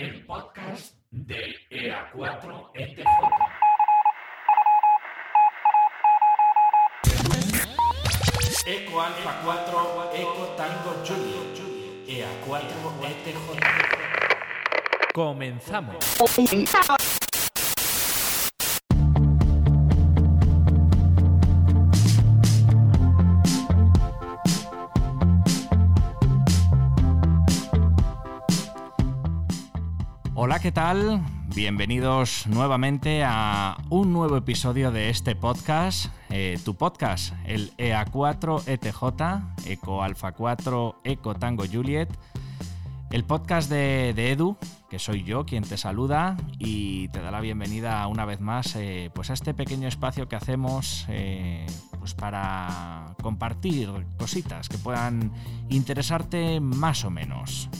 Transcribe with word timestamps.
el 0.00 0.24
podcast 0.24 0.96
del 1.10 1.54
EA4ETJ. 1.68 3.04
Eco 8.66 9.00
Alfa 9.02 9.40
4, 9.44 10.10
Eco 10.14 10.54
Tango 10.56 10.94
Julio, 11.06 11.42
EA4ETJ. 12.06 13.60
Comenzamos. 15.12 15.96
¿Qué 30.62 30.72
tal? 30.72 31.22
Bienvenidos 31.54 32.46
nuevamente 32.46 33.22
a 33.24 33.78
un 33.88 34.12
nuevo 34.12 34.36
episodio 34.36 34.90
de 34.90 35.08
este 35.08 35.34
podcast, 35.34 36.12
eh, 36.28 36.58
tu 36.64 36.74
podcast, 36.74 37.32
el 37.46 37.74
EA4ETJ, 37.78 39.54
Eco 39.64 40.02
Alfa 40.02 40.32
4, 40.32 41.00
Eco 41.04 41.34
Tango 41.34 41.64
Juliet, 41.70 42.10
el 43.10 43.24
podcast 43.24 43.70
de, 43.70 44.12
de, 44.14 44.32
Edu, 44.32 44.58
que 44.90 44.98
soy 44.98 45.24
yo 45.24 45.46
quien 45.46 45.64
te 45.64 45.78
saluda 45.78 46.36
y 46.58 47.08
te 47.08 47.22
da 47.22 47.30
la 47.30 47.40
bienvenida 47.40 48.06
una 48.06 48.26
vez 48.26 48.40
más 48.40 48.76
eh, 48.76 49.10
pues 49.14 49.30
a 49.30 49.32
este 49.32 49.54
pequeño 49.54 49.88
espacio 49.88 50.28
que 50.28 50.36
hacemos 50.36 51.06
eh, 51.08 51.64
pues 51.98 52.12
para 52.12 53.14
compartir 53.22 53.88
cositas 54.18 54.68
que 54.68 54.76
puedan 54.76 55.32
interesarte 55.70 56.60
más 56.60 57.04
o 57.04 57.10
menos. 57.10 57.70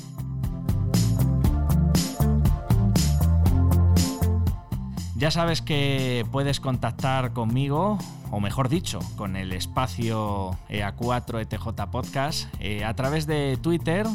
Ya 5.20 5.30
sabes 5.30 5.60
que 5.60 6.24
puedes 6.32 6.60
contactar 6.60 7.34
conmigo, 7.34 7.98
o 8.30 8.40
mejor 8.40 8.70
dicho, 8.70 9.00
con 9.16 9.36
el 9.36 9.52
espacio 9.52 10.56
EA4ETJ 10.70 11.90
Podcast, 11.90 12.48
eh, 12.58 12.86
a 12.86 12.94
través 12.94 13.26
de 13.26 13.58
Twitter, 13.60 14.06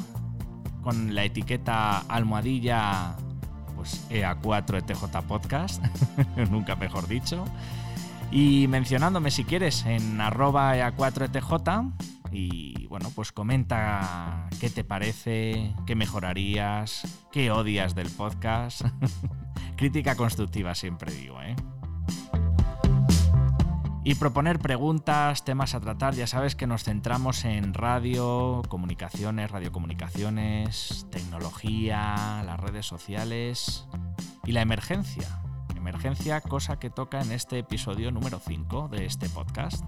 con 0.81 1.14
la 1.14 1.23
etiqueta 1.23 2.00
almohadilla 2.00 3.17
pues 3.76 4.03
EA4ETJ 4.09 5.22
Podcast, 5.28 5.83
nunca 6.50 6.76
mejor 6.76 7.08
dicho, 7.08 7.45
y 8.31 8.66
mencionándome 8.67 9.30
si 9.30 9.44
quieres 9.44 9.86
en 9.86 10.20
arroba 10.20 10.76
EA4ETJ. 10.76 11.94
Y 12.31 12.88
bueno, 12.88 13.11
pues 13.14 13.31
comenta 13.31 14.50
qué 14.59 14.72
te 14.72 14.83
parece, 14.83 15.72
qué 15.86 15.94
mejorarías, 15.94 17.28
qué 17.31 17.52
odias 17.52 17.94
del 17.94 18.09
podcast. 18.09 18.81
Crítica 19.76 20.16
constructiva 20.16 20.73
siempre 20.73 21.12
digo, 21.12 21.42
¿eh? 21.42 21.56
Y 24.08 24.16
proponer 24.16 24.59
preguntas, 24.59 25.44
temas 25.44 25.73
a 25.73 25.80
tratar, 25.80 26.14
ya 26.14 26.28
sabes 26.28 26.56
que 26.56 26.67
nos 26.67 26.84
centramos 26.84 27.44
en 27.44 27.73
radio, 27.73 28.62
comunicaciones, 28.70 29.50
radiocomunicaciones, 29.50 31.08
tecnología, 31.09 32.44
las 32.45 32.59
redes 32.59 32.86
sociales 32.86 33.88
y 34.45 34.52
la 34.52 34.62
emergencia. 34.62 35.42
Emergencia, 35.76 36.39
cosa 36.42 36.78
que 36.78 36.92
toca 36.92 37.20
en 37.22 37.32
este 37.32 37.58
episodio 37.58 38.12
número 38.12 38.39
5 38.39 38.89
de 38.89 39.06
este 39.06 39.28
podcast. 39.28 39.84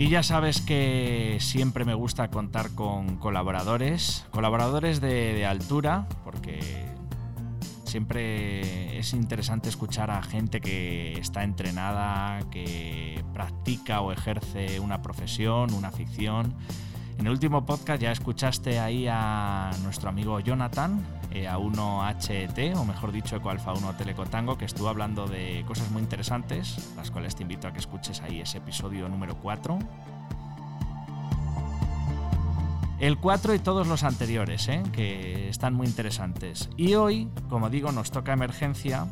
Y 0.00 0.08
ya 0.08 0.22
sabes 0.22 0.62
que 0.62 1.36
siempre 1.40 1.84
me 1.84 1.92
gusta 1.92 2.30
contar 2.30 2.70
con 2.70 3.18
colaboradores, 3.18 4.24
colaboradores 4.30 5.02
de, 5.02 5.34
de, 5.34 5.44
altura, 5.44 6.08
porque 6.24 6.58
siempre 7.84 8.98
es 8.98 9.12
interesante 9.12 9.68
escuchar 9.68 10.10
a 10.10 10.22
gente 10.22 10.62
que 10.62 11.12
está 11.20 11.44
entrenada, 11.44 12.40
que 12.50 13.22
practica 13.34 14.00
o 14.00 14.10
ejerce 14.10 14.80
una 14.80 15.02
profesión, 15.02 15.74
una 15.74 15.90
ficción. 15.90 16.54
En 17.20 17.26
el 17.26 17.32
último 17.32 17.66
podcast 17.66 18.00
ya 18.00 18.12
escuchaste 18.12 18.80
ahí 18.80 19.06
a 19.06 19.70
nuestro 19.82 20.08
amigo 20.08 20.40
Jonathan, 20.40 21.04
eh, 21.30 21.46
A1HT, 21.46 22.74
o 22.78 22.84
mejor 22.86 23.12
dicho, 23.12 23.36
Eco 23.36 23.50
Alfa 23.50 23.74
1 23.74 23.92
Telecotango, 23.92 24.56
que 24.56 24.64
estuvo 24.64 24.88
hablando 24.88 25.26
de 25.26 25.62
cosas 25.66 25.90
muy 25.90 26.00
interesantes, 26.00 26.94
las 26.96 27.10
cuales 27.10 27.36
te 27.36 27.42
invito 27.42 27.68
a 27.68 27.74
que 27.74 27.78
escuches 27.78 28.22
ahí 28.22 28.40
ese 28.40 28.56
episodio 28.56 29.06
número 29.10 29.36
4. 29.36 29.78
El 33.00 33.18
4 33.18 33.54
y 33.54 33.58
todos 33.58 33.86
los 33.86 34.02
anteriores, 34.02 34.66
¿eh? 34.68 34.82
que 34.90 35.50
están 35.50 35.74
muy 35.74 35.88
interesantes. 35.88 36.70
Y 36.78 36.94
hoy, 36.94 37.28
como 37.50 37.68
digo, 37.68 37.92
nos 37.92 38.10
toca 38.10 38.32
emergencia, 38.32 39.06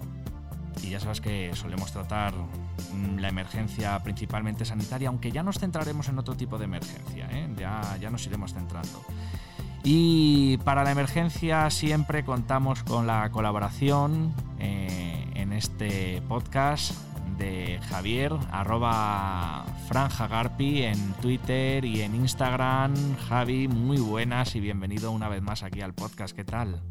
y 0.82 0.88
ya 0.88 1.00
sabes 1.00 1.20
que 1.20 1.50
solemos 1.54 1.92
tratar 1.92 2.32
la 3.18 3.28
emergencia 3.28 3.98
principalmente 4.02 4.64
sanitaria, 4.64 5.08
aunque 5.08 5.32
ya 5.32 5.42
nos 5.42 5.58
centraremos 5.58 6.08
en 6.08 6.18
otro 6.18 6.34
tipo 6.34 6.58
de 6.58 6.64
emergencia, 6.64 7.28
¿eh? 7.30 7.48
ya, 7.58 7.96
ya 8.00 8.10
nos 8.10 8.26
iremos 8.26 8.54
centrando. 8.54 9.04
Y 9.84 10.58
para 10.58 10.84
la 10.84 10.90
emergencia 10.90 11.70
siempre 11.70 12.24
contamos 12.24 12.82
con 12.82 13.06
la 13.06 13.30
colaboración 13.30 14.34
eh, 14.58 15.24
en 15.34 15.52
este 15.52 16.20
podcast 16.28 16.92
de 17.38 17.78
Javier, 17.88 18.32
arroba 18.50 19.64
franjagarpi 19.86 20.82
en 20.82 21.12
Twitter 21.14 21.84
y 21.84 22.02
en 22.02 22.16
Instagram. 22.16 23.16
Javi, 23.28 23.68
muy 23.68 23.98
buenas 23.98 24.56
y 24.56 24.60
bienvenido 24.60 25.12
una 25.12 25.28
vez 25.28 25.40
más 25.40 25.62
aquí 25.62 25.80
al 25.80 25.94
podcast. 25.94 26.34
¿Qué 26.34 26.44
tal? 26.44 26.82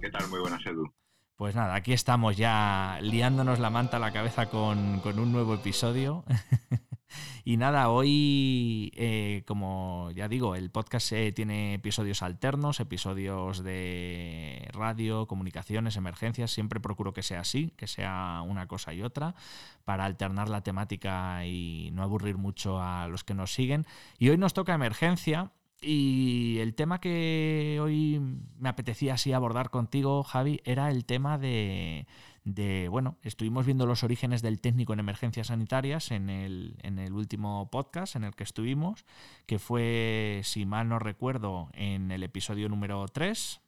¿Qué 0.00 0.10
tal? 0.10 0.28
Muy 0.28 0.40
buenas, 0.40 0.64
Edu. 0.64 0.92
Pues 1.38 1.54
nada, 1.54 1.76
aquí 1.76 1.92
estamos 1.92 2.36
ya 2.36 2.98
liándonos 3.00 3.60
la 3.60 3.70
manta 3.70 3.98
a 3.98 4.00
la 4.00 4.10
cabeza 4.10 4.46
con, 4.46 4.98
con 4.98 5.20
un 5.20 5.30
nuevo 5.30 5.54
episodio. 5.54 6.24
y 7.44 7.56
nada, 7.58 7.90
hoy, 7.90 8.90
eh, 8.96 9.44
como 9.46 10.10
ya 10.16 10.26
digo, 10.26 10.56
el 10.56 10.72
podcast 10.72 11.12
eh, 11.12 11.30
tiene 11.30 11.74
episodios 11.74 12.24
alternos, 12.24 12.80
episodios 12.80 13.62
de 13.62 14.68
radio, 14.72 15.28
comunicaciones, 15.28 15.94
emergencias. 15.94 16.50
Siempre 16.50 16.80
procuro 16.80 17.12
que 17.12 17.22
sea 17.22 17.42
así, 17.42 17.72
que 17.76 17.86
sea 17.86 18.42
una 18.44 18.66
cosa 18.66 18.92
y 18.92 19.04
otra, 19.04 19.36
para 19.84 20.06
alternar 20.06 20.48
la 20.48 20.64
temática 20.64 21.46
y 21.46 21.90
no 21.92 22.02
aburrir 22.02 22.36
mucho 22.36 22.82
a 22.82 23.06
los 23.06 23.22
que 23.22 23.34
nos 23.34 23.54
siguen. 23.54 23.86
Y 24.18 24.30
hoy 24.30 24.38
nos 24.38 24.54
toca 24.54 24.74
emergencia. 24.74 25.52
Y 25.80 26.58
el 26.58 26.74
tema 26.74 27.00
que 27.00 27.78
hoy 27.80 28.20
me 28.58 28.68
apetecía 28.68 29.14
así 29.14 29.32
abordar 29.32 29.70
contigo, 29.70 30.24
Javi, 30.24 30.60
era 30.64 30.90
el 30.90 31.04
tema 31.04 31.38
de, 31.38 32.06
de, 32.44 32.88
bueno, 32.88 33.16
estuvimos 33.22 33.66
viendo 33.66 33.86
los 33.86 34.02
orígenes 34.02 34.42
del 34.42 34.60
técnico 34.60 34.92
en 34.92 35.00
emergencias 35.00 35.48
sanitarias 35.48 36.10
en 36.10 36.30
el, 36.30 36.76
en 36.82 36.98
el 36.98 37.12
último 37.12 37.70
podcast 37.70 38.16
en 38.16 38.24
el 38.24 38.34
que 38.34 38.44
estuvimos, 38.44 39.04
que 39.46 39.58
fue, 39.58 40.40
si 40.44 40.66
mal 40.66 40.88
no 40.88 40.98
recuerdo, 40.98 41.70
en 41.74 42.10
el 42.10 42.22
episodio 42.22 42.68
número 42.68 43.06
3. 43.06 43.60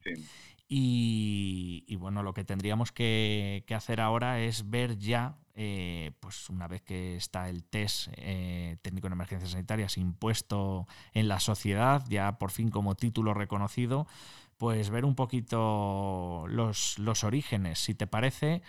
Sí. 0.00 0.10
Y, 0.70 1.84
y, 1.86 1.96
bueno, 1.96 2.22
lo 2.22 2.34
que 2.34 2.44
tendríamos 2.44 2.92
que, 2.92 3.64
que 3.66 3.74
hacer 3.74 4.00
ahora 4.00 4.40
es 4.40 4.68
ver 4.68 4.98
ya, 4.98 5.38
eh, 5.60 6.12
pues 6.20 6.48
una 6.50 6.68
vez 6.68 6.82
que 6.82 7.16
está 7.16 7.48
el 7.48 7.64
test 7.64 8.08
eh, 8.12 8.76
técnico 8.80 9.08
en 9.08 9.14
emergencias 9.14 9.50
sanitarias 9.50 9.98
impuesto 9.98 10.86
en 11.14 11.26
la 11.26 11.40
sociedad, 11.40 12.04
ya 12.08 12.38
por 12.38 12.52
fin 12.52 12.70
como 12.70 12.94
título 12.94 13.34
reconocido, 13.34 14.06
pues 14.56 14.90
ver 14.90 15.04
un 15.04 15.16
poquito 15.16 16.44
los, 16.48 16.96
los 17.00 17.24
orígenes. 17.24 17.80
Si 17.80 17.96
te 17.96 18.06
parece, 18.06 18.62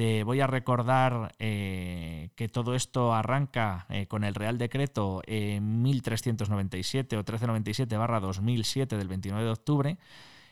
te 0.00 0.24
voy 0.24 0.40
a 0.40 0.46
recordar 0.46 1.34
eh, 1.38 2.30
que 2.34 2.48
todo 2.48 2.74
esto 2.74 3.12
arranca 3.12 3.84
eh, 3.90 4.06
con 4.06 4.24
el 4.24 4.34
Real 4.34 4.56
Decreto 4.56 5.20
en 5.26 5.82
1397 5.82 7.16
o 7.16 7.18
1397 7.18 7.98
barra 7.98 8.18
2007 8.18 8.96
del 8.96 9.08
29 9.08 9.44
de 9.44 9.50
octubre, 9.50 9.98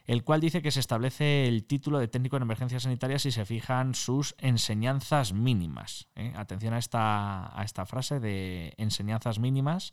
el 0.08 0.24
cual 0.24 0.40
dice 0.40 0.62
que 0.62 0.70
se 0.70 0.80
establece 0.80 1.46
el 1.46 1.66
título 1.66 1.98
de 1.98 2.08
técnico 2.08 2.38
en 2.38 2.42
emergencias 2.42 2.84
sanitarias 2.84 3.22
si 3.22 3.30
se 3.30 3.44
fijan 3.44 3.94
sus 3.94 4.34
enseñanzas 4.38 5.34
mínimas. 5.34 6.08
¿eh? 6.16 6.32
Atención 6.34 6.72
a 6.72 6.78
esta, 6.78 7.54
a 7.56 7.62
esta 7.62 7.84
frase 7.84 8.18
de 8.18 8.72
enseñanzas 8.78 9.38
mínimas, 9.38 9.92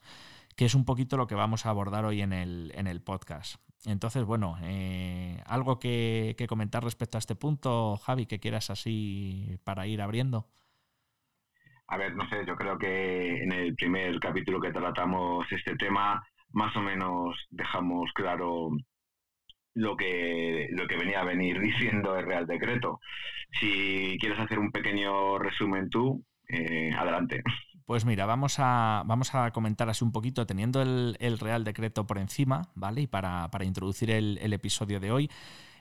que 0.56 0.64
es 0.64 0.74
un 0.74 0.86
poquito 0.86 1.18
lo 1.18 1.28
que 1.28 1.36
vamos 1.36 1.66
a 1.66 1.70
abordar 1.70 2.06
hoy 2.06 2.22
en 2.22 2.32
el, 2.32 2.72
en 2.76 2.88
el 2.88 3.02
podcast. 3.02 3.58
Entonces, 3.86 4.24
bueno, 4.24 4.58
eh, 4.64 5.44
algo 5.48 5.80
que, 5.80 6.36
que, 6.38 6.48
comentar 6.48 6.82
respecto 6.82 7.18
a 7.18 7.20
este 7.20 7.36
punto, 7.36 7.98
Javi, 7.98 8.26
que 8.26 8.40
quieras 8.40 8.70
así 8.70 9.60
para 9.66 9.86
ir 9.86 10.02
abriendo. 10.02 10.48
A 11.88 11.98
ver, 11.98 12.16
no 12.16 12.28
sé, 12.30 12.46
yo 12.48 12.56
creo 12.56 12.78
que 12.78 13.44
en 13.44 13.52
el 13.52 13.76
primer 13.76 14.18
capítulo 14.22 14.62
que 14.62 14.72
tratamos 14.72 15.46
este 15.52 15.76
tema, 15.76 16.26
más 16.52 16.74
o 16.78 16.80
menos 16.80 17.36
dejamos 17.50 18.10
claro 18.14 18.70
lo 19.76 19.96
que, 19.96 20.70
lo 20.72 20.88
que 20.88 20.98
venía 20.98 21.22
a 21.22 21.26
venir 21.26 21.60
diciendo 21.60 22.18
el 22.18 22.26
Real 22.26 22.48
Decreto. 22.48 23.00
Si 23.60 24.18
quieres 24.20 24.40
hacer 24.40 24.58
un 24.58 24.72
pequeño 24.72 25.38
resumen 25.38 25.90
tú, 25.90 26.24
eh, 26.50 26.92
adelante. 26.98 27.44
Pues 27.86 28.04
mira, 28.04 28.26
vamos 28.26 28.56
a, 28.58 29.04
vamos 29.06 29.36
a 29.36 29.52
comentar 29.52 29.90
así 29.90 30.04
un 30.04 30.12
poquito, 30.12 30.48
teniendo 30.48 30.82
el, 30.82 31.40
Real 31.40 31.64
Decreto 31.64 32.08
por 32.08 32.18
encima, 32.18 32.64
¿vale? 32.74 33.02
Y 33.02 33.08
para, 33.08 33.48
introducir 33.64 34.10
el, 34.10 34.40
el 34.42 34.54
episodio 34.54 35.00
de 35.00 35.12
hoy. 35.12 35.30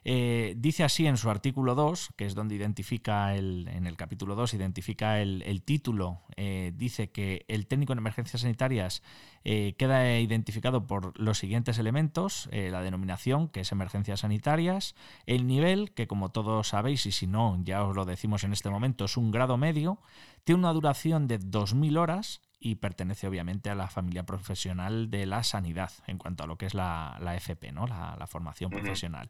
Eh, 0.07 0.55
dice 0.59 0.85
así 0.85 1.07
en 1.07 1.17
su 1.17 1.31
artículo 1.31 1.75
2, 1.75 2.11
que 2.17 2.27
es 2.27 2.35
donde 2.35 2.55
identifica 2.55 3.35
el, 3.35 3.69
en 3.69 3.87
el 3.87 3.97
capítulo 3.97 4.35
2, 4.35 4.53
identifica 4.55 5.21
el, 5.21 5.63
título, 5.63 6.21
eh, 6.37 6.73
dice 6.77 7.11
que 7.11 7.47
el 7.49 7.67
técnico 7.67 7.95
en 7.95 8.01
emergencias 8.01 8.43
sanitarias 8.43 9.03
eh, 9.45 9.75
queda 9.79 10.19
identificado 10.19 10.87
por 10.87 11.19
los 11.19 11.39
siguientes 11.39 11.79
elementos, 11.79 12.49
la 12.53 12.83
denominación, 12.83 13.49
que 13.49 13.61
es 13.61 13.73
emergencias 13.73 14.21
sanitarias, 14.21 14.95
el 15.27 15.47
nivel, 15.47 15.93
que 15.93 16.07
como 16.07 16.31
todos 16.31 16.69
sabéis, 16.69 17.07
y 17.07 17.13
si 17.13 17.27
no, 17.27 17.59
ya 17.65 17.83
os 17.85 17.97
lo 17.97 18.05
decimos 18.05 18.45
en 18.45 18.53
este 18.53 18.69
momento, 18.69 19.07
es 19.07 19.17
un 19.17 19.31
grado 19.31 19.57
medio, 19.57 19.99
tiene 20.45 20.61
una 20.61 20.73
duración 20.73 21.27
de 21.29 21.41
2.000 21.41 21.99
horas 21.99 22.43
y 22.61 22.77
pertenece 22.77 23.27
obviamente 23.27 23.71
a 23.71 23.75
la 23.75 23.89
familia 23.89 24.25
profesional 24.25 25.11
de 25.11 25.27
la 25.27 25.43
sanidad 25.45 25.93
en 26.07 26.17
cuanto 26.19 26.45
a 26.45 26.47
lo 26.47 26.57
que 26.57 26.67
es 26.67 26.75
la, 26.75 27.19
FP, 27.37 27.73
¿no? 27.73 27.87
la, 27.87 28.27
formación 28.27 28.71
profesional. 28.71 29.29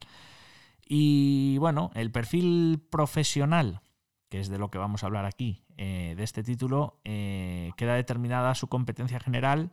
Y 0.87 1.59
bueno, 1.59 1.91
el 1.95 2.11
perfil 2.11 2.83
profesional, 2.91 3.81
que 4.29 4.41
es 4.41 4.49
de 4.49 4.59
lo 4.59 4.71
que 4.71 4.79
vamos 4.79 5.03
a 5.03 5.07
hablar 5.07 5.25
aquí, 5.25 5.65
eh, 5.77 6.15
de 6.17 6.23
este 6.25 6.43
título, 6.43 7.01
eh, 7.05 7.73
queda 7.77 7.95
determinada 7.95 8.55
su 8.55 8.69
competencia 8.69 9.19
general 9.19 9.73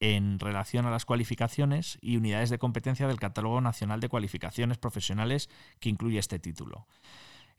en 0.00 0.38
relación 0.40 0.84
a 0.86 0.90
las 0.90 1.04
cualificaciones 1.04 1.98
y 2.00 2.16
unidades 2.16 2.50
de 2.50 2.58
competencia 2.58 3.06
del 3.06 3.20
Catálogo 3.20 3.60
Nacional 3.60 4.00
de 4.00 4.08
Cualificaciones 4.08 4.78
Profesionales 4.78 5.48
que 5.78 5.88
incluye 5.88 6.18
este 6.18 6.38
título. 6.38 6.88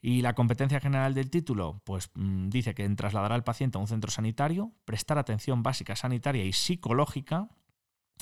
Y 0.02 0.20
la 0.20 0.34
competencia 0.34 0.80
general 0.80 1.14
del 1.14 1.30
título, 1.30 1.80
pues 1.84 2.10
mm, 2.14 2.50
dice 2.50 2.74
que 2.74 2.84
en 2.84 2.96
trasladar 2.96 3.32
al 3.32 3.44
paciente 3.44 3.78
a 3.78 3.80
un 3.80 3.88
centro 3.88 4.10
sanitario, 4.10 4.72
prestar 4.84 5.16
atención 5.16 5.62
básica 5.62 5.96
sanitaria 5.96 6.44
y 6.44 6.52
psicológica, 6.52 7.48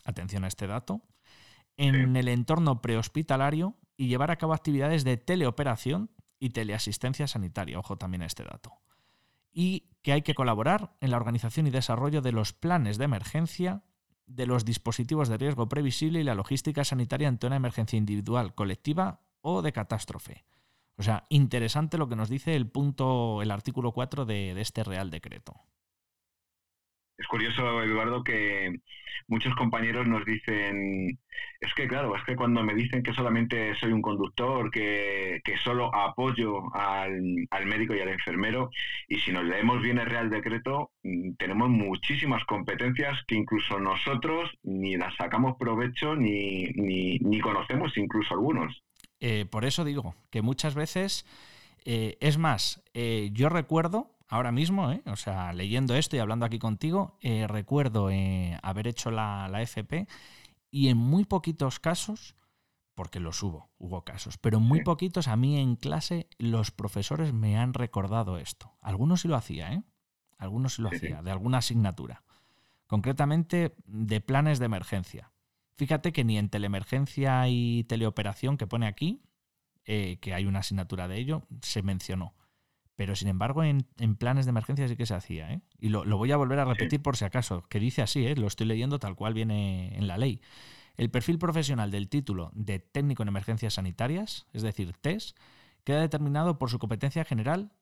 atención 0.04 0.44
a 0.44 0.48
este 0.48 0.68
dato, 0.68 1.02
en 1.76 2.16
el 2.16 2.28
entorno 2.28 2.80
prehospitalario 2.80 3.74
y 3.96 4.08
llevar 4.08 4.30
a 4.30 4.36
cabo 4.36 4.54
actividades 4.54 5.04
de 5.04 5.16
teleoperación 5.16 6.10
y 6.38 6.50
teleasistencia 6.50 7.26
sanitaria. 7.26 7.78
Ojo 7.78 7.96
también 7.96 8.22
a 8.22 8.26
este 8.26 8.44
dato. 8.44 8.80
Y 9.52 9.90
que 10.02 10.12
hay 10.12 10.22
que 10.22 10.34
colaborar 10.34 10.96
en 11.00 11.10
la 11.10 11.16
organización 11.16 11.66
y 11.66 11.70
desarrollo 11.70 12.22
de 12.22 12.32
los 12.32 12.52
planes 12.52 12.98
de 12.98 13.04
emergencia, 13.04 13.84
de 14.26 14.46
los 14.46 14.64
dispositivos 14.64 15.28
de 15.28 15.36
riesgo 15.36 15.68
previsible 15.68 16.20
y 16.20 16.24
la 16.24 16.34
logística 16.34 16.84
sanitaria 16.84 17.28
ante 17.28 17.46
una 17.46 17.56
emergencia 17.56 17.96
individual, 17.96 18.54
colectiva 18.54 19.20
o 19.40 19.62
de 19.62 19.72
catástrofe. 19.72 20.44
O 20.96 21.02
sea, 21.02 21.26
interesante 21.28 21.98
lo 21.98 22.08
que 22.08 22.16
nos 22.16 22.28
dice 22.28 22.54
el 22.54 22.68
punto, 22.68 23.42
el 23.42 23.50
artículo 23.50 23.92
4 23.92 24.24
de 24.24 24.60
este 24.60 24.84
Real 24.84 25.10
Decreto. 25.10 25.60
Es 27.18 27.26
curioso, 27.26 27.82
Eduardo, 27.82 28.24
que 28.24 28.80
muchos 29.28 29.54
compañeros 29.54 30.06
nos 30.06 30.24
dicen, 30.24 31.18
es 31.60 31.74
que 31.74 31.86
claro, 31.86 32.16
es 32.16 32.22
que 32.24 32.36
cuando 32.36 32.62
me 32.62 32.74
dicen 32.74 33.02
que 33.02 33.12
solamente 33.12 33.74
soy 33.76 33.92
un 33.92 34.02
conductor, 34.02 34.70
que, 34.70 35.40
solo 35.62 35.94
apoyo 35.94 36.74
al, 36.74 37.46
médico 37.66 37.94
y 37.94 38.00
al 38.00 38.08
enfermero, 38.08 38.70
y 39.08 39.18
si 39.20 39.32
nos 39.32 39.44
leemos 39.44 39.80
bien 39.82 39.98
el 39.98 40.06
Real 40.06 40.30
Decreto, 40.30 40.90
mm, 41.02 41.34
tenemos 41.34 41.68
muchísimas 41.68 42.44
competencias 42.44 43.18
que 43.26 43.36
incluso 43.36 43.78
nosotros 43.78 44.50
ni 44.62 44.96
las 44.96 45.14
sacamos 45.16 45.56
provecho 45.58 46.16
ni, 46.16 46.64
ni, 46.74 47.40
conocemos 47.40 47.96
incluso 47.96 48.34
algunos. 48.34 48.82
Eh, 49.20 49.46
por 49.50 49.64
eso 49.64 49.84
digo 49.84 50.14
que 50.30 50.42
muchas 50.42 50.74
veces, 50.74 51.24
eh, 51.84 52.16
es 52.20 52.38
más, 52.38 52.82
eh, 52.94 53.30
yo 53.32 53.48
recuerdo 53.48 54.11
ahora 54.32 54.50
mismo, 54.50 54.90
¿eh? 54.90 55.02
o 55.04 55.16
sea, 55.16 55.52
leyendo 55.52 55.94
esto 55.94 56.16
y 56.16 56.18
hablando 56.18 56.46
aquí 56.46 56.58
contigo, 56.58 57.18
eh, 57.20 57.46
recuerdo 57.46 58.08
eh, 58.08 58.58
haber 58.62 58.88
hecho 58.88 59.10
la, 59.10 59.50
FP 59.60 60.08
y 60.70 60.88
en 60.88 60.96
muy 60.96 61.26
poquitos 61.26 61.78
casos, 61.78 62.34
porque 62.94 63.20
los 63.20 63.42
hubo, 63.42 63.70
hubo 63.76 64.04
casos, 64.04 64.38
pero 64.38 64.56
en 64.56 64.64
muy 64.64 64.82
poquitos 64.82 65.28
a 65.28 65.36
mí 65.36 65.58
en 65.58 65.76
clase 65.76 66.30
los 66.38 66.70
profesores 66.70 67.34
me 67.34 67.58
han 67.58 67.74
recordado 67.74 68.38
esto. 68.38 68.72
Algunos 68.80 69.20
sí 69.20 69.28
lo 69.28 69.36
hacía, 69.36 69.74
¿eh? 69.74 69.82
Algunos 70.38 70.76
sí 70.76 70.82
lo 70.82 70.88
hacía, 70.88 71.20
de 71.20 71.30
alguna 71.30 71.58
asignatura. 71.58 72.24
Concretamente 72.86 73.74
de 73.84 74.20
planes 74.22 74.58
de 74.58 74.64
emergencia. 74.64 75.30
Fíjate 75.76 76.10
que 76.12 76.24
ni 76.24 76.38
en 76.38 76.48
teleemergencia 76.48 77.46
y 77.48 77.84
teleoperación 77.84 78.56
que 78.56 78.66
pone 78.66 78.86
aquí, 78.86 79.22
que 79.84 80.32
hay 80.34 80.46
una 80.46 80.60
asignatura 80.60 81.06
de 81.06 81.18
ello, 81.18 81.46
se 81.60 81.82
mencionó. 81.82 82.34
Pero 83.02 83.16
sin 83.16 83.26
embargo, 83.26 83.64
en, 83.64 83.84
planes 84.14 84.46
de 84.46 84.50
emergencia 84.50 84.86
sí 84.86 84.94
que 84.94 85.06
se 85.06 85.14
hacía. 85.14 85.52
¿eh? 85.52 85.60
Y 85.80 85.88
lo, 85.88 86.04
voy 86.16 86.30
a 86.30 86.36
volver 86.36 86.60
a 86.60 86.64
repetir 86.64 87.02
por 87.02 87.16
si 87.16 87.24
acaso, 87.24 87.64
que 87.68 87.80
dice 87.80 88.00
así, 88.00 88.24
¿eh? 88.24 88.36
lo 88.36 88.46
estoy 88.46 88.64
leyendo 88.64 89.00
tal 89.00 89.16
cual 89.16 89.34
viene 89.34 89.98
en 89.98 90.06
la 90.06 90.18
ley. 90.18 90.40
El 90.96 91.10
perfil 91.10 91.36
profesional 91.36 91.90
del 91.90 92.08
título 92.08 92.52
de 92.54 92.78
técnico 92.78 93.24
en 93.24 93.28
emergencias 93.28 93.74
sanitarias, 93.74 94.46
es 94.52 94.62
decir, 94.62 94.92
TES, 94.92 95.34
queda 95.82 96.00
determinado 96.00 96.60
por 96.60 96.70
su 96.70 96.78
competencia 96.78 97.24
general 97.24 97.72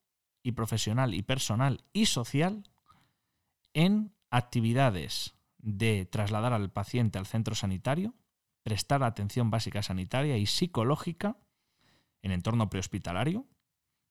y 0.43 0.52
profesional 0.52 1.12
y 1.12 1.20
personal 1.20 1.84
y 1.93 2.06
social 2.06 2.62
en 3.75 4.14
actividades 4.31 5.34
de 5.58 6.06
trasladar 6.06 6.55
al 6.55 6.70
paciente 6.73 7.19
al 7.19 7.26
centro 7.26 7.55
sanitario, 7.55 8.14
prestar 8.62 9.02
atención 9.02 9.50
básica 9.50 9.82
sanitaria 9.82 10.38
y 10.38 10.46
psicológica 10.46 11.37
en 12.23 12.32
entorno 12.32 12.70
prehospitalario, 12.70 13.44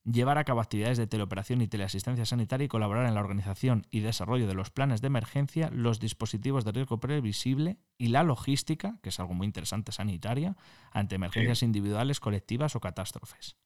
llevar 0.04 0.38
a 0.38 0.44
cabo 0.44 0.62
actividades 0.62 0.98
de 0.98 1.08
teleoperación 1.08 1.62
y 1.62 1.68
teleasistencia 1.68 2.26
sanitaria 2.26 2.66
y 2.66 2.70
colaborar 2.70 3.06
en 3.06 3.16
la 3.16 3.20
organización 3.22 3.86
y 3.92 4.00
desarrollo 4.00 4.48
de 4.48 4.54
los 4.54 4.72
planes 4.72 5.02
de 5.02 5.08
emergencia, 5.08 5.70
los 5.72 6.00
dispositivos 6.00 6.66
de 6.66 6.72
riesgo 6.72 7.00
previsible 7.00 7.78
y 7.98 8.08
la 8.08 8.24
logística, 8.24 8.98
que 9.04 9.10
es 9.10 9.20
algo 9.20 9.34
muy 9.34 9.46
interesante 9.46 9.92
sanitaria, 9.92 10.56
ante 10.92 11.16
emergencias 11.16 11.64
individuales, 11.64 12.20
colectivas 12.20 12.76
o 12.76 12.80
catástrofes. 12.80 13.58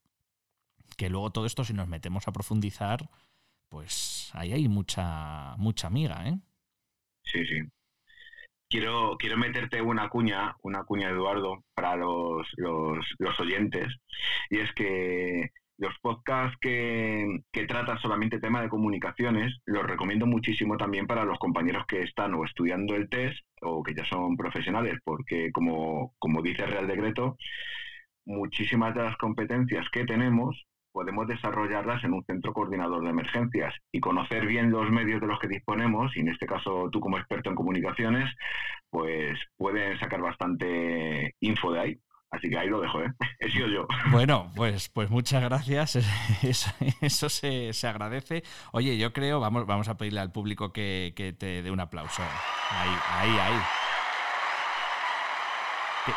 Que 0.97 1.09
luego 1.09 1.31
todo 1.31 1.45
esto, 1.45 1.63
si 1.63 1.73
nos 1.73 1.87
metemos 1.87 2.27
a 2.27 2.31
profundizar, 2.31 3.09
pues 3.69 4.29
ahí 4.33 4.53
hay 4.53 4.67
mucha, 4.67 5.55
mucha 5.57 5.87
amiga, 5.87 6.27
¿eh? 6.27 6.37
Sí, 7.23 7.45
sí. 7.45 7.61
Quiero, 8.69 9.17
quiero 9.17 9.37
meterte 9.37 9.81
una 9.81 10.09
cuña, 10.09 10.55
una 10.63 10.83
cuña, 10.83 11.09
Eduardo, 11.09 11.63
para 11.75 11.95
los, 11.95 12.47
los, 12.57 13.05
los 13.19 13.39
oyentes, 13.39 13.87
y 14.49 14.59
es 14.59 14.71
que 14.73 15.51
los 15.83 15.93
podcasts 16.01 16.57
que, 16.59 17.41
que, 17.51 17.65
tratan 17.67 17.99
solamente 17.99 18.39
tema 18.39 18.61
de 18.61 18.69
comunicaciones 18.69 19.59
los 19.65 19.83
recomiendo 19.85 20.25
muchísimo 20.25 20.77
también 20.77 21.05
para 21.05 21.25
los 21.25 21.37
compañeros 21.37 21.85
que 21.87 22.01
están 22.01 22.33
o 22.33 22.45
estudiando 22.45 22.95
el 22.95 23.09
test 23.09 23.37
o 23.61 23.83
que 23.83 23.93
ya 23.93 24.05
son 24.05 24.35
profesionales, 24.37 24.97
porque 25.03 25.51
como, 25.51 26.13
como 26.19 26.41
dice 26.41 26.63
el 26.63 26.71
Real 26.71 26.87
Decreto, 26.87 27.37
muchísimas 28.25 28.95
de 28.95 29.03
las 29.03 29.17
competencias 29.17 29.87
que 29.91 30.05
tenemos 30.05 30.65
podemos 30.93 31.27
desarrollarlas 31.27 32.03
en 32.03 32.13
un 32.13 32.23
centro 32.23 32.53
coordinador 32.53 33.03
de 33.03 33.09
emergencias 33.09 33.73
y 33.91 33.99
conocer 33.99 34.45
bien 34.45 34.71
los 34.71 34.89
medios 34.91 35.19
de 35.19 35.27
los 35.27 35.39
que 35.39 35.47
disponemos, 35.47 36.15
y 36.15 36.21
en 36.21 36.29
este 36.29 36.45
caso 36.45 36.89
tú 36.91 36.99
como 36.99 37.17
experto 37.17 37.49
en 37.49 37.55
comunicaciones, 37.55 38.31
pues 38.89 39.37
pueden 39.57 39.99
sacar 39.99 40.21
bastante 40.21 41.35
info 41.41 41.73
de 41.73 41.79
ahí. 41.79 41.99
Así 42.33 42.49
que 42.49 42.57
ahí 42.57 42.67
lo 42.67 42.81
dejo, 42.81 43.01
¿eh? 43.01 43.13
He 43.39 43.49
sido 43.49 43.67
yo. 43.67 43.87
Bueno, 44.11 44.51
pues, 44.55 44.89
pues 44.89 45.09
muchas 45.09 45.43
gracias. 45.43 45.95
Eso, 47.01 47.29
se, 47.29 47.73
se, 47.73 47.87
agradece. 47.87 48.43
Oye, 48.71 48.97
yo 48.97 49.13
creo, 49.13 49.39
vamos, 49.39 49.67
vamos 49.67 49.87
a 49.87 49.97
pedirle 49.97 50.19
al 50.19 50.31
público 50.31 50.73
que, 50.73 51.13
que 51.15 51.31
te 51.31 51.61
dé 51.61 51.69
un 51.69 51.79
aplauso. 51.79 52.23
Ahí, 52.71 52.89
ahí, 53.11 53.39
ahí. 53.39 53.61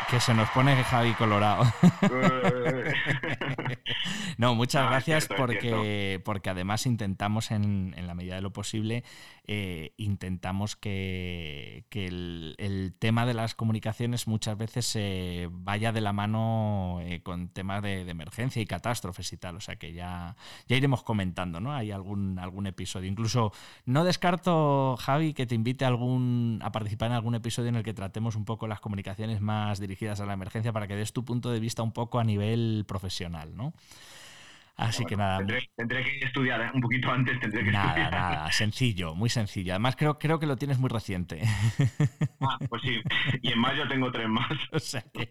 Que, 0.09 0.19
se 0.19 0.33
nos 0.33 0.49
pone 0.49 0.75
Javi 0.83 1.13
Colorado. 1.13 1.63
no, 4.37 4.53
muchas 4.53 4.89
gracias 4.89 5.27
porque, 5.27 6.21
porque 6.25 6.49
además 6.49 6.85
intentamos 6.85 7.51
en, 7.51 7.95
la 7.95 8.13
medida 8.13 8.35
de 8.35 8.41
lo 8.41 8.51
posible, 8.51 9.05
eh, 9.45 9.93
intentamos 9.95 10.75
que, 10.75 11.85
el, 11.91 12.95
tema 12.99 13.25
de 13.25 13.33
las 13.33 13.55
comunicaciones 13.55 14.27
muchas 14.27 14.57
veces 14.57 14.85
se 14.85 15.47
vaya 15.51 15.93
de 15.93 16.01
la 16.01 16.11
mano 16.11 16.99
eh, 17.01 17.21
con 17.23 17.47
temas 17.47 17.81
de, 17.81 18.01
emergencia 18.09 18.61
y 18.61 18.65
catástrofes 18.65 19.31
y 19.31 19.37
tal. 19.37 19.55
O 19.55 19.61
sea 19.61 19.77
que 19.77 19.93
ya, 19.93 20.35
ya 20.67 20.75
iremos 20.75 21.03
comentando, 21.03 21.61
¿no? 21.61 21.73
Hay 21.73 21.91
algún, 21.91 22.39
algún 22.39 22.67
episodio. 22.67 23.09
Incluso 23.09 23.53
no 23.85 24.03
descarto, 24.03 24.97
Javi, 24.97 25.33
que 25.33 25.45
te 25.45 25.55
invite 25.55 25.85
a, 25.85 25.87
algún, 25.87 26.59
a 26.61 26.73
participar 26.73 27.11
en 27.11 27.15
algún 27.15 27.35
episodio 27.35 27.69
en 27.69 27.75
el 27.75 27.83
que 27.83 27.93
tratemos 27.93 28.35
un 28.35 28.43
poco 28.43 28.67
las 28.67 28.81
comunicaciones 28.81 29.39
más 29.39 29.76
dirigidas 29.79 30.19
a 30.19 30.25
la 30.25 30.33
emergencia 30.33 30.73
para 30.73 30.87
que 30.87 30.95
des 30.95 31.13
tu 31.13 31.25
punto 31.25 31.51
de 31.51 31.59
vista 31.59 31.83
un 31.83 31.91
poco 31.91 32.19
a 32.19 32.23
nivel 32.23 32.85
profesional, 32.87 33.55
¿no? 33.55 33.73
Así 34.77 35.05
que 35.05 35.17
nada. 35.17 35.39
Tendré, 35.75 36.03
que 36.03 36.25
estudiar 36.25 36.71
un 36.71 36.81
poquito 36.81 37.11
antes, 37.11 37.39
tendré 37.39 37.63
que 37.63 37.71
nada, 37.71 37.87
estudiar. 37.87 38.11
Nada, 38.11 38.51
sencillo, 38.51 39.15
muy 39.15 39.29
sencillo. 39.29 39.73
Además, 39.73 39.95
creo, 39.95 40.19
creo 40.19 40.39
que 40.39 40.45
lo 40.45 40.55
tienes 40.55 40.77
muy 40.77 40.89
reciente. 40.89 41.41
Ah, 42.39 42.59
pues 42.69 42.83
sí. 42.83 43.01
Y 43.41 43.51
en 43.51 43.59
mayo 43.59 43.87
tengo 43.87 44.11
tres 44.11 44.29
más. 44.29 44.47
O 44.71 44.77
sea 44.77 45.01
que, 45.01 45.27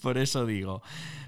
por 0.00 0.16
eso 0.18 0.46
digo. 0.46 0.80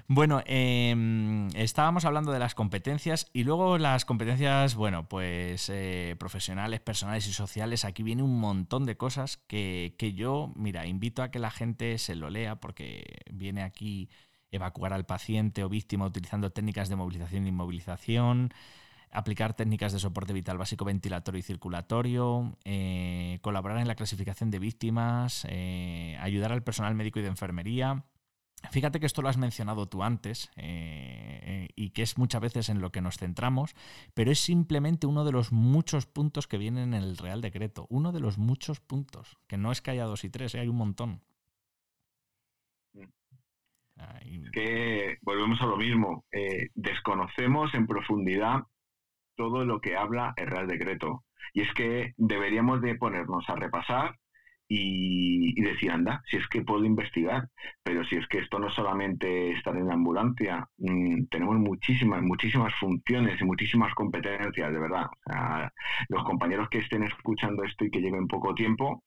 Bueno, 0.07 0.41
em, 0.45 1.49
estábamos 1.49 2.05
hablando 2.05 2.31
de 2.31 2.39
las 2.39 2.55
competencias 2.55 3.29
y 3.33 3.43
luego 3.43 3.77
las 3.77 4.05
competencias, 4.05 4.75
bueno, 4.75 5.09
pues 5.09 5.69
eh, 5.69 6.15
profesionales, 6.17 6.79
personales 6.79 7.27
y 7.27 7.33
sociales. 7.33 7.83
Aquí 7.83 8.03
viene 8.03 8.23
un 8.23 8.39
montón 8.39 8.85
de 8.85 8.95
cosas 8.95 9.35
que, 9.35 9.95
que 9.99 10.13
yo, 10.13 10.53
mira, 10.55 10.85
invito 10.87 11.21
a 11.21 11.29
que 11.29 11.39
la 11.39 11.51
gente 11.51 11.97
se 11.97 12.15
lo 12.15 12.29
lea 12.29 12.55
porque 12.55 13.17
viene 13.29 13.61
aquí 13.61 14.09
evacuar 14.55 14.93
al 14.93 15.05
paciente 15.05 15.63
o 15.63 15.69
víctima 15.69 16.05
utilizando 16.05 16.51
técnicas 16.51 16.89
de 16.89 16.95
movilización 16.95 17.45
e 17.45 17.49
inmovilización, 17.49 18.53
aplicar 19.11 19.53
técnicas 19.53 19.93
de 19.93 19.99
soporte 19.99 20.33
vital 20.33 20.57
básico 20.57 20.85
ventilatorio 20.85 21.39
y 21.39 21.43
circulatorio, 21.43 22.57
eh, 22.65 23.39
colaborar 23.41 23.77
en 23.79 23.87
la 23.87 23.95
clasificación 23.95 24.51
de 24.51 24.59
víctimas, 24.59 25.45
eh, 25.49 26.17
ayudar 26.19 26.51
al 26.51 26.63
personal 26.63 26.95
médico 26.95 27.19
y 27.19 27.23
de 27.23 27.29
enfermería. 27.29 28.05
Fíjate 28.71 28.99
que 28.99 29.05
esto 29.05 29.21
lo 29.21 29.29
has 29.29 29.37
mencionado 29.37 29.87
tú 29.87 30.03
antes 30.03 30.49
eh, 30.55 31.69
y 31.75 31.91
que 31.91 32.01
es 32.01 32.17
muchas 32.17 32.41
veces 32.41 32.69
en 32.69 32.81
lo 32.81 32.91
que 32.91 33.01
nos 33.01 33.17
centramos, 33.17 33.75
pero 34.13 34.31
es 34.31 34.39
simplemente 34.39 35.07
uno 35.07 35.23
de 35.23 35.31
los 35.31 35.51
muchos 35.51 36.05
puntos 36.07 36.47
que 36.47 36.57
vienen 36.57 36.93
en 36.93 37.03
el 37.03 37.17
Real 37.17 37.41
Decreto. 37.41 37.85
Uno 37.89 38.11
de 38.11 38.19
los 38.19 38.37
muchos 38.37 38.79
puntos, 38.79 39.37
que 39.47 39.57
no 39.57 39.71
es 39.71 39.81
que 39.81 39.91
haya 39.91 40.05
dos 40.05 40.23
y 40.23 40.29
tres, 40.29 40.55
hay 40.55 40.67
un 40.67 40.77
montón. 40.77 41.21
Que 44.51 45.17
volvemos 45.21 45.61
a 45.61 45.65
lo 45.65 45.77
mismo, 45.77 46.25
eh, 46.31 46.69
desconocemos 46.75 47.73
en 47.73 47.87
profundidad 47.87 48.63
todo 49.35 49.65
lo 49.65 49.79
que 49.81 49.95
habla 49.95 50.33
el 50.37 50.47
Real 50.47 50.67
Decreto. 50.67 51.23
Y 51.53 51.61
es 51.61 51.73
que 51.73 52.13
deberíamos 52.17 52.81
de 52.81 52.95
ponernos 52.95 53.49
a 53.49 53.55
repasar 53.55 54.15
y, 54.67 55.61
decir, 55.61 55.91
anda, 55.91 56.23
si 56.25 56.37
es 56.37 56.47
que 56.47 56.63
puedo 56.63 56.85
investigar, 56.85 57.49
pero 57.83 58.03
si 58.05 58.15
es 58.15 58.27
que 58.27 58.39
esto 58.39 58.57
no 58.59 58.69
solamente 58.69 59.51
estar 59.51 59.75
en 59.75 59.87
la 59.87 59.93
ambulancia, 59.93 60.67
mm, 60.77 61.25
tenemos 61.29 61.57
muchísimas, 61.57 62.21
muchísimas 62.23 62.73
funciones 62.75 63.39
y 63.39 63.45
muchísimas 63.45 63.93
competencias, 63.93 64.71
de 64.71 64.79
verdad. 64.79 65.07
los 66.09 66.23
compañeros 66.23 66.69
que 66.69 66.79
estén 66.79 67.03
escuchando 67.03 67.63
esto 67.63 67.85
y 67.85 67.91
que 67.91 68.01
lleven 68.01 68.27
poco 68.27 68.53
tiempo, 68.55 69.03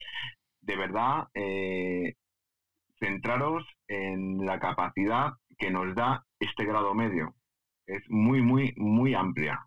de 0.60 0.76
verdad, 0.76 1.28
eh, 1.34 2.14
centraros 3.00 3.64
en 3.88 4.44
la 4.44 4.58
capacidad 4.58 5.32
que 5.58 5.70
nos 5.70 5.94
da 5.94 6.24
este 6.40 6.64
grado 6.64 6.94
medio. 6.94 7.34
Es 7.86 8.02
muy, 8.08 8.42
muy, 8.42 8.74
muy 8.76 9.14
amplia. 9.14 9.66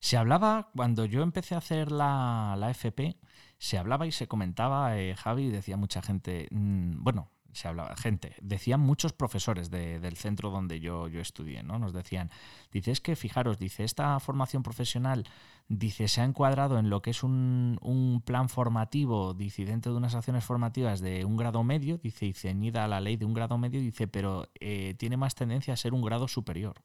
Se 0.00 0.16
hablaba, 0.16 0.70
cuando 0.74 1.04
yo 1.04 1.22
empecé 1.22 1.54
a 1.54 1.58
hacer 1.58 1.92
la, 1.92 2.56
la 2.58 2.70
FP, 2.70 3.16
se 3.58 3.78
hablaba 3.78 4.06
y 4.06 4.12
se 4.12 4.26
comentaba, 4.26 4.98
eh, 4.98 5.14
Javi, 5.14 5.50
decía 5.50 5.76
mucha 5.76 6.02
gente, 6.02 6.48
mm, 6.50 7.02
bueno, 7.04 7.30
se 7.52 7.68
hablaba, 7.68 7.94
gente, 7.96 8.34
decían 8.40 8.80
muchos 8.80 9.12
profesores 9.12 9.70
del 9.70 10.16
centro 10.16 10.50
donde 10.50 10.80
yo, 10.80 11.08
yo 11.08 11.20
estudié, 11.20 11.62
¿no? 11.62 11.78
Nos 11.78 11.92
decían, 11.92 12.30
dice, 12.70 12.90
es 12.90 13.00
que 13.00 13.16
fijaros, 13.16 13.58
dice, 13.58 13.84
esta 13.84 14.18
formación 14.20 14.62
profesional, 14.62 15.24
dice, 15.68 16.08
se 16.08 16.20
ha 16.20 16.24
encuadrado 16.24 16.78
en 16.78 16.90
lo 16.90 17.02
que 17.02 17.10
es 17.10 17.22
un, 17.22 17.78
un 17.82 18.22
plan 18.22 18.48
formativo, 18.48 19.34
dice, 19.34 19.64
dentro 19.64 19.92
de 19.92 19.98
unas 19.98 20.14
acciones 20.14 20.44
formativas 20.44 21.00
de 21.00 21.24
un 21.24 21.36
grado 21.36 21.62
medio, 21.62 21.98
dice, 21.98 22.26
y 22.26 22.32
ceñida 22.32 22.84
a 22.84 22.88
la 22.88 23.00
ley 23.00 23.16
de 23.16 23.24
un 23.24 23.34
grado 23.34 23.58
medio, 23.58 23.80
dice, 23.80 24.08
pero 24.08 24.48
eh, 24.60 24.94
tiene 24.98 25.16
más 25.16 25.34
tendencia 25.34 25.74
a 25.74 25.76
ser 25.76 25.94
un 25.94 26.02
grado 26.02 26.28
superior. 26.28 26.76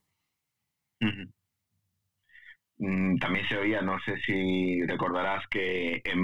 Mm, 2.79 3.17
también 3.17 3.47
se 3.47 3.57
oía, 3.57 3.81
no 3.81 3.97
sé 4.05 4.15
si 4.25 4.83
recordarás 4.86 5.43
que 5.50 6.01
en 6.03 6.19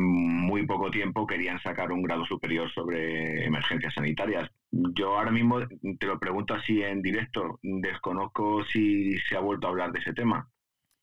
muy 0.64 0.68
poco 0.68 0.90
tiempo 0.90 1.28
querían 1.28 1.62
sacar 1.62 1.92
un 1.92 2.02
grado 2.02 2.26
superior 2.26 2.72
sobre 2.74 3.46
emergencias 3.46 3.94
sanitarias. 3.94 4.50
Yo 4.72 5.18
ahora 5.18 5.32
mismo 5.32 5.60
te 6.00 6.08
lo 6.08 6.20
pregunto 6.20 6.54
así 6.54 6.82
en 6.82 7.02
directo, 7.02 7.60
desconozco 7.62 8.64
si 8.66 9.18
se 9.30 9.36
ha 9.36 9.40
vuelto 9.40 9.68
a 9.68 9.72
hablar 9.72 9.92
de 9.92 10.00
ese 10.00 10.14
tema. 10.14 10.50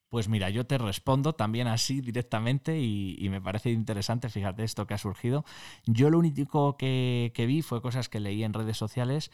Pues 0.08 0.28
mira, 0.28 0.50
yo 0.50 0.66
te 0.66 0.76
respondo 0.76 1.34
también 1.34 1.68
así 1.68 2.00
directamente 2.00 2.80
y, 2.80 3.28
me 3.30 3.40
parece 3.40 3.70
interesante, 3.70 4.28
fíjate 4.28 4.64
esto 4.64 4.86
que 4.86 4.94
ha 4.94 4.98
surgido. 4.98 5.44
Yo 5.86 6.10
lo 6.10 6.18
único 6.18 6.76
que, 6.76 7.30
que 7.32 7.46
vi 7.46 7.62
fue 7.62 7.80
cosas 7.80 8.08
que 8.08 8.18
leí 8.18 8.42
en 8.42 8.52
redes 8.52 8.76
sociales 8.76 9.30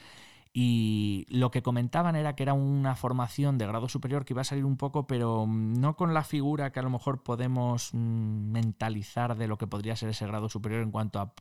y 0.59 1.27
lo 1.29 1.51
que 1.51 1.63
comentaban 1.63 2.17
era 2.17 2.35
que 2.35 2.43
era 2.43 2.55
una 2.55 2.97
formación 2.97 3.59
de 3.59 3.67
grado 3.67 3.91
superior 3.91 4.25
que 4.25 4.33
iba 4.33 4.41
a 4.41 4.45
salir 4.45 4.65
un 4.65 4.79
poco, 4.79 5.07
pero 5.07 5.45
mm, 5.47 5.75
no 5.75 5.97
con 5.97 6.15
la 6.15 6.25
figura 6.25 6.73
que 6.73 6.81
a 6.81 6.83
lo 6.83 6.89
mejor 6.89 7.23
podemos 7.23 7.91
mm, 7.93 8.53
mentalizar 8.53 9.37
de 9.37 9.49
lo 9.49 9.59
que 9.59 9.67
podría 9.67 9.97
ser 9.97 10.09
ese 10.09 10.27
grado 10.27 10.49
superior 10.49 10.83
en 10.83 10.93
cuanto 10.93 11.21
a, 11.21 11.35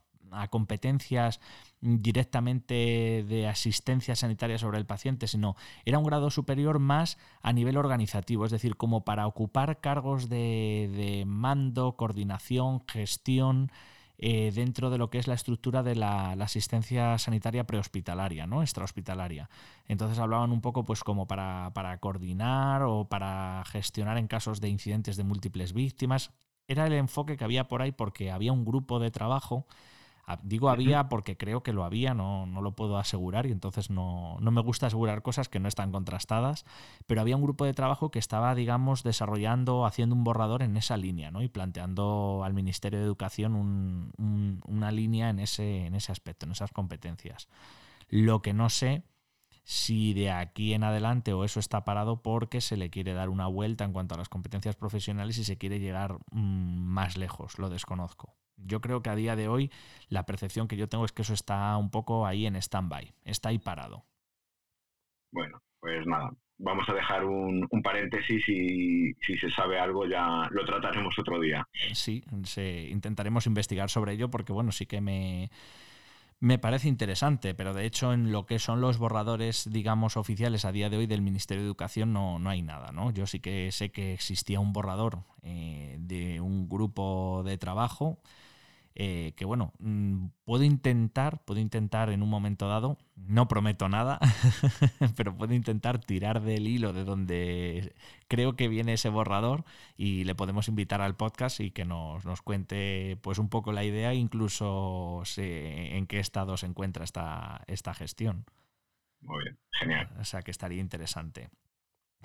competencias 0.49 1.39
directamente 1.79 3.23
de 3.25 3.47
asistencia 3.47 4.17
sanitaria 4.17 4.57
sobre 4.57 4.79
el 4.79 4.85
paciente, 4.85 5.27
sino 5.27 5.55
era 5.85 5.97
un 5.97 6.03
grado 6.03 6.29
superior 6.29 6.79
más 6.79 7.17
a 7.41 7.53
nivel 7.53 7.77
organizativo, 7.77 8.43
es 8.43 8.51
decir, 8.51 8.75
como 8.75 9.05
para 9.05 9.27
ocupar 9.27 9.79
cargos 9.79 10.27
de 10.27 11.23
mando, 11.25 11.95
coordinación, 11.95 12.83
gestión, 12.85 13.71
eh, 14.17 14.51
dentro 14.53 14.89
de 14.89 14.97
lo 14.97 15.09
que 15.09 15.17
es 15.17 15.27
la 15.27 15.33
estructura 15.33 15.83
de 15.83 15.95
la, 15.95 16.31
asistencia 16.31 17.17
sanitaria 17.17 17.65
prehospitalaria, 17.65 18.47
¿no? 18.47 18.61
extrahospitalaria. 18.61 19.49
Entonces 19.87 20.19
hablaban 20.19 20.51
un 20.51 20.61
poco 20.61 20.85
pues 20.85 21.03
como 21.03 21.27
para, 21.27 21.71
para 21.73 21.97
coordinar 21.99 22.83
o 22.83 23.09
para 23.09 23.63
gestionar 23.65 24.17
en 24.17 24.27
casos 24.27 24.61
de 24.61 24.69
incidentes 24.69 25.17
de 25.17 25.23
múltiples 25.23 25.73
víctimas. 25.73 26.31
Era 26.67 26.87
el 26.87 26.93
enfoque 26.93 27.37
que 27.37 27.43
había 27.43 27.67
por 27.67 27.81
ahí 27.81 27.91
porque 27.91 28.31
había 28.31 28.53
un 28.53 28.65
grupo 28.65 28.99
de 28.99 29.11
trabajo 29.11 29.67
Digo 30.41 30.69
había 30.69 31.07
porque 31.07 31.37
creo 31.37 31.61
que 31.61 31.71
lo 31.71 31.83
había, 31.83 32.13
no, 32.13 32.47
no 32.47 32.61
lo 32.61 32.75
puedo 32.75 32.97
asegurar 32.97 33.45
y 33.45 33.51
entonces 33.51 33.91
no, 33.91 34.37
no, 34.39 34.51
me 34.51 34.61
gusta 34.61 34.87
asegurar 34.87 35.21
cosas 35.21 35.49
que 35.49 35.59
no 35.59 35.67
están 35.67 35.91
contrastadas, 35.91 36.65
pero 37.05 37.21
había 37.21 37.35
un 37.35 37.43
grupo 37.43 37.65
de 37.65 37.73
trabajo 37.73 38.09
que 38.09 38.17
estaba, 38.17 38.55
digamos, 38.55 39.03
desarrollando, 39.03 39.85
haciendo 39.85 40.15
un 40.15 40.23
borrador 40.23 40.63
en 40.63 40.77
esa 40.77 40.97
línea 40.97 41.29
¿no? 41.29 41.43
y 41.43 41.47
planteando 41.47 42.41
al 42.43 42.53
Ministerio 42.53 42.99
de 42.99 43.05
Educación 43.05 43.55
un, 43.55 44.61
una 44.65 44.91
línea 44.91 45.29
en 45.29 45.39
ese, 45.39 45.85
en 45.85 45.93
ese 45.93 46.11
aspecto, 46.11 46.45
en 46.45 46.53
esas 46.53 46.71
competencias. 46.71 47.47
Lo 48.09 48.41
que 48.41 48.53
no 48.53 48.69
sé 48.69 49.03
si 49.63 50.13
de 50.13 50.31
aquí 50.31 50.73
en 50.73 50.83
adelante 50.83 51.33
o 51.33 51.43
eso 51.43 51.59
está 51.59 51.85
parado 51.85 52.21
porque 52.21 52.61
se 52.61 52.77
le 52.77 52.91
quiere 52.91 53.13
dar 53.13 53.29
una 53.29 53.47
vuelta 53.47 53.83
en 53.83 53.93
cuanto 53.93 54.13
a 54.15 54.17
las 54.17 54.29
competencias 54.29 54.75
profesionales 54.75 55.37
y 55.39 55.43
se 55.43 55.57
quiere 55.57 55.79
llegar 55.79 56.19
mm, 56.31 56.81
más 56.81 57.17
lejos, 57.17 57.57
lo 57.57 57.69
desconozco. 57.69 58.35
Yo 58.57 58.81
creo 58.81 59.01
que 59.01 59.09
a 59.09 59.15
día 59.15 59.35
de 59.35 59.47
hoy 59.47 59.71
la 60.09 60.25
percepción 60.25 60.67
que 60.67 60.77
yo 60.77 60.87
tengo 60.87 61.05
es 61.05 61.11
que 61.11 61.21
eso 61.21 61.33
está 61.33 61.75
un 61.77 61.91
poco 61.91 62.25
ahí 62.25 62.45
en 62.45 62.55
stand-by, 62.55 63.13
está 63.23 63.49
ahí 63.49 63.59
parado. 63.59 64.05
Bueno, 65.31 65.61
pues 65.79 66.05
nada, 66.07 66.31
vamos 66.57 66.87
a 66.87 66.93
dejar 66.93 67.25
un, 67.25 67.67
paréntesis 67.83 68.47
y 68.47 69.13
si 69.21 69.37
se 69.37 69.49
sabe 69.49 69.79
algo 69.79 70.07
ya 70.07 70.47
lo 70.51 70.65
trataremos 70.65 71.17
otro 71.19 71.39
día. 71.39 71.67
Sí, 71.93 72.23
intentaremos 72.89 73.45
investigar 73.47 73.89
sobre 73.89 74.13
ello 74.13 74.29
porque 74.29 74.53
bueno, 74.53 74.71
sí 74.71 74.85
que 74.85 75.01
me, 75.01 75.49
me 76.39 76.57
parece 76.57 76.87
interesante, 76.87 77.53
pero 77.53 77.73
de 77.73 77.85
hecho 77.85 78.13
en 78.13 78.31
lo 78.31 78.45
que 78.45 78.59
son 78.59 78.81
los 78.81 78.97
borradores, 78.97 79.69
digamos, 79.71 80.17
oficiales 80.17 80.65
a 80.65 80.71
día 80.71 80.89
de 80.89 80.97
hoy 80.97 81.07
del 81.07 81.21
Ministerio 81.21 81.63
de 81.63 81.67
Educación 81.67 82.13
no, 82.13 82.39
no 82.39 82.49
hay 82.49 82.61
nada, 82.61 82.91
¿no? 82.91 83.11
Yo 83.11 83.27
sí 83.27 83.39
que 83.39 83.71
sé 83.71 83.91
que 83.91 84.13
existía 84.13 84.59
un 84.59 84.73
borrador 84.73 85.19
eh, 85.43 85.97
de 85.99 86.39
un 86.41 86.69
grupo 86.69 87.43
de 87.45 87.57
trabajo 87.57 88.19
eh, 88.97 89.33
que 89.35 89.43
bueno, 89.43 89.73
mm, 89.79 90.27
puedo 90.45 90.63
intentar, 90.63 91.43
puedo 91.43 91.59
intentar 91.59 92.09
en 92.09 92.23
un 92.23 92.29
momento 92.29 92.69
dado, 92.69 92.97
no 93.17 93.49
prometo 93.49 93.89
nada, 93.89 94.19
pero 95.17 95.35
puedo 95.35 95.53
intentar 95.53 95.99
tirar 95.99 96.41
del 96.41 96.65
hilo 96.65 96.93
de 96.93 97.03
donde 97.03 97.93
creo 98.29 98.55
que 98.55 98.69
viene 98.69 98.93
ese 98.93 99.09
borrador 99.09 99.65
y 99.97 100.23
le 100.23 100.33
podemos 100.33 100.69
invitar 100.69 101.01
al 101.01 101.17
podcast 101.17 101.59
y 101.59 101.71
que 101.71 101.83
nos, 101.83 102.23
nos 102.23 102.41
cuente 102.41 103.17
pues 103.21 103.37
un 103.37 103.49
poco 103.49 103.73
la 103.73 103.83
idea, 103.83 104.13
incluso 104.13 105.23
en 105.35 106.07
qué 106.07 106.19
estado 106.19 106.55
se 106.55 106.65
encuentra 106.65 107.03
esta, 107.03 107.63
esta 107.67 107.93
gestión. 107.93 108.45
Muy 109.19 109.43
bien, 109.43 109.59
genial. 109.71 110.09
O 110.19 110.23
sea 110.23 110.41
que 110.41 110.51
estaría 110.51 110.79
interesante. 110.79 111.49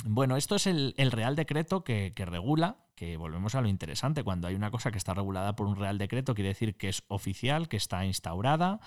Bueno, 0.05 0.37
esto 0.37 0.57
es 0.57 0.67
el, 0.67 0.95
Real 0.97 1.37
Decreto 1.37 1.85
que, 1.85 2.13
regula, 2.17 2.79
que 2.95 3.17
volvemos 3.17 3.55
a 3.55 3.61
lo 3.61 3.69
interesante, 3.69 4.23
cuando 4.25 4.49
hay 4.49 4.55
una 4.55 4.71
cosa 4.71 4.91
que 4.91 4.99
está 4.99 5.15
regulada 5.15 5.57
por 5.57 5.67
un 5.67 5.77
Real 5.77 5.99
Decreto, 5.99 6.35
quiere 6.35 6.49
decir 6.49 6.77
que 6.77 6.89
es 6.89 7.03
oficial, 7.09 7.69
que 7.69 7.77
está 7.77 8.05
instaurada, 8.05 8.81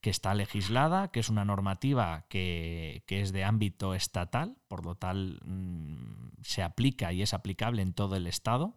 que 0.00 0.10
está 0.10 0.34
legislada, 0.34 1.08
que 1.08 1.20
es 1.20 1.28
una 1.28 1.44
normativa 1.44 2.26
que, 2.28 3.04
es 3.06 3.32
de 3.32 3.44
ámbito 3.44 3.94
estatal, 3.94 4.56
por 4.68 4.84
lo 4.84 4.94
tal 4.96 5.40
mm, 5.44 6.42
se 6.42 6.62
aplica 6.62 7.12
y 7.12 7.22
es 7.22 7.34
aplicable 7.34 7.82
en 7.82 7.92
todo 7.92 8.16
el 8.16 8.26
Estado. 8.26 8.74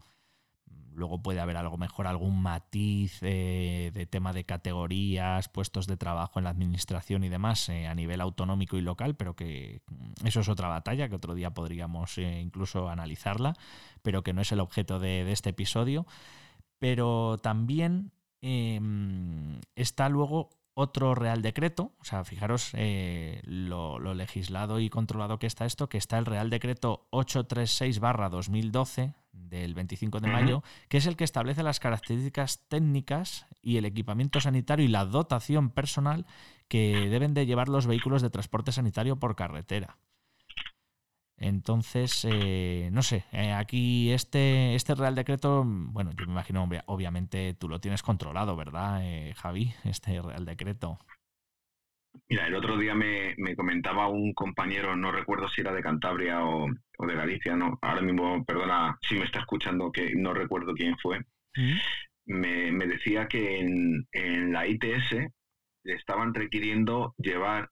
Luego 0.94 1.22
puede 1.22 1.40
haber 1.40 1.58
algo 1.58 1.78
mejor, 1.78 2.08
algún 2.08 2.42
matiz 2.42 3.20
eh, 3.22 3.92
de 3.94 4.06
tema 4.06 4.34
de 4.34 4.44
categorías, 4.44 5.48
puestos 5.48 5.88
de 5.88 5.98
trabajo 5.98 6.40
en 6.40 6.44
la 6.44 6.50
administración 6.50 7.24
y 7.24 7.30
demás 7.30 7.70
a 7.70 7.96
nivel 7.96 8.22
autonómico 8.22 8.78
y 8.78 8.82
local, 8.82 9.16
pero 9.16 9.36
que 9.36 9.82
mm, 9.88 10.28
eso 10.28 10.42
es 10.42 10.50
otra 10.50 10.68
batalla 10.68 11.08
que 11.08 11.16
otro 11.16 11.36
día 11.36 11.52
podríamos 11.52 12.18
incluso 12.18 12.90
analizarla, 12.90 13.56
pero 14.02 14.24
que 14.24 14.34
no 14.34 14.42
es 14.42 14.52
el 14.52 14.60
objeto 14.60 15.00
de 15.00 15.32
este 15.32 15.52
episodio. 15.52 16.06
Pero 16.80 17.38
también 17.38 18.12
em, 18.42 19.60
está 19.76 20.10
luego 20.10 20.50
otro 20.80 21.14
Real 21.14 21.42
Decreto, 21.42 21.92
o 22.00 22.06
sea, 22.06 22.24
fijaros 22.24 22.70
eh, 22.74 23.42
lo, 23.44 24.00
legislado 24.14 24.80
y 24.80 24.90
controlado 24.90 25.38
que 25.38 25.48
está 25.48 25.66
esto, 25.66 25.90
que 25.90 25.98
está 25.98 26.18
el 26.18 26.26
Real 26.26 26.50
Decreto 26.50 27.06
836-2012 27.12 29.16
del 29.34 29.74
25 29.74 30.22
de 30.22 30.30
mayo, 30.30 30.64
que 30.88 30.96
es 30.98 31.06
el 31.06 31.18
que 31.18 31.26
establece 31.26 31.64
las 31.64 31.82
características 31.82 32.66
técnicas 32.70 33.46
y 33.62 33.76
el 33.76 33.84
equipamiento 33.84 34.40
sanitario 34.40 34.86
y 34.86 34.90
la 34.90 35.04
dotación 35.04 35.70
personal 35.70 36.26
que 36.70 37.10
deben 37.10 37.34
de 37.34 37.46
llevar 37.46 37.68
los 37.68 37.86
vehículos 37.86 38.22
de 38.22 38.30
transporte 38.30 38.72
sanitario 38.72 39.18
por 39.18 39.36
carretera. 39.36 39.98
Entonces, 41.40 42.28
eh, 42.30 42.90
no 42.92 43.02
sé, 43.02 43.24
eh, 43.32 43.54
aquí 43.54 44.12
este, 44.12 44.76
este 44.76 44.94
Real 44.94 45.16
Decreto, 45.16 45.64
bueno, 45.66 46.12
yo 46.12 46.26
me 46.26 46.34
imagino, 46.34 46.68
obviamente 46.86 47.54
tú 47.54 47.70
lo 47.70 47.80
tienes 47.80 48.04
controlado, 48.04 48.58
¿verdad, 48.58 49.00
eh, 49.04 49.34
Javi? 49.38 49.74
Este 49.86 50.22
Real 50.22 50.44
Decreto. 50.44 51.00
Mira, 52.28 52.48
el 52.48 52.56
otro 52.56 52.78
día 52.78 52.94
me, 52.94 53.36
comentaba 53.56 54.10
un 54.10 54.34
compañero, 54.34 54.98
no 54.98 55.14
recuerdo 55.14 55.48
si 55.48 55.62
era 55.62 55.72
de 55.72 55.82
Cantabria 55.82 56.44
o, 56.44 56.68
de 56.68 57.16
Galicia, 57.16 57.56
no, 57.56 57.80
ahora 57.82 58.02
mismo, 58.02 58.44
perdona 58.44 58.98
si 59.02 59.16
me 59.16 59.24
está 59.24 59.40
escuchando, 59.40 59.92
que 59.92 60.14
no 60.16 60.34
recuerdo 60.34 60.74
quién 60.74 60.98
fue, 60.98 61.22
me, 62.26 62.86
decía 62.86 63.28
que 63.28 63.60
en, 63.60 64.08
en, 64.12 64.52
la 64.52 64.68
ITS 64.68 65.12
le 65.84 65.94
estaban 65.94 66.34
requiriendo 66.34 67.16
llevar 67.18 67.70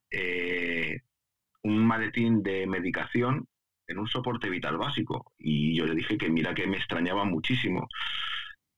un 1.63 1.85
maletín 1.85 2.41
de 2.41 2.65
medicación 2.65 3.47
en 3.87 3.99
un 3.99 4.07
soporte 4.07 4.49
vital 4.49 4.77
básico. 4.77 5.33
Y 5.37 5.75
yo 5.75 5.85
le 5.85 5.95
dije 5.95 6.17
que 6.17 6.29
mira 6.29 6.53
que 6.53 6.67
me 6.67 6.77
extrañaba 6.77 7.25
muchísimo. 7.25 7.87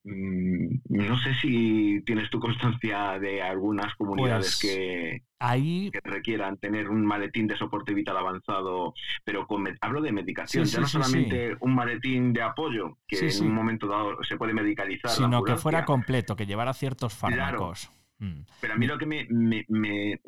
Mm, 0.04 0.80
no 0.88 1.20
sé 1.20 1.34
si 1.36 2.02
tienes 2.06 2.30
tu 2.30 2.40
constancia 2.40 3.20
de 3.20 3.42
algunas 3.42 3.94
comunidades 3.96 4.58
pues 4.62 4.74
que, 4.74 5.24
ahí... 5.40 5.92
que 5.92 6.00
requieran 6.04 6.58
tener 6.58 6.90
un 6.90 7.06
maletín 7.06 7.48
de 7.48 7.58
soporte 7.58 7.94
vital 7.94 8.16
avanzado, 8.16 8.94
pero 9.26 9.46
con, 9.46 9.68
hablo 9.82 10.02
de 10.02 10.14
medicación, 10.14 10.64
ya 10.64 10.80
no 10.80 10.88
solamente 10.88 11.58
un 11.60 11.76
maletín 11.76 12.32
de 12.32 12.42
apoyo, 12.42 12.98
que 13.08 13.20
en 13.20 13.46
un 13.46 13.54
momento 13.54 13.88
dado 13.88 14.24
se 14.24 14.38
puede 14.38 14.54
medicalizar. 14.54 15.12
Sino 15.12 15.44
que 15.44 15.58
fuera 15.58 15.84
completo, 15.84 16.36
que 16.36 16.46
llevara 16.46 16.74
ciertos 16.74 17.14
fármacos. 17.14 17.92
Mm. 18.20 18.42
Pero 18.62 18.74
a 18.74 18.78
mí 18.78 18.86
lo 18.86 18.98
que 18.98 19.06
me, 19.06 19.26
me, 19.30 19.66
me, 19.70 20.20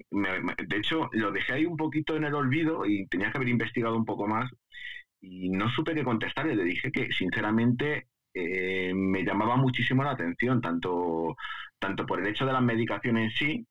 De 0.68 0.78
hecho, 0.78 1.10
lo 1.14 1.32
dejé 1.32 1.54
ahí 1.54 1.66
un 1.66 1.78
poquito 1.78 2.16
en 2.16 2.24
el 2.24 2.34
olvido 2.34 2.86
y 2.86 3.06
tenía 3.08 3.32
que 3.32 3.38
haber 3.38 3.50
investigado 3.50 3.96
un 3.96 4.06
poco 4.06 4.28
más 4.28 4.50
y 5.22 5.50
no 5.50 5.70
supe 5.70 5.94
qué 5.94 6.04
contestarle. 6.04 6.56
Le 6.56 6.64
dije 6.64 6.92
que, 6.92 7.12
sinceramente, 7.12 8.08
eh, 8.34 8.94
me 8.94 9.24
llamaba 9.24 9.58
muchísimo 9.58 10.04
la 10.04 10.12
atención, 10.12 10.62
tanto, 10.62 11.36
tanto 11.80 12.06
por 12.06 12.20
el 12.20 12.28
hecho 12.28 12.46
de 12.46 12.54
la 12.54 12.62
medicación 12.62 13.18
en 13.18 13.32
sí, 13.32 13.68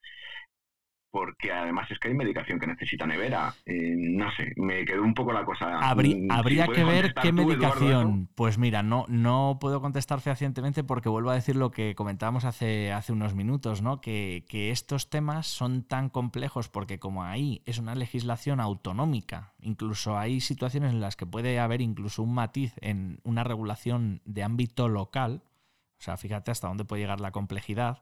porque 1.11 1.53
además 1.53 1.91
es 1.91 1.99
que 1.99 2.09
hay 2.09 2.15
medicación 2.15 2.61
que 2.61 2.67
necesita 2.67 3.07
nevera. 3.07 3.55
Eh, 3.67 3.95
no 3.97 4.31
sé, 4.37 4.53
me 4.57 4.85
quedó 4.85 5.03
un 5.03 5.15
poco 5.15 5.33
la 5.33 5.45
cosa. 5.45 5.95
Mm, 5.95 6.31
habría 6.31 6.69
que 6.69 6.85
ver 6.85 7.15
qué 7.15 7.33
medicación. 7.33 8.29
Pues 8.35 8.59
mira, 8.59 8.83
no, 8.83 9.05
no 9.09 9.59
puedo 9.61 9.81
contestar 9.81 10.21
fehacientemente 10.21 10.85
porque 10.85 11.09
vuelvo 11.09 11.31
a 11.31 11.35
decir 11.35 11.57
lo 11.57 11.71
que 11.71 11.95
comentábamos 11.95 12.45
hace, 12.45 12.93
hace 12.93 13.13
unos 13.13 13.35
minutos, 13.35 13.83
¿no? 13.83 14.01
Que, 14.01 14.45
que 14.49 14.71
estos 14.71 15.11
temas 15.11 15.49
son 15.49 15.83
tan 15.83 16.11
complejos 16.11 16.69
porque 16.69 16.99
como 16.99 17.25
ahí 17.25 17.63
es 17.67 17.79
una 17.79 17.95
legislación 17.95 18.61
autonómica, 18.61 19.55
incluso 19.61 20.17
hay 20.17 20.41
situaciones 20.41 20.93
en 20.93 21.01
las 21.01 21.17
que 21.17 21.27
puede 21.27 21.59
haber 21.59 21.81
incluso 21.81 22.23
un 22.23 22.35
matiz 22.35 22.75
en 22.81 23.21
una 23.25 23.43
regulación 23.43 24.23
de 24.25 24.45
ámbito 24.45 24.89
local. 24.89 25.43
O 25.99 26.03
sea, 26.03 26.17
fíjate 26.17 26.51
hasta 26.51 26.69
dónde 26.69 26.85
puede 26.85 27.03
llegar 27.03 27.21
la 27.21 27.33
complejidad 27.33 28.01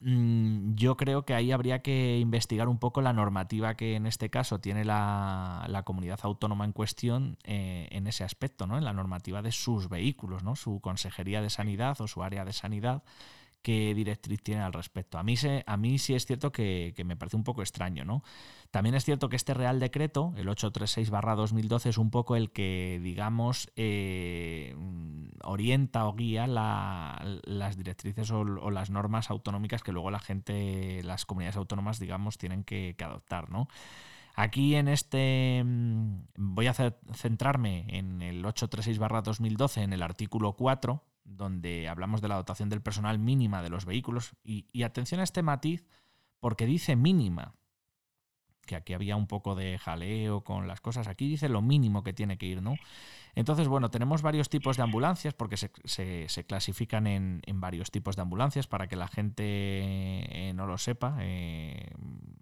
yo 0.00 0.96
creo 0.96 1.24
que 1.24 1.34
ahí 1.34 1.52
habría 1.52 1.80
que 1.80 2.18
investigar 2.18 2.68
un 2.68 2.78
poco 2.78 3.00
la 3.00 3.12
normativa 3.12 3.76
que 3.76 3.94
en 3.94 4.06
este 4.06 4.28
caso 4.28 4.60
tiene 4.60 4.84
la, 4.84 5.82
comunidad 5.84 6.20
autónoma 6.22 6.64
en 6.64 6.72
cuestión 6.72 7.38
eh, 7.44 7.88
en 7.90 8.06
ese 8.06 8.24
aspecto, 8.24 8.66
¿no? 8.66 8.76
en 8.76 8.84
la 8.84 8.92
normativa 8.92 9.40
de 9.42 9.52
sus 9.52 9.88
vehículos, 9.88 10.42
¿no? 10.42 10.54
su 10.54 10.80
consejería 10.80 11.40
de 11.40 11.50
sanidad 11.50 12.00
o 12.00 12.08
su 12.08 12.22
área 12.22 12.44
de 12.44 12.52
sanidad 12.52 13.02
qué 13.66 13.94
directriz 13.94 14.40
tiene 14.44 14.62
al 14.62 14.72
respecto. 14.72 15.18
A 15.18 15.24
mí, 15.24 15.36
sí 15.36 16.14
es 16.14 16.24
cierto 16.24 16.52
que, 16.52 16.94
me 17.04 17.16
parece 17.16 17.36
un 17.36 17.42
poco 17.42 17.62
extraño, 17.62 18.04
¿no? 18.04 18.22
También 18.70 18.94
es 18.94 19.04
cierto 19.04 19.28
que 19.28 19.34
este 19.34 19.54
Real 19.54 19.80
Decreto, 19.80 20.32
el 20.36 20.46
836-2012, 20.46 21.86
es 21.86 21.98
un 21.98 22.12
poco 22.12 22.36
el 22.36 22.52
que, 22.52 23.00
digamos, 23.02 23.68
eh, 23.74 24.76
orienta 25.42 26.06
o 26.06 26.14
guía 26.14 26.46
las 26.46 27.76
directrices 27.76 28.30
o, 28.30 28.44
las 28.70 28.90
normas 28.90 29.30
autonómicas 29.30 29.82
que 29.82 29.90
luego 29.90 30.12
la 30.12 30.20
gente, 30.20 31.02
las 31.02 31.26
comunidades 31.26 31.56
autónomas, 31.56 31.98
digamos, 31.98 32.38
tienen 32.38 32.62
que, 32.62 32.94
que 32.96 33.02
adoptar, 33.02 33.50
¿no? 33.50 33.66
Aquí 34.36 34.76
en 34.76 34.86
este 34.86 35.64
mm, 35.64 36.20
voy 36.36 36.68
a 36.68 36.74
centrarme 36.74 37.84
en 37.88 38.22
el 38.22 38.44
836-2012, 38.44 39.82
en 39.82 39.92
el 39.92 40.02
artículo 40.04 40.52
4, 40.52 41.02
donde 41.26 41.88
hablamos 41.88 42.20
de 42.20 42.28
la 42.28 42.36
dotación 42.36 42.68
del 42.68 42.82
personal 42.82 43.18
mínima 43.18 43.62
de 43.62 43.70
los 43.70 43.84
vehículos. 43.84 44.34
Y, 44.42 44.82
atención 44.82 45.20
a 45.20 45.24
este 45.24 45.42
matiz, 45.42 45.86
porque 46.40 46.66
dice 46.66 46.96
mínima, 46.96 47.54
que 48.66 48.76
aquí 48.76 48.92
había 48.92 49.16
un 49.16 49.26
poco 49.26 49.54
de 49.54 49.78
jaleo 49.78 50.42
con 50.42 50.68
las 50.68 50.80
cosas. 50.80 51.08
Aquí 51.08 51.28
dice 51.28 51.48
lo 51.48 51.62
mínimo 51.62 52.02
que 52.02 52.12
tiene 52.12 52.36
que 52.36 52.46
ir, 52.46 52.62
¿no? 52.62 52.76
Entonces, 53.36 53.68
bueno, 53.68 53.90
tenemos 53.90 54.22
varios 54.22 54.48
tipos 54.48 54.78
de 54.78 54.82
ambulancias 54.82 55.34
porque 55.34 55.58
se, 55.58 56.44
clasifican 56.46 57.06
en, 57.06 57.42
varios 57.60 57.90
tipos 57.90 58.16
de 58.16 58.22
ambulancias 58.22 58.66
para 58.66 58.88
que 58.88 58.96
la 58.96 59.08
gente 59.08 59.44
eh, 59.44 60.52
no 60.54 60.66
lo 60.66 60.78
sepa. 60.78 61.18
Eh, 61.20 61.90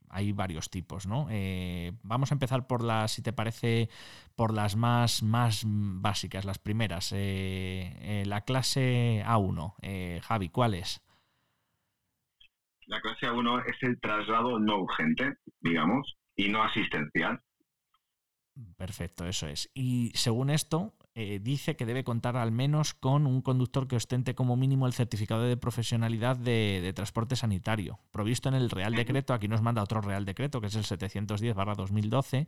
hay 0.08 0.30
varios 0.30 0.70
tipos, 0.70 1.08
¿no? 1.08 1.26
Eh, 1.30 1.92
vamos 2.04 2.30
a 2.30 2.36
empezar 2.36 2.68
por 2.68 2.84
las, 2.84 3.10
si 3.10 3.22
te 3.22 3.32
parece, 3.32 3.90
por 4.36 4.54
las 4.54 4.76
más, 4.76 5.24
más 5.24 5.64
básicas, 5.66 6.44
las 6.44 6.58
primeras. 6.58 7.12
la 7.12 8.40
clase 8.42 9.24
A1. 9.26 10.20
Javi, 10.22 10.48
¿cuál 10.48 10.74
es? 10.74 11.02
La 12.86 13.00
clase 13.00 13.26
A1 13.26 13.64
es 13.66 13.76
el 13.82 14.00
traslado 14.00 14.58
no 14.58 14.80
urgente, 14.80 15.34
digamos, 15.60 16.16
y 16.36 16.48
no 16.48 16.62
asistencial. 16.62 17.40
Perfecto, 18.76 19.26
eso 19.26 19.48
es. 19.48 19.70
Y 19.74 20.12
según 20.14 20.50
esto, 20.50 20.94
eh, 21.16 21.40
dice 21.42 21.76
que 21.76 21.86
debe 21.86 22.04
contar 22.04 22.36
al 22.36 22.52
menos 22.52 22.94
con 22.94 23.26
un 23.26 23.42
conductor 23.42 23.88
que 23.88 23.96
ostente 23.96 24.34
como 24.34 24.56
mínimo 24.56 24.86
el 24.86 24.92
certificado 24.92 25.42
de 25.42 25.56
profesionalidad 25.56 26.36
de, 26.36 26.92
transporte 26.94 27.36
sanitario, 27.36 27.98
provisto 28.12 28.48
en 28.48 28.54
el 28.54 28.70
Real 28.70 28.94
Decreto. 28.94 29.34
Aquí 29.34 29.48
nos 29.48 29.62
manda 29.62 29.82
otro 29.82 30.00
Real 30.00 30.24
Decreto, 30.24 30.60
que 30.60 30.68
es 30.68 30.74
el 30.76 30.84
710-2012. 30.84 32.46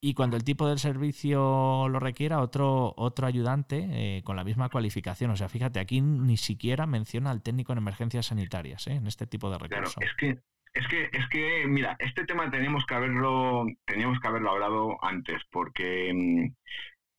Y 0.00 0.14
cuando 0.14 0.36
el 0.36 0.44
tipo 0.44 0.68
del 0.68 0.78
servicio 0.78 1.88
lo 1.88 1.98
requiera, 1.98 2.40
otro, 2.40 2.92
otro 2.96 3.26
ayudante 3.26 3.88
eh, 3.90 4.22
con 4.24 4.36
la 4.36 4.44
misma 4.44 4.68
cualificación. 4.68 5.30
O 5.30 5.36
sea, 5.36 5.48
fíjate, 5.48 5.80
aquí 5.80 6.00
ni 6.00 6.36
siquiera 6.36 6.86
menciona 6.86 7.30
al 7.30 7.42
técnico 7.42 7.72
en 7.72 7.78
emergencias 7.78 8.26
sanitarias, 8.26 8.86
¿eh? 8.86 8.94
en 8.94 9.06
este 9.06 9.26
tipo 9.26 9.50
de 9.50 9.58
recursos. 9.58 9.94
Claro, 9.94 10.10
es 10.10 10.16
que 10.16 10.40
es 10.76 10.86
que, 10.88 11.08
es 11.10 11.26
que, 11.30 11.64
mira, 11.66 11.96
este 11.98 12.24
tema 12.26 12.50
teníamos 12.50 12.84
que 12.84 12.94
haberlo, 12.94 13.64
teníamos 13.86 14.20
que 14.20 14.28
haberlo 14.28 14.50
hablado 14.50 15.02
antes, 15.02 15.42
porque 15.50 16.12
mm, 16.12 16.54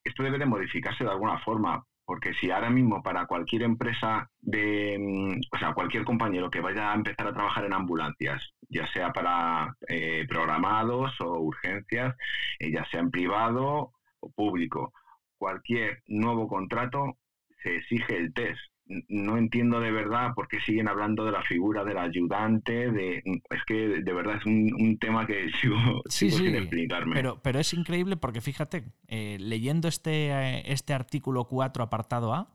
esto 0.04 0.22
debe 0.22 0.38
de 0.38 0.46
modificarse 0.46 1.04
de 1.04 1.10
alguna 1.10 1.40
forma, 1.40 1.84
porque 2.08 2.34
si 2.36 2.50
ahora 2.50 2.70
mismo 2.70 3.04
para 3.04 3.28
cualquier 3.28 3.64
empresa 3.64 4.32
de, 4.40 4.98
mm, 4.98 5.42
o 5.54 5.60
sea, 5.60 5.74
cualquier 5.74 6.06
compañero 6.06 6.50
que 6.50 6.62
vaya 6.62 6.94
a 6.94 6.96
empezar 6.96 7.28
a 7.28 7.34
trabajar 7.34 7.66
en 7.66 7.74
ambulancias, 7.74 8.54
ya 8.70 8.88
sea 8.94 9.12
para 9.12 9.76
eh, 9.90 10.26
programados 10.30 11.20
o 11.20 11.40
urgencias, 11.42 12.16
eh, 12.60 12.72
ya 12.72 12.86
sea 12.86 13.02
en 13.02 13.12
privado 13.12 13.92
o 14.22 14.32
público, 14.32 14.94
cualquier 15.38 16.02
nuevo 16.08 16.48
contrato 16.48 17.18
se 17.62 17.76
exige 17.76 18.16
el 18.18 18.34
test 18.34 18.62
no 19.10 19.38
entiendo 19.38 19.80
de 19.80 19.92
verdad 19.92 20.34
por 20.34 20.48
qué 20.48 20.60
siguen 20.62 20.88
hablando 20.88 21.26
de 21.26 21.32
la 21.32 21.44
figura 21.44 21.84
del 21.84 21.98
ayudante. 21.98 22.92
De, 22.92 23.18
es 23.18 23.64
que 23.66 24.02
de 24.02 24.14
verdad 24.14 24.38
es 24.38 24.46
un, 24.46 24.98
tema 25.00 25.26
que 25.28 25.50
sigo, 25.62 25.78
sin 26.08 26.56
explicarme. 26.56 27.16
Pero, 27.16 27.42
pero 27.42 27.60
es 27.60 27.74
increíble 27.74 28.18
porque 28.18 28.42
fíjate, 28.42 28.84
eh, 29.08 29.38
leyendo 29.40 29.88
este, 29.88 30.30
eh, 30.30 30.64
este 30.66 30.94
artículo 30.94 31.46
4, 31.46 31.84
apartado 31.84 32.34
A, 32.34 32.54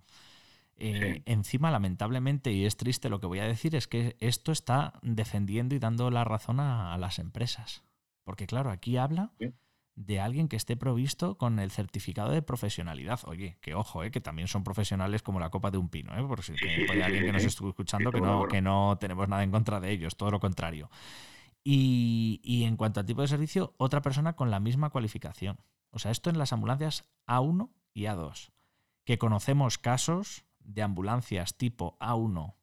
eh, 0.76 1.22
encima, 1.26 1.70
lamentablemente, 1.70 2.50
y 2.52 2.64
es 2.64 2.76
triste 2.76 3.08
lo 3.08 3.20
que 3.20 3.26
voy 3.26 3.38
a 3.38 3.46
decir, 3.46 3.76
es 3.76 3.86
que 3.86 4.16
esto 4.18 4.50
está 4.50 4.94
defendiendo 5.02 5.74
y 5.74 5.78
dando 5.78 6.10
la 6.10 6.24
razón 6.24 6.58
a, 6.60 6.96
las 6.98 7.18
empresas. 7.18 7.84
Porque, 8.24 8.46
claro, 8.46 8.70
aquí 8.70 8.96
habla 8.96 9.32
de 9.94 10.20
alguien 10.20 10.48
que 10.48 10.56
esté 10.56 10.76
provisto 10.76 11.36
con 11.36 11.58
el 11.58 11.70
certificado 11.70 12.30
de 12.30 12.42
profesionalidad. 12.42 13.20
Oye, 13.24 13.58
que 13.60 13.74
ojo, 13.74 14.02
¿eh? 14.02 14.10
que 14.10 14.20
también 14.20 14.48
son 14.48 14.64
profesionales 14.64 15.22
como 15.22 15.40
la 15.40 15.50
copa 15.50 15.70
de 15.70 15.78
un 15.78 15.88
pino, 15.88 16.16
¿eh? 16.16 16.26
por 16.26 16.42
si 16.42 16.54
hay 16.62 17.02
alguien 17.02 17.24
que 17.24 17.32
nos 17.32 17.44
esté 17.44 17.66
escuchando 17.68 18.10
que 18.10 18.20
no, 18.20 18.46
que 18.48 18.62
no 18.62 18.96
tenemos 18.98 19.28
nada 19.28 19.42
en 19.42 19.50
contra 19.50 19.80
de 19.80 19.90
ellos, 19.90 20.16
todo 20.16 20.30
lo 20.30 20.40
contrario. 20.40 20.90
Y, 21.64 22.40
y, 22.42 22.64
en 22.64 22.76
cuanto 22.76 22.98
al 22.98 23.06
tipo 23.06 23.22
de 23.22 23.28
servicio, 23.28 23.74
otra 23.76 24.02
persona 24.02 24.34
con 24.34 24.50
la 24.50 24.58
misma 24.58 24.90
cualificación. 24.90 25.60
O 25.90 26.00
sea, 26.00 26.10
esto 26.10 26.28
en 26.28 26.38
las 26.38 26.52
ambulancias 26.52 27.04
A1 27.28 27.70
y 27.94 28.04
A2. 28.04 28.50
Que 29.04 29.18
conocemos 29.18 29.78
casos 29.78 30.44
de 30.58 30.82
ambulancias 30.82 31.56
tipo 31.56 31.96
A1 32.00 32.54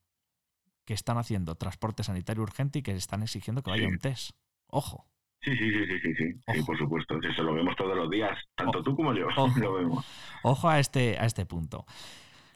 que 0.84 0.96
están 0.96 1.18
haciendo 1.18 1.56
transporte 1.56 2.04
sanitario 2.04 2.42
urgente 2.42 2.80
y 2.80 2.82
que 2.82 2.92
están 2.94 3.22
exigiendo 3.22 3.62
que 3.62 3.70
vaya 3.70 3.88
un 3.88 4.00
test. 4.00 4.32
Ojo. 4.66 5.08
Sí, 5.42 5.56
sí, 5.56 5.72
sí, 5.72 5.86
sí, 5.88 6.14
sí, 6.16 6.34
sí, 6.54 6.64
por 6.64 6.78
supuesto. 6.78 7.18
Eso 7.22 7.44
lo 7.44 7.54
vemos 7.54 7.76
todos 7.76 7.96
los 7.96 8.10
días, 8.10 8.38
tanto 8.56 8.84
tú 8.84 8.96
como 8.96 9.14
yo. 9.14 9.28
Ojo. 9.28 9.48
lo 9.60 9.74
vemos. 9.74 10.06
Ojo 10.44 10.70
a 10.70 10.80
este, 10.80 11.18
a 11.18 11.26
este 11.26 11.46
punto. 11.46 11.86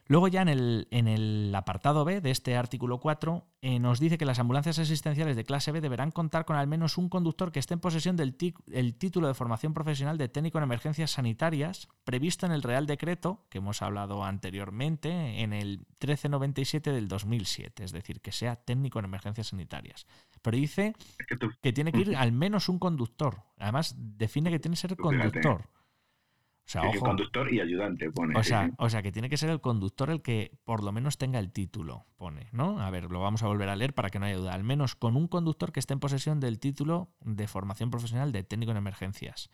Luego 0.08 0.28
ya 0.28 0.42
en 0.42 0.50
el, 0.50 0.88
en 0.92 1.08
el, 1.08 1.54
apartado 1.56 2.04
B 2.04 2.20
de 2.20 2.30
este 2.30 2.58
artículo 2.58 3.00
4 3.00 3.48
eh, 3.62 3.80
nos 3.80 4.02
dice 4.02 4.18
que 4.18 4.26
las 4.26 4.38
ambulancias 4.38 4.78
asistenciales 4.78 5.38
de 5.38 5.46
clase 5.46 5.72
B 5.72 5.80
deberán 5.80 6.12
contar 6.12 6.44
con 6.44 6.58
al 6.58 6.68
menos 6.68 6.98
un 6.98 7.08
conductor 7.08 7.54
que 7.54 7.60
esté 7.60 7.74
en 7.74 7.80
posesión 7.80 8.18
del 8.18 8.36
el 8.74 8.96
título 8.96 9.28
de 9.28 9.34
formación 9.34 9.74
profesional 9.74 10.18
de 10.18 10.28
técnico 10.28 10.58
en 10.58 10.66
emergencias 10.66 11.12
sanitarias 11.12 11.88
previsto 12.04 12.46
en 12.46 12.52
el 12.52 12.64
Real 12.64 12.86
Decreto 12.86 13.46
que 13.50 13.60
hemos 13.60 13.82
hablado 13.82 14.26
anteriormente 14.26 15.42
en 15.42 15.54
el 15.54 15.80
1397 16.02 16.92
del 16.92 17.08
2007, 17.08 17.86
es 17.86 17.94
decir, 17.94 18.20
que 18.20 18.34
sea 18.34 18.58
técnico 18.58 19.00
en 19.00 19.06
emergencias 19.06 19.48
sanitarias. 19.48 20.06
Pero 20.44 20.58
dice 20.58 20.94
que 21.62 21.74
tiene 21.74 21.92
que 21.92 22.02
ir 22.02 22.16
al 22.16 22.32
menos 22.34 22.70
un 22.70 22.78
conductor. 22.78 23.44
Además, 23.58 23.96
define 23.98 24.52
que 24.52 24.60
tiene 24.60 24.76
que 24.76 24.82
ser 24.82 24.98
conductor. 24.98 25.70
O 26.66 26.70
sea, 26.70 26.84
conductor 27.00 27.52
y 27.52 27.60
ayudante, 27.60 28.10
pone. 28.12 28.38
O 28.40 28.44
sea, 28.44 28.72
o 28.78 28.90
sea, 28.90 29.02
que 29.02 29.12
tiene 29.12 29.30
que 29.30 29.38
ser 29.38 29.50
el 29.50 29.60
conductor 29.60 30.10
el 30.10 30.22
que 30.22 30.58
por 30.64 30.84
lo 30.84 30.92
menos 30.92 31.18
tenga 31.18 31.40
el 31.40 31.52
título, 31.52 32.06
pone, 32.18 32.48
¿no? 32.52 32.80
A 32.80 32.90
ver, 32.90 33.12
lo 33.12 33.20
vamos 33.20 33.44
a 33.44 33.48
volver 33.48 33.68
a 33.70 33.76
leer 33.76 33.94
para 33.94 34.10
que 34.10 34.20
no 34.20 34.26
haya 34.26 34.38
duda. 34.38 34.54
Al 34.54 34.64
menos 34.64 34.96
con 34.96 35.18
un 35.18 35.28
conductor 35.28 35.72
que 35.72 35.80
esté 35.80 35.94
en 35.94 36.00
posesión 36.00 36.40
del 36.40 36.60
título 36.60 37.10
de 37.22 37.48
formación 37.48 37.90
profesional 37.90 38.32
de 38.32 38.44
técnico 38.44 38.72
en 38.72 38.78
emergencias 38.78 39.50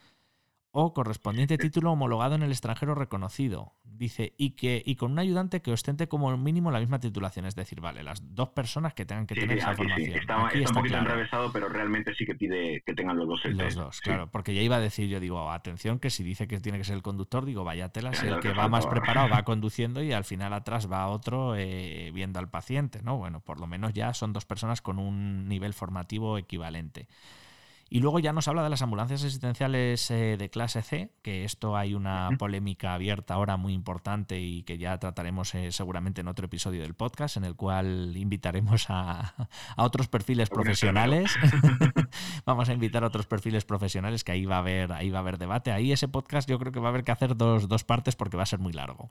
o 0.72 0.94
correspondiente 0.94 1.58
título 1.58 1.92
homologado 1.92 2.36
en 2.36 2.44
el 2.44 2.52
extranjero 2.52 2.94
reconocido. 2.94 3.74
Dice, 3.84 4.34
y 4.38 4.52
que 4.52 4.82
y 4.86 4.96
con 4.96 5.12
un 5.12 5.20
ayudante 5.20 5.62
que 5.62 5.72
ostente 5.72 6.08
como 6.08 6.36
mínimo 6.38 6.72
la 6.72 6.80
misma 6.80 7.00
titulación. 7.00 7.46
Es 7.46 7.56
decir, 7.56 7.82
vale, 7.82 8.04
las 8.04 8.36
dos 8.36 8.50
personas 8.50 8.94
que 8.94 9.06
tengan 9.06 9.26
que 9.26 9.36
tener 9.36 9.58
esa 9.58 9.76
formación. 9.76 10.18
Está, 10.18 10.38
un 10.38 10.74
poquito 10.74 10.98
enrevesado, 10.98 11.52
pero 11.52 11.68
realmente 11.68 12.14
sí 12.16 12.26
que 12.26 12.36
pide 12.36 12.82
que 12.86 12.94
tengan 12.94 13.18
los 13.18 13.28
dos. 13.28 13.46
los 13.46 13.76
dos, 13.76 14.00
claro. 14.02 14.30
Porque 14.32 14.54
ya 14.54 14.62
iba 14.62 14.78
a 14.78 14.80
decir, 14.80 15.10
yo 15.10 15.20
digo, 15.20 15.52
atención, 15.52 16.00
que 16.00 16.10
si 16.10 16.24
dice 16.24 16.48
que 16.48 16.60
tiene 16.60 16.78
que 16.78 16.84
ser 16.84 16.96
el 16.96 17.02
conductor, 17.02 17.46
digo, 17.46 17.64
vaya 17.64 17.90
tela, 17.90 18.14
si 18.14 18.28
el 18.28 18.40
que 18.40 18.54
va 18.54 18.68
más 18.68 18.88
preparado 18.88 19.28
va 19.28 19.44
conduciendo 19.44 20.02
y 20.04 20.14
al 20.14 20.24
final 20.24 20.54
atrás 20.54 20.90
va 20.90 21.08
otro 21.08 21.56
eh, 21.58 22.12
viendo 22.14 22.40
al 22.40 22.50
paciente, 22.50 23.02
¿no? 23.04 23.18
Bueno, 23.18 23.42
por 23.42 23.60
lo 23.60 23.68
menos 23.68 23.94
ya 23.94 24.14
son 24.14 24.34
dos 24.34 24.46
personas 24.46 24.82
con 24.82 25.00
un 25.00 25.48
nivel 25.48 25.74
formativo 25.74 26.38
equivalente. 26.38 27.08
Y 27.92 28.02
luego 28.02 28.20
ya 28.20 28.34
nos 28.34 28.48
habla 28.48 28.62
de 28.62 28.70
las 28.70 28.84
ambulancias 28.84 29.24
asistenciales 29.24 30.12
eh, 30.12 30.38
de 30.38 30.50
clase 30.50 30.84
C, 30.84 31.12
que 31.24 31.44
esto 31.44 31.76
hay 31.76 31.96
una 31.96 32.30
polémica 32.38 32.94
abierta 32.94 33.34
ahora 33.34 33.58
muy 33.58 33.74
importante 33.74 34.40
y 34.40 34.62
que 34.62 34.78
ya 34.78 34.98
trataremos 35.00 35.56
eh, 35.56 35.72
seguramente 35.72 36.22
en 36.22 36.28
otro 36.28 36.46
episodio 36.46 36.84
del 36.84 36.94
podcast, 36.94 37.38
en 37.38 37.46
el 37.46 37.56
cual 37.56 38.16
invitaremos 38.16 38.86
a, 38.90 39.34
otros 39.78 40.08
perfiles 40.08 40.50
profesionales. 40.50 41.32
Vamos 42.46 42.70
a 42.70 42.74
invitar 42.74 43.04
a 43.04 43.08
otros 43.08 43.26
perfiles 43.26 43.66
profesionales 43.66 44.24
que 44.24 44.34
ahí 44.34 44.46
va 44.46 44.58
a 44.58 44.60
haber, 44.60 44.92
ahí 44.92 45.10
va 45.10 45.18
a 45.20 45.22
haber 45.22 45.40
debate. 45.40 45.72
Ahí 45.72 45.92
ese 45.92 46.08
podcast 46.08 46.48
yo 46.48 46.60
creo 46.60 46.72
que 46.72 46.80
va 46.80 46.88
a 46.88 46.90
haber 46.90 47.04
que 47.04 47.12
hacer 47.12 47.36
dos, 47.36 47.84
partes 47.84 48.16
porque 48.16 48.38
va 48.38 48.44
a 48.44 48.48
ser 48.48 48.60
muy 48.60 48.74
largo. 48.74 49.10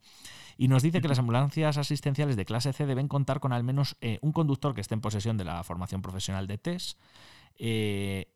Y 0.56 0.68
nos 0.68 0.82
dice 0.82 1.00
que 1.00 1.08
las 1.08 1.18
ambulancias 1.18 1.78
asistenciales 1.78 2.36
de 2.36 2.44
clase 2.44 2.72
C 2.72 2.86
deben 2.86 3.08
contar 3.08 3.40
con 3.40 3.52
al 3.52 3.64
menos 3.64 3.96
eh, 4.00 4.18
un 4.22 4.32
conductor 4.32 4.74
que 4.74 4.80
esté 4.80 4.94
en 4.94 5.00
posesión 5.00 5.36
de 5.36 5.44
la 5.44 5.64
formación 5.64 6.00
profesional 6.00 6.46
de 6.46 6.58
TES. 6.58 6.96
Eh, 7.58 8.26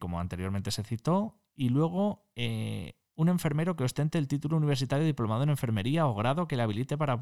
como 0.00 0.20
anteriormente 0.20 0.70
se 0.70 0.82
citó, 0.82 1.36
y 1.56 1.68
luego 1.68 2.24
eh, 2.36 2.94
un 3.16 3.28
enfermero 3.28 3.76
que 3.76 3.84
ostente 3.84 4.18
el 4.18 4.28
título 4.28 4.56
universitario 4.56 5.06
diplomado 5.06 5.44
en 5.44 5.50
enfermería 5.50 6.06
o 6.06 6.14
grado 6.14 6.48
que 6.48 6.56
le 6.56 6.62
habilite 6.62 6.96
para 6.96 7.18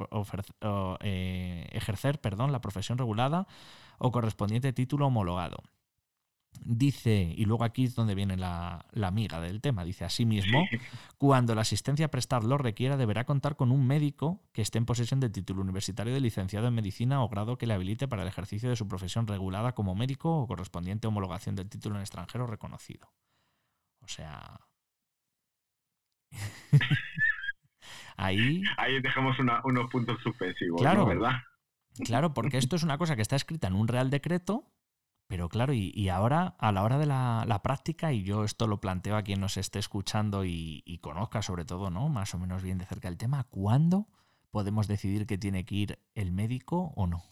eh, 1.00 1.66
ejercer 1.72 2.20
perdón, 2.20 2.52
la 2.52 2.60
profesión 2.60 2.98
regulada 2.98 3.46
o 3.98 4.10
correspondiente 4.10 4.72
título 4.72 5.06
homologado. 5.06 5.62
Dice, 6.64 7.34
y 7.36 7.44
luego 7.44 7.64
aquí 7.64 7.84
es 7.84 7.94
donde 7.94 8.14
viene 8.14 8.36
la, 8.36 8.84
amiga 9.02 9.40
del 9.40 9.60
tema, 9.60 9.84
dice 9.84 10.04
asimismo, 10.04 10.64
cuando 11.18 11.54
la 11.56 11.62
asistencia 11.62 12.06
a 12.06 12.10
prestar 12.10 12.44
lo 12.44 12.56
requiera, 12.56 12.96
deberá 12.96 13.24
contar 13.24 13.56
con 13.56 13.72
un 13.72 13.84
médico 13.86 14.42
que 14.52 14.62
esté 14.62 14.78
en 14.78 14.86
posesión 14.86 15.18
del 15.18 15.32
título 15.32 15.62
universitario 15.62 16.14
de 16.14 16.20
licenciado 16.20 16.68
en 16.68 16.74
medicina 16.74 17.22
o 17.22 17.28
grado 17.28 17.58
que 17.58 17.66
le 17.66 17.74
habilite 17.74 18.06
para 18.06 18.22
el 18.22 18.28
ejercicio 18.28 18.68
de 18.68 18.76
su 18.76 18.86
profesión 18.86 19.26
regulada 19.26 19.72
como 19.72 19.96
médico 19.96 20.38
o 20.38 20.46
correspondiente 20.46 21.08
homologación 21.08 21.56
del 21.56 21.68
título 21.68 21.96
en 21.96 22.02
extranjero 22.02 22.46
reconocido. 22.46 23.12
O 24.00 24.08
sea... 24.08 24.60
ahí... 28.16 28.62
Ahí 28.76 29.00
dejamos 29.02 29.36
unos 29.64 29.90
puntos 29.90 30.20
suspensivos, 30.22 30.80
claro, 30.80 31.06
¿verdad? 31.06 31.40
Claro, 32.04 32.34
porque 32.34 32.58
esto 32.58 32.76
es 32.76 32.84
una 32.84 32.98
cosa 32.98 33.16
que 33.16 33.22
está 33.22 33.36
escrita 33.36 33.66
en 33.66 33.74
un 33.74 33.88
real 33.88 34.10
decreto 34.10 34.72
pero 35.32 35.48
claro, 35.48 35.72
y, 35.72 36.10
ahora 36.10 36.56
a 36.58 36.72
la 36.72 36.82
hora 36.82 36.98
de 36.98 37.06
la, 37.06 37.60
práctica, 37.64 38.12
y 38.12 38.22
yo 38.22 38.44
esto 38.44 38.66
lo 38.66 38.82
planteo 38.82 39.16
a 39.16 39.22
quien 39.22 39.40
nos 39.40 39.56
esté 39.56 39.78
escuchando 39.78 40.44
y, 40.44 40.98
conozca 41.00 41.40
sobre 41.40 41.64
todo, 41.64 41.88
¿no? 41.88 42.10
Más 42.10 42.34
o 42.34 42.38
menos 42.38 42.62
bien 42.62 42.76
de 42.76 42.84
cerca 42.84 43.08
el 43.08 43.16
tema, 43.16 43.44
¿cuándo 43.44 44.08
podemos 44.50 44.88
decidir 44.88 45.26
que 45.26 45.38
tiene 45.38 45.64
que 45.64 45.74
ir 45.74 45.98
el 46.14 46.32
médico 46.32 46.92
o 46.96 47.06
no? 47.06 47.22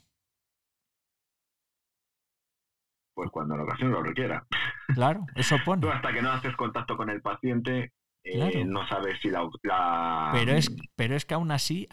Pues 3.13 3.29
cuando 3.31 3.55
la 3.55 3.65
ocasión 3.65 3.91
lo 3.91 4.03
requiera. 4.03 4.47
Claro, 4.95 5.27
eso 5.35 5.57
pone. 5.67 5.83
Tú 5.83 5.91
hasta 5.91 6.11
que 6.11 6.23
no 6.23 6.31
haces 6.31 6.57
contacto 6.57 6.97
con 6.97 7.11
el 7.11 7.21
paciente, 7.21 7.93
eh, 8.25 8.65
no 8.65 8.89
sabes 8.89 9.21
si 9.21 9.29
la, 9.29 9.47
Pero, 10.33 10.53
es, 10.53 10.75
pero 10.97 11.15
es 11.15 11.27
que 11.27 11.35
aún 11.35 11.51
así, 11.51 11.87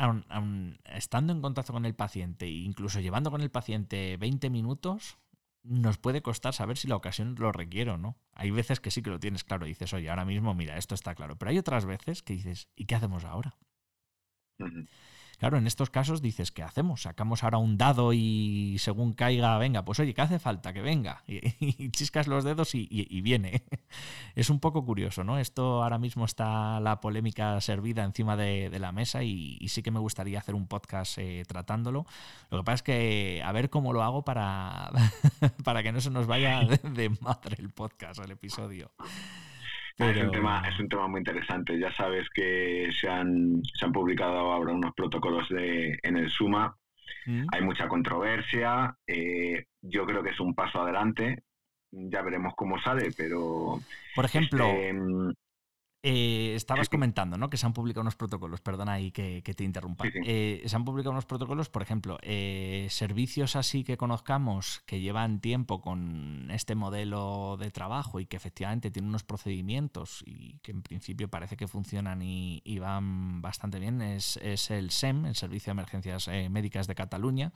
estando 0.85 1.33
en 1.33 1.41
contacto 1.41 1.73
con 1.73 1.85
el 1.85 1.95
paciente 1.95 2.45
e 2.45 2.51
incluso 2.51 3.01
llevando 3.01 3.29
con 3.29 3.41
el 3.41 3.51
paciente 3.51 4.15
20 4.15 4.49
minutos, 4.49 5.17
nos 5.67 5.97
puede 5.97 6.21
costar 6.21 6.53
saber 6.53 6.77
si 6.77 6.87
la 6.87 6.95
ocasión 6.95 7.35
lo 7.37 7.51
requiere 7.51 7.91
o 7.91 7.97
no. 7.97 8.17
Hay 8.33 8.51
veces 8.51 8.79
que 8.79 8.91
sí 8.91 9.01
que 9.01 9.09
lo 9.09 9.19
tienes 9.19 9.43
claro 9.43 9.65
dices, 9.65 9.93
oye, 9.93 10.09
ahora 10.09 10.25
mismo, 10.25 10.53
mira, 10.53 10.77
esto 10.77 10.95
está 10.95 11.15
claro. 11.15 11.37
Pero 11.37 11.51
hay 11.51 11.57
otras 11.57 11.85
veces 11.85 12.23
que 12.23 12.33
dices, 12.33 12.69
¿y 12.75 12.85
qué 12.85 12.95
hacemos 12.95 13.25
ahora? 13.25 13.57
Claro, 15.37 15.59
en 15.59 15.67
estos 15.67 15.91
casos 15.91 16.23
dices, 16.23 16.51
¿qué 16.51 16.63
hacemos? 16.63 17.03
Sacamos 17.03 17.43
ahora 17.43 17.59
un 17.59 17.77
dado 17.77 18.11
y 18.11 18.77
según 18.79 19.13
caiga, 19.13 19.55
venga, 19.59 19.85
pues 19.85 19.99
oye, 19.99 20.15
¿qué 20.15 20.21
hace 20.21 20.39
falta? 20.39 20.73
Que 20.73 20.81
venga. 20.81 21.23
Y, 21.59 21.91
chiscas 21.91 22.27
los 22.27 22.43
dedos 22.43 22.73
y, 22.73 23.21
viene. 23.21 23.63
Es 24.35 24.49
un 24.49 24.59
poco 24.59 24.85
curioso, 24.85 25.23
¿no? 25.23 25.39
Esto 25.39 25.83
ahora 25.83 25.97
mismo 25.97 26.25
está 26.25 26.79
la 26.79 26.99
polémica 26.99 27.59
servida 27.61 28.03
encima 28.03 28.35
de, 28.35 28.75
la 28.79 28.91
mesa 28.91 29.23
y, 29.23 29.59
sí 29.67 29.83
que 29.83 29.91
me 29.91 29.99
gustaría 29.99 30.39
hacer 30.39 30.55
un 30.55 30.67
podcast 30.67 31.17
eh, 31.17 31.43
tratándolo. 31.47 32.05
Lo 32.49 32.59
que 32.59 32.63
pasa 32.63 32.75
es 32.75 32.83
que 32.83 33.41
a 33.43 33.51
ver 33.51 33.69
cómo 33.69 33.93
lo 33.93 34.03
hago 34.03 34.23
para, 34.23 34.91
para 35.63 35.83
que 35.83 35.91
no 35.91 36.01
se 36.01 36.09
nos 36.09 36.27
vaya 36.27 36.61
de, 36.61 36.77
de 36.89 37.09
madre 37.21 37.57
el 37.59 37.69
podcast, 37.69 38.19
el 38.19 38.31
episodio. 38.31 38.91
Es, 39.97 40.17
un 40.23 40.31
tema, 40.31 40.63
es 40.67 40.79
un 40.79 40.89
tema 40.89 41.07
muy 41.07 41.19
interesante. 41.19 41.79
Ya 41.79 41.91
sabes 41.93 42.27
que 42.29 42.89
se 42.99 43.09
han, 43.09 43.61
se 43.73 43.85
han 43.85 43.91
publicado 43.91 44.51
ahora 44.51 44.73
unos 44.73 44.93
protocolos 44.93 45.49
de, 45.49 45.97
en 46.03 46.17
el 46.17 46.29
SUMA. 46.29 46.75
Mm. 47.25 47.47
Hay 47.51 47.61
mucha 47.61 47.87
controversia. 47.87 48.95
Eh, 49.07 49.65
yo 49.81 50.05
creo 50.05 50.21
que 50.21 50.29
es 50.29 50.39
un 50.39 50.53
paso 50.53 50.81
adelante. 50.81 51.43
Ya 51.91 52.21
veremos 52.21 52.53
cómo 52.55 52.79
sale, 52.79 53.09
pero... 53.17 53.79
Por 54.13 54.25
ejemplo, 54.25 54.67
este, 54.67 54.93
mm, 54.93 55.33
eh, 56.09 56.55
estabas 56.55 56.87
comentando, 56.87 57.37
¿no? 57.37 57.49
Que 57.49 57.57
se 57.57 57.65
han 57.65 57.73
publicado 57.73 58.01
unos 58.01 58.15
protocolos, 58.15 58.61
perdona 58.61 58.93
ahí 58.93 59.11
que, 59.11 59.41
te 59.41 59.63
interrumpa. 59.63 60.05
Eh, 60.25 60.63
se 60.65 60.75
han 60.75 60.85
publicado 60.85 61.11
unos 61.11 61.25
protocolos, 61.25 61.69
por 61.69 61.81
ejemplo, 61.81 62.17
eh, 62.21 62.87
servicios 62.89 63.57
así 63.57 63.83
que 63.83 63.97
conozcamos 63.97 64.83
que 64.85 65.01
llevan 65.01 65.41
tiempo 65.41 65.81
con 65.81 66.49
este 66.49 66.75
modelo 66.75 67.57
de 67.59 67.71
trabajo 67.71 68.21
y 68.21 68.25
que 68.25 68.37
efectivamente 68.37 68.89
tienen 68.89 69.09
unos 69.09 69.23
procedimientos 69.23 70.23
y 70.25 70.59
que 70.59 70.71
en 70.71 70.81
principio 70.81 71.27
parece 71.27 71.57
que 71.57 71.67
funcionan 71.67 72.21
y, 72.21 72.79
van 72.79 73.41
bastante 73.41 73.79
bien, 73.79 74.01
es, 74.01 74.37
es, 74.37 74.71
el 74.71 74.91
SEM, 74.91 75.25
el 75.25 75.35
Servicio 75.35 75.71
de 75.71 75.81
Emergencias 75.81 76.29
Médicas 76.49 76.87
de 76.87 76.95
Cataluña 76.95 77.51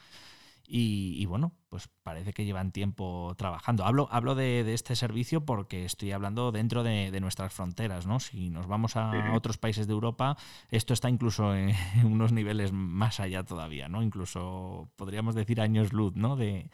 Y, 0.68 1.26
bueno, 1.26 1.54
pues 1.70 1.90
parece 2.04 2.34
que 2.34 2.46
llevan 2.46 2.72
tiempo 2.72 3.34
trabajando. 3.38 3.86
Hablo, 3.86 4.08
hablo 4.12 4.36
de, 4.36 4.74
este 4.74 4.96
servicio 4.96 5.46
porque 5.46 5.86
estoy 5.86 6.12
hablando 6.12 6.52
dentro 6.52 6.84
de, 6.84 7.20
nuestras 7.20 7.54
fronteras, 7.54 8.08
¿no? 8.08 8.20
Si 8.20 8.50
nos 8.50 8.68
vamos 8.68 8.96
a 8.96 9.34
otros 9.34 9.58
países 9.58 9.88
de 9.88 9.94
Europa, 9.94 10.38
esto 10.70 10.94
está 10.94 11.10
incluso 11.10 11.56
en, 11.56 11.76
unos 12.04 12.32
niveles 12.32 12.72
más 12.72 13.20
allá 13.20 13.44
todavía, 13.44 13.90
¿no? 13.90 14.02
Incluso 14.02 14.90
podríamos 14.96 15.36
decir 15.36 15.62
años 15.62 15.94
luz, 15.94 16.16
¿no? 16.16 16.36
De, 16.36 16.70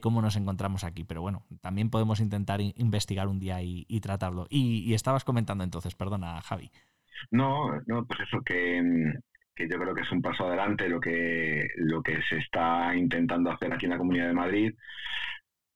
cómo 0.00 0.22
nos 0.22 0.36
encontramos 0.36 0.84
aquí. 0.84 1.04
Pero 1.04 1.20
bueno, 1.20 1.44
también 1.60 1.90
podemos 1.90 2.20
intentar 2.20 2.60
investigar 2.60 3.28
un 3.28 3.38
día 3.38 3.62
y, 3.62 4.00
tratarlo. 4.00 4.46
Y, 4.50 4.94
estabas 4.94 5.24
comentando 5.24 5.64
entonces, 5.64 5.94
perdona, 5.94 6.40
Javi. 6.42 6.70
No, 7.30 7.80
no, 7.86 8.04
pues 8.04 8.20
eso 8.20 8.40
que 8.42 8.80
que 9.54 9.68
yo 9.68 9.78
creo 9.78 9.94
que 9.94 10.02
es 10.02 10.12
un 10.12 10.22
paso 10.22 10.46
adelante 10.46 10.88
lo 10.88 11.00
que, 11.00 11.68
lo 11.76 12.02
que 12.02 12.20
se 12.22 12.38
está 12.38 12.94
intentando 12.96 13.50
hacer 13.50 13.72
aquí 13.72 13.86
en 13.86 13.92
la 13.92 13.98
Comunidad 13.98 14.28
de 14.28 14.32
Madrid, 14.32 14.74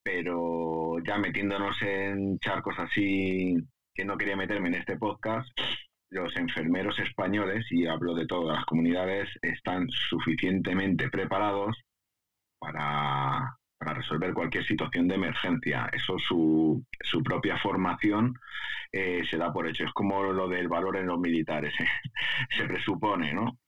pero 0.02 0.98
ya 1.04 1.18
metiéndonos 1.18 1.80
en 1.82 2.38
charcos 2.38 2.76
así 2.78 3.56
que 3.94 4.04
no 4.04 4.16
quería 4.16 4.36
meterme 4.36 4.68
en 4.68 4.74
este 4.76 4.96
podcast, 4.96 5.48
los 6.10 6.36
enfermeros 6.36 6.98
españoles, 6.98 7.66
y 7.70 7.86
hablo 7.86 8.14
de 8.14 8.26
todas 8.26 8.56
las 8.56 8.66
comunidades, 8.66 9.28
están 9.42 9.88
suficientemente 9.88 11.08
preparados 11.08 11.76
para, 12.58 13.56
para 13.78 13.94
resolver 13.94 14.32
cualquier 14.34 14.64
situación 14.64 15.08
de 15.08 15.16
emergencia. 15.16 15.88
Eso 15.92 16.18
su, 16.18 16.84
su 17.00 17.22
propia 17.22 17.58
formación 17.58 18.34
eh, 18.92 19.22
se 19.30 19.36
da 19.36 19.52
por 19.52 19.68
hecho. 19.68 19.84
Es 19.84 19.92
como 19.92 20.22
lo 20.32 20.48
del 20.48 20.68
valor 20.68 20.96
en 20.96 21.06
los 21.06 21.18
militares, 21.18 21.74
¿eh? 21.80 21.86
se 22.56 22.64
presupone, 22.66 23.32
¿no? 23.34 23.58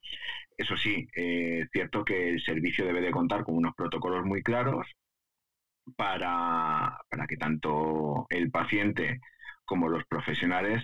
Eso 0.57 0.77
sí, 0.77 1.07
eh, 1.17 1.67
cierto 1.73 2.05
que 2.05 2.31
el 2.31 2.43
servicio 2.43 2.85
debe 2.85 3.01
de 3.01 3.13
contar 3.13 3.45
con 3.45 3.57
unos 3.57 3.75
protocolos 3.75 4.25
muy 4.25 4.43
claros 4.43 4.87
para, 5.97 6.99
para 7.09 7.27
que 7.27 7.37
tanto 7.37 8.27
el 8.31 8.51
paciente 8.51 9.21
como 9.65 9.89
los 9.89 10.05
profesionales 10.07 10.83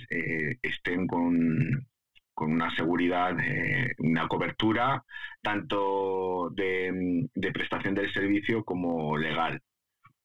estén 0.62 1.06
con, 1.06 1.86
con 2.34 2.52
una 2.52 2.74
seguridad, 2.74 3.38
eh, 3.40 3.94
una 3.98 4.28
cobertura 4.28 5.04
tanto 5.42 6.50
de, 6.50 7.28
prestación 7.52 7.94
del 7.94 8.12
servicio 8.12 8.64
como 8.64 9.16
legal. 9.16 9.60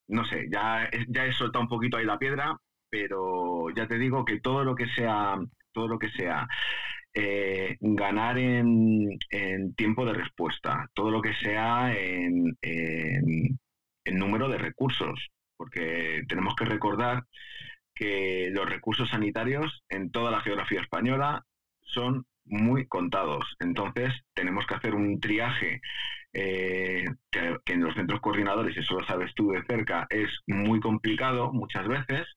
No 0.07 0.25
sé, 0.25 0.47
ya, 0.51 0.89
ya 1.07 1.25
he 1.25 1.31
soltado 1.33 1.63
un 1.63 1.69
poquito 1.69 1.97
ahí 1.97 2.05
la 2.05 2.19
piedra, 2.19 2.57
pero 2.89 3.69
ya 3.75 3.87
te 3.87 3.99
digo 3.99 4.25
que 4.25 4.39
todo 4.39 4.63
lo 4.63 4.75
que 4.75 4.87
sea, 4.87 5.37
todo 5.71 5.87
lo 5.87 5.99
que 5.99 6.09
sea 6.11 6.47
eh, 7.13 7.77
ganar 7.79 8.37
en, 8.39 9.19
tiempo 9.75 10.05
de 10.05 10.13
respuesta, 10.13 10.89
todo 10.93 11.11
lo 11.11 11.21
que 11.21 11.33
sea 11.35 11.93
en, 11.95 12.57
en 12.61 14.17
número 14.17 14.49
de 14.49 14.57
recursos, 14.57 15.29
porque 15.57 16.23
tenemos 16.27 16.55
que 16.55 16.65
recordar 16.65 17.23
que 17.93 18.49
los 18.51 18.67
recursos 18.67 19.09
sanitarios 19.09 19.83
en 19.89 20.09
toda 20.11 20.31
la 20.31 20.41
geografía 20.41 20.81
española 20.81 21.45
son 21.93 22.25
muy 22.45 22.88
contados. 22.88 23.45
Entonces, 23.60 24.13
tenemos 24.34 24.65
que 24.65 24.75
hacer 24.75 24.95
un 24.95 25.19
triaje 25.19 25.82
eh, 26.34 27.06
que, 27.32 27.58
en 27.65 27.84
los 27.84 27.95
centros 27.95 28.21
coordinadores, 28.21 28.78
eso 28.78 28.99
lo 28.99 29.06
sabes 29.06 29.34
tú 29.36 29.52
de 29.52 29.63
cerca, 29.63 30.08
es 30.10 30.30
muy 30.47 30.80
complicado 30.80 31.52
muchas 31.54 31.88
veces. 31.88 32.28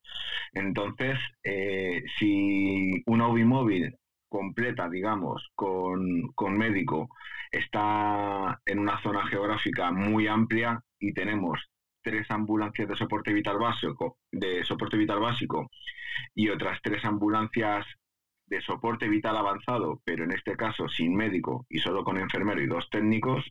Entonces, 0.52 1.18
eh, 1.44 2.02
si 2.18 3.02
una 3.06 3.28
UBI 3.28 3.44
móvil 3.44 3.94
completa, 4.28 4.88
digamos, 4.88 5.46
con, 5.54 6.28
con 6.34 6.56
médico, 6.56 7.08
está 7.50 8.60
en 8.64 8.78
una 8.78 9.00
zona 9.02 9.26
geográfica 9.26 9.92
muy 9.92 10.26
amplia 10.26 10.80
y 10.98 11.12
tenemos 11.12 11.60
tres 12.02 12.30
ambulancias 12.30 12.88
de 12.88 12.96
soporte 12.96 13.32
vital 13.32 13.58
básico, 13.58 14.18
de 14.30 14.64
soporte 14.64 14.96
vital 14.96 15.20
básico 15.20 15.70
y 16.34 16.48
otras 16.48 16.80
tres 16.82 17.04
ambulancias 17.04 17.86
de 18.52 18.60
soporte 18.60 19.08
vital 19.08 19.34
avanzado, 19.36 20.02
pero 20.04 20.24
en 20.24 20.32
este 20.32 20.56
caso 20.56 20.86
sin 20.86 21.14
médico 21.16 21.64
y 21.70 21.78
solo 21.78 22.04
con 22.04 22.18
enfermero 22.18 22.60
y 22.60 22.66
dos 22.66 22.88
técnicos, 22.90 23.42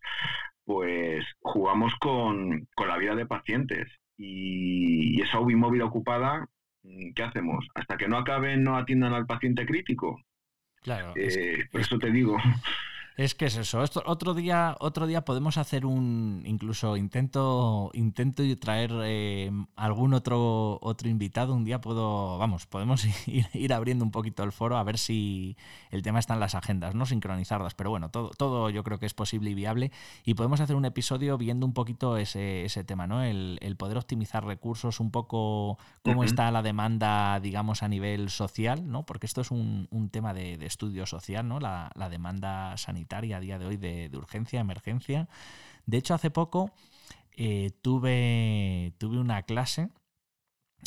pues 0.63 1.25
jugamos 1.41 1.93
con, 1.99 2.67
la 2.77 2.97
vida 2.97 3.15
de 3.15 3.25
pacientes. 3.25 3.87
Y, 4.15 5.19
esa 5.21 5.39
UBI 5.39 5.55
móvil 5.55 5.81
ocupada, 5.81 6.47
¿qué 7.15 7.23
hacemos? 7.23 7.67
Hasta 7.73 7.97
que 7.97 8.07
no 8.07 8.17
acaben, 8.17 8.63
no 8.63 8.77
atiendan 8.77 9.13
al 9.13 9.25
paciente 9.25 9.65
crítico. 9.65 10.21
Claro. 10.83 11.13
Eh, 11.15 11.65
por 11.71 11.81
eso 11.81 11.97
te 11.97 12.11
digo. 12.11 12.37
Es 13.17 13.35
que 13.35 13.45
es 13.45 13.57
eso. 13.57 13.83
Esto, 13.83 14.01
otro 14.05 14.33
día, 14.33 14.77
otro 14.79 15.05
día 15.05 15.25
podemos 15.25 15.57
hacer 15.57 15.85
un, 15.85 16.43
incluso 16.45 16.95
intento, 16.95 17.91
intento 17.93 18.41
traer 18.57 18.91
eh, 19.03 19.51
algún 19.75 20.13
otro, 20.13 20.79
otro 20.81 21.09
invitado. 21.09 21.53
Un 21.53 21.65
día 21.65 21.81
puedo, 21.81 22.37
vamos, 22.37 22.67
podemos 22.67 23.05
ir, 23.27 23.73
abriendo 23.73 24.05
un 24.05 24.11
poquito 24.11 24.43
el 24.43 24.53
foro 24.53 24.77
a 24.77 24.83
ver 24.83 24.97
si 24.97 25.57
el 25.89 26.03
tema 26.03 26.19
está 26.19 26.35
en 26.35 26.39
las 26.39 26.55
agendas, 26.55 26.95
no 26.95 27.05
sincronizarlas. 27.05 27.75
Pero 27.75 27.89
bueno, 27.89 28.09
todo, 28.09 28.29
todo 28.29 28.69
yo 28.69 28.83
creo 28.83 28.97
que 28.97 29.07
es 29.07 29.13
posible 29.13 29.49
y 29.49 29.55
viable. 29.55 29.91
Y 30.23 30.35
podemos 30.35 30.61
hacer 30.61 30.77
un 30.77 30.85
episodio 30.85 31.37
viendo 31.37 31.65
un 31.65 31.73
poquito 31.73 32.15
ese, 32.15 32.63
ese 32.63 32.85
tema, 32.85 33.07
¿no? 33.07 33.23
El, 33.23 33.59
poder 33.77 33.97
optimizar 33.97 34.45
recursos, 34.45 34.99
un 34.99 35.09
poco 35.09 35.79
cómo 36.03 36.23
está 36.23 36.51
la 36.51 36.61
demanda, 36.61 37.39
digamos, 37.39 37.83
a 37.83 37.87
nivel 37.87 38.29
social, 38.29 38.89
¿no? 38.89 39.05
Porque 39.05 39.25
esto 39.25 39.41
es 39.41 39.49
un, 39.49 39.87
tema 40.11 40.33
de, 40.33 40.53
estudio 40.65 41.05
social, 41.05 41.47
¿no? 41.47 41.59
La, 41.59 41.89
la 41.95 42.09
demanda 42.09 42.77
sanitaria 42.77 43.10
a 43.13 43.21
día 43.21 43.59
de 43.59 43.65
hoy 43.65 43.77
de, 43.77 44.09
urgencia, 44.13 44.59
emergencia. 44.59 45.27
De 45.85 45.97
hecho, 45.97 46.13
hace 46.13 46.31
poco 46.31 46.71
eh, 47.35 47.71
tuve, 47.81 48.93
tuve 48.97 49.19
una 49.19 49.43
clase, 49.43 49.89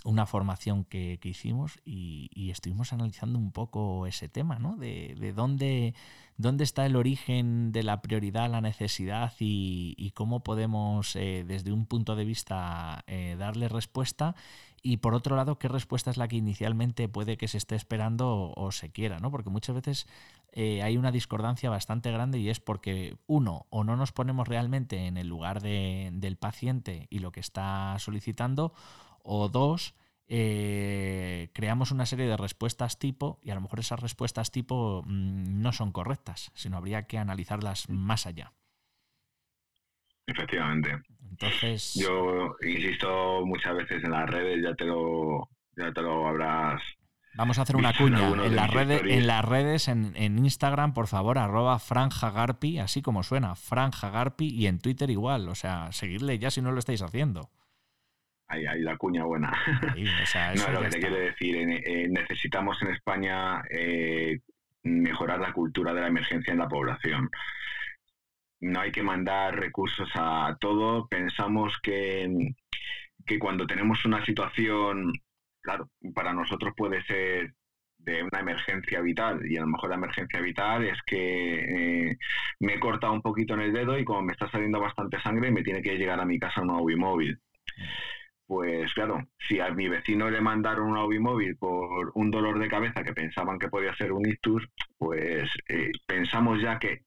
una 0.04 0.26
formación 0.26 0.84
que, 0.84 1.18
hicimos 1.22 1.80
y, 1.84 2.50
estuvimos 2.50 2.92
analizando 2.92 3.38
un 3.38 3.52
poco 3.52 4.06
ese 4.06 4.28
tema, 4.28 4.58
¿no? 4.58 4.76
De, 4.76 5.32
dónde, 5.34 5.94
dónde, 6.37 6.64
está 6.64 6.87
el 6.87 6.96
origen 6.96 7.72
de 7.72 7.82
la 7.82 8.00
prioridad, 8.00 8.50
la 8.50 8.60
necesidad 8.60 9.32
y, 9.38 10.10
cómo 10.14 10.42
podemos, 10.42 11.16
eh, 11.16 11.44
desde 11.46 11.72
un 11.72 11.87
punto 11.87 12.16
de 12.16 12.24
vista, 12.24 13.04
eh, 13.06 13.37
darle 13.38 13.68
respuesta 13.68 14.34
y 14.87 14.98
por 14.98 15.14
otro 15.14 15.34
lado, 15.34 15.58
qué 15.58 15.66
respuesta 15.66 16.10
es 16.10 16.18
la 16.18 16.28
que 16.28 16.37
inicialmente 16.37 17.08
puede 17.08 17.38
que 17.38 17.48
se 17.48 17.56
esté 17.56 17.74
esperando 17.74 18.52
o, 18.54 18.70
se 18.70 18.90
quiera, 18.90 19.18
¿no? 19.18 19.30
Porque 19.30 19.48
muchas 19.48 19.74
veces 19.74 20.06
eh, 20.56 20.82
hay 20.84 20.96
una 20.96 21.10
discordancia 21.10 21.68
bastante 21.68 22.12
grande 22.12 22.38
y 22.38 22.48
es 22.48 22.60
porque, 22.60 23.16
uno, 23.26 23.66
o 23.70 23.82
no 23.82 23.96
nos 23.96 24.12
ponemos 24.12 24.46
realmente 24.46 25.08
en 25.08 25.16
el 25.16 25.26
lugar 25.26 25.60
del 25.60 26.36
paciente 26.36 27.08
y 27.10 27.18
lo 27.18 27.32
que 27.32 27.40
está 27.40 27.96
solicitando, 27.98 28.72
o 29.24 29.48
dos, 29.48 29.96
eh, 30.28 31.50
creamos 31.54 31.90
una 31.90 32.06
serie 32.06 32.26
de 32.26 32.36
respuestas 32.36 33.00
tipo 33.00 33.40
y 33.42 33.50
a 33.50 33.56
lo 33.56 33.62
mejor 33.62 33.80
esas 33.80 33.98
respuestas 33.98 34.52
tipo 34.52 35.02
mm, 35.04 35.60
no 35.60 35.72
son 35.72 35.90
correctas, 35.90 36.52
sino 36.54 36.76
habría 36.76 37.08
que 37.08 37.18
analizarlas 37.18 37.88
más 37.88 38.24
allá. 38.28 38.52
Efectivamente. 40.28 41.02
Entonces. 41.30 41.94
Yo 41.94 42.54
insisto 42.62 43.44
muchas 43.44 43.74
veces 43.74 44.04
en 44.04 44.12
las 44.12 44.30
redes, 44.30 44.62
ya 44.62 44.72
te 44.76 44.84
lo, 44.84 45.48
ya 45.76 45.92
te 45.92 46.00
lo 46.00 46.28
habrás. 46.28 46.80
Vamos 47.36 47.58
a 47.58 47.62
hacer 47.62 47.76
una 47.76 47.92
cuña. 47.92 48.28
En 48.28 48.54
las, 48.54 48.70
redes, 48.70 49.02
en 49.04 49.26
las 49.26 49.44
redes, 49.44 49.88
en, 49.88 50.38
Instagram, 50.38 50.94
por 50.94 51.06
favor, 51.08 51.38
arroba 51.38 51.78
franjagarpi, 51.78 52.78
así 52.78 53.02
como 53.02 53.22
suena, 53.22 53.54
franjagarpi, 53.54 54.48
y 54.48 54.66
en 54.66 54.78
Twitter 54.78 55.10
igual. 55.10 55.48
O 55.48 55.54
sea, 55.54 55.90
seguirle 55.92 56.38
ya 56.38 56.50
si 56.50 56.62
no 56.62 56.72
lo 56.72 56.78
estáis 56.78 57.02
haciendo. 57.02 57.50
Ahí, 58.46 58.66
hay 58.66 58.82
la 58.82 58.96
cuña 58.96 59.24
buena. 59.24 59.52
no, 59.82 60.72
lo 60.72 60.82
que 60.82 60.88
te 60.90 61.00
quiero 61.00 61.16
decir, 61.16 61.56
eh, 61.56 62.08
necesitamos 62.08 62.80
en 62.82 62.88
España 62.88 63.62
eh, 63.70 64.40
mejorar 64.82 65.40
la 65.40 65.52
cultura 65.52 65.92
de 65.92 66.02
la 66.02 66.08
emergencia 66.08 66.52
en 66.52 66.58
la 66.58 66.68
población 66.68 67.30
no 68.64 68.80
hay 68.80 68.92
que 68.92 69.02
mandar 69.02 69.58
recursos 69.58 70.08
a 70.14 70.56
todo. 70.58 71.06
Pensamos 71.06 71.78
que, 71.82 72.54
que 73.26 73.38
cuando 73.38 73.66
tenemos 73.66 74.04
una 74.04 74.24
situación, 74.24 75.12
claro, 75.64 75.90
para 76.14 76.33
nosotros 76.33 76.74
puede 76.77 77.03
ser 77.05 77.55
de 77.98 78.22
una 78.22 78.40
emergencia 78.40 79.00
vital 79.00 79.40
y 79.46 79.57
a 79.57 79.62
lo 79.62 79.68
mejor 79.68 79.88
la 79.90 79.96
emergencia 79.96 80.40
vital 80.40 80.85
es 80.85 80.98
que 81.07 82.11
eh, 82.11 82.16
me 82.61 82.74
he 82.74 82.81
cortado 82.81 83.14
un 83.14 83.22
poquito 83.22 83.55
en 83.55 83.62
el 83.62 83.72
dedo 83.72 83.98
y 83.98 84.05
como 84.05 84.22
me 84.22 84.33
está 84.33 84.50
saliendo 84.50 84.79
bastante 84.79 85.20
sangre 85.20 85.50
me 85.50 85.62
tiene 85.62 85.83
que 85.83 85.96
llegar 85.96 86.20
a 86.20 86.27
mi 86.27 86.38
casa 86.38 86.61
un 86.61 86.98
móvil. 86.98 87.40
Pues 88.46 88.92
claro, 88.92 89.27
si 89.48 89.59
a 89.59 89.70
mi 89.70 89.88
vecino 89.88 90.31
le 90.31 90.42
mandaron 90.42 90.92
un 90.92 91.22
móvil 91.22 91.57
por 91.57 92.12
un 92.14 92.31
dolor 92.31 92.59
de 92.59 92.68
cabeza 92.68 93.03
que 93.03 93.14
pensaban 93.14 93.59
que 93.59 93.68
podía 93.68 93.94
ser 93.96 94.12
un 94.12 94.29
ictus, 94.29 94.68
pues 94.98 95.48
eh, 95.68 95.90
pensamos 96.07 96.61
ya 96.61 96.79
que 96.79 97.05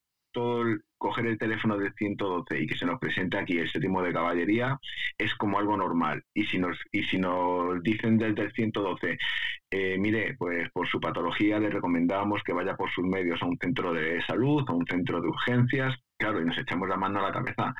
coger 0.97 1.27
el 1.27 1.37
teléfono 1.37 1.77
del 1.77 1.93
112 1.93 2.59
y 2.59 2.67
que 2.67 2.75
se 2.75 2.85
nos 2.85 2.99
presente 2.99 3.37
aquí 3.37 3.57
el 3.57 3.69
séptimo 3.69 4.01
de 4.01 4.13
caballería 4.13 4.79
es 5.17 5.33
como 5.35 5.59
algo 5.59 5.77
normal. 5.77 6.23
Y 6.33 6.45
si 6.45 6.57
nos, 6.57 6.77
y 6.91 7.03
si 7.03 7.17
nos 7.17 7.81
dicen 7.83 8.17
desde 8.17 8.43
el 8.43 8.51
112, 8.51 9.17
eh, 9.71 9.97
mire, 9.99 10.35
pues 10.37 10.69
por 10.71 10.87
su 10.87 10.99
patología 10.99 11.59
le 11.59 11.69
recomendamos 11.69 12.41
que 12.43 12.53
vaya 12.53 12.75
por 12.75 12.89
sus 12.91 13.05
medios 13.05 13.41
a 13.41 13.45
un 13.45 13.57
centro 13.57 13.93
de 13.93 14.21
salud, 14.23 14.63
a 14.67 14.73
un 14.73 14.85
centro 14.87 15.21
de 15.21 15.27
urgencias, 15.27 15.95
claro, 16.17 16.41
y 16.41 16.45
nos 16.45 16.57
echamos 16.57 16.89
la 16.89 16.97
mano 16.97 17.19
a 17.19 17.23
la 17.23 17.31
cabeza. 17.31 17.75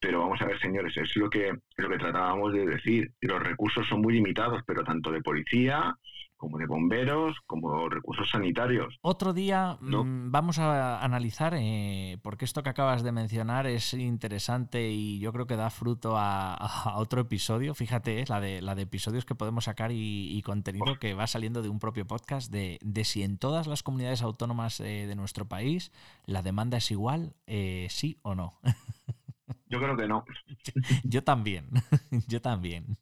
Pero 0.00 0.20
vamos 0.20 0.40
a 0.40 0.46
ver, 0.46 0.58
señores, 0.60 0.96
es 0.96 1.14
lo 1.16 1.28
que, 1.28 1.52
lo 1.76 1.88
que 1.88 1.98
tratábamos 1.98 2.52
de 2.54 2.66
decir. 2.66 3.12
Los 3.20 3.42
recursos 3.42 3.86
son 3.86 4.00
muy 4.00 4.14
limitados, 4.14 4.62
pero 4.66 4.82
tanto 4.82 5.10
de 5.12 5.22
policía 5.22 5.94
como 6.40 6.56
de 6.56 6.66
bomberos, 6.66 7.36
como 7.46 7.90
recursos 7.90 8.30
sanitarios. 8.30 8.98
Otro 9.02 9.34
día 9.34 9.76
mm, 9.78 10.30
vamos 10.30 10.58
a 10.58 11.04
analizar, 11.04 11.54
eh, 11.54 12.16
porque 12.22 12.46
esto 12.46 12.62
que 12.62 12.70
acabas 12.70 13.02
de 13.02 13.12
mencionar 13.12 13.66
es 13.66 13.92
interesante 13.92 14.90
y 14.90 15.18
yo 15.18 15.34
creo 15.34 15.46
que 15.46 15.56
da 15.56 15.68
fruto 15.68 16.14
a, 16.16 16.94
otro 16.96 17.20
episodio. 17.20 17.74
Fíjate, 17.74 18.24
la 18.26 18.40
de, 18.40 18.62
la 18.62 18.74
de 18.74 18.82
episodios 18.82 19.26
que 19.26 19.34
podemos 19.34 19.64
sacar 19.64 19.90
y, 19.92 20.40
contenido 20.40 20.98
que 20.98 21.12
va 21.12 21.26
saliendo 21.26 21.60
de 21.60 21.68
un 21.68 21.78
propio 21.78 22.06
podcast 22.06 22.50
de, 22.50 22.78
de 22.80 23.04
si 23.04 23.22
en 23.22 23.36
todas 23.36 23.66
las 23.66 23.82
comunidades 23.82 24.22
autónomas 24.22 24.80
eh, 24.80 25.06
de 25.06 25.14
nuestro 25.14 25.44
país 25.46 25.92
la 26.24 26.40
demanda 26.40 26.78
es 26.78 26.90
igual, 26.90 27.34
eh, 27.46 27.86
sí 27.90 28.16
o 28.22 28.34
no. 28.34 28.58
Yo 29.68 29.78
creo 29.78 29.96
que 29.96 30.08
no. 30.08 30.24
Yo 31.04 31.22
también, 31.22 31.68
yo 32.28 32.40
también. 32.40 32.98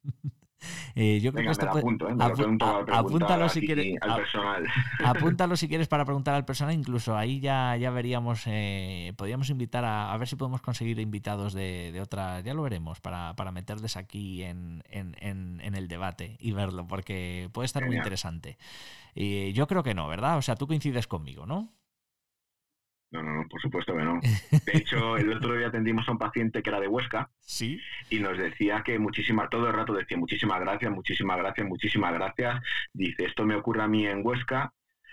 Eh, 0.95 1.21
yo 1.21 1.33
creo 1.33 1.45
que 1.45 1.53
esto 1.53 1.71
apunto, 1.71 2.09
¿eh? 2.09 2.15
apúntalo 2.93 3.49
si 3.49 3.61
quieres. 3.61 3.97
Al 4.01 4.17
personal. 4.17 4.67
Apúntalo 5.05 5.57
si 5.57 5.69
quieres 5.69 5.89
para 5.89 6.05
preguntar 6.05 6.35
al 6.35 6.45
personal. 6.45 6.75
Incluso 6.75 7.17
ahí 7.17 7.41
ya, 7.41 7.77
ya 7.77 7.91
veríamos, 7.91 8.43
eh, 8.47 9.13
podríamos 9.17 9.51
invitar 9.51 9.85
a, 9.85 10.13
a 10.13 10.17
ver 10.17 10.29
si 10.29 10.37
podemos 10.37 10.61
conseguir 10.61 10.99
invitados 10.99 11.53
de, 11.53 11.93
de 11.93 12.01
otras, 12.01 12.43
ya 12.43 12.55
lo 12.55 12.63
veremos, 12.63 13.01
para, 13.01 13.35
para 13.37 13.53
meterles 13.53 13.97
aquí 13.97 14.43
en, 14.43 14.83
en, 14.91 15.17
en, 15.21 15.75
el 15.75 15.89
debate 15.89 16.37
y 16.41 16.53
verlo, 16.53 16.87
porque 16.87 17.49
puede 17.53 17.67
estar 17.67 17.85
muy 17.87 17.97
interesante. 17.97 18.59
Eh, 19.15 19.53
yo 19.55 19.67
creo 19.67 19.83
que 19.83 19.95
no, 19.95 20.09
¿verdad? 20.09 20.39
O 20.39 20.43
sea, 20.43 20.57
tú 20.57 20.67
coincides 20.67 21.07
conmigo, 21.07 21.47
¿no? 21.47 21.73
No, 23.11 23.23
no, 23.23 23.35
no, 23.35 23.49
por 23.49 23.61
supuesto 23.61 23.97
que 23.97 24.03
no. 24.03 24.21
De 24.67 24.79
hecho, 24.79 25.17
el 25.17 25.33
otro 25.33 25.57
día 25.57 25.69
atendimos 25.69 26.07
a 26.09 26.13
un 26.13 26.19
paciente 26.19 26.63
que 26.63 26.71
era 26.71 26.81
de 26.81 26.89
Huesca 26.89 27.31
¿Sí? 27.41 27.81
y 28.11 28.21
nos 28.21 28.37
decía 28.37 28.83
que 28.85 28.99
muchísimas, 28.99 29.49
todo 29.49 29.67
el 29.69 29.73
rato 29.73 29.95
decía 29.95 30.19
muchísimas 30.19 30.61
gracias, 30.61 30.91
muchísimas 30.91 31.39
gracias, 31.39 31.67
muchísimas 31.67 32.13
gracias. 32.13 32.63
Dice, 32.93 33.25
esto 33.25 33.45
me 33.47 33.55
ocurre 33.55 33.83
a 33.83 33.89
mí 33.89 34.07
en 34.07 34.21
Huesca 34.25 34.73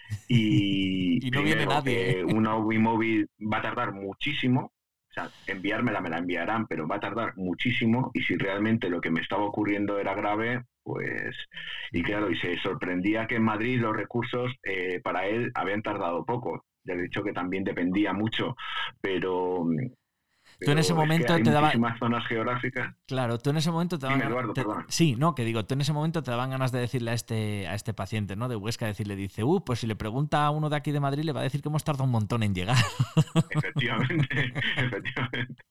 y, 0.27 1.25
y 1.25 1.31
no 1.31 1.43
viene 1.43 1.65
nadie. 1.65 2.23
Una 2.25 2.55
móvil 2.79 3.29
va 3.39 3.59
a 3.59 3.61
tardar 3.61 3.93
muchísimo. 3.93 4.73
O 5.09 5.13
sea, 5.15 5.29
enviármela 5.47 6.01
me 6.01 6.09
la 6.09 6.17
enviarán, 6.17 6.67
pero 6.67 6.89
va 6.89 6.97
a 6.97 6.99
tardar 6.99 7.37
muchísimo 7.37 8.11
y 8.13 8.23
si 8.23 8.35
realmente 8.35 8.89
lo 8.89 8.99
que 8.99 9.09
me 9.09 9.21
estaba 9.21 9.45
ocurriendo 9.45 9.97
era 9.97 10.13
grave, 10.13 10.65
pues... 10.83 11.33
Y 11.93 12.03
claro, 12.03 12.29
y 12.29 12.37
se 12.37 12.57
sorprendía 12.57 13.25
que 13.25 13.35
en 13.35 13.43
Madrid 13.43 13.79
los 13.79 13.95
recursos 13.95 14.51
eh, 14.63 14.99
para 15.01 15.25
él 15.27 15.51
habían 15.55 15.81
tardado 15.81 16.25
poco 16.25 16.65
ya 16.85 16.93
he 16.93 17.01
dicho 17.01 17.23
que 17.23 17.33
también 17.33 17.63
dependía 17.63 18.13
mucho, 18.13 18.55
pero... 19.01 19.65
Tú 20.59 20.71
en 20.71 20.77
ese 20.77 20.93
momento 20.93 21.35
te 21.35 21.51
daban. 21.51 21.97
zonas 21.99 22.25
geográficas. 22.27 22.95
Claro, 23.07 23.37
tú 23.39 23.49
en 23.49 23.57
ese 23.57 23.71
momento 23.71 23.99
te 23.99 24.07
daban. 24.07 24.85
Sí, 24.87 25.15
no, 25.17 25.35
que 25.35 25.43
digo, 25.43 25.65
tú 25.65 25.73
en 25.73 25.81
ese 25.81 25.91
momento 25.91 26.23
te 26.23 26.31
daban 26.31 26.49
ganas 26.49 26.71
de 26.71 26.79
decirle 26.79 27.11
a 27.11 27.13
este, 27.13 27.67
a 27.67 27.75
este 27.75 27.93
paciente, 27.93 28.35
¿no? 28.35 28.47
De 28.47 28.55
Huesca, 28.55 28.85
decirle, 28.85 29.15
dice, 29.15 29.43
uh, 29.43 29.63
pues 29.65 29.79
si 29.79 29.87
le 29.87 29.95
pregunta 29.95 30.45
a 30.45 30.51
uno 30.51 30.69
de 30.69 30.77
aquí 30.77 30.91
de 30.91 30.99
Madrid, 30.99 31.23
le 31.23 31.33
va 31.33 31.41
a 31.41 31.43
decir 31.43 31.61
que 31.61 31.69
hemos 31.69 31.83
tardado 31.83 32.05
un 32.05 32.11
montón 32.11 32.43
en 32.43 32.55
llegar. 32.55 32.77
Efectivamente, 33.49 34.27
efectivamente. 34.77 35.63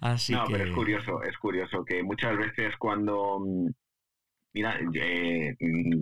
Así 0.00 0.32
no, 0.32 0.46
que... 0.46 0.52
pero 0.52 0.64
es 0.64 0.74
curioso, 0.74 1.22
es 1.22 1.36
curioso 1.38 1.84
que 1.84 2.02
muchas 2.02 2.36
veces 2.36 2.76
cuando. 2.78 3.40
Mira, 4.54 4.78
eh, 4.94 5.56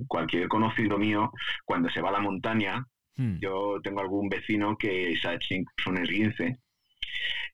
cualquier 0.06 0.48
conocido 0.48 0.98
mío, 0.98 1.32
cuando 1.64 1.90
se 1.90 2.00
va 2.00 2.10
a 2.10 2.12
la 2.12 2.20
montaña, 2.20 2.86
Hmm. 3.16 3.38
Yo 3.40 3.80
tengo 3.82 4.00
algún 4.00 4.28
vecino 4.28 4.76
que 4.76 5.16
se 5.20 5.28
ha 5.28 5.34
hecho 5.34 5.54
incluso 5.54 5.90
un 5.90 5.98
esguince 5.98 6.58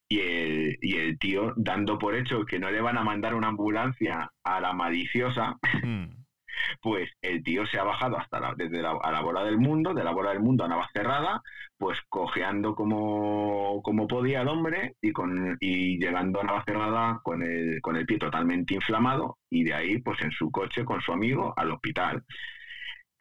y 0.09 0.21
el, 0.21 0.79
y 0.83 0.97
el 0.97 1.19
tío 1.19 1.55
dando 1.57 1.99
por 1.99 2.15
hecho 2.15 2.45
que 2.45 2.59
no 2.59 2.71
le 2.71 2.81
van 2.81 2.99
a 2.99 3.05
mandar 3.05 3.35
una 3.35 3.49
ambulancia 3.49 4.31
a 4.45 4.61
la 4.61 4.73
maliciosa, 4.73 5.59
hmm. 5.83 6.23
pues 6.83 7.11
el 7.23 7.43
tío 7.43 7.67
se 7.67 7.79
ha 7.79 7.85
bajado 7.85 8.19
hasta 8.19 8.41
la, 8.41 8.55
desde 8.55 8.83
la, 8.83 8.93
a 9.03 9.13
la 9.13 9.21
bola 9.21 9.45
del 9.45 9.59
mundo, 9.59 9.95
de 9.95 10.05
la 10.05 10.13
bola 10.13 10.31
del 10.31 10.41
mundo 10.41 10.65
a 10.65 10.69
Navacerrada, 10.69 11.43
pues 11.79 11.99
cojeando 12.09 12.75
como, 12.75 13.81
como 13.83 14.07
podía 14.07 14.43
el 14.43 14.49
hombre 14.49 14.97
y, 15.01 15.13
con, 15.13 15.57
y 15.61 15.99
llegando 15.99 16.41
a 16.41 16.45
Navacerrada 16.45 17.21
con 17.23 17.43
el, 17.43 17.81
con 17.81 17.97
el 17.97 18.07
pie 18.07 18.19
totalmente 18.19 18.75
inflamado 18.75 19.39
y 19.51 19.65
de 19.65 19.75
ahí 19.75 19.99
pues 19.99 20.21
en 20.23 20.31
su 20.33 20.51
coche 20.51 20.85
con 20.85 21.01
su 21.01 21.13
amigo 21.13 21.55
al 21.57 21.73
hospital. 21.73 22.23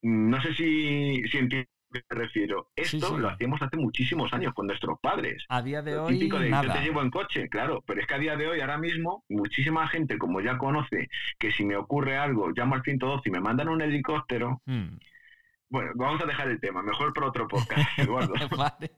No 0.04 0.42
sé 0.42 0.54
si, 0.56 1.24
si 1.30 1.38
me 1.92 2.02
refiero. 2.10 2.70
Esto 2.76 3.18
lo 3.18 3.30
hacíamos 3.30 3.62
hace 3.62 3.78
muchísimos 3.78 4.32
años 4.34 4.54
con 4.54 4.68
nuestros 4.68 5.00
padres. 5.00 5.44
A 5.50 5.62
día 5.62 5.82
de 5.82 5.98
hoy, 5.98 6.30
nada. 6.50 6.64
Yo 6.64 6.74
te 6.74 6.82
llevo 6.82 7.02
en 7.02 7.10
coche, 7.10 7.50
claro, 7.50 7.84
pero 7.86 8.02
es 8.02 8.08
que 8.08 8.14
a 8.14 8.20
día 8.20 8.36
de 8.36 8.48
hoy, 8.48 8.62
ahora 8.62 8.78
mismo, 8.78 9.24
muchísima 9.30 9.88
gente, 9.88 10.18
como 10.18 10.42
ya 10.42 10.58
conoce, 10.58 11.10
que 11.38 11.52
si 11.52 11.66
me 11.66 11.76
ocurre 11.76 12.18
algo, 12.18 12.50
llamo 12.50 12.76
al 12.76 12.84
112 12.84 13.30
y 13.30 13.32
me 13.32 13.40
mandan 13.40 13.70
un 13.70 13.82
helicóptero. 13.82 14.62
Hmm. 14.66 14.98
Bueno, 15.70 15.92
vamos 15.96 16.22
a 16.22 16.26
dejar 16.26 16.50
el 16.50 16.60
tema, 16.60 16.82
mejor 16.84 17.14
por 17.14 17.24
otro 17.24 17.48
podcast, 17.48 17.88
Eduardo. 17.98 18.34
vale. 18.58 18.92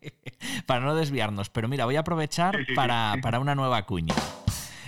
Para 0.66 0.82
no 0.82 0.96
desviarnos, 0.96 1.50
pero 1.50 1.68
mira, 1.68 1.86
voy 1.86 1.96
a 1.96 2.00
aprovechar 2.00 2.58
para, 2.76 3.16
para 3.22 3.40
una 3.40 3.54
nueva 3.54 3.84
cuña. 3.84 4.16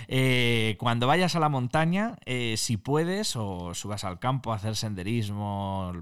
Eh, 0.08 0.76
cuando 0.78 1.06
vayas 1.06 1.34
a 1.34 1.40
la 1.40 1.48
montaña, 1.48 2.16
eh, 2.26 2.54
si 2.56 2.76
puedes, 2.76 3.34
o 3.36 3.74
subas 3.74 4.04
al 4.04 4.18
campo 4.18 4.52
a 4.52 4.56
hacer 4.56 4.76
senderismo, 4.76 5.92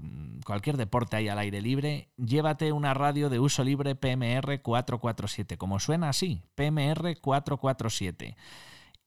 cualquier 0.45 0.77
deporte 0.77 1.15
ahí 1.15 1.27
al 1.27 1.39
aire 1.39 1.61
libre, 1.61 2.09
llévate 2.17 2.71
una 2.71 2.93
radio 2.93 3.29
de 3.29 3.39
uso 3.39 3.63
libre 3.63 3.95
PMR 3.95 4.61
447, 4.61 5.57
como 5.57 5.79
suena 5.79 6.09
así, 6.09 6.43
PMR 6.55 7.19
447. 7.19 8.35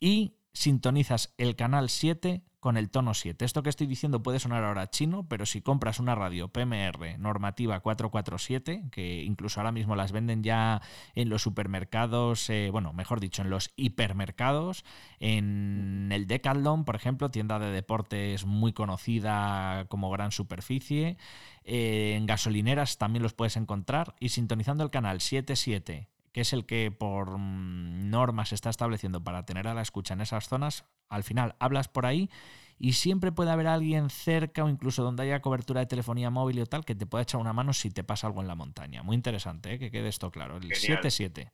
Y 0.01 0.35
sintonizas 0.53 1.35
el 1.39 1.55
canal 1.55 1.89
7 1.89 2.43
con 2.61 2.77
el 2.77 2.91
tono 2.91 3.15
7. 3.15 3.45
Esto 3.45 3.63
que 3.63 3.71
estoy 3.71 3.87
diciendo 3.87 4.23
puede 4.23 4.41
sonar 4.41 4.65
ahora 4.65 4.91
chino, 4.91 5.27
pero 5.29 5.47
si 5.47 5.61
compras 5.63 6.01
una 6.01 6.15
radio 6.15 6.49
PMR 6.49 7.19
normativa 7.19 7.81
447, 7.81 8.85
que 8.91 9.23
incluso 9.23 9.61
ahora 9.61 9.73
mismo 9.73 9.95
las 9.95 10.13
venden 10.13 10.43
ya 10.43 10.83
en 11.15 11.29
los 11.29 11.43
supermercados, 11.43 12.51
eh, 12.51 12.71
bueno, 12.73 12.93
mejor 12.93 13.21
dicho, 13.21 13.43
en 13.43 13.51
los 13.51 13.71
hipermercados, 13.77 14.85
en 15.21 16.11
el 16.13 16.27
Decathlon, 16.27 16.85
por 16.85 16.97
ejemplo, 16.97 17.31
tienda 17.31 17.59
de 17.59 17.71
deportes 17.71 18.45
muy 18.45 18.73
conocida 18.73 19.87
como 19.89 20.11
gran 20.11 20.33
superficie, 20.33 21.17
eh, 21.65 22.15
en 22.17 22.27
gasolineras 22.27 22.99
también 22.99 23.23
los 23.23 23.35
puedes 23.35 23.57
encontrar 23.57 24.15
y 24.19 24.31
sintonizando 24.31 24.83
el 24.83 24.91
canal 24.91 25.21
77 25.21 26.09
que 26.39 26.43
es 26.43 26.53
el 26.53 26.67
que 26.67 26.93
por 26.93 27.37
mm, 27.37 28.11
normas 28.11 28.51
se 28.51 28.55
está 28.55 28.71
estableciendo 28.71 29.25
para 29.25 29.45
tener 29.45 29.67
a 29.67 29.75
la 29.75 29.83
escucha 29.83 30.15
en 30.15 30.21
esas 30.21 30.49
zonas, 30.49 30.85
al 31.09 31.25
final 31.25 31.57
hablas 31.59 31.89
por 31.89 32.07
ahí 32.07 32.31
y 32.79 32.93
siempre 32.93 33.33
puede 33.33 33.51
haber 33.51 33.67
alguien 33.67 34.09
cerca 34.09 34.63
o 34.63 34.69
incluso 34.69 35.03
donde 35.03 35.25
haya 35.25 35.43
cobertura 35.43 35.81
de 35.81 35.87
telefonía 35.87 36.31
móvil 36.31 36.61
o 36.61 36.67
tal 36.67 36.85
que 36.85 36.95
te 36.95 37.07
pueda 37.07 37.23
echar 37.23 37.41
una 37.41 37.53
mano 37.53 37.73
si 37.73 37.91
te 37.91 38.05
pasa 38.05 38.29
algo 38.29 38.41
en 38.41 38.47
la 38.47 38.55
montaña. 38.55 39.03
Muy 39.03 39.17
interesante, 39.17 39.73
¿eh? 39.73 39.79
que 39.81 39.91
quede 39.91 40.07
esto 40.07 40.31
claro. 40.31 40.59
El 40.59 40.73
77. 40.73 41.51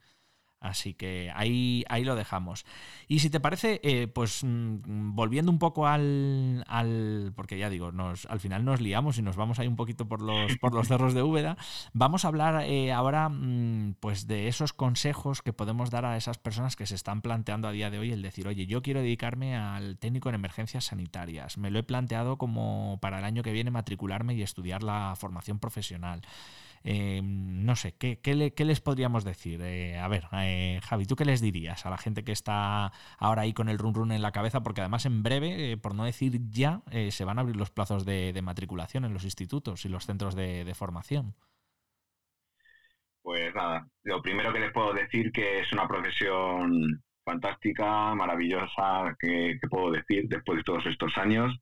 Así 0.64 0.94
que 0.94 1.30
ahí, 1.34 1.84
ahí 1.90 2.04
lo 2.04 2.16
dejamos. 2.16 2.64
Y 3.06 3.18
si 3.18 3.28
te 3.28 3.38
parece, 3.38 3.82
eh, 3.84 4.08
pues 4.08 4.42
mm, 4.42 5.14
volviendo 5.14 5.52
un 5.52 5.58
poco 5.58 5.86
al, 5.86 6.64
al, 6.68 7.34
porque 7.36 7.58
ya 7.58 7.68
digo, 7.68 7.92
nos, 7.92 8.24
al 8.26 8.40
final 8.40 8.64
nos 8.64 8.80
liamos 8.80 9.18
y 9.18 9.22
nos 9.22 9.36
vamos 9.36 9.58
ahí 9.58 9.66
un 9.66 9.76
poquito 9.76 10.08
por 10.08 10.22
los, 10.22 10.56
por 10.56 10.72
los 10.72 10.88
cerros 10.88 11.12
de 11.12 11.22
Úbeda, 11.22 11.58
vamos 11.92 12.24
a 12.24 12.28
hablar 12.28 12.64
eh, 12.64 12.92
ahora 12.92 13.28
mm, 13.28 13.96
pues 14.00 14.26
de 14.26 14.48
esos 14.48 14.72
consejos 14.72 15.42
que 15.42 15.52
podemos 15.52 15.90
dar 15.90 16.06
a 16.06 16.16
esas 16.16 16.38
personas 16.38 16.76
que 16.76 16.86
se 16.86 16.94
están 16.94 17.20
planteando 17.20 17.68
a 17.68 17.72
día 17.72 17.90
de 17.90 17.98
hoy 17.98 18.12
el 18.12 18.22
decir, 18.22 18.48
oye, 18.48 18.66
yo 18.66 18.80
quiero 18.80 19.00
dedicarme 19.00 19.56
al 19.56 19.98
técnico 19.98 20.30
en 20.30 20.36
emergencias 20.36 20.86
sanitarias, 20.86 21.58
me 21.58 21.70
lo 21.70 21.78
he 21.78 21.82
planteado 21.82 22.38
como 22.38 22.98
para 23.02 23.18
el 23.18 23.26
año 23.26 23.42
que 23.42 23.52
viene 23.52 23.70
matricularme 23.70 24.34
y 24.34 24.40
estudiar 24.40 24.82
la 24.82 25.14
formación 25.14 25.58
profesional. 25.58 26.22
Eh, 26.86 27.22
no 27.24 27.76
sé, 27.76 27.94
¿qué, 27.94 28.54
les 28.54 28.80
podríamos 28.80 29.24
decir? 29.24 29.60
Eh, 29.62 29.98
a 29.98 30.06
ver, 30.06 30.28
eh, 30.54 30.80
Javi, 30.82 31.06
¿tú 31.06 31.16
qué 31.16 31.24
les 31.24 31.40
dirías 31.40 31.84
a 31.86 31.90
la 31.90 31.98
gente 31.98 32.24
que 32.24 32.32
está 32.32 32.92
ahora 33.18 33.42
ahí 33.42 33.52
con 33.52 33.68
el 33.68 33.78
run 33.78 33.94
run 33.94 34.12
en 34.12 34.22
la 34.22 34.32
cabeza? 34.32 34.62
Porque 34.62 34.80
además 34.80 35.06
en 35.06 35.22
breve, 35.22 35.76
por 35.76 35.94
no 35.94 36.04
decir 36.04 36.40
ya, 36.50 36.82
se 37.10 37.24
van 37.24 37.38
a 37.38 37.42
abrir 37.42 37.56
los 37.56 37.70
plazos 37.70 38.04
de, 38.04 38.40
matriculación 38.42 39.04
en 39.04 39.14
los 39.14 39.24
institutos 39.24 39.84
y 39.84 39.88
los 39.88 40.04
centros 40.06 40.34
de, 40.34 40.64
de 40.64 40.74
formación. 40.74 41.34
Pues 43.22 43.54
nada, 43.54 43.86
lo 44.02 44.20
primero 44.20 44.52
que 44.52 44.60
les 44.60 44.72
puedo 44.72 44.92
decir 44.92 45.32
que 45.32 45.60
es 45.60 45.72
una 45.72 45.88
profesión 45.88 47.02
fantástica, 47.24 48.14
maravillosa, 48.14 49.16
que, 49.18 49.58
puedo 49.70 49.90
decir 49.90 50.28
después 50.28 50.58
de 50.58 50.64
todos 50.64 50.86
estos 50.86 51.16
años. 51.16 51.56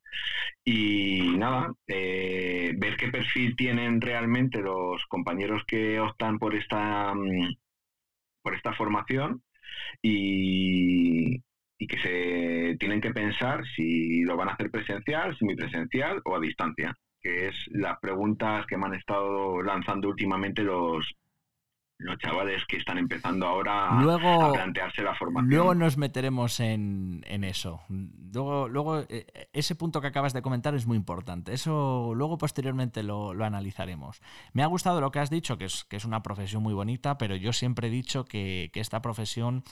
Y 0.63 1.35
nada, 1.37 1.73
eh, 1.87 2.73
ver 2.77 2.97
qué 2.97 3.07
perfil 3.09 3.55
tienen 3.55 4.01
realmente 4.01 4.59
los 4.61 5.03
compañeros 5.07 5.63
que 5.65 5.99
optan 5.99 6.37
por 6.37 6.55
esta, 6.55 7.13
mm, 7.15 7.55
por 8.43 8.53
esta 8.53 8.73
formación 8.73 9.41
y, 10.01 11.41
y 11.77 11.87
que 11.87 11.97
se 11.97 12.77
tienen 12.79 13.01
que 13.01 13.13
pensar 13.13 13.65
si 13.75 14.23
lo 14.23 14.37
van 14.37 14.49
a 14.49 14.53
hacer 14.53 14.69
presencial, 14.69 15.35
semipresencial 15.37 16.21
o 16.25 16.35
a 16.35 16.39
distancia, 16.39 16.95
que 17.19 17.47
es 17.47 17.55
las 17.71 17.97
preguntas 17.99 18.65
que 18.67 18.77
me 18.77 18.85
han 18.85 18.95
estado 18.95 19.63
lanzando 19.63 20.09
últimamente 20.09 20.61
los, 20.61 21.15
los 22.03 22.17
chavales 22.19 22.63
que 22.67 22.77
están 22.77 22.97
empezando 22.97 23.47
ahora 23.47 23.99
a 23.99 24.53
plantearse 24.53 25.01
la 25.01 25.15
formación. 25.15 25.49
Luego 25.49 25.75
nos 25.75 25.97
meteremos 25.97 26.59
en, 26.59 27.23
eso. 27.43 27.81
Luego, 28.33 28.67
luego 28.67 28.99
eh, 29.09 29.25
ese 29.53 29.75
punto 29.75 30.01
que 30.01 30.07
acabas 30.07 30.33
de 30.33 30.41
comentar 30.41 30.75
es 30.75 30.85
muy 30.85 30.97
importante. 30.97 31.53
Eso 31.53 32.13
luego 32.15 32.37
posteriormente 32.37 33.03
lo, 33.03 33.31
analizaremos. 33.43 34.21
Me 34.53 34.63
ha 34.63 34.67
gustado 34.67 35.01
lo 35.01 35.11
que 35.11 35.19
has 35.19 35.29
dicho, 35.29 35.57
que 35.57 35.65
es, 35.65 35.85
que 35.85 35.95
es 35.95 36.05
una 36.05 36.21
profesión 36.23 36.61
muy 36.61 36.73
bonita, 36.73 37.17
pero 37.17 37.35
yo 37.35 37.53
siempre 37.53 37.87
he 37.87 37.91
dicho 37.91 38.25
que, 38.25 38.71
esta 38.73 39.01
profesión 39.01 39.63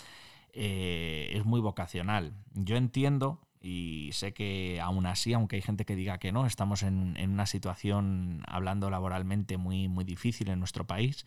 eh, 0.54 1.32
es 1.34 1.46
muy 1.46 1.60
vocacional. 1.60 2.34
Yo 2.54 2.78
entiendo 2.78 3.42
y 3.62 4.10
sé 4.14 4.34
que 4.34 4.80
aún 4.82 5.06
así, 5.06 5.34
aunque 5.34 5.58
hay 5.58 5.62
gente 5.62 5.84
que 5.84 5.98
diga 5.98 6.18
que 6.18 6.32
no, 6.32 6.46
estamos 6.46 6.82
en, 6.82 7.18
en 7.18 7.32
una 7.32 7.46
situación, 7.46 8.44
hablando 8.48 8.90
laboralmente, 8.90 9.58
muy, 9.58 9.90
muy 9.90 10.06
difícil 10.06 10.50
en 10.50 10.60
nuestro 10.60 10.88
país 10.88 11.26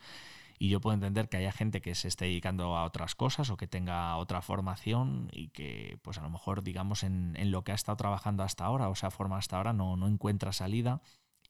y 0.65 0.71
yo 0.71 0.81
puedo 0.81 0.95
entender 0.95 1.29
que 1.29 1.37
haya 1.37 1.53
gente 1.53 1.83
que 1.83 1.95
se 1.95 2.09
esté 2.09 2.25
dedicando 2.25 2.75
a 2.75 2.85
otras 2.85 3.15
cosas 3.15 3.51
o 3.51 3.59
que 3.59 3.67
tenga 3.67 4.17
otra 4.17 4.41
formación 4.41 5.29
y 5.31 5.49
que 5.49 5.99
pues 6.01 6.17
a 6.17 6.23
lo 6.23 6.31
mejor 6.31 6.63
digamos 6.63 7.03
en, 7.03 7.35
lo 7.51 7.65
que 7.65 7.73
ha 7.73 7.75
estado 7.75 7.97
trabajando 7.99 8.43
hasta 8.43 8.65
ahora 8.65 8.89
o 8.89 8.95
se 8.95 9.05
ha 9.05 9.11
formado 9.11 9.41
hasta 9.41 9.59
ahora 9.59 9.75
no, 9.75 9.99
no 9.99 10.09
encuentra 10.09 10.55
salida 10.55 11.03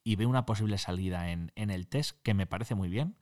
y 0.03 0.17
ve 0.17 0.25
una 0.25 0.45
posible 0.45 0.77
salida 0.77 1.31
en, 1.31 1.49
el 1.55 1.87
test 1.87 2.19
que 2.23 2.33
me 2.33 2.45
parece 2.45 2.75
muy 2.75 2.89
bien 2.89 3.15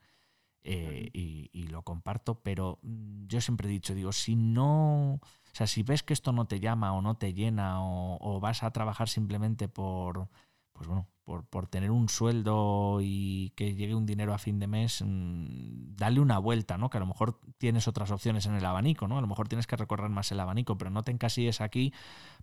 eh, 0.63 1.11
y, 1.13 1.67
lo 1.67 1.83
comparto, 1.83 2.41
pero 2.41 2.79
mm, 2.81 3.27
yo 3.27 3.39
siempre 3.39 3.67
he 3.67 3.71
dicho, 3.71 3.93
digo, 3.93 4.13
si 4.13 4.35
no, 4.35 5.13
o 5.13 5.21
sea, 5.51 5.67
si 5.67 5.83
ves 5.83 6.01
que 6.01 6.13
esto 6.13 6.31
no 6.31 6.47
te 6.47 6.59
llama 6.59 6.93
o 6.93 7.03
no 7.03 7.17
te 7.17 7.35
llena 7.35 7.83
o 7.83 8.39
vas 8.39 8.63
a 8.63 8.71
trabajar 8.71 9.09
simplemente 9.09 9.67
por, 9.67 10.27
pues 10.73 10.87
bueno, 10.87 11.07
por, 11.23 11.67
tener 11.67 11.91
un 11.91 12.09
sueldo 12.09 12.99
y 13.01 13.51
que 13.55 13.75
llegue 13.75 13.95
un 13.95 14.05
dinero 14.05 14.33
a 14.33 14.37
fin 14.37 14.59
de 14.59 14.67
mes, 14.67 15.01
mm, 15.05 15.95
dale 15.95 16.19
una 16.19 16.37
vuelta, 16.37 16.77
¿no? 16.77 16.89
Que 16.89 16.97
a 16.97 16.99
lo 16.99 17.05
mejor 17.07 17.39
tienes 17.57 17.87
otras 17.87 18.11
opciones 18.11 18.45
en 18.45 18.55
el 18.55 18.65
abanico, 18.65 19.07
¿no? 19.07 19.17
A 19.17 19.21
lo 19.21 19.27
mejor 19.27 19.47
tienes 19.47 19.67
que 19.67 19.77
recorrer 19.77 20.09
más 20.09 20.31
el 20.31 20.39
abanico, 20.39 20.77
pero 20.77 20.91
no 20.91 21.03
te 21.03 21.11
encasilles 21.11 21.61
aquí, 21.61 21.93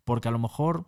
porque 0.04 0.28
a 0.28 0.32
lo 0.32 0.38
mejor 0.38 0.86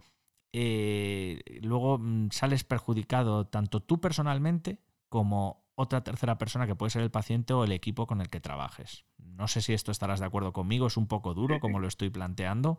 eh, 0.52 1.42
luego 1.62 1.98
mm, 1.98 2.30
sales 2.30 2.64
perjudicado 2.64 3.46
tanto 3.46 3.80
tú 3.80 4.00
personalmente 4.00 4.78
como 5.08 5.64
otra 5.82 6.02
tercera 6.02 6.38
persona 6.38 6.66
que 6.66 6.74
puede 6.74 6.90
ser 6.90 7.02
el 7.02 7.10
paciente 7.10 7.52
o 7.52 7.64
el 7.64 7.72
equipo 7.72 8.06
con 8.06 8.20
el 8.20 8.28
que 8.28 8.40
trabajes. 8.40 9.04
No 9.18 9.48
sé 9.48 9.60
si 9.60 9.72
esto 9.72 9.90
estarás 9.90 10.20
de 10.20 10.26
acuerdo 10.26 10.52
conmigo, 10.52 10.86
es 10.86 10.96
un 10.96 11.06
poco 11.06 11.34
duro 11.34 11.60
como 11.60 11.78
lo 11.78 11.88
estoy 11.88 12.10
planteando, 12.10 12.78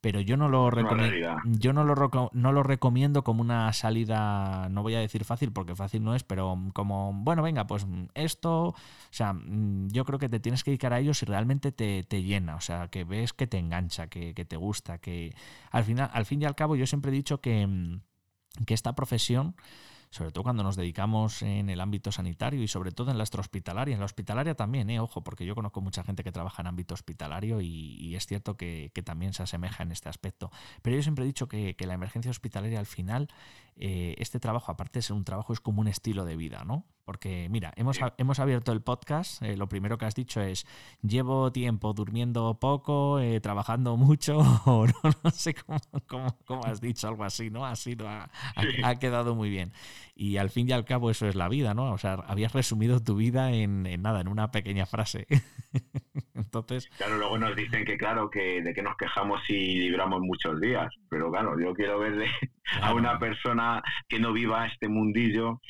pero 0.00 0.20
yo 0.20 0.36
no 0.36 0.48
lo 0.48 0.70
recomiendo 0.70 1.36
yo 1.44 1.72
no 1.72 1.84
lo, 1.84 2.30
no 2.32 2.52
lo 2.52 2.62
recomiendo 2.62 3.22
como 3.22 3.42
una 3.42 3.72
salida, 3.72 4.68
no 4.70 4.82
voy 4.82 4.94
a 4.94 5.00
decir 5.00 5.24
fácil 5.24 5.52
porque 5.52 5.74
fácil 5.74 6.02
no 6.02 6.14
es, 6.14 6.24
pero 6.24 6.58
como 6.72 7.12
bueno, 7.12 7.42
venga, 7.42 7.66
pues 7.66 7.86
esto, 8.14 8.68
o 8.68 8.74
sea, 9.10 9.34
yo 9.88 10.04
creo 10.04 10.18
que 10.18 10.28
te 10.28 10.40
tienes 10.40 10.64
que 10.64 10.70
dedicar 10.70 10.92
a 10.92 11.00
ello 11.00 11.14
si 11.14 11.26
realmente 11.26 11.70
te, 11.72 12.22
llena, 12.22 12.56
o 12.56 12.60
sea, 12.60 12.88
que 12.88 13.04
ves 13.04 13.32
que 13.32 13.46
te 13.46 13.58
engancha, 13.58 14.08
que, 14.08 14.32
te 14.32 14.56
gusta, 14.56 14.98
que 14.98 15.34
al 15.70 15.84
final 15.84 16.10
al 16.12 16.24
fin 16.24 16.42
y 16.42 16.44
al 16.44 16.54
cabo 16.54 16.76
yo 16.76 16.86
siempre 16.86 17.10
he 17.10 17.14
dicho 17.14 17.40
que 17.40 18.00
que 18.66 18.74
esta 18.74 18.94
profesión 18.94 19.54
sobre 20.10 20.32
todo 20.32 20.42
cuando 20.42 20.64
nos 20.64 20.74
dedicamos 20.74 21.42
en 21.42 21.70
el 21.70 21.80
ámbito 21.80 22.10
sanitario 22.10 22.62
y 22.62 22.68
sobre 22.68 22.90
todo 22.90 23.12
en 23.12 23.18
la 23.18 23.22
extrahospitalaria. 23.22 23.94
En 23.94 24.00
la 24.00 24.06
hospitalaria 24.06 24.56
también, 24.56 24.90
eh, 24.90 24.98
ojo, 24.98 25.22
porque 25.22 25.46
yo 25.46 25.54
conozco 25.54 25.80
mucha 25.80 26.02
gente 26.02 26.24
que 26.24 26.32
trabaja 26.32 26.62
en 26.62 26.66
ámbito 26.66 26.94
hospitalario 26.94 27.60
y, 27.60 28.14
es 28.16 28.26
cierto 28.26 28.56
que, 28.56 28.90
también 29.04 29.32
se 29.32 29.44
asemeja 29.44 29.84
en 29.84 29.92
este 29.92 30.08
aspecto. 30.08 30.50
Pero 30.82 30.96
yo 30.96 31.02
siempre 31.02 31.24
he 31.24 31.26
dicho 31.26 31.46
que, 31.46 31.76
la 31.78 31.94
emergencia 31.94 32.30
hospitalaria 32.30 32.80
al 32.80 32.86
final, 32.86 33.28
eh, 33.76 34.16
este 34.18 34.40
trabajo, 34.40 34.72
aparte 34.72 34.98
de 34.98 35.02
ser 35.02 35.16
un 35.16 35.24
trabajo, 35.24 35.52
es 35.52 35.60
como 35.60 35.80
un 35.80 35.88
estilo 35.88 36.24
de 36.24 36.36
vida, 36.36 36.64
¿no? 36.64 36.84
Porque, 37.10 37.48
mira, 37.50 37.72
hemos, 37.74 37.98
hemos 38.18 38.38
abierto 38.38 38.70
el 38.70 38.82
podcast. 38.82 39.42
Eh, 39.42 39.56
lo 39.56 39.68
primero 39.68 39.98
que 39.98 40.04
has 40.04 40.14
dicho 40.14 40.40
es: 40.40 40.64
llevo 41.02 41.50
tiempo 41.50 41.92
durmiendo 41.92 42.60
poco, 42.60 43.18
eh, 43.18 43.40
trabajando 43.40 43.96
mucho, 43.96 44.38
o 44.64 44.86
no, 44.86 45.30
sé 45.32 45.56
cómo, 46.06 46.64
has 46.64 46.80
dicho, 46.80 47.08
algo 47.08 47.24
así, 47.24 47.50
¿no? 47.50 47.66
Así 47.66 47.96
ha, 48.06 48.30
ha, 48.84 48.98
quedado 49.00 49.34
muy 49.34 49.50
bien. 49.50 49.72
Y 50.14 50.36
al 50.36 50.50
fin 50.50 50.68
y 50.68 50.72
al 50.72 50.84
cabo, 50.84 51.10
eso 51.10 51.26
es 51.26 51.34
la 51.34 51.48
vida, 51.48 51.74
¿no? 51.74 51.92
O 51.92 51.98
sea, 51.98 52.12
habías 52.28 52.52
resumido 52.52 53.02
tu 53.02 53.16
vida 53.16 53.50
en, 53.50 53.82
nada, 54.00 54.20
en 54.20 54.28
una 54.28 54.52
pequeña 54.52 54.86
frase. 54.86 55.26
Entonces. 56.36 56.88
Claro, 56.96 57.18
luego 57.18 57.38
nos 57.38 57.56
dicen 57.56 57.84
que, 57.84 57.98
claro, 57.98 58.30
que 58.30 58.62
de 58.62 58.72
qué 58.72 58.82
nos 58.82 58.96
quejamos 58.96 59.40
si 59.48 59.80
libramos 59.80 60.20
muchos 60.20 60.60
días. 60.60 60.94
Pero 61.08 61.28
claro, 61.32 61.58
yo 61.58 61.74
quiero 61.74 61.98
verle 61.98 62.30
a 62.80 62.94
una 62.94 63.18
persona 63.18 63.82
que 64.08 64.20
no 64.20 64.32
viva 64.32 64.64
este 64.68 64.88
mundillo 64.88 65.60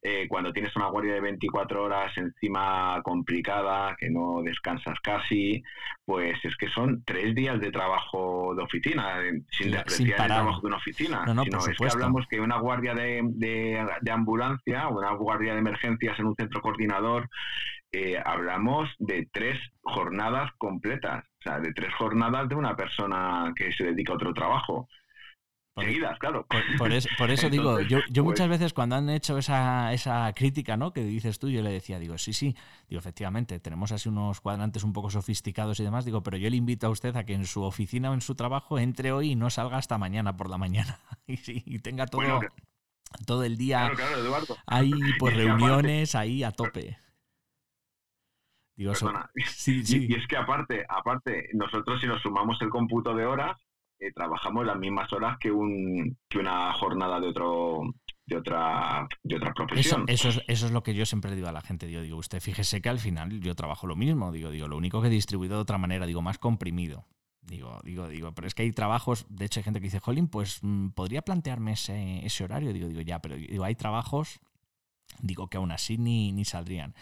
eh, 0.00 0.28
cuando 0.28 0.52
tienes 0.52 0.74
una 0.76 0.87
guardia 0.88 1.14
de 1.14 1.20
24 1.20 1.82
horas 1.82 2.16
encima 2.16 3.00
complicada, 3.02 3.96
que 3.98 4.10
no 4.10 4.42
descansas 4.42 4.98
casi, 5.02 5.62
pues 6.04 6.38
es 6.44 6.56
que 6.56 6.68
son 6.68 7.02
tres 7.04 7.34
días 7.34 7.60
de 7.60 7.70
trabajo 7.70 8.54
de 8.54 8.62
oficina, 8.62 9.20
eh, 9.22 9.42
sin 9.50 9.70
despreciar 9.70 10.20
el 10.20 10.26
trabajo 10.26 10.60
de 10.60 10.66
una 10.66 10.76
oficina. 10.76 11.24
No, 11.26 11.44
sino 11.44 11.58
es 11.58 11.76
que 11.76 11.88
hablamos 11.88 12.26
que 12.28 12.40
una 12.40 12.58
guardia 12.58 12.94
de, 12.94 13.22
de, 13.34 14.10
ambulancia, 14.10 14.88
una 14.88 15.12
guardia 15.12 15.52
de 15.54 15.60
emergencias 15.60 16.18
en 16.18 16.26
un 16.26 16.34
centro 16.34 16.60
coordinador, 16.60 17.28
eh, 17.92 18.20
hablamos 18.22 18.90
de 18.98 19.28
tres 19.32 19.58
jornadas 19.82 20.50
completas, 20.58 21.24
o 21.40 21.42
sea, 21.42 21.60
de 21.60 21.72
tres 21.72 21.92
jornadas 21.94 22.48
de 22.48 22.54
una 22.54 22.76
persona 22.76 23.52
que 23.56 23.72
se 23.72 23.84
dedica 23.84 24.12
a 24.12 24.16
otro 24.16 24.34
trabajo. 24.34 24.88
Seguidas, 25.78 26.18
claro. 26.18 26.46
Por, 26.78 26.92
eso, 27.30 27.50
digo, 27.50 27.80
yo, 27.80 27.98
yo 28.10 28.24
pues 28.24 28.24
muchas 28.24 28.48
veces 28.48 28.72
cuando 28.72 28.96
han 28.96 29.08
hecho 29.10 29.38
esa, 29.38 29.92
esa 29.92 30.32
crítica, 30.34 30.76
¿no? 30.76 30.92
Que 30.92 31.04
dices 31.04 31.38
tú, 31.38 31.48
yo 31.48 31.62
le 31.62 31.70
decía, 31.70 31.98
digo, 31.98 32.18
sí, 32.18 32.32
sí, 32.32 32.56
digo, 32.88 32.98
efectivamente, 32.98 33.60
tenemos 33.60 33.92
así 33.92 34.08
unos 34.08 34.40
cuadrantes 34.40 34.84
un 34.84 34.92
poco 34.92 35.10
sofisticados 35.10 35.80
y 35.80 35.84
demás, 35.84 36.04
digo, 36.04 36.22
pero 36.22 36.36
yo 36.36 36.50
le 36.50 36.56
invito 36.56 36.86
a 36.86 36.90
usted 36.90 37.14
a 37.16 37.24
que 37.24 37.34
en 37.34 37.46
su 37.46 37.62
oficina 37.62 38.10
o 38.10 38.14
en 38.14 38.20
su 38.20 38.34
trabajo 38.34 38.78
entre 38.78 39.12
hoy 39.12 39.32
y 39.32 39.36
no 39.36 39.50
salga 39.50 39.78
hasta 39.78 39.98
mañana 39.98 40.36
por 40.36 40.50
la 40.50 40.58
mañana 40.58 41.00
y, 41.26 41.78
tenga 41.80 42.06
todo, 42.06 42.40
todo 43.26 43.44
el 43.44 43.56
día 43.56 43.90
ahí, 44.66 44.90
por 45.18 45.34
reuniones, 45.34 46.14
ahí 46.14 46.42
a 46.42 46.52
tope. 46.52 46.98
Digo, 48.76 48.94
sí, 48.94 49.84
sí. 49.84 50.06
Y, 50.06 50.12
y, 50.12 50.16
es 50.16 50.26
que 50.28 50.36
aparte, 50.36 50.86
aparte, 50.88 51.48
nosotros 51.52 52.00
si 52.00 52.06
nos 52.06 52.22
sumamos 52.22 52.62
el 52.62 52.68
cómputo 52.68 53.12
de 53.12 53.26
horas, 53.26 53.56
trabajamos 54.14 54.66
las 54.66 54.78
mismas 54.78 55.12
horas 55.12 55.36
que, 55.38 55.50
un, 55.50 56.16
que 56.28 56.38
una 56.38 56.72
jornada 56.72 57.20
de 57.20 57.28
otro 57.28 57.82
de 58.26 58.36
otra 58.36 59.08
de 59.22 59.36
otra 59.36 59.54
profesión. 59.54 60.04
Eso, 60.06 60.28
es, 60.28 60.42
eso 60.46 60.66
es 60.66 60.72
lo 60.72 60.82
que 60.82 60.94
yo 60.94 61.06
siempre 61.06 61.34
digo 61.34 61.48
a 61.48 61.52
la 61.52 61.62
gente. 61.62 61.86
Digo, 61.86 62.02
digo, 62.02 62.18
usted 62.18 62.40
fíjese 62.40 62.82
que 62.82 62.88
al 62.88 62.98
final 62.98 63.40
yo 63.40 63.54
trabajo 63.54 63.86
lo 63.86 63.96
mismo. 63.96 64.30
Digo, 64.32 64.50
digo, 64.50 64.68
lo 64.68 64.76
único 64.76 65.00
que 65.00 65.08
he 65.08 65.10
distribuido 65.10 65.56
de 65.56 65.62
otra 65.62 65.78
manera, 65.78 66.06
digo, 66.06 66.20
más 66.20 66.38
comprimido. 66.38 67.06
Digo, 67.40 67.80
digo, 67.82 68.08
digo, 68.08 68.32
pero 68.32 68.46
es 68.46 68.54
que 68.54 68.62
hay 68.62 68.72
trabajos, 68.72 69.24
de 69.30 69.46
hecho 69.46 69.60
hay 69.60 69.64
gente 69.64 69.80
que 69.80 69.84
dice, 69.84 70.00
Jolín, 70.00 70.28
pues 70.28 70.58
mm, 70.60 70.88
podría 70.88 71.22
plantearme 71.22 71.72
ese, 71.72 72.24
ese 72.26 72.44
horario. 72.44 72.74
Digo, 72.74 72.88
digo, 72.88 73.00
ya, 73.00 73.20
pero 73.20 73.36
digo, 73.36 73.64
hay 73.64 73.74
trabajos, 73.74 74.40
digo, 75.20 75.48
que 75.48 75.56
aún 75.56 75.72
así 75.72 75.96
ni, 75.96 76.32
ni 76.32 76.44
saldrían. 76.44 76.94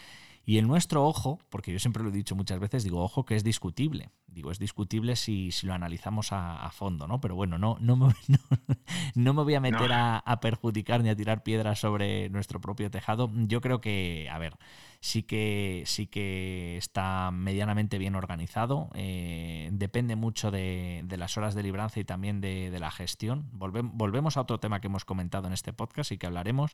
Y 0.49 0.59
el 0.59 0.65
nuestro 0.65 1.05
ojo, 1.05 1.39
porque 1.49 1.73
yo 1.73 1.79
siempre 1.79 2.01
lo 2.01 2.07
he 2.07 2.13
dicho 2.13 2.33
muchas 2.33 2.57
veces, 2.57 2.85
digo, 2.85 3.03
ojo 3.03 3.25
que 3.25 3.35
es 3.35 3.43
discutible. 3.43 4.11
Digo, 4.27 4.49
es 4.49 4.59
discutible 4.59 5.17
si, 5.17 5.51
si 5.51 5.67
lo 5.67 5.73
analizamos 5.73 6.29
a, 6.31 6.69
fondo, 6.71 7.05
¿no? 7.05 7.19
Pero 7.19 7.35
bueno, 7.35 7.57
no, 7.57 7.75
no, 7.81 7.97
me, 7.97 8.13
no, 9.15 9.33
me 9.33 9.43
voy 9.43 9.55
a 9.55 9.59
meter 9.59 9.91
a, 9.91 10.19
a, 10.19 10.39
perjudicar 10.39 11.03
ni 11.03 11.09
a 11.09 11.17
tirar 11.17 11.43
piedras 11.43 11.79
sobre 11.79 12.29
nuestro 12.29 12.61
propio 12.61 12.89
tejado. 12.89 13.29
Yo 13.33 13.59
creo 13.59 13.81
que, 13.81 14.29
a 14.31 14.37
ver, 14.37 14.53
sí 14.99 15.23
que, 15.23 15.83
sí 15.85 16.07
que 16.07 16.77
está 16.77 17.31
medianamente 17.31 17.97
bien 17.97 18.15
organizado. 18.15 18.89
Eh, 18.93 19.69
depende 19.71 20.15
mucho 20.15 20.51
de, 20.51 21.05
las 21.17 21.37
horas 21.37 21.55
de 21.55 21.63
libranza 21.63 21.99
y 21.99 22.03
también 22.03 22.41
de, 22.41 22.75
la 22.79 22.91
gestión. 22.91 23.45
volvemos 23.51 24.37
a 24.37 24.41
otro 24.41 24.59
tema 24.59 24.79
que 24.81 24.87
hemos 24.87 25.05
comentado 25.05 25.47
en 25.47 25.53
este 25.53 25.73
podcast 25.73 26.11
y 26.11 26.17
que 26.17 26.27
hablaremos. 26.27 26.71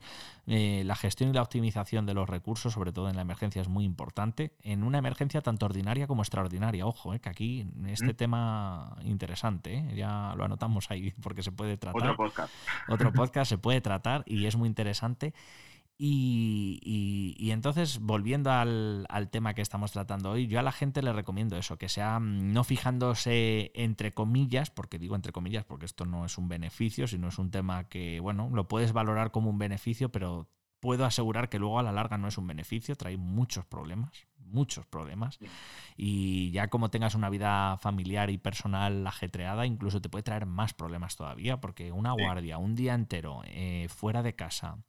Eh, 0.48 0.84
la 0.86 0.96
gestión 0.96 1.30
y 1.30 1.34
la 1.34 1.42
optimización 1.42 2.06
de 2.06 2.14
los 2.14 2.30
recursos, 2.30 2.74
sobre 2.74 2.92
todo 2.92 3.10
en 3.10 3.16
la 3.16 3.22
emergencia, 3.22 3.62
es 3.62 3.68
muy 3.68 3.86
importante. 3.86 4.54
En 4.62 4.84
una 4.84 4.98
emergencia 4.98 5.42
tanto 5.42 5.66
ordinaria 5.66 6.08
como 6.08 6.22
extraordinaria. 6.22 6.86
Ojo, 6.86 7.14
eh, 7.14 7.20
que 7.20 7.30
aquí 7.30 7.68
este 7.88 8.14
mm. 8.14 8.16
tema 8.16 8.98
interesante, 9.04 9.86
ya 9.96 10.34
lo 10.36 10.44
anotamos 10.44 10.92
ahí 10.92 11.14
porque 11.22 11.44
se 11.44 11.52
puede 11.52 11.78
tratar. 11.78 12.02
Otro 12.02 12.16
podcast. 12.16 12.54
Otro 12.88 13.14
podcast 13.14 13.50
se 13.50 13.58
puede 13.58 13.82
tratar 13.82 14.24
y 14.26 14.46
es 14.46 14.56
muy 14.56 14.68
interesante. 14.68 15.34
Y, 16.06 17.50
entonces, 17.52 18.00
volviendo 18.02 18.52
al, 18.52 19.08
tema 19.32 19.54
que 19.54 19.62
estamos 19.62 19.94
tratando 19.94 20.32
hoy, 20.32 20.48
yo 20.48 20.60
a 20.60 20.62
la 20.62 20.74
gente 20.74 21.02
le 21.02 21.14
recomiendo 21.14 21.56
eso, 21.56 21.78
que 21.78 21.88
sea 21.88 22.20
mm, 22.20 22.52
no 22.52 22.66
fijándose 22.66 23.72
entre 23.74 24.12
comillas, 24.12 24.70
porque 24.70 25.00
digo 25.00 25.16
entre 25.16 25.32
comillas 25.32 25.64
porque 25.64 25.86
esto 25.86 26.06
no 26.06 26.26
es 26.26 26.38
un 26.38 26.50
beneficio, 26.50 27.08
sino 27.08 27.30
es 27.30 27.40
un 27.40 27.52
tema 27.52 27.88
que, 27.88 28.20
bueno, 28.20 28.50
lo 28.52 28.68
puedes 28.68 28.92
valorar 28.92 29.32
como 29.32 29.50
un 29.50 29.58
beneficio, 29.58 30.12
pero 30.12 30.50
puedo 30.82 31.06
asegurar 31.06 31.48
que 31.48 31.58
luego 31.58 31.80
a 31.80 31.84
la 31.84 31.94
larga 31.94 32.18
no 32.18 32.28
es 32.28 32.38
un 32.38 32.48
beneficio, 32.48 32.98
trae 32.98 33.16
muchos 33.16 33.66
problemas, 33.66 34.28
muchos 34.40 34.86
problemas. 34.86 35.40
Y 35.96 36.52
ya 36.52 36.68
como 36.68 36.90
tengas 36.90 37.16
una 37.16 37.30
vida 37.30 37.78
familiar 37.78 38.30
y 38.30 38.38
personal 38.38 39.08
ajetreada, 39.08 39.66
incluso 39.66 40.02
te 40.02 40.10
puede 40.10 40.24
traer 40.24 40.48
más 40.48 40.74
problemas 40.74 41.16
todavía, 41.16 41.62
porque 41.62 41.94
una 41.94 42.12
guardia, 42.12 42.58
un 42.58 42.76
día 42.76 42.94
entero, 42.94 43.42
eh, 43.46 43.88
fuera 43.88 44.22
de 44.22 44.36
casa, 44.36 44.84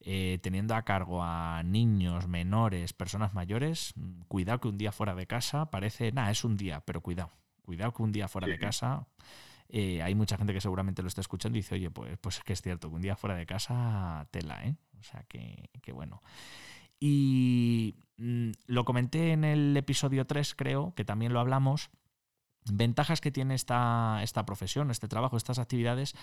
eh, 0.00 0.38
teniendo 0.42 0.74
a 0.74 0.82
cargo 0.82 1.22
a 1.22 1.62
niños, 1.62 2.26
menores, 2.26 2.92
personas 2.92 3.34
mayores, 3.34 3.94
cuidado 4.28 4.60
que 4.60 4.68
un 4.68 4.78
día 4.78 4.92
fuera 4.92 5.14
de 5.14 5.26
casa 5.26 5.70
parece, 5.70 6.10
nada, 6.12 6.30
es 6.30 6.44
un 6.44 6.56
día, 6.56 6.80
pero 6.80 7.02
cuidado, 7.02 7.30
cuidado 7.62 7.92
que 7.92 8.02
un 8.02 8.12
día 8.12 8.28
fuera 8.28 8.48
de 8.48 8.58
casa... 8.58 9.06
Eh, 9.72 10.02
hay 10.02 10.16
mucha 10.16 10.36
gente 10.36 10.52
que 10.52 10.60
seguramente 10.60 11.00
lo 11.00 11.06
está 11.06 11.20
escuchando 11.20 11.56
y 11.56 11.60
dice, 11.60 11.76
oye, 11.76 11.92
pues, 11.92 12.18
pues 12.18 12.38
es 12.38 12.42
que 12.42 12.52
es 12.54 12.60
cierto, 12.60 12.88
que 12.88 12.96
un 12.96 13.02
día 13.02 13.14
fuera 13.14 13.36
de 13.36 13.46
casa 13.46 14.26
tela, 14.32 14.64
¿eh? 14.64 14.74
O 14.98 15.02
sea 15.04 15.22
que, 15.28 15.70
que 15.80 15.92
bueno. 15.92 16.22
Y 16.98 17.94
mm, 18.18 18.50
lo 18.66 18.84
comenté 18.84 19.30
en 19.30 19.44
el 19.44 19.76
episodio 19.76 20.26
3, 20.26 20.54
creo, 20.56 20.92
que 20.94 21.04
también 21.04 21.32
lo 21.32 21.38
hablamos. 21.38 21.90
Ventajas 22.70 23.20
que 23.20 23.30
tiene 23.30 23.54
esta, 23.54 24.20
esta 24.22 24.44
profesión, 24.44 24.90
este 24.90 25.08
trabajo, 25.08 25.36
estas 25.36 25.58
actividades, 25.58 26.14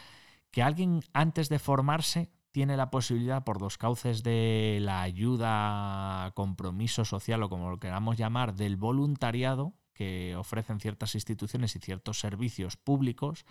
que 0.51 0.61
alguien 0.61 1.01
antes 1.13 1.49
de 1.49 1.59
formarse 1.59 2.29
tiene 2.57 2.75
la 2.75 2.89
posibilidad 2.89 3.43
por 3.43 3.59
dos 3.59 3.77
cauces 3.77 4.23
de 4.23 4.79
la 4.81 5.03
ayuda, 5.03 6.31
compromiso 6.33 7.05
social 7.05 7.43
o 7.43 7.49
como 7.49 7.69
lo 7.69 7.79
queramos 7.79 8.17
llamar, 8.17 8.55
del 8.55 8.77
voluntariado 8.77 9.75
que 9.93 10.35
ofrecen 10.35 10.79
ciertas 10.79 11.13
instituciones 11.13 11.75
y 11.75 11.79
ciertos 11.79 12.19
servicios 12.19 12.75
públicos 12.75 13.45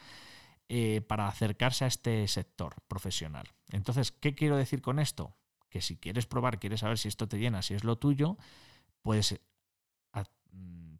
eh, 0.68 1.02
para 1.02 1.28
acercarse 1.28 1.84
a 1.84 1.86
este 1.86 2.26
sector 2.26 2.82
profesional. 2.88 3.46
Entonces, 3.70 4.10
¿qué 4.10 4.34
quiero 4.34 4.56
decir 4.56 4.82
con 4.82 4.98
esto? 4.98 5.36
Que 5.70 5.82
si 5.82 5.96
quieres 5.98 6.26
probar, 6.26 6.58
quieres 6.58 6.80
saber 6.80 6.98
si 6.98 7.06
esto 7.06 7.28
te 7.28 7.38
llena, 7.38 7.62
si 7.62 7.74
es 7.74 7.84
lo 7.84 7.98
tuyo, 7.98 8.36
puedes 9.02 9.40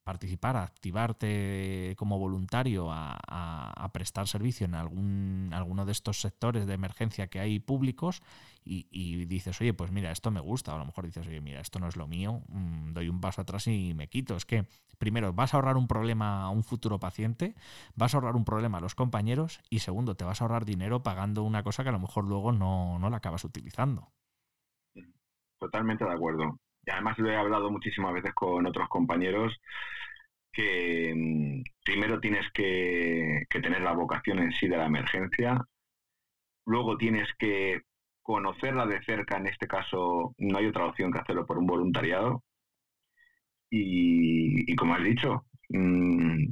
participar, 0.07 0.57
a 0.57 0.63
activarte 0.63 1.95
como 1.99 2.17
voluntario 2.17 2.93
a, 2.93 3.91
prestar 3.93 4.29
servicio 4.29 4.65
en 4.65 4.75
algún, 4.75 5.51
alguno 5.53 5.85
de 5.85 5.91
estos 5.91 6.21
sectores 6.21 6.67
de 6.67 6.75
emergencia 6.75 7.27
que 7.27 7.41
hay 7.41 7.59
públicos 7.59 8.23
y, 8.65 9.25
dices, 9.27 9.61
oye, 9.61 9.75
pues 9.75 9.91
mira, 9.91 10.13
esto 10.13 10.31
me 10.31 10.41
gusta, 10.41 10.73
o 10.73 10.77
a 10.77 10.79
lo 10.79 10.85
mejor 10.87 11.07
dices, 11.07 11.27
oye, 11.27 11.41
mira, 11.41 11.61
esto 11.61 11.81
no 11.81 11.89
es 11.89 11.97
lo 11.97 12.07
mío, 12.07 12.43
mm, 12.49 12.93
doy 12.93 13.09
un 13.09 13.21
paso 13.21 13.43
atrás 13.43 13.67
y 13.67 13.95
me 13.95 14.09
quito. 14.09 14.37
Es 14.37 14.45
que, 14.45 14.67
primero, 14.99 15.33
vas 15.33 15.55
a 15.55 15.57
ahorrar 15.57 15.77
un 15.77 15.89
problema 15.89 16.43
a 16.43 16.51
un 16.51 16.63
futuro 16.63 17.01
paciente, 17.01 17.57
vas 17.97 18.15
a 18.15 18.19
ahorrar 18.19 18.37
un 18.37 18.45
problema 18.45 18.79
a 18.79 18.81
los 18.81 18.95
compañeros 18.95 19.61
y 19.71 19.81
segundo, 19.81 20.15
te 20.15 20.25
vas 20.25 20.41
a 20.41 20.45
ahorrar 20.45 20.65
dinero 20.65 21.03
pagando 21.03 21.43
una 21.43 21.65
cosa 21.65 21.83
que 21.83 21.89
a 21.89 21.93
lo 21.93 22.01
mejor 22.01 22.25
luego 22.25 22.53
no, 22.53 23.01
no 23.01 23.11
la 23.11 23.17
acabas 23.17 23.45
utilizando. 23.45 24.13
Totalmente 25.59 26.05
de 26.05 26.13
acuerdo. 26.13 26.61
Y 26.87 26.91
además 26.91 27.19
lo 27.19 27.31
he 27.31 27.37
hablado 27.37 27.71
muchísimas 27.71 28.15
veces 28.15 28.33
con 28.35 28.67
otros 28.67 28.89
compañeros 28.89 29.61
que 30.57 31.13
mm, 31.15 31.63
primero 31.85 32.21
tienes 32.21 32.51
que, 32.53 33.47
tener 33.51 33.83
la 33.83 33.93
vocación 33.93 34.39
en 34.41 34.53
sí 34.53 34.69
de 34.69 34.77
la 34.79 34.87
emergencia, 34.87 35.61
luego 36.67 36.97
tienes 36.97 37.29
que 37.39 37.83
conocerla 38.23 38.87
de 38.87 39.03
cerca, 39.05 39.37
en 39.39 39.47
este 39.49 39.67
caso 39.69 40.35
no 40.39 40.59
hay 40.59 40.67
otra 40.67 40.87
opción 40.87 41.13
que 41.13 41.21
hacerlo 41.21 41.47
por 41.47 41.59
un 41.59 41.67
voluntariado. 41.67 42.43
Y, 43.71 44.75
como 44.77 44.95
has 44.95 45.03
dicho, 45.05 45.45
mm, 45.71 46.45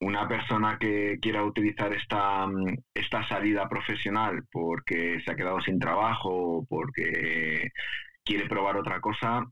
una 0.00 0.28
persona 0.28 0.78
que 0.78 1.18
quiera 1.20 1.44
utilizar 1.44 1.92
esta, 1.92 2.46
mm, 2.46 2.76
esta 2.94 3.26
salida 3.28 3.68
profesional 3.68 4.44
porque 4.52 5.20
se 5.24 5.32
ha 5.32 5.36
quedado 5.36 5.60
sin 5.60 5.78
trabajo, 5.78 6.66
porque 6.68 7.70
quiere 8.28 8.46
probar 8.46 8.76
otra 8.76 9.00
cosa, 9.00 9.42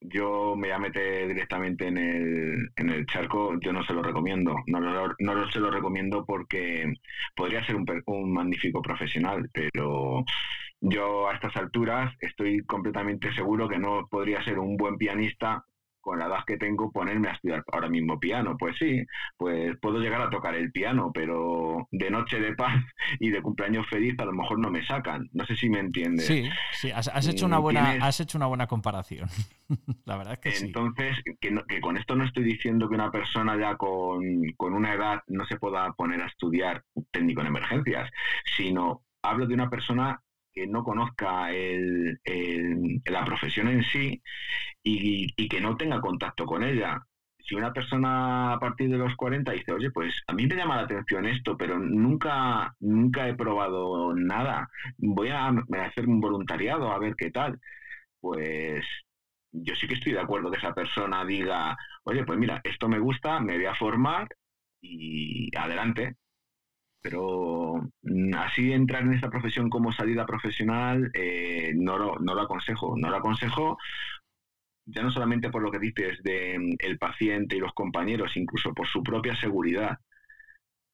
yo 0.00 0.54
me 0.56 0.68
voy 0.68 0.70
a 0.70 0.78
meter 0.78 1.26
directamente 1.28 1.88
en 1.88 1.98
el, 1.98 2.70
en 2.76 2.90
el 2.90 3.06
charco, 3.06 3.58
yo 3.60 3.72
no 3.72 3.82
se 3.84 3.92
lo 3.92 4.02
recomiendo. 4.02 4.54
No, 4.66 4.80
lo, 4.80 5.14
no 5.18 5.50
se 5.50 5.58
lo 5.58 5.70
recomiendo 5.70 6.24
porque 6.24 6.94
podría 7.34 7.64
ser 7.66 7.74
un, 7.74 7.84
un 8.06 8.32
magnífico 8.32 8.80
profesional, 8.80 9.50
pero 9.52 10.24
yo 10.80 11.28
a 11.28 11.34
estas 11.34 11.56
alturas 11.56 12.14
estoy 12.20 12.64
completamente 12.64 13.32
seguro 13.34 13.68
que 13.68 13.78
no 13.78 14.06
podría 14.08 14.42
ser 14.44 14.60
un 14.60 14.76
buen 14.76 14.96
pianista 14.96 15.64
con 16.00 16.18
la 16.18 16.26
edad 16.26 16.44
que 16.46 16.56
tengo, 16.56 16.90
ponerme 16.90 17.28
a 17.28 17.32
estudiar 17.32 17.64
ahora 17.72 17.88
mismo 17.88 18.18
piano. 18.18 18.56
Pues 18.58 18.76
sí, 18.78 19.04
pues 19.36 19.76
puedo 19.80 19.98
llegar 19.98 20.22
a 20.22 20.30
tocar 20.30 20.54
el 20.54 20.72
piano, 20.72 21.10
pero 21.12 21.88
de 21.90 22.10
noche 22.10 22.40
de 22.40 22.54
paz 22.54 22.82
y 23.18 23.30
de 23.30 23.42
cumpleaños 23.42 23.86
feliz 23.88 24.14
a 24.18 24.24
lo 24.24 24.32
mejor 24.32 24.58
no 24.58 24.70
me 24.70 24.84
sacan. 24.84 25.28
No 25.32 25.44
sé 25.46 25.56
si 25.56 25.68
me 25.68 25.80
entiendes. 25.80 26.26
Sí, 26.26 26.48
sí, 26.72 26.90
has, 26.90 27.26
hecho, 27.28 27.46
una 27.46 27.58
buena, 27.58 27.92
has 28.00 28.20
hecho 28.20 28.38
una 28.38 28.46
buena 28.46 28.66
comparación. 28.66 29.28
la 30.04 30.16
verdad 30.16 30.34
es 30.34 30.40
que 30.40 30.52
sí. 30.52 30.66
Entonces, 30.66 31.16
que, 31.40 31.54
que, 31.68 31.80
con 31.80 31.96
esto 31.96 32.14
no 32.14 32.24
estoy 32.24 32.44
diciendo 32.44 32.88
que 32.88 32.94
una 32.94 33.10
persona 33.10 33.56
ya 33.58 33.76
con, 33.76 34.22
con 34.56 34.74
una 34.74 34.94
edad 34.94 35.20
no 35.28 35.46
se 35.46 35.56
pueda 35.56 35.92
poner 35.92 36.22
a 36.22 36.26
estudiar 36.26 36.84
técnico 37.10 37.40
en 37.40 37.48
emergencias, 37.48 38.10
sino 38.56 39.02
hablo 39.22 39.46
de 39.46 39.54
una 39.54 39.68
persona 39.68 40.20
que 40.52 40.66
no 40.66 40.84
conozca 40.84 41.52
el, 41.52 42.20
la 43.06 43.24
profesión 43.24 43.68
en 43.68 43.82
sí 43.84 44.22
y, 44.82 45.48
que 45.48 45.60
no 45.60 45.76
tenga 45.76 46.00
contacto 46.00 46.46
con 46.46 46.62
ella. 46.62 47.00
Si 47.38 47.54
una 47.54 47.72
persona 47.72 48.52
a 48.54 48.58
partir 48.60 48.90
de 48.90 48.98
los 48.98 49.16
40 49.16 49.52
dice, 49.52 49.72
oye, 49.72 49.90
pues 49.90 50.14
a 50.28 50.32
mí 50.34 50.46
me 50.46 50.56
llama 50.56 50.76
la 50.76 50.82
atención 50.82 51.26
esto, 51.26 51.56
pero 51.56 51.78
nunca, 51.78 52.74
nunca 52.80 53.28
he 53.28 53.34
probado 53.34 54.14
nada, 54.14 54.68
voy 54.98 55.28
a 55.30 55.48
hacer 55.84 56.08
un 56.08 56.20
voluntariado 56.20 56.92
a 56.92 56.98
ver 56.98 57.14
qué 57.16 57.30
tal, 57.30 57.58
pues 58.20 58.84
yo 59.52 59.74
sí 59.74 59.86
que 59.88 59.94
estoy 59.94 60.12
de 60.12 60.20
acuerdo 60.20 60.50
que 60.50 60.58
esa 60.58 60.74
persona 60.74 61.24
diga, 61.24 61.76
oye, 62.04 62.24
pues 62.24 62.38
mira, 62.38 62.60
esto 62.64 62.88
me 62.88 62.98
gusta, 62.98 63.40
me 63.40 63.56
voy 63.56 63.66
a 63.66 63.74
formar 63.74 64.28
y 64.80 65.54
adelante. 65.56 66.16
Pero 67.02 67.88
mm, 68.02 68.34
así 68.34 68.72
entrar 68.72 69.02
en 69.02 69.14
esta 69.14 69.30
profesión 69.30 69.70
como 69.70 69.92
salida 69.92 70.26
profesional 70.26 71.10
eh, 71.14 71.72
no, 71.74 71.98
lo, 71.98 72.18
no 72.18 72.34
lo 72.34 72.42
aconsejo. 72.42 72.94
No 72.96 73.10
lo 73.10 73.16
aconsejo 73.16 73.78
ya 74.86 75.02
no 75.02 75.10
solamente 75.10 75.50
por 75.50 75.62
lo 75.62 75.70
que 75.70 75.78
dices 75.78 76.22
del 76.22 76.60
mm, 76.60 76.76
el 76.78 76.98
paciente 76.98 77.56
y 77.56 77.60
los 77.60 77.72
compañeros, 77.72 78.36
incluso 78.36 78.72
por 78.74 78.86
su 78.86 79.02
propia 79.02 79.34
seguridad. 79.36 79.98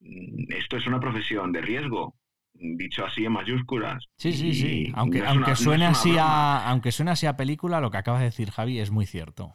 Mm, 0.01 0.53
esto 0.53 0.77
es 0.77 0.87
una 0.87 1.01
profesión 1.01 1.53
de 1.53 1.63
riesgo, 1.63 2.15
dicho 2.55 3.05
así 3.05 3.25
en 3.25 3.33
mayúsculas. 3.33 4.05
Sí, 4.17 4.33
sí, 4.33 4.55
sí. 4.55 4.93
Aunque, 4.95 5.25
aunque, 5.25 5.57
suene 5.57 5.87
así 5.87 6.17
a, 6.19 6.69
aunque 6.69 6.93
suene 6.93 7.13
así 7.13 7.27
a 7.27 7.37
película, 7.37 7.81
lo 7.81 7.91
que 7.91 7.99
acaba 7.99 8.19
de 8.19 8.27
decir 8.27 8.51
Javi 8.51 8.81
es 8.81 8.91
muy 8.91 9.07
cierto. 9.07 9.55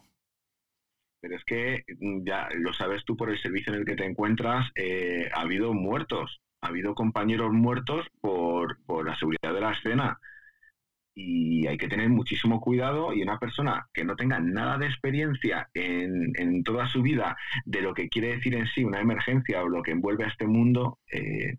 Pero 1.22 1.36
es 1.36 1.46
que 1.46 1.84
ya 2.26 2.50
lo 2.56 2.74
sabes 2.74 3.06
tú 3.06 3.16
por 3.16 3.30
el 3.30 3.40
servicio 3.40 3.74
en 3.74 3.80
el 3.80 3.86
que 3.86 3.96
te 3.96 4.06
encuentras, 4.06 4.70
eh, 4.76 5.30
ha 5.34 5.42
habido 5.42 5.74
muertos, 5.74 6.42
ha 6.62 6.68
habido 6.68 6.96
compañeros 6.96 7.52
muertos 7.52 8.08
por, 8.20 8.84
por 8.86 9.08
la 9.08 9.16
seguridad 9.18 9.54
de 9.54 9.62
la 9.62 9.72
escena. 9.72 10.20
Y 11.14 11.68
hay 11.68 11.78
que 11.78 11.90
tener 11.90 12.10
muchísimo 12.10 12.62
cuidado 12.62 13.14
y 13.14 13.22
una 13.22 13.38
persona 13.38 13.88
que 13.94 14.06
no 14.06 14.16
tenga 14.16 14.40
nada 14.40 14.78
de 14.78 14.88
experiencia 14.88 15.70
en, 15.74 16.32
en, 16.36 16.64
toda 16.64 16.88
su 16.88 17.02
vida 17.02 17.38
de 17.66 17.82
lo 17.82 17.94
que 17.94 18.08
quiere 18.08 18.36
decir 18.36 18.56
en 18.56 18.66
sí 18.68 18.84
una 18.84 19.02
emergencia 19.02 19.62
o 19.62 19.70
lo 19.70 19.84
que 19.84 19.92
envuelve 19.92 20.24
a 20.24 20.30
este 20.30 20.48
mundo, 20.48 21.00
eh, 21.12 21.58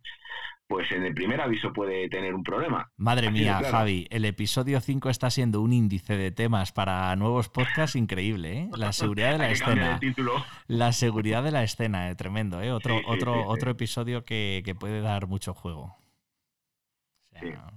pues 0.73 0.91
en 0.91 1.05
el 1.05 1.13
primer 1.13 1.39
aviso 1.39 1.71
puede 1.71 2.09
tener 2.09 2.35
un 2.35 2.43
problema. 2.43 2.91
Madre 2.97 3.31
mía, 3.31 3.61
Javi, 3.71 4.07
el 4.09 4.25
episodio 4.25 4.81
5 4.81 5.11
está 5.11 5.29
siendo 5.29 5.61
un 5.61 5.75
índice 5.75 6.17
de 6.17 6.31
temas 6.31 6.73
para 6.73 7.15
nuevos 7.15 7.51
podcasts 7.51 7.95
increíble, 7.95 8.59
¿eh? 8.59 8.71
La 8.75 8.91
seguridad 8.95 9.33
de 9.33 9.39
la 9.39 9.51
escena. 9.51 10.01
La 10.69 10.93
seguridad 10.93 11.43
de 11.43 11.51
la 11.51 11.63
escena, 11.63 12.09
eh, 12.09 12.15
tremendo, 12.15 12.63
¿eh? 12.63 12.73
Otro, 12.73 13.03
otro, 13.07 13.47
otro 13.49 13.71
episodio 13.71 14.25
que, 14.25 14.63
que, 14.65 14.75
puede 14.75 15.03
dar 15.03 15.27
mucho 15.27 15.53
juego. 15.53 15.95
O 17.35 17.39
sea, 17.39 17.75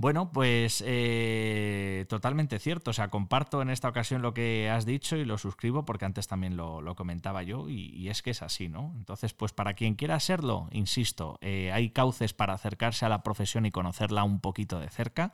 bueno, 0.00 0.30
pues 0.30 0.80
eh, 0.86 2.06
totalmente 2.08 2.60
cierto. 2.60 2.92
O 2.92 2.94
sea, 2.94 3.08
comparto 3.08 3.60
en 3.62 3.68
esta 3.68 3.88
ocasión 3.88 4.22
lo 4.22 4.32
que 4.32 4.70
has 4.70 4.86
dicho 4.86 5.16
y 5.16 5.24
lo 5.24 5.38
suscribo 5.38 5.84
porque 5.84 6.04
antes 6.04 6.28
también 6.28 6.56
lo, 6.56 6.94
comentaba 6.94 7.42
yo 7.42 7.68
y, 7.68 8.08
es 8.08 8.22
que 8.22 8.30
es 8.30 8.42
así, 8.42 8.68
¿no? 8.68 8.94
Entonces, 8.96 9.34
pues 9.34 9.52
para 9.52 9.74
quien 9.74 9.96
quiera 9.96 10.20
serlo, 10.20 10.68
insisto, 10.70 11.38
eh, 11.40 11.72
hay 11.72 11.90
cauces 11.90 12.32
para 12.32 12.54
acercarse 12.54 13.06
a 13.06 13.08
la 13.08 13.24
profesión 13.24 13.66
y 13.66 13.72
conocerla 13.72 14.22
un 14.22 14.38
poquito 14.38 14.78
de 14.78 14.88
cerca. 14.88 15.32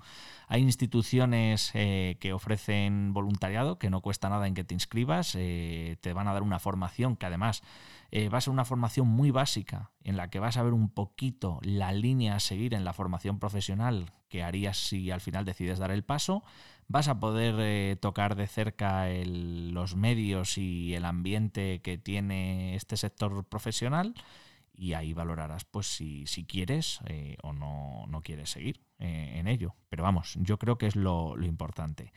Hay 0.48 0.62
instituciones 0.62 1.70
eh, 1.74 2.16
que 2.18 2.32
ofrecen 2.32 3.12
voluntariado, 3.12 3.78
que 3.78 3.90
no 3.90 4.00
cuesta 4.00 4.30
nada 4.30 4.46
en 4.46 4.54
que 4.54 4.64
te 4.64 4.72
inscribas, 4.72 5.32
te 5.32 6.12
van 6.14 6.26
a 6.26 6.32
dar 6.32 6.42
una 6.42 6.58
formación 6.58 7.16
que 7.16 7.26
además 7.26 7.62
va 8.32 8.38
a 8.38 8.40
ser 8.40 8.52
una 8.52 8.64
formación 8.64 9.08
muy 9.08 9.30
básica 9.30 9.90
en 10.04 10.16
la 10.16 10.30
que 10.30 10.38
vas 10.38 10.56
a 10.56 10.62
ver 10.62 10.72
un 10.72 10.88
poquito 10.88 11.58
la 11.62 11.92
línea 11.92 12.36
a 12.36 12.40
seguir 12.40 12.74
en 12.74 12.84
la 12.84 12.92
formación 12.92 13.40
profesional 13.40 14.12
que 14.28 14.42
harías 14.42 14.76
si 14.78 15.10
al 15.10 15.20
final 15.20 15.44
decides 15.44 15.78
dar 15.78 15.90
el 15.90 16.04
paso. 16.04 16.44
Vas 16.86 17.08
a 17.08 17.18
poder 17.18 17.56
eh, 17.58 17.96
tocar 18.00 18.36
de 18.36 18.46
cerca 18.46 19.08
los 19.08 19.96
medios 19.96 20.58
y 20.58 20.94
el 20.94 21.04
ambiente 21.04 21.80
que 21.82 21.98
tiene 21.98 22.76
este 22.76 22.96
sector 22.96 23.44
profesional 23.46 24.14
y 24.76 24.94
ahí 24.94 25.12
valorarás 25.12 25.64
pues 25.64 25.86
si, 25.86 26.26
si 26.26 26.44
quieres 26.44 27.00
eh, 27.06 27.36
o 27.42 27.52
no, 27.52 28.04
no, 28.08 28.22
quieres 28.22 28.50
seguir 28.50 28.80
eh, 28.98 29.34
en 29.36 29.46
ello. 29.46 29.74
Pero 29.88 30.02
vamos, 30.02 30.36
yo 30.40 30.58
creo 30.58 30.78
que 30.78 30.86
es 30.86 30.96
lo, 30.96 31.34
importante. 31.42 32.12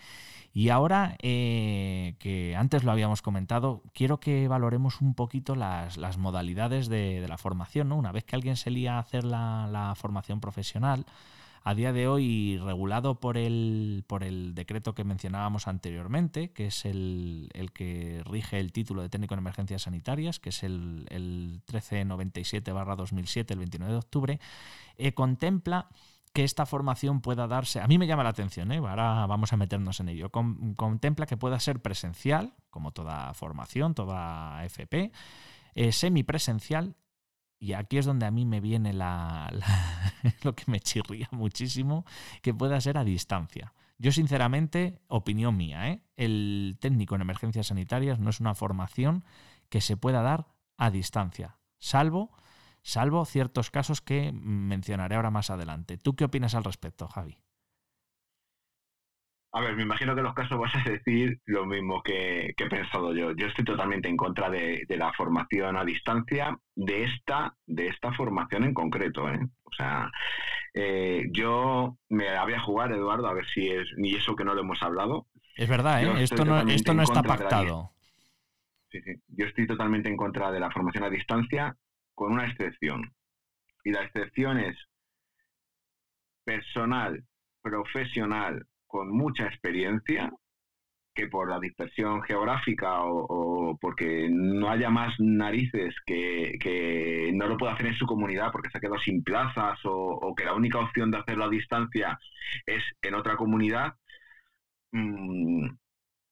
Y 0.54 0.70
ahora, 0.70 1.16
que 1.20 2.56
antes 2.58 2.84
lo 2.84 2.92
habíamos 2.92 3.22
comentado, 3.22 3.84
quiero 3.94 4.20
que 4.20 4.48
valoremos 4.48 5.02
un 5.02 5.14
poquito 5.14 5.56
las, 5.56 5.98
las 5.98 6.18
modalidades 6.18 6.90
de, 6.90 7.26
la 7.28 7.38
formación. 7.38 7.90
¿no? 7.90 7.98
Una 7.98 8.12
vez 8.12 8.24
que 8.24 8.36
alguien 8.36 8.56
se 8.56 8.72
lía 8.72 8.96
a 8.96 9.00
hacer 9.00 9.24
la, 9.24 9.68
la 9.72 9.94
formación 9.94 10.40
profesional, 10.40 11.06
a 11.64 11.76
día 11.76 11.94
de 11.94 12.08
hoy 12.08 12.58
regulado 12.58 13.20
por 13.20 13.38
el, 13.38 14.04
por 14.08 14.24
el 14.24 14.56
decreto 14.56 14.94
que 14.96 15.04
mencionábamos 15.04 15.68
anteriormente, 15.68 16.52
que 16.52 16.68
es 16.68 16.86
el, 16.86 17.50
que 17.74 18.22
rige 18.26 18.60
el 18.60 18.72
título 18.72 19.02
de 19.02 19.10
técnico 19.10 19.34
en 19.34 19.40
emergencias 19.40 19.84
sanitarias, 19.84 20.40
que 20.40 20.50
es 20.50 20.64
el, 20.64 21.06
el 21.10 21.62
1397-2007, 21.68 23.52
el 23.52 23.60
29 23.60 23.92
de 23.92 24.00
octubre, 24.00 24.40
eh, 24.98 25.14
contempla 25.14 25.90
que 26.34 26.44
esta 26.44 26.66
formación 26.66 27.22
pueda 27.22 27.48
darse, 27.48 27.80
a 27.80 27.88
mí 27.88 27.98
me 27.98 28.06
llama 28.06 28.24
la 28.24 28.30
atención, 28.30 28.72
¿eh? 28.72 28.78
ahora 28.78 29.26
vamos 29.26 29.54
a 29.54 29.58
meternos 29.58 30.00
en 30.00 30.10
ello, 30.10 30.30
contempla 30.30 31.26
que 31.26 31.38
pueda 31.38 31.60
ser 31.60 31.82
presencial, 31.82 32.54
como 32.70 32.92
toda 32.92 33.34
formación, 33.34 33.96
toda 33.96 34.64
FP, 34.66 35.12
eh, 35.74 35.92
semipresencial 35.92 36.96
y 37.60 37.74
aquí 37.74 37.98
es 37.98 38.06
donde 38.06 38.26
a 38.26 38.32
mí 38.32 38.46
me 38.46 38.62
viene 38.62 38.94
la, 38.94 39.52
lo 40.44 40.56
que 40.56 40.64
me 40.68 40.80
chirría 40.80 41.28
muchísimo, 41.32 42.06
que 42.42 42.54
pueda 42.54 42.80
ser 42.82 42.98
a 42.98 43.04
distancia. 43.04 43.74
Yo 43.98 44.12
sinceramente, 44.12 45.00
opinión 45.08 45.58
mía, 45.58 45.90
¿eh? 45.90 46.04
el 46.18 46.78
técnico 46.80 47.16
en 47.16 47.22
emergencias 47.22 47.68
sanitarias 47.68 48.20
no 48.20 48.30
es 48.30 48.40
una 48.40 48.54
formación 48.54 49.24
que 49.70 49.82
se 49.82 49.98
pueda 49.98 50.22
dar 50.22 50.48
a 50.78 50.92
distancia, 50.92 51.58
salvo, 51.80 52.32
salvo 52.84 53.26
ciertos 53.26 53.72
casos 53.72 54.02
que 54.02 54.32
mencionaré 54.32 55.16
ahora 55.16 55.32
más 55.32 55.50
adelante. 55.50 55.98
¿Tú 55.98 56.16
qué 56.16 56.26
opinas 56.26 56.54
al 56.54 56.64
respecto, 56.64 57.08
Javi? 57.08 57.40
A 59.54 59.62
ver, 59.62 59.76
me 59.76 59.84
imagino 59.84 60.14
que 60.14 60.20
en 60.20 60.26
los 60.26 60.36
casos 60.36 60.60
vas 60.60 60.76
a 60.76 60.90
decir 60.90 61.40
lo 61.46 61.66
mismo 61.66 62.04
que, 62.04 62.54
he 62.58 62.70
pensado 62.70 63.14
yo. 63.14 63.32
Yo 63.32 63.48
estoy 63.48 63.64
totalmente 63.64 64.10
en 64.10 64.18
contra 64.18 64.50
de, 64.50 64.86
la 64.90 65.14
formación 65.14 65.78
a 65.78 65.86
distancia, 65.86 66.58
de 66.76 67.06
esta, 67.06 67.56
de 67.66 67.88
esta 67.88 68.12
formación 68.14 68.66
en 68.66 68.74
concreto. 68.74 69.30
¿eh? 69.30 69.40
O 69.64 69.72
sea, 69.72 70.12
eh, 70.74 71.28
yo 71.32 71.98
me 72.10 72.26
la 72.26 72.44
voy 72.44 72.54
a 72.54 72.60
jugar, 72.60 72.92
Eduardo, 72.92 73.28
a 73.28 73.34
ver 73.34 73.48
si 73.48 73.70
es 73.70 73.88
ni 73.98 74.16
eso 74.16 74.36
que 74.36 74.44
no 74.44 74.54
lo 74.54 74.62
hemos 74.62 74.82
hablado. 74.84 75.28
Es 75.56 75.70
verdad, 75.70 76.04
¿eh? 76.04 76.24
esto 76.24 76.46
no, 76.46 76.60
esto 76.60 76.94
no 76.94 77.02
está 77.02 77.24
pactado. 77.24 77.92
Sí, 78.92 79.02
sí. 79.02 79.16
Yo 79.30 79.46
estoy 79.46 79.66
totalmente 79.66 80.10
en 80.10 80.18
contra 80.18 80.52
de 80.52 80.60
la 80.60 80.72
formación 80.72 81.04
a 81.04 81.10
distancia, 81.10 81.76
con 82.14 82.34
una 82.34 82.48
excepción. 82.48 83.14
Y 83.84 83.92
la 83.92 84.04
excepción 84.04 84.60
es 84.60 84.78
personal, 86.44 87.24
profesional, 87.62 88.66
con 88.98 89.12
mucha 89.12 89.46
experiencia 89.46 90.34
que 91.14 91.28
por 91.28 91.48
la 91.52 91.60
dispersión 91.60 92.24
geográfica 92.24 93.04
o, 93.04 93.78
porque 93.80 94.28
no 94.32 94.72
haya 94.72 94.90
más 94.90 95.14
narices 95.20 95.94
que, 96.04 97.32
no 97.36 97.46
lo 97.46 97.58
pueda 97.58 97.74
hacer 97.74 97.86
en 97.86 97.94
su 97.94 98.08
comunidad 98.08 98.52
porque 98.52 98.72
se 98.72 98.80
ha 98.80 98.82
quedado 98.82 98.98
sin 98.98 99.24
plazas 99.24 99.78
o, 99.84 100.34
que 100.36 100.46
la 100.46 100.56
única 100.56 100.80
opción 100.80 101.12
de 101.12 101.20
hacerlo 101.20 101.46
a 101.46 101.50
distancia 101.50 102.18
es 102.66 102.84
en 103.04 103.14
otra 103.14 103.38
comunidad, 103.38 103.94
mm, 104.92 105.68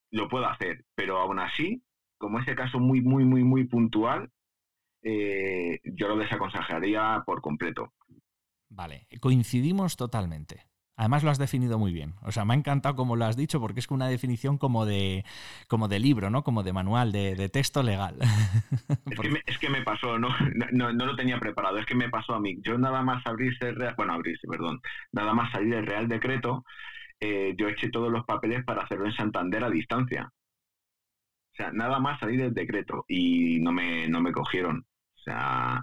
lo 0.10 0.28
puedo 0.28 0.48
hacer. 0.48 0.86
Pero 0.96 1.20
aún 1.20 1.38
así, 1.38 1.84
como 2.18 2.40
ese 2.40 2.56
caso 2.56 2.80
muy, 2.80 3.02
muy, 3.02 3.26
muy, 3.26 3.44
muy 3.44 3.66
puntual, 3.66 4.32
eh, 5.04 5.82
yo 5.84 6.08
lo 6.08 6.18
desaconsejaría 6.18 7.22
por 7.28 7.42
completo. 7.42 7.94
Vale, 8.70 9.08
coincidimos 9.22 9.96
totalmente. 9.98 10.66
Además 10.98 11.24
lo 11.24 11.32
has 11.32 11.38
definido 11.38 11.78
muy 11.78 11.92
bien. 11.92 12.14
O 12.22 12.32
sea, 12.32 12.46
me 12.46 12.54
ha 12.54 12.58
encantado 12.58 12.96
como 12.96 13.18
lo 13.18 13.26
has 13.26 13.36
dicho 13.36 13.60
porque 13.60 13.82
es 13.82 13.92
una 13.92 14.08
definición 14.08 14.58
como 14.58 14.86
de, 14.86 15.26
como 15.68 15.90
de 15.90 16.00
libro, 16.00 16.30
¿no? 16.30 16.44
Como 16.44 16.64
de 16.64 16.72
manual, 16.72 17.12
de, 17.12 17.50
texto 17.50 17.84
legal. 17.84 18.16
Es, 19.46 19.58
que 19.60 19.70
me, 19.70 19.82
pasó, 19.82 20.18
¿no? 20.18 20.30
No, 20.72 20.92
lo 20.92 21.16
tenía 21.16 21.40
preparado, 21.40 21.78
es 21.78 21.86
que 21.86 21.96
me 21.96 22.10
pasó 22.10 22.34
a 22.34 22.40
mí. 22.40 22.58
Yo 22.62 22.78
nada 22.78 23.02
más 23.02 23.26
abrirse, 23.26 23.74
bueno, 23.98 24.14
abrirse, 24.14 24.48
perdón, 24.48 24.82
nada 25.12 25.34
más 25.34 25.52
salir 25.52 25.74
del 25.74 25.86
Real 25.86 26.08
Decreto, 26.08 26.64
eh, 27.20 27.56
yo 27.58 27.68
eché 27.68 27.90
todos 27.90 28.12
los 28.12 28.26
papeles 28.26 28.64
para 28.66 28.84
hacerlo 28.84 29.06
en 29.06 29.14
Santander 29.14 29.64
a 29.64 29.70
distancia. 29.70 30.30
O 31.52 31.56
sea, 31.56 31.72
nada 31.72 32.00
más 32.00 32.20
salir 32.20 32.42
del 32.42 32.54
decreto 32.54 33.06
y 33.08 33.60
no 33.62 33.72
me, 33.72 34.08
no 34.10 34.22
me 34.22 34.32
cogieron. 34.32 34.86
Sea, 35.26 35.82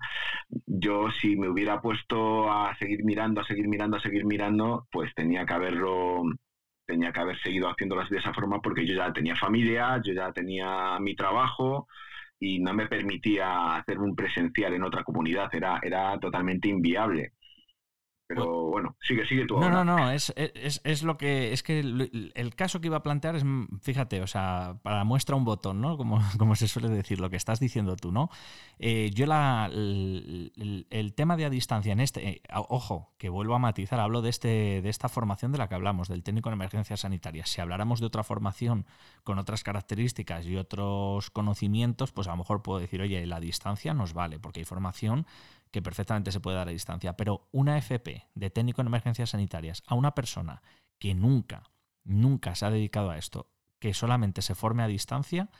yo 0.67 1.11
si 1.11 1.37
me 1.37 1.49
hubiera 1.49 1.81
puesto 1.81 2.51
a 2.51 2.77
seguir 2.79 3.05
mirando, 3.05 3.41
a 3.41 3.45
seguir 3.47 3.69
mirando, 3.69 3.97
a 3.97 4.01
seguir 4.01 4.25
mirando, 4.25 4.87
pues 4.93 5.13
tenía 5.15 5.45
que 5.47 5.55
haberlo, 5.55 6.23
tenía 6.87 7.13
que 7.13 7.21
haber 7.21 7.39
seguido 7.41 7.69
haciéndolo 7.69 8.05
de 8.09 8.19
esa 8.19 8.33
forma 8.35 8.61
porque 8.61 8.87
yo 8.87 8.95
ya 8.95 9.13
tenía 9.13 9.37
familia, 9.37 10.01
yo 10.05 10.13
ya 10.15 10.33
tenía 10.33 10.99
mi 11.01 11.17
trabajo 11.17 11.89
y 12.41 12.61
no 12.61 12.75
me 12.75 12.87
permitía 12.89 13.77
hacer 13.77 13.99
un 14.01 14.15
presencial 14.17 14.75
en 14.75 14.85
otra 14.85 15.05
comunidad, 15.05 15.49
era, 15.55 15.81
era 15.83 16.19
totalmente 16.21 16.69
inviable. 16.69 17.33
Pero 18.35 18.67
bueno, 18.67 18.97
sigue, 19.01 19.27
sigue 19.27 19.47
tú. 19.47 19.59
No, 19.59 19.71
no, 19.71 19.85
no, 19.85 20.11
es, 20.11 20.33
es, 20.37 21.03
lo 21.03 21.17
que. 21.17 21.53
Es 21.53 21.63
que 21.63 21.81
el, 21.81 22.55
caso 22.57 22.81
que 22.81 22.89
iba 22.89 22.97
a 22.97 23.03
plantear 23.03 23.37
es, 23.37 23.45
fíjate, 23.81 24.23
o 24.23 24.27
sea, 24.27 24.77
para 24.83 25.05
muestra 25.05 25.37
un 25.37 25.45
botón, 25.45 25.81
¿no? 25.81 25.97
Como, 25.97 26.21
como 26.39 26.55
se 26.55 26.69
suele 26.69 26.89
decir, 26.89 27.21
lo 27.21 27.31
que 27.31 27.37
estás 27.37 27.61
diciendo 27.61 27.97
tú, 27.97 28.13
¿no? 28.13 28.31
Eh, 28.79 29.11
yo 29.15 29.27
la, 29.27 29.69
el, 29.73 31.13
tema 31.15 31.37
de 31.37 31.45
a 31.45 31.51
distancia 31.51 31.93
en 31.93 32.01
este. 32.01 32.29
Eh, 32.29 32.43
ojo, 32.53 33.13
que 33.19 33.29
vuelvo 33.29 33.55
a 33.55 33.59
matizar, 33.59 34.01
hablo 34.01 34.23
de, 34.23 34.31
este, 34.31 34.83
de 34.83 34.89
esta 34.89 35.09
formación 35.09 35.53
de 35.53 35.59
la 35.59 35.69
que 35.69 35.75
hablamos, 35.75 36.09
del 36.09 36.23
técnico 36.23 36.49
en 36.49 36.55
emergencias 36.55 37.01
sanitarias. 37.01 37.51
Si 37.51 37.61
habláramos 37.61 38.01
de 38.01 38.07
otra 38.07 38.25
formación 38.25 38.87
con 39.25 39.39
otras 39.39 39.63
características 39.63 40.47
y 40.47 40.57
otros 40.57 41.31
conocimientos, 41.31 42.13
pues 42.13 42.29
a 42.29 42.31
lo 42.33 42.39
mejor 42.39 42.63
puedo 42.63 42.79
decir, 42.79 43.01
oye, 43.03 43.25
la 43.27 43.41
distancia 43.41 43.95
nos 43.95 44.15
vale, 44.15 44.39
porque 44.39 44.61
hay 44.61 44.65
formación 44.65 45.27
que 45.73 45.83
perfectamente 45.83 46.31
se 46.31 46.41
puede 46.41 46.59
dar 46.59 46.69
a 46.69 46.73
distancia, 46.73 47.17
pero 47.17 47.49
una 47.51 47.77
FP 47.79 48.29
de 48.35 48.51
técnico 48.51 48.81
en 48.81 48.87
emergencias 48.87 49.31
sanitarias 49.31 49.83
a 49.87 49.95
una 49.95 50.15
persona 50.15 50.63
que 50.99 51.15
nunca, 51.15 51.65
nunca 52.05 52.55
se 52.55 52.67
ha 52.67 52.71
dedicado 52.71 53.11
a 53.11 53.19
esto, 53.19 53.51
que 53.81 53.95
solamente 53.95 54.43
se 54.43 54.55
forme 54.55 54.85
a 54.85 54.87
distancia, 54.87 55.51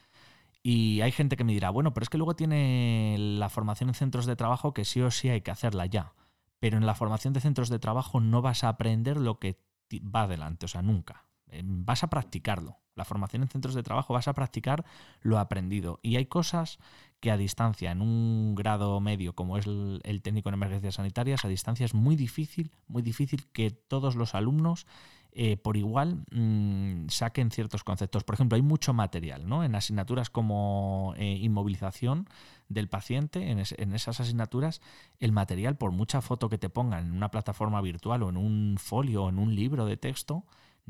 y 0.63 1.01
hay 1.01 1.11
gente 1.11 1.37
que 1.37 1.43
me 1.43 1.53
dirá, 1.53 1.71
bueno, 1.71 1.93
pero 1.93 2.05
es 2.05 2.11
que 2.11 2.19
luego 2.19 2.37
tiene 2.37 3.17
la 3.19 3.49
formación 3.49 3.89
en 3.91 3.95
centros 3.95 4.27
de 4.27 4.37
trabajo 4.37 4.73
que 4.73 4.85
sí 4.85 5.01
o 5.01 5.11
sí 5.11 5.29
hay 5.29 5.41
que 5.41 5.51
hacerla 5.51 5.87
ya, 5.87 6.15
pero 6.61 6.77
en 6.77 6.87
la 6.87 6.95
formación 6.95 7.33
de 7.33 7.41
centros 7.41 7.69
de 7.69 7.81
trabajo 7.81 8.21
no 8.21 8.43
vas 8.43 8.63
a 8.63 8.69
aprender 8.69 9.17
lo 9.17 9.41
que 9.41 9.59
va 9.93 10.23
adelante, 10.23 10.67
o 10.67 10.69
sea, 10.69 10.83
nunca. 10.83 11.27
Vas 11.65 12.05
a 12.05 12.09
practicarlo. 12.09 12.79
La 12.95 13.05
formación 13.05 13.43
en 13.43 13.49
centros 13.49 13.75
de 13.75 13.83
trabajo 13.83 14.13
vas 14.15 14.29
a 14.29 14.35
practicar 14.35 14.85
lo 15.21 15.39
aprendido. 15.39 15.99
Y 16.03 16.17
hay 16.17 16.27
cosas 16.27 16.79
que 17.21 17.31
a 17.31 17.37
distancia, 17.37 17.93
en 17.93 18.03
un 18.03 18.55
grado 18.55 19.01
medio 19.01 19.35
como 19.35 19.57
es 19.57 19.67
el, 19.67 20.21
técnico 20.23 20.49
en 20.49 20.55
emergencias 20.55 20.97
sanitarias, 20.97 21.45
a 21.45 21.49
distancia 21.49 21.87
es 21.87 21.95
muy 21.95 22.17
difícil, 22.17 22.73
muy 22.89 23.01
difícil 23.01 23.47
que 23.53 23.71
todos 23.71 24.17
los 24.17 24.35
alumnos 24.35 24.87
eh, 25.35 25.57
por 25.57 25.79
igual 25.79 26.25
mm, 26.31 27.09
saquen 27.09 27.51
ciertos 27.51 27.85
conceptos. 27.85 28.25
Por 28.25 28.35
ejemplo, 28.35 28.57
hay 28.57 28.63
mucho 28.63 28.93
material 28.93 29.49
¿no? 29.49 29.65
en 29.65 29.75
asignaturas 29.75 30.29
como 30.29 31.15
eh, 31.17 31.39
inmovilización 31.41 32.29
del 32.69 32.89
paciente, 32.89 33.51
en, 33.51 33.63
en, 33.79 33.95
esas 33.95 34.21
asignaturas, 34.21 34.83
el 35.21 35.33
material, 35.33 35.77
por 35.77 35.93
mucha 35.93 36.21
foto 36.21 36.51
que 36.51 36.59
te 36.59 36.69
pongan 36.69 37.07
en 37.07 37.13
una 37.13 37.31
plataforma 37.31 37.81
virtual 37.81 38.25
o 38.25 38.29
en 38.29 38.37
un 38.37 38.77
folio 38.79 39.25
o 39.25 39.29
en 39.31 39.39
un 39.39 39.55
libro 39.55 39.87
de 39.87 39.97
texto, 39.97 40.45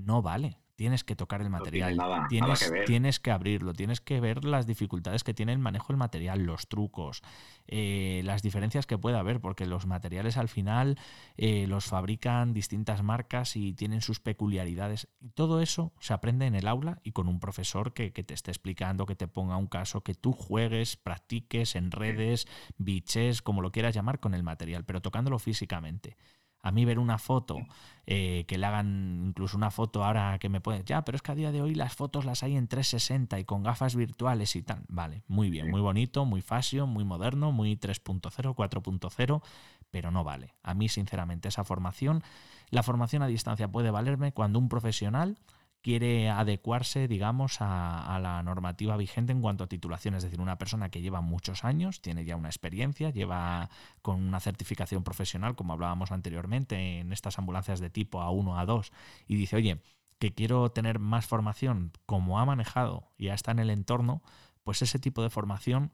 no 0.05 0.23
vale. 0.23 0.59
Tienes 0.75 1.05
que 1.05 1.15
tocar 1.15 1.43
el 1.43 1.51
material, 1.51 1.97
tienes, 2.29 2.69
que 2.69 2.85
tienes, 2.85 3.21
que 3.21 3.31
abrirlo, 3.31 3.75
tienes 3.75 4.01
que 4.01 4.21
ver 4.21 4.45
las 4.45 4.67
dificultades 4.67 5.23
que 5.23 5.35
tiene 5.35 5.53
el 5.53 5.59
manejo 5.59 5.89
del 5.89 5.99
material, 5.99 6.45
los 6.45 6.67
trucos, 6.67 7.23
eh, 7.69 8.23
las 8.25 8.43
diferencias 8.43 8.87
que 8.87 8.99
puede 8.99 9.19
haber, 9.19 9.41
porque 9.41 9.67
los 9.67 9.87
materiales 9.87 10.39
al 10.39 10.49
final 10.49 10.99
eh, 11.37 11.67
los 11.69 11.85
fabrican 11.85 12.55
distintas 12.55 13.03
marcas 13.03 13.55
y 13.55 13.75
tienen 13.75 14.01
sus 14.01 14.19
peculiaridades. 14.19 15.09
Y 15.21 15.29
todo 15.29 15.61
eso 15.61 15.93
se 16.01 16.15
aprende 16.15 16.47
en 16.47 16.55
el 16.55 16.67
aula 16.67 17.01
y 17.05 17.13
con 17.13 17.29
un 17.29 17.39
profesor 17.39 17.93
que, 17.93 18.13
que 18.13 18.25
te 18.25 18.35
esté 18.35 18.51
explicando, 18.51 19.07
que 19.07 19.15
te 19.15 19.29
ponga 19.29 19.59
un 19.59 19.69
caso, 19.69 20.03
que 20.03 20.15
tú 20.15 20.33
juegues, 20.33 20.97
practiques 20.97 21.77
en 21.77 21.91
redes, 21.93 22.49
biches, 22.79 23.43
como 23.43 23.61
lo 23.61 23.71
quieras 23.71 23.95
llamar, 23.95 24.21
con 24.21 24.35
el 24.35 24.43
material, 24.43 24.85
pero 24.85 25.03
tocándolo 25.03 25.39
físicamente. 25.39 26.17
A 26.63 26.71
mí 26.71 26.85
ver 26.85 26.99
una 26.99 27.19
foto, 27.19 27.59
eh, 28.07 28.45
que 28.47 28.57
le 28.57 28.67
hagan 28.67 29.25
incluso 29.27 29.57
una 29.57 29.71
foto 29.71 30.05
ahora 30.05 30.39
que 30.39 30.49
me 30.49 30.61
puede, 30.61 30.85
ya, 30.85 31.05
pero 31.05 31.17
es 31.17 31.23
que 31.23 31.33
a 31.33 31.35
día 31.35 31.53
de 31.53 31.61
hoy 31.61 31.75
las 31.75 31.95
fotos 31.95 32.25
las 32.25 32.43
hay 32.43 32.57
en 32.57 32.69
360 32.69 33.39
y 33.41 33.45
con 33.45 33.63
gafas 33.63 33.97
virtuales 33.97 34.55
y 34.55 34.63
tal. 34.63 34.85
Vale, 34.89 35.23
muy 35.27 35.51
bien, 35.51 35.71
muy 35.71 35.81
bonito, 35.81 36.25
muy 36.25 36.41
fashion, 36.41 36.89
muy 36.89 37.05
moderno, 37.05 37.53
muy 37.53 37.77
3.0, 37.77 38.55
4.0, 38.55 39.43
pero 39.91 40.11
no 40.11 40.25
vale. 40.25 40.55
A 40.63 40.75
mí, 40.75 40.89
sinceramente, 40.89 41.49
esa 41.49 41.65
formación, 41.65 42.23
la 42.71 42.83
formación 42.83 43.23
a 43.23 43.27
distancia 43.27 43.69
puede 43.69 43.91
valerme 43.91 44.33
cuando 44.33 44.59
un 44.59 44.69
profesional 44.69 45.37
quiere 45.83 46.31
adecuarse, 46.31 47.09
digamos, 47.09 47.57
a, 47.61 48.19
la 48.23 48.43
normativa 48.43 48.97
vigente 48.97 49.33
en 49.33 49.43
cuanto 49.43 49.65
a 49.65 49.67
titulación. 49.67 50.15
Es 50.15 50.23
decir, 50.23 50.41
una 50.41 50.57
persona 50.57 50.89
que 50.89 51.03
lleva 51.03 51.21
muchos 51.21 51.65
años, 51.65 52.01
tiene 52.01 52.25
ya 52.25 52.37
una 52.37 52.49
experiencia, 52.49 53.11
lleva 53.11 53.69
con 54.01 54.23
una 54.23 54.41
certificación 54.41 55.03
profesional, 55.03 55.57
como 55.57 55.73
hablábamos 55.73 56.13
anteriormente, 56.13 57.01
en 57.01 57.13
estas 57.13 57.39
ambulancias 57.39 57.81
de 57.81 57.91
tipo 57.91 58.21
A1, 58.21 58.67
A2, 58.67 58.93
y 59.27 59.37
dice, 59.37 59.57
oye, 59.57 59.83
que 60.19 60.33
quiero 60.33 60.71
tener 60.71 61.01
más 61.01 61.27
formación 61.27 61.93
como 62.07 62.39
ha 62.39 62.45
manejado 62.47 63.11
y 63.19 63.27
ya 63.27 63.35
está 63.35 63.51
en 63.51 63.59
el 63.59 63.71
entorno, 63.71 64.23
pues 64.63 64.81
ese 64.81 65.01
tipo 65.01 65.21
de 65.23 65.31
formación 65.31 65.93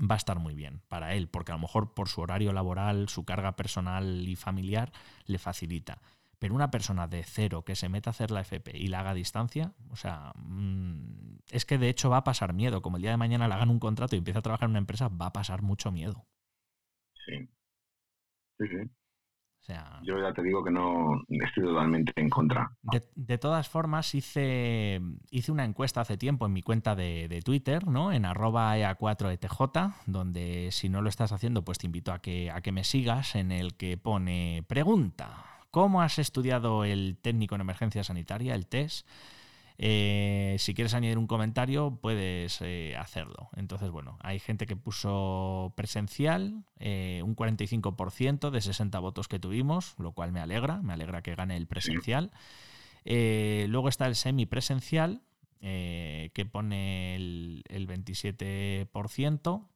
va 0.00 0.16
a 0.16 0.18
estar 0.18 0.38
muy 0.38 0.54
bien 0.54 0.82
para 0.88 1.14
él, 1.14 1.28
porque 1.28 1.52
a 1.52 1.54
lo 1.54 1.60
mejor 1.60 1.94
por 1.94 2.08
su 2.08 2.20
horario 2.20 2.52
laboral, 2.52 3.08
su 3.08 3.24
carga 3.24 3.54
personal 3.54 4.28
y 4.28 4.34
familiar 4.34 4.92
le 5.26 5.38
facilita. 5.38 6.00
Pero 6.40 6.56
una 6.56 6.72
persona 6.72 7.06
de 7.06 7.22
cero 7.22 7.64
que 7.64 7.76
se 7.76 7.88
meta 7.88 8.10
a 8.10 8.12
hacer 8.12 8.32
la 8.32 8.40
FP 8.40 8.76
y 8.76 8.88
la 8.88 9.00
haga 9.00 9.10
a 9.10 9.14
distancia, 9.14 9.72
o 9.90 9.96
sea, 9.96 10.32
mm, 10.34 11.38
es 11.52 11.64
que 11.64 11.78
de 11.78 11.88
hecho 11.88 12.10
va 12.10 12.16
a 12.16 12.24
pasar 12.24 12.52
miedo. 12.52 12.82
Como 12.82 12.96
el 12.96 13.02
día 13.02 13.12
de 13.12 13.16
mañana 13.16 13.46
le 13.46 13.54
hagan 13.54 13.70
un 13.70 13.78
contrato 13.78 14.16
y 14.16 14.18
empieza 14.18 14.40
a 14.40 14.42
trabajar 14.42 14.66
en 14.66 14.70
una 14.70 14.78
empresa, 14.80 15.08
va 15.08 15.26
a 15.26 15.32
pasar 15.32 15.62
mucho 15.62 15.92
miedo. 15.92 16.26
Sí. 17.14 17.48
Sí, 18.58 18.66
sí. 18.66 18.90
Yo 20.02 20.18
ya 20.18 20.32
te 20.32 20.42
digo 20.42 20.64
que 20.64 20.70
no 20.70 21.22
estoy 21.28 21.64
totalmente 21.64 22.12
en 22.16 22.30
contra. 22.30 22.72
De, 23.14 23.38
todas 23.38 23.68
formas, 23.68 24.14
hice, 24.14 25.00
hice 25.30 25.52
una 25.52 25.64
encuesta 25.64 26.00
hace 26.00 26.16
tiempo 26.16 26.46
en 26.46 26.52
mi 26.52 26.62
cuenta 26.62 26.96
de, 26.96 27.40
Twitter, 27.44 27.86
¿no? 27.86 28.12
En 28.12 28.24
arroba 28.24 28.76
EA4ETJ, 28.76 29.94
donde 30.06 30.68
si 30.72 30.88
no 30.88 31.02
lo 31.02 31.08
estás 31.08 31.32
haciendo, 31.32 31.64
pues 31.64 31.78
te 31.78 31.86
invito 31.86 32.12
a 32.12 32.20
que, 32.20 32.50
a 32.50 32.60
que 32.62 32.72
me 32.72 32.84
sigas, 32.84 33.34
en 33.34 33.52
el 33.52 33.76
que 33.76 33.96
pone 33.96 34.64
pregunta. 34.66 35.49
¿Cómo 35.70 36.02
has 36.02 36.18
estudiado 36.18 36.84
el 36.84 37.16
técnico 37.20 37.54
en 37.54 37.60
emergencia 37.60 38.02
sanitaria, 38.02 38.54
el 38.54 38.66
TES? 38.66 39.04
Eh, 39.82 40.56
si 40.58 40.74
quieres 40.74 40.92
añadir 40.92 41.16
un 41.16 41.26
comentario, 41.26 41.98
puedes 42.02 42.60
eh, 42.60 42.96
hacerlo. 42.98 43.48
Entonces, 43.56 43.90
bueno, 43.90 44.18
hay 44.20 44.38
gente 44.38 44.66
que 44.66 44.76
puso 44.76 45.72
presencial, 45.74 46.64
eh, 46.78 47.22
un 47.24 47.34
45% 47.34 48.50
de 48.50 48.60
60 48.60 48.98
votos 48.98 49.26
que 49.26 49.38
tuvimos, 49.38 49.94
lo 49.98 50.12
cual 50.12 50.32
me 50.32 50.40
alegra, 50.40 50.82
me 50.82 50.92
alegra 50.92 51.22
que 51.22 51.34
gane 51.34 51.56
el 51.56 51.66
presencial. 51.66 52.30
luego 53.04 53.88
está 53.88 54.06
el 54.06 54.16
semipresencial, 54.16 55.22
que 55.60 56.48
pone 56.50 57.14
el, 57.14 57.62
el 57.68 57.88
27%. 57.88 59.66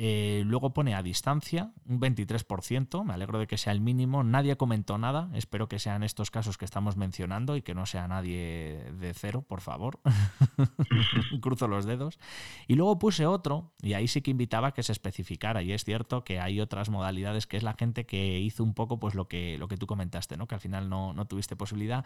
Eh, 0.00 0.44
luego 0.46 0.72
pone 0.72 0.94
a 0.94 1.02
distancia 1.02 1.72
un 1.84 2.00
23%, 2.00 3.02
me 3.04 3.14
alegro 3.14 3.40
de 3.40 3.48
que 3.48 3.58
sea 3.58 3.72
el 3.72 3.80
mínimo, 3.80 4.22
nadie 4.22 4.56
comentó 4.56 4.96
nada, 4.96 5.28
espero 5.34 5.68
que 5.68 5.80
sean 5.80 6.04
estos 6.04 6.30
casos 6.30 6.56
que 6.56 6.64
estamos 6.64 6.96
mencionando 6.96 7.56
y 7.56 7.62
que 7.62 7.74
no 7.74 7.84
sea 7.84 8.06
nadie 8.06 8.92
de 8.92 9.12
cero, 9.12 9.44
por 9.48 9.60
favor. 9.60 9.98
Cruzo 11.40 11.66
los 11.66 11.84
dedos. 11.84 12.20
Y 12.68 12.76
luego 12.76 13.00
puse 13.00 13.26
otro, 13.26 13.72
y 13.82 13.94
ahí 13.94 14.06
sí 14.06 14.22
que 14.22 14.30
invitaba 14.30 14.68
a 14.68 14.72
que 14.72 14.84
se 14.84 14.92
especificara, 14.92 15.62
y 15.62 15.72
es 15.72 15.82
cierto 15.82 16.22
que 16.22 16.38
hay 16.38 16.60
otras 16.60 16.90
modalidades, 16.90 17.48
que 17.48 17.56
es 17.56 17.64
la 17.64 17.74
gente 17.74 18.06
que 18.06 18.38
hizo 18.38 18.62
un 18.62 18.74
poco 18.74 19.00
pues 19.00 19.16
lo 19.16 19.26
que, 19.26 19.58
lo 19.58 19.66
que 19.66 19.76
tú 19.76 19.88
comentaste, 19.88 20.36
¿no? 20.36 20.46
que 20.46 20.54
al 20.54 20.60
final 20.60 20.88
no, 20.88 21.12
no 21.12 21.26
tuviste 21.26 21.56
posibilidad, 21.56 22.04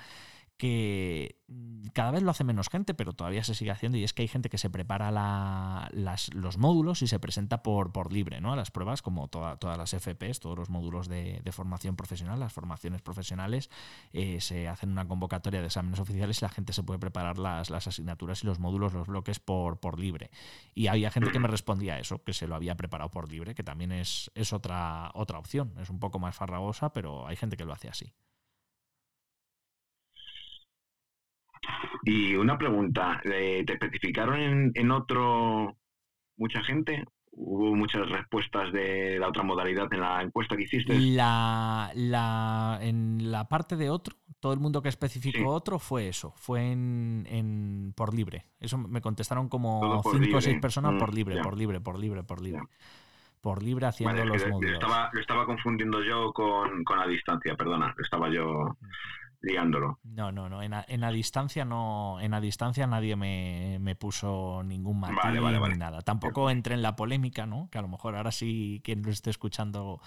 que 0.56 1.36
cada 1.92 2.12
vez 2.12 2.22
lo 2.22 2.30
hace 2.30 2.44
menos 2.44 2.68
gente, 2.68 2.94
pero 2.94 3.12
todavía 3.12 3.44
se 3.44 3.54
sigue 3.54 3.70
haciendo, 3.70 3.98
y 3.98 4.04
es 4.04 4.12
que 4.12 4.22
hay 4.22 4.28
gente 4.28 4.48
que 4.48 4.58
se 4.58 4.70
prepara 4.70 5.10
las, 5.10 6.32
los 6.34 6.56
módulos 6.56 7.02
y 7.02 7.06
se 7.06 7.18
presenta 7.18 7.62
por 7.62 7.81
por, 7.90 8.12
libre, 8.12 8.40
¿no? 8.40 8.52
A 8.52 8.56
las 8.56 8.70
pruebas, 8.70 9.02
como 9.02 9.28
todas 9.28 9.78
las 9.78 9.90
FPs, 9.90 10.40
todos 10.40 10.58
los 10.58 10.70
módulos 10.70 11.08
de, 11.08 11.42
formación 11.52 11.96
profesional, 11.96 12.38
las 12.38 12.52
formaciones 12.52 13.02
profesionales, 13.02 13.70
eh, 14.12 14.40
se 14.40 14.68
hacen 14.68 14.90
una 14.90 15.08
convocatoria 15.08 15.60
de 15.60 15.66
exámenes 15.66 16.00
oficiales 16.00 16.40
y 16.40 16.44
la 16.44 16.48
gente 16.50 16.72
se 16.72 16.82
puede 16.82 16.98
preparar 16.98 17.38
las, 17.38 17.70
las 17.70 17.86
asignaturas 17.86 18.42
y 18.44 18.46
los 18.46 18.58
módulos, 18.58 18.92
los 18.92 19.08
bloques 19.08 19.40
por, 19.40 19.80
por 19.80 19.98
libre. 19.98 20.30
Y 20.74 20.86
había 20.86 21.10
gente 21.10 21.30
que 21.30 21.40
me 21.40 21.48
respondía 21.48 21.98
eso, 21.98 22.22
que 22.22 22.32
se 22.32 22.46
lo 22.46 22.54
había 22.54 22.76
preparado 22.76 23.10
por 23.10 23.30
libre, 23.30 23.54
que 23.54 23.62
también 23.62 23.92
es, 23.92 24.30
es 24.34 24.52
otra, 24.52 25.10
otra 25.14 25.38
opción. 25.38 25.72
Es 25.80 25.90
un 25.90 25.98
poco 25.98 26.18
más 26.18 26.36
farragosa, 26.36 26.92
pero 26.92 27.26
hay 27.26 27.36
gente 27.36 27.56
que 27.56 27.64
lo 27.64 27.72
hace 27.72 27.88
así. 27.88 28.12
Y 32.04 32.34
una 32.34 32.58
pregunta, 32.58 33.20
¿te 33.22 33.60
especificaron 33.72 34.40
en, 34.40 34.72
en 34.74 34.90
otro 34.90 35.76
mucha 36.36 36.62
gente 36.64 37.04
hubo 37.32 37.74
muchas 37.74 38.08
respuestas 38.08 38.72
de 38.72 39.18
la 39.18 39.28
otra 39.28 39.42
modalidad 39.42 39.92
en 39.92 40.00
la 40.00 40.22
encuesta 40.22 40.56
que 40.56 40.64
hiciste. 40.64 40.98
La, 40.98 41.90
la, 41.94 42.78
en 42.80 43.30
la 43.30 43.48
parte 43.48 43.76
de 43.76 43.90
otro, 43.90 44.16
todo 44.40 44.52
el 44.52 44.60
mundo 44.60 44.82
que 44.82 44.88
especificó 44.88 45.48
otro 45.48 45.78
fue 45.78 46.08
eso, 46.08 46.32
fue 46.36 46.72
en, 46.72 47.26
en, 47.28 47.92
por 47.96 48.14
libre. 48.14 48.46
Eso 48.60 48.78
me 48.78 49.00
contestaron 49.00 49.48
como 49.48 50.02
cinco 50.02 50.38
o 50.38 50.40
seis 50.40 50.60
personas 50.60 50.94
por 50.98 51.12
mm, 51.12 51.14
libre, 51.14 51.42
por 51.42 51.56
libre, 51.56 51.80
por 51.80 51.98
libre, 51.98 52.22
por 52.22 52.40
libre. 52.40 52.62
Por 53.40 53.60
libre 53.60 53.86
haciendo 53.86 54.24
los 54.24 54.46
módulos. 54.46 54.70
Lo 54.70 54.74
estaba, 54.74 55.10
lo 55.12 55.20
estaba 55.20 55.46
confundiendo 55.46 56.00
yo 56.02 56.32
con, 56.32 56.84
con 56.84 56.98
la 56.98 57.08
distancia, 57.08 57.56
perdona, 57.56 57.92
lo 57.96 58.04
estaba 58.04 58.30
yo. 58.30 58.76
Mm 58.80 59.21
liándolo. 59.42 59.98
No, 60.04 60.32
no, 60.32 60.48
no. 60.48 60.62
En 60.62 60.72
a, 60.72 61.10
distancia 61.10 61.64
no. 61.64 62.18
En 62.20 62.32
a 62.32 62.40
distancia 62.40 62.86
nadie 62.86 63.16
me, 63.16 63.96
puso 63.96 64.62
ningún 64.64 65.00
matiz 65.00 65.18
ni 65.32 65.76
nada. 65.76 66.00
Tampoco 66.02 66.48
entré 66.48 66.74
en 66.74 66.82
la 66.82 66.96
polémica, 66.96 67.44
¿no? 67.44 67.68
Que 67.70 67.78
a 67.78 67.82
lo 67.82 67.88
mejor 67.88 68.16
ahora 68.16 68.32
sí 68.32 68.80
quien 68.84 69.02
lo 69.02 69.10
esté 69.10 69.30
escuchando 69.30 70.00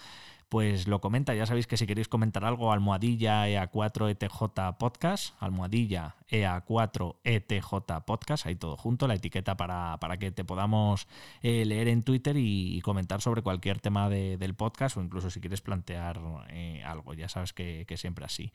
pues 0.49 0.87
lo 0.87 1.01
comenta. 1.01 1.33
Ya 1.33 1.45
sabéis 1.45 1.67
que 1.67 1.77
si 1.77 1.87
queréis 1.87 2.07
comentar 2.07 2.45
algo, 2.45 2.71
almohadilla 2.71 3.47
EA4ETJ 3.47 4.77
Podcast, 4.77 5.35
almohadilla 5.41 6.15
EA4ETJ 6.29 8.05
Podcast, 8.05 8.45
ahí 8.45 8.55
todo 8.55 8.77
junto, 8.77 9.07
la 9.07 9.15
etiqueta 9.15 9.57
para, 9.57 9.97
que 10.19 10.31
te 10.31 10.45
podamos 10.45 11.07
eh, 11.41 11.65
leer 11.65 11.87
en 11.87 12.03
Twitter 12.03 12.35
y, 12.37 12.79
comentar 12.81 13.21
sobre 13.21 13.41
cualquier 13.41 13.79
tema 13.79 14.09
del 14.09 14.53
podcast 14.53 14.95
o 14.97 15.01
incluso 15.01 15.31
si 15.31 15.41
quieres 15.41 15.61
plantear 15.61 16.21
eh, 16.49 16.83
algo, 16.85 17.15
ya 17.15 17.27
sabes 17.27 17.51
que, 17.51 17.85
que 17.87 17.97
siempre 17.97 18.25
así. 18.25 18.53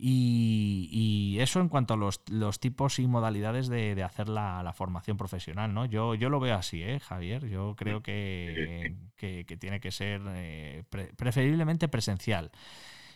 Y, 0.00 1.36
eso 1.40 1.60
en 1.60 1.68
cuanto 1.68 1.94
a 1.94 1.96
los, 1.96 2.60
tipos 2.60 2.98
y 3.00 3.06
modalidades 3.06 3.68
de, 3.68 4.00
hacer 4.02 4.28
la, 4.28 4.72
formación 4.74 5.16
profesional, 5.16 5.74
¿no? 5.74 5.86
Yo, 5.86 6.14
yo 6.14 6.30
lo 6.30 6.38
veo 6.38 6.54
así, 6.54 6.82
¿eh, 6.82 7.00
Javier? 7.00 7.48
Yo 7.48 7.74
creo 7.76 8.02
que, 8.02 8.94
tiene 9.58 9.80
que 9.80 9.90
ser 9.90 10.22
eh, 10.28 10.84
preferiblemente 11.16 11.88
presencial. 11.88 12.52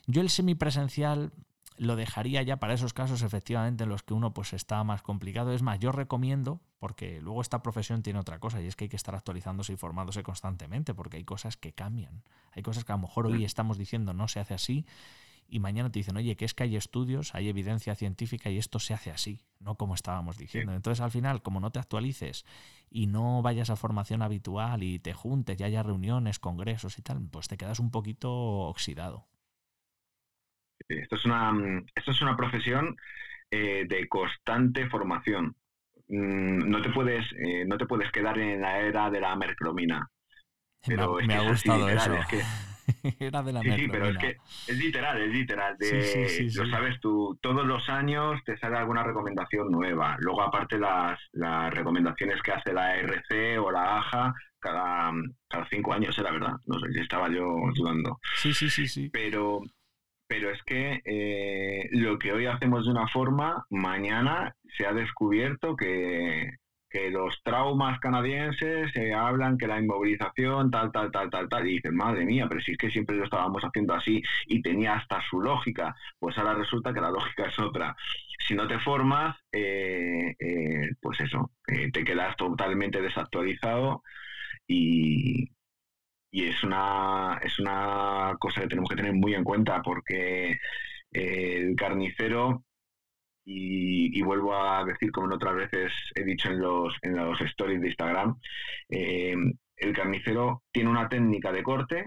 Yo 0.06 0.20
el 0.22 0.30
semipresencial 0.30 1.32
lo 1.78 1.96
dejaría 1.96 2.42
ya 2.42 2.58
para 2.58 2.74
esos 2.74 2.92
casos 2.92 3.22
efectivamente 3.22 3.84
en 3.84 3.88
los 3.88 4.02
que 4.02 4.14
uno 4.14 4.34
pues 4.34 4.52
está 4.52 4.82
más 4.82 5.02
complicado. 5.02 5.52
Es 5.52 5.62
más, 5.62 5.78
yo 5.78 5.92
recomiendo, 5.92 6.60
porque 6.78 7.20
luego 7.20 7.40
esta 7.40 7.62
profesión 7.62 8.02
tiene 8.02 8.18
otra 8.18 8.40
cosa 8.40 8.60
y 8.60 8.66
es 8.66 8.76
que 8.76 8.84
hay 8.84 8.88
que 8.88 8.96
estar 8.96 9.14
actualizándose 9.14 9.72
y 9.72 9.76
formándose 9.76 10.22
constantemente 10.22 10.94
porque 10.94 11.16
hay 11.16 11.24
cosas 11.24 11.56
que 11.56 11.72
cambian. 11.72 12.22
Hay 12.52 12.62
cosas 12.62 12.84
que 12.84 12.92
a 12.92 12.96
lo 12.96 13.02
mejor 13.02 13.26
hoy 13.26 13.44
estamos 13.44 13.78
diciendo 13.78 14.12
no 14.12 14.28
se 14.28 14.40
hace 14.40 14.54
así 14.54 14.84
y 15.52 15.60
mañana 15.60 15.92
te 15.92 15.98
dicen, 15.98 16.16
oye, 16.16 16.34
que 16.34 16.46
es 16.46 16.54
que 16.54 16.62
hay 16.62 16.76
estudios, 16.76 17.34
hay 17.34 17.50
evidencia 17.50 17.94
científica 17.94 18.48
y 18.48 18.56
esto 18.56 18.78
se 18.78 18.94
hace 18.94 19.10
así, 19.10 19.44
no 19.60 19.74
como 19.74 19.94
estábamos 19.94 20.38
diciendo. 20.38 20.72
Entonces, 20.72 21.02
al 21.02 21.10
final, 21.10 21.42
como 21.42 21.60
no 21.60 21.70
te 21.70 21.78
actualices 21.78 22.46
y 22.88 23.06
no 23.06 23.42
vayas 23.42 23.68
a 23.68 23.76
formación 23.76 24.22
habitual 24.22 24.82
y 24.82 24.98
te 24.98 25.12
juntes 25.12 25.60
y 25.60 25.64
haya 25.64 25.82
reuniones, 25.82 26.38
congresos 26.38 26.98
y 26.98 27.02
tal, 27.02 27.18
pues 27.30 27.48
te 27.48 27.58
quedas 27.58 27.80
un 27.80 27.90
poquito 27.90 28.32
oxidado. 28.32 29.26
Esto 30.88 31.16
es 31.16 31.24
una, 31.26 31.52
esto 31.94 32.12
es 32.12 32.22
una 32.22 32.34
profesión 32.34 32.96
eh, 33.50 33.84
de 33.86 34.08
constante 34.08 34.88
formación. 34.88 35.54
Mm, 36.08 36.70
no 36.70 36.80
te 36.80 36.88
puedes, 36.88 37.26
eh, 37.44 37.66
no 37.66 37.76
te 37.76 37.84
puedes 37.84 38.10
quedar 38.10 38.38
en 38.38 38.62
la 38.62 38.80
era 38.80 39.10
de 39.10 39.20
la 39.20 39.36
mercromina. 39.36 40.08
Pero 40.86 41.18
me, 41.26 41.34
ha 41.34 41.42
gustado 41.42 41.90
eso. 41.90 42.14
Era 42.14 42.26
de 43.18 43.52
la 43.52 43.60
Sí, 43.62 43.72
sí, 43.72 43.88
pero 43.88 44.08
es 44.08 44.18
que 44.18 44.36
es 44.66 44.76
literal, 44.76 45.20
es 45.20 45.32
literal. 45.32 45.76
lo 46.54 46.66
sabes 46.70 47.00
tú, 47.00 47.38
todos 47.40 47.66
los 47.66 47.88
años 47.88 48.40
te 48.44 48.56
sale 48.58 48.76
alguna 48.76 49.02
recomendación 49.02 49.70
nueva. 49.70 50.16
Luego, 50.20 50.42
aparte, 50.42 50.78
las, 50.78 51.18
las 51.32 51.72
recomendaciones 51.72 52.40
que 52.42 52.52
hace 52.52 52.72
la 52.72 52.96
RC 52.96 53.58
o 53.58 53.70
la 53.70 53.98
AJA, 53.98 54.34
cada, 54.58 55.12
cada 55.48 55.68
cinco 55.68 55.92
años, 55.92 56.16
era 56.18 56.30
verdad. 56.30 56.54
No 56.66 56.78
sé 56.80 56.92
si 56.92 57.00
estaba 57.00 57.28
yo 57.28 57.46
dudando. 57.74 58.18
Sí, 58.36 58.52
sí, 58.52 58.70
sí, 58.70 58.86
sí. 58.86 59.10
Pero, 59.12 59.60
pero 60.26 60.50
es 60.50 60.62
que 60.64 61.00
eh, 61.04 61.88
lo 61.92 62.18
que 62.18 62.32
hoy 62.32 62.46
hacemos 62.46 62.84
de 62.84 62.92
una 62.92 63.08
forma, 63.08 63.64
mañana 63.70 64.54
se 64.76 64.86
ha 64.86 64.92
descubierto 64.92 65.76
que, 65.76 66.50
que 66.92 67.10
los 67.10 67.42
traumas 67.42 67.98
canadienses 68.00 68.92
se 68.92 69.14
hablan 69.14 69.56
que 69.56 69.66
la 69.66 69.80
inmovilización, 69.80 70.70
tal, 70.70 70.92
tal, 70.92 71.10
tal, 71.10 71.30
tal, 71.30 71.48
tal, 71.48 71.66
y 71.66 71.74
dicen, 71.74 71.96
madre 71.96 72.24
mía, 72.26 72.46
pero 72.48 72.60
si 72.60 72.72
es 72.72 72.78
que 72.78 72.90
siempre 72.90 73.16
lo 73.16 73.24
estábamos 73.24 73.62
haciendo 73.64 73.94
así 73.94 74.22
y 74.46 74.62
tenía 74.62 74.94
hasta 74.94 75.20
su 75.28 75.40
lógica, 75.40 75.94
pues 76.18 76.36
ahora 76.38 76.54
resulta 76.54 76.92
que 76.92 77.00
la 77.00 77.10
lógica 77.10 77.44
es 77.46 77.58
otra. 77.58 77.96
Si 78.46 78.54
no 78.54 78.68
te 78.68 78.78
formas, 78.80 79.36
eh, 79.52 80.34
eh, 80.38 80.90
pues 81.00 81.20
eso, 81.20 81.52
eh, 81.68 81.90
te 81.92 82.04
quedas 82.04 82.36
totalmente 82.36 83.00
desactualizado 83.00 84.02
y, 84.66 85.50
y 86.30 86.44
es 86.48 86.62
una, 86.64 87.38
es 87.42 87.58
una 87.58 88.36
cosa 88.38 88.62
que 88.62 88.68
tenemos 88.68 88.90
que 88.90 88.96
tener 88.96 89.14
muy 89.14 89.34
en 89.34 89.44
cuenta 89.44 89.82
porque 89.82 90.58
el 91.12 91.76
carnicero 91.76 92.64
y, 93.44 94.22
vuelvo 94.22 94.54
a 94.54 94.84
decir, 94.84 95.10
como 95.10 95.26
en 95.26 95.32
otras 95.34 95.54
veces 95.54 95.92
he 96.14 96.24
dicho 96.24 96.48
en 96.48 96.60
los, 96.60 96.94
en 97.02 97.16
los 97.16 97.40
stories 97.40 97.80
de 97.80 97.88
Instagram, 97.88 98.38
eh, 98.88 99.34
el 99.76 99.92
carnicero 99.92 100.62
tiene 100.70 100.90
una 100.90 101.08
técnica 101.08 101.52
de 101.52 101.62
corte 101.62 102.06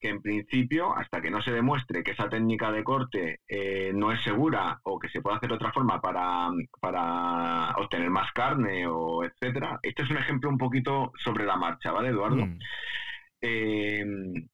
que 0.00 0.08
en 0.08 0.22
principio, 0.22 0.96
hasta 0.96 1.20
que 1.20 1.30
no 1.30 1.42
se 1.42 1.50
demuestre 1.50 2.02
que 2.02 2.12
esa 2.12 2.28
técnica 2.28 2.70
de 2.70 2.84
corte 2.84 3.40
eh, 3.48 3.92
no 3.94 4.12
es 4.12 4.22
segura 4.22 4.78
o 4.84 4.98
que 4.98 5.08
se 5.08 5.20
puede 5.20 5.36
hacer 5.36 5.48
de 5.48 5.56
otra 5.56 5.72
forma 5.72 6.00
para, 6.00 6.50
para 6.80 7.72
obtener 7.76 8.08
más 8.10 8.30
carne 8.32 8.86
o 8.86 9.24
etcétera, 9.24 9.80
este 9.82 10.02
es 10.02 10.10
un 10.10 10.18
ejemplo 10.18 10.50
un 10.50 10.58
poquito 10.58 11.12
sobre 11.16 11.44
la 11.44 11.56
marcha, 11.56 11.90
¿vale, 11.90 12.10
Eduardo? 12.10 12.46
Mm. 12.46 12.58
Em, 13.40 14.48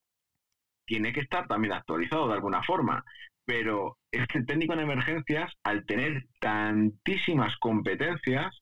tiene 0.87 1.13
que 1.13 1.21
estar 1.21 1.47
también 1.47 1.75
actualizado 1.75 2.29
de 2.29 2.35
alguna 2.35 2.63
forma, 2.63 3.05
pero 3.45 3.99
este 4.11 4.43
técnico 4.45 4.75
en 4.75 4.81
emergencias, 4.81 5.53
al 5.63 5.85
tener 5.87 6.25
tantísimas 6.41 7.57
competencias, 7.59 8.55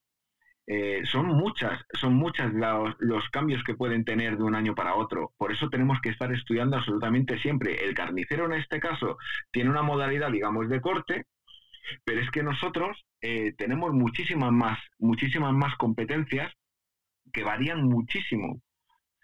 eh, 0.66 1.02
son 1.04 1.26
muchas, 1.26 1.80
son 2.00 2.14
muchas 2.14 2.52
los, 2.54 3.28
cambios 3.30 3.62
que 3.64 3.74
pueden 3.74 4.04
tener 4.04 4.36
de 4.36 4.44
un 4.44 4.54
año 4.54 4.74
para 4.74 4.94
otro. 4.94 5.32
Por 5.36 5.52
eso 5.52 5.68
tenemos 5.68 5.98
que 6.00 6.10
estar 6.10 6.32
estudiando 6.32 6.76
absolutamente 6.76 7.38
siempre. 7.38 7.84
El 7.84 7.94
carnicero 7.94 8.46
en 8.46 8.52
este 8.52 8.80
caso 8.80 9.18
tiene 9.50 9.70
una 9.70 9.82
modalidad, 9.82 10.30
digamos, 10.30 10.68
de 10.68 10.80
corte, 10.80 11.26
pero 12.04 12.20
es 12.20 12.30
que 12.30 12.42
nosotros 12.42 13.04
eh, 13.20 13.54
tenemos 13.58 13.92
muchísimas 13.92 14.52
más, 14.52 14.78
muchísimas 14.98 15.52
más 15.52 15.76
competencias 15.76 16.52
que 17.32 17.44
varían 17.44 17.84
muchísimo. 17.84 18.60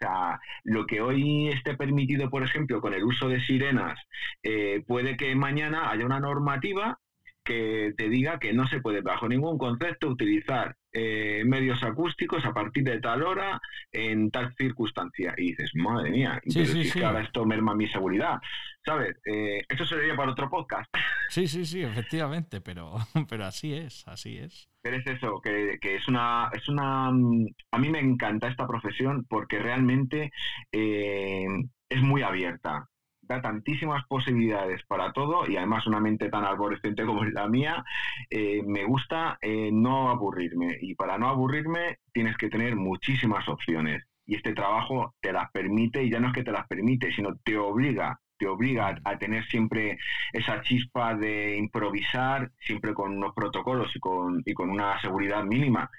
O 0.01 0.05
sea, 0.05 0.41
lo 0.63 0.87
que 0.87 1.01
hoy 1.01 1.49
esté 1.49 1.77
permitido, 1.77 2.31
por 2.31 2.45
ejemplo, 2.45 2.81
con 2.81 2.95
el 2.95 3.03
uso 3.03 3.29
de 3.29 3.41
sirenas, 3.41 3.99
eh, 4.43 4.83
puede 4.87 5.17
que 5.17 5.35
mañana 5.35 5.91
haya 5.91 6.07
una 6.07 6.21
normativa 6.21 7.01
que 7.43 7.95
te 7.97 8.09
diga 8.09 8.39
que 8.39 8.53
no 8.53 8.69
se 8.69 8.81
puede 8.81 9.01
bajo 9.01 9.29
ningún 9.29 9.59
concepto 9.59 10.09
utilizar 10.09 10.77
eh, 11.01 11.45
medios 11.45 11.81
acústicos 11.85 12.45
a 12.45 12.53
partir 12.53 12.83
de 12.83 13.01
tal 13.01 13.23
hora 13.23 13.61
en 13.93 14.31
tal 14.33 14.53
circunstancia. 14.57 15.33
Y 15.37 15.51
dices, 15.51 15.71
madre 15.75 16.11
mía, 16.11 16.41
pero 16.53 16.67
si 16.67 16.91
que 16.91 17.05
ahora 17.05 17.23
esto 17.23 17.45
merma 17.45 17.75
mi 17.75 17.87
seguridad. 17.89 18.39
¿Sabes? 18.85 19.17
Eh, 19.25 19.63
esto 19.69 19.85
sería 19.85 20.17
para 20.17 20.33
otro 20.33 20.51
podcast. 20.51 20.93
Sí, 21.31 21.47
sí, 21.47 21.67
sí, 21.67 21.83
efectivamente, 21.83 22.63
pero, 22.63 22.95
pero 23.29 23.45
así 23.45 23.75
es, 23.75 24.03
así 24.09 24.39
es. 24.39 24.67
Pero 24.81 24.97
es 24.97 25.07
eso, 25.07 25.43
que, 25.43 25.77
que, 25.79 25.97
es 25.97 26.09
una, 26.09 26.49
es 26.55 26.67
una... 26.71 27.11
Mm, 27.11 27.49
a 27.71 27.79
mí 27.79 27.91
me 27.91 28.01
encanta 28.01 28.49
esta 28.49 28.67
profesión 28.67 29.27
porque 29.29 29.59
realmente 29.59 30.33
eh, 30.73 31.47
es 31.91 32.01
muy 32.01 32.23
abierta 32.23 32.89
da 33.29 33.43
tantísimas 33.43 34.05
posibilidades 34.07 34.83
para 34.87 35.13
todo 35.13 35.49
y 35.49 35.57
además 35.57 35.87
una 35.87 36.01
mente 36.01 36.31
tan 36.31 36.45
arborescente 36.45 37.05
como 37.05 37.25
es 37.25 37.33
la 37.33 37.49
mía, 37.49 37.85
eh, 38.31 38.63
me 38.67 38.85
gusta 38.85 39.39
eh, 39.43 39.71
no 39.73 40.09
aburrirme 40.11 40.79
y 40.81 40.95
para 40.95 41.19
no 41.19 41.29
aburrirme 41.29 41.99
tienes 42.13 42.37
que 42.37 42.49
tener 42.49 42.75
muchísimas 42.75 43.49
opciones 43.49 44.05
y 44.27 44.37
este 44.37 44.55
trabajo 44.55 45.15
te 45.21 45.33
las 45.33 45.51
permite 45.53 46.03
y 46.03 46.11
ya 46.11 46.21
no 46.21 46.29
es 46.29 46.35
que 46.35 46.45
te 46.45 46.53
las 46.53 46.67
permite, 46.67 47.13
sino 47.13 47.37
te 47.45 47.57
obliga 47.57 48.19
te 48.39 48.47
obliga 48.47 48.97
a, 49.05 49.19
tener 49.19 49.45
siempre 49.47 49.99
esa 50.33 50.63
chispa 50.63 51.17
de 51.17 51.57
improvisar, 51.57 52.53
siempre 52.61 52.95
con 52.95 53.17
unos 53.17 53.35
protocolos 53.35 53.95
y 53.97 53.99
con, 53.99 54.43
y 54.47 54.55
con 54.55 54.71
una 54.71 55.01
seguridad 55.01 55.43
mínima. 55.43 55.91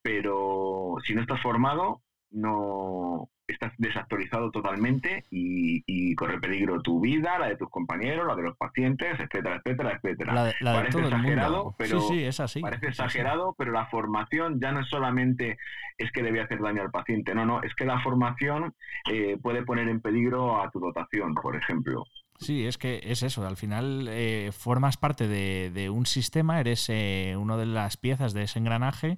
Pero 0.00 0.96
si 1.04 1.14
no 1.14 1.20
estás 1.20 1.42
formado, 1.42 2.02
no, 2.30 3.28
estás 3.46 3.72
desactualizado 3.78 4.50
totalmente 4.50 5.24
y, 5.30 6.14
corre 6.14 6.38
peligro 6.38 6.80
tu 6.80 7.00
vida, 7.00 7.38
la 7.38 7.48
de 7.48 7.56
tus 7.56 7.68
compañeros, 7.68 8.26
la 8.26 8.36
de 8.36 8.42
los 8.42 8.56
pacientes, 8.56 9.18
etcétera, 9.18 9.56
etcétera, 9.56 10.00
etcétera. 10.00 10.52
parece 10.62 11.00
exagerado, 11.00 11.74
pero 11.76 12.00
sí, 12.02 12.22
es 12.22 12.38
así. 12.40 12.60
parece 12.60 12.88
exagerado, 12.88 13.54
pero 13.58 13.72
la 13.72 13.86
formación 13.86 14.60
ya 14.60 14.72
no 14.72 14.80
es 14.80 14.88
solamente 14.88 15.58
es 15.98 16.10
que 16.12 16.22
debe 16.22 16.40
hacer 16.40 16.60
daño 16.60 16.82
al 16.82 16.90
paciente, 16.90 17.34
no, 17.34 17.44
no, 17.44 17.62
es 17.62 17.74
que 17.74 17.84
la 17.84 18.00
formación 18.00 18.74
eh, 19.10 19.36
puede 19.42 19.64
poner 19.64 19.88
en 19.88 20.00
peligro 20.00 20.62
a 20.62 20.70
tu 20.70 20.80
dotación, 20.80 21.34
por 21.34 21.56
ejemplo. 21.56 22.04
Sí, 22.38 22.66
es 22.66 22.78
que 22.78 23.00
es 23.04 23.22
eso. 23.22 23.46
Al 23.46 23.56
final 23.56 24.08
eh, 24.10 24.50
formas 24.52 24.96
parte 24.96 25.28
de, 25.28 25.90
un 25.90 26.04
sistema, 26.04 26.60
eres 26.60 26.88
eh, 26.88 27.36
una 27.38 27.56
de 27.56 27.66
las 27.66 27.96
piezas 27.96 28.34
de 28.34 28.42
ese 28.42 28.58
engranaje 28.58 29.16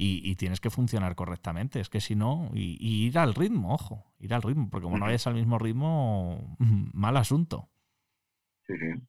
y, 0.00 0.36
tienes 0.36 0.60
que 0.60 0.70
funcionar 0.70 1.16
correctamente. 1.16 1.80
Es 1.80 1.90
que 1.90 2.00
si 2.00 2.14
no, 2.14 2.50
y, 2.54 3.06
ir 3.06 3.18
al 3.18 3.34
ritmo, 3.34 3.74
ojo, 3.74 4.04
ir 4.20 4.32
al 4.32 4.42
ritmo, 4.42 4.70
porque 4.70 4.84
como 4.84 4.96
no 4.96 5.06
vayas 5.06 5.26
al 5.26 5.34
mismo 5.34 5.58
ritmo, 5.58 6.56
mal 6.92 7.16
asunto. 7.16 7.68
Sí, 8.66 8.74
sí. 8.78 9.02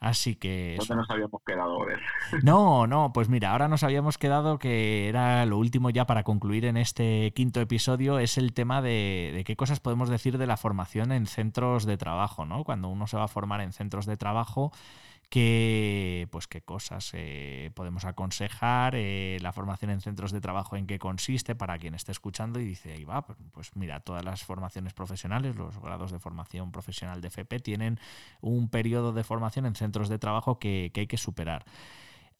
Así 0.00 0.34
que. 0.34 0.74
¿Dónde 0.78 0.96
nos 0.96 1.10
habíamos 1.10 1.40
quedado? 1.46 1.80
A 1.80 1.86
ver. 1.86 2.00
No, 2.42 2.88
no, 2.88 3.12
pues 3.14 3.28
mira, 3.28 3.52
ahora 3.52 3.68
nos 3.68 3.84
habíamos 3.84 4.18
quedado 4.18 4.58
que 4.58 5.08
era 5.08 5.46
lo 5.46 5.58
último 5.58 5.90
ya 5.90 6.06
para 6.06 6.24
concluir 6.24 6.64
en 6.64 6.76
este 6.76 7.32
quinto 7.32 7.60
episodio, 7.60 8.18
es 8.18 8.36
el 8.36 8.52
tema 8.52 8.82
de, 8.82 9.30
de, 9.32 9.44
qué 9.44 9.54
cosas 9.54 9.78
podemos 9.78 10.10
decir 10.10 10.38
de 10.38 10.46
la 10.48 10.56
formación 10.56 11.12
en 11.12 11.26
centros 11.26 11.86
de 11.86 11.96
trabajo, 11.96 12.44
¿no? 12.44 12.64
Cuando 12.64 12.88
uno 12.88 13.06
se 13.06 13.16
va 13.16 13.24
a 13.24 13.28
formar 13.28 13.60
en 13.60 13.72
centros 13.72 14.06
de 14.06 14.16
trabajo, 14.16 14.72
qué, 15.28 16.28
pues, 16.30 16.46
qué 16.46 16.62
cosas 16.62 17.10
eh, 17.14 17.70
podemos 17.74 18.04
aconsejar, 18.04 18.94
eh, 18.96 19.38
la 19.40 19.52
formación 19.52 19.90
en 19.90 20.00
centros 20.00 20.32
de 20.32 20.40
trabajo 20.40 20.76
en 20.76 20.86
qué 20.86 20.98
consiste 20.98 21.54
para 21.54 21.78
quien 21.78 21.94
esté 21.94 22.12
escuchando 22.12 22.60
y 22.60 22.64
dice, 22.64 22.92
ahí 22.92 23.04
va, 23.04 23.26
pues, 23.52 23.74
mira, 23.74 24.00
todas 24.00 24.24
las 24.24 24.44
formaciones 24.44 24.94
profesionales, 24.94 25.56
los 25.56 25.80
grados 25.80 26.12
de 26.12 26.18
formación 26.18 26.72
profesional 26.72 27.20
de 27.20 27.28
FP 27.28 27.60
tienen 27.60 27.98
un 28.40 28.68
periodo 28.68 29.12
de 29.12 29.24
formación 29.24 29.66
en 29.66 29.74
centros 29.74 30.08
de 30.08 30.18
trabajo 30.18 30.58
que, 30.58 30.90
que 30.94 31.00
hay 31.00 31.06
que 31.06 31.18
superar. 31.18 31.64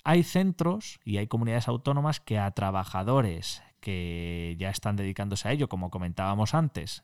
Hay 0.05 0.23
centros 0.23 1.01
y 1.05 1.17
hay 1.17 1.27
comunidades 1.27 1.69
autónomas 1.69 2.21
que 2.21 2.39
a 2.39 2.51
trabajadores 2.53 3.63
que 3.81 4.55
ya 4.59 4.71
están 4.71 4.97
dedicándose 4.97 5.49
a 5.49 5.53
ello, 5.53 5.69
como 5.69 5.91
comentábamos 5.91 6.55
antes, 6.55 7.03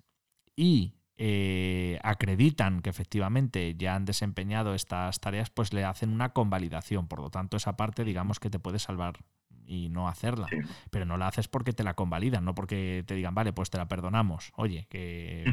y 0.57 0.95
eh, 1.25 2.01
acreditan 2.03 2.83
que 2.83 2.91
efectivamente 2.91 3.77
ya 3.77 3.95
han 3.95 4.05
desempeñado 4.05 4.75
estas 4.75 5.21
tareas, 5.21 5.51
pues 5.51 5.73
le 5.73 5.85
hacen 5.85 6.11
una 6.11 6.31
convalidación. 6.33 7.07
Por 7.07 7.21
lo 7.21 7.31
tanto, 7.31 7.57
esa 7.57 7.77
parte, 7.77 8.03
digamos 8.03 8.41
que 8.41 8.51
te 8.51 8.59
puede 8.59 8.81
salvar 8.81 9.19
y 9.65 9.89
no 9.89 10.09
hacerla. 10.09 10.49
Pero 10.91 11.07
no 11.07 11.17
la 11.17 11.29
haces 11.29 11.47
porque 11.47 11.73
te 11.73 11.85
la 11.85 11.95
convalidan, 11.95 12.45
no 12.45 12.57
porque 12.57 13.05
te 13.07 13.15
digan, 13.15 13.37
vale, 13.37 13.53
pues 13.53 13.71
te 13.71 13.79
la 13.79 13.87
perdonamos. 13.87 14.51
Oye, 14.57 14.89
que, 14.91 15.45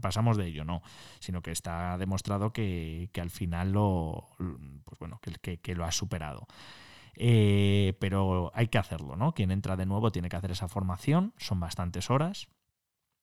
pasamos 0.00 0.36
de 0.36 0.46
ello, 0.46 0.64
no. 0.64 0.82
Sino 1.18 1.42
que 1.42 1.50
está 1.50 1.98
demostrado 1.98 2.52
que, 2.52 3.10
al 3.20 3.30
final 3.30 3.72
lo, 3.72 4.28
pues 4.84 5.00
bueno, 5.00 5.20
que, 5.20 5.58
que 5.58 5.74
lo 5.74 5.84
has 5.84 5.96
superado. 5.96 6.46
Eh, 7.16 7.96
pero 7.98 8.52
hay 8.54 8.68
que 8.68 8.78
hacerlo, 8.78 9.16
¿no? 9.16 9.34
Quien 9.34 9.50
entra 9.50 9.76
de 9.76 9.84
nuevo 9.84 10.12
tiene 10.12 10.28
que 10.28 10.36
hacer 10.36 10.52
esa 10.52 10.68
formación, 10.68 11.34
son 11.38 11.58
bastantes 11.58 12.08
horas. 12.08 12.46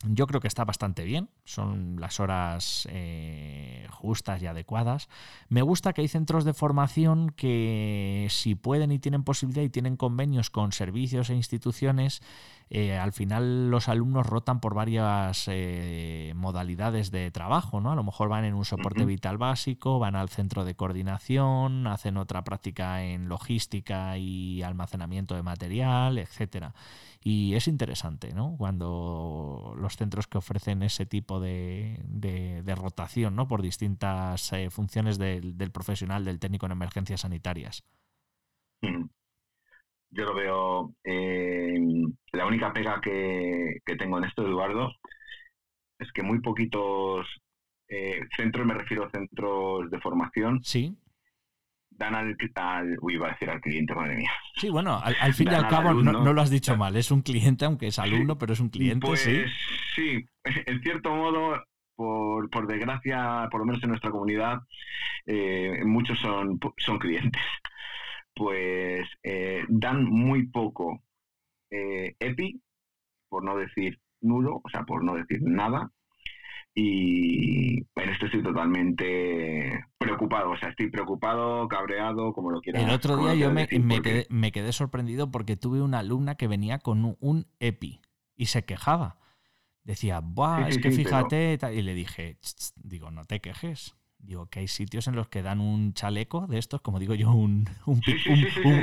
Yo 0.07 0.27
creo 0.27 0.39
que 0.39 0.47
está 0.47 0.63
bastante 0.63 1.03
bien, 1.03 1.29
son 1.43 1.97
las 1.99 2.21
horas 2.21 2.87
eh, 2.89 3.85
justas 3.91 4.41
y 4.41 4.47
adecuadas. 4.47 5.09
Me 5.49 5.61
gusta 5.61 5.91
que 5.91 5.99
hay 5.99 6.07
centros 6.07 6.45
de 6.45 6.53
formación 6.53 7.31
que 7.31 8.27
si 8.29 8.55
pueden 8.55 8.93
y 8.93 8.99
tienen 8.99 9.25
posibilidad 9.25 9.61
y 9.61 9.69
tienen 9.69 9.97
convenios 9.97 10.49
con 10.51 10.71
servicios 10.71 11.29
e 11.29 11.35
instituciones, 11.35 12.21
eh, 12.69 12.97
al 12.97 13.11
final 13.11 13.71
los 13.71 13.89
alumnos 13.89 14.25
rotan 14.25 14.61
por 14.61 14.73
varias 14.73 15.45
eh, 15.47 16.31
modalidades 16.33 17.11
de 17.11 17.29
trabajo, 17.31 17.81
¿no? 17.81 17.91
A 17.91 17.95
lo 17.95 18.03
mejor 18.03 18.29
van 18.29 18.45
en 18.45 18.53
un 18.53 18.63
soporte 18.63 19.03
vital 19.03 19.37
básico, 19.37 19.99
van 19.99 20.15
al 20.15 20.29
centro 20.29 20.63
de 20.63 20.75
coordinación, 20.75 21.87
hacen 21.87 22.15
otra 22.15 22.45
práctica 22.45 23.03
en 23.03 23.27
logística 23.27 24.17
y 24.17 24.61
almacenamiento 24.61 25.35
de 25.35 25.43
material, 25.43 26.19
etcétera. 26.19 26.73
Y 27.21 27.55
es 27.55 27.67
interesante, 27.67 28.33
¿no? 28.33 28.55
Cuando 28.57 29.73
los 29.77 29.97
centros 29.97 30.27
que 30.27 30.37
ofrecen 30.37 30.83
ese 30.83 31.05
tipo 31.05 31.41
de, 31.41 31.99
de, 32.05 32.75
rotación, 32.75 33.35
¿no? 33.35 33.47
Por 33.47 33.61
distintas 33.61 34.53
eh, 34.53 34.69
funciones 34.69 35.17
del, 35.17 35.71
profesional, 35.73 36.23
del 36.23 36.39
técnico 36.39 36.65
en 36.65 36.71
emergencias 36.71 37.21
sanitarias. 37.21 37.83
Yo 38.81 40.23
lo 40.23 40.33
veo. 40.33 40.95
Eh, 41.03 41.77
la 42.31 42.45
única 42.45 42.71
pega 42.71 43.01
que, 43.01 43.81
tengo 43.97 44.17
en 44.17 44.23
esto, 44.23 44.47
Eduardo, 44.47 44.91
es 45.99 46.09
que 46.13 46.23
muy 46.23 46.39
poquitos 46.39 47.27
eh, 47.89 48.21
centros, 48.37 48.65
me 48.65 48.75
refiero 48.75 49.05
a 49.05 49.11
centros 49.11 49.91
de 49.91 49.99
formación, 49.99 50.63
sí 50.63 50.95
dan 51.99 52.15
al, 52.15 52.35
al, 52.55 52.97
uy, 53.01 53.15
iba 53.15 53.27
a 53.27 53.31
decir 53.31 53.49
al 53.49 53.59
cliente, 53.59 53.93
madre 53.93 54.15
mía. 54.15 54.31
Sí, 54.55 54.69
bueno, 54.69 54.99
al, 55.03 55.33
fin 55.33 55.49
y 55.51 55.53
al 55.53 55.67
cabo 55.67 55.93
no, 55.93 56.33
lo 56.33 56.41
has 56.41 56.49
dicho 56.49 56.75
mal, 56.77 56.95
es 56.95 57.11
un 57.11 57.21
cliente, 57.21 57.65
aunque 57.65 57.87
es 57.87 57.99
alumno, 57.99 58.37
pero 58.37 58.53
es 58.53 58.59
un 58.61 58.69
cliente, 58.69 59.05
pues, 59.05 59.19
sí. 59.19 59.43
Sí, 59.95 60.25
en 60.43 60.81
cierto 60.81 61.13
modo, 61.13 61.61
por, 61.95 62.49
por 62.49 62.67
desgracia, 62.67 63.47
por 63.51 63.59
lo 63.59 63.65
menos 63.65 63.83
en 63.83 63.89
nuestra 63.89 64.11
comunidad, 64.11 64.59
eh, 65.25 65.83
muchos 65.85 66.17
son, 66.19 66.57
son 66.77 66.97
clientes. 66.97 67.41
Pues 68.33 69.05
eh, 69.21 69.65
dan 69.67 70.05
muy 70.05 70.47
poco 70.47 71.03
eh, 71.69 72.15
EPI, 72.17 72.61
por 73.27 73.43
no 73.43 73.57
decir 73.57 73.99
nulo, 74.21 74.61
o 74.63 74.69
sea, 74.69 74.83
por 74.83 75.03
no 75.03 75.15
decir 75.15 75.39
nada, 75.41 75.91
y 76.75 77.77
en 77.95 78.09
esto 78.09 78.25
estoy 78.25 78.43
totalmente 78.43 79.85
preocupado, 79.97 80.51
o 80.51 80.57
sea, 80.57 80.69
estoy 80.69 80.89
preocupado, 80.89 81.67
cabreado, 81.67 82.33
como 82.33 82.51
lo 82.51 82.61
quieras. 82.61 82.83
El 82.83 82.89
otro 82.89 83.17
día 83.17 83.35
yo 83.35 83.51
me, 83.51 83.67
quedé, 83.67 84.27
me, 84.29 84.51
quedé, 84.51 84.71
sorprendido 84.71 85.31
porque 85.31 85.57
tuve 85.57 85.81
una 85.81 85.99
alumna 85.99 86.35
que 86.35 86.47
venía 86.47 86.79
con 86.79 87.17
un 87.19 87.47
EPI 87.59 87.99
y 88.35 88.45
se 88.45 88.63
quejaba. 88.63 89.17
Decía, 89.83 90.21
Buah, 90.21 90.69
es 90.69 90.77
que 90.77 90.91
fíjate, 90.91 91.57
y 91.73 91.81
le 91.81 91.93
dije, 91.93 92.37
digo, 92.75 93.11
no 93.11 93.25
te 93.25 93.39
quejes. 93.39 93.95
Digo, 94.19 94.47
que 94.47 94.59
hay 94.59 94.67
sitios 94.67 95.07
en 95.07 95.15
los 95.15 95.29
que 95.29 95.41
dan 95.41 95.61
un 95.61 95.93
chaleco 95.93 96.45
de 96.45 96.57
estos, 96.57 96.81
como 96.81 96.99
digo 96.99 97.15
yo, 97.15 97.31
un, 97.31 97.69
un, 97.85 98.01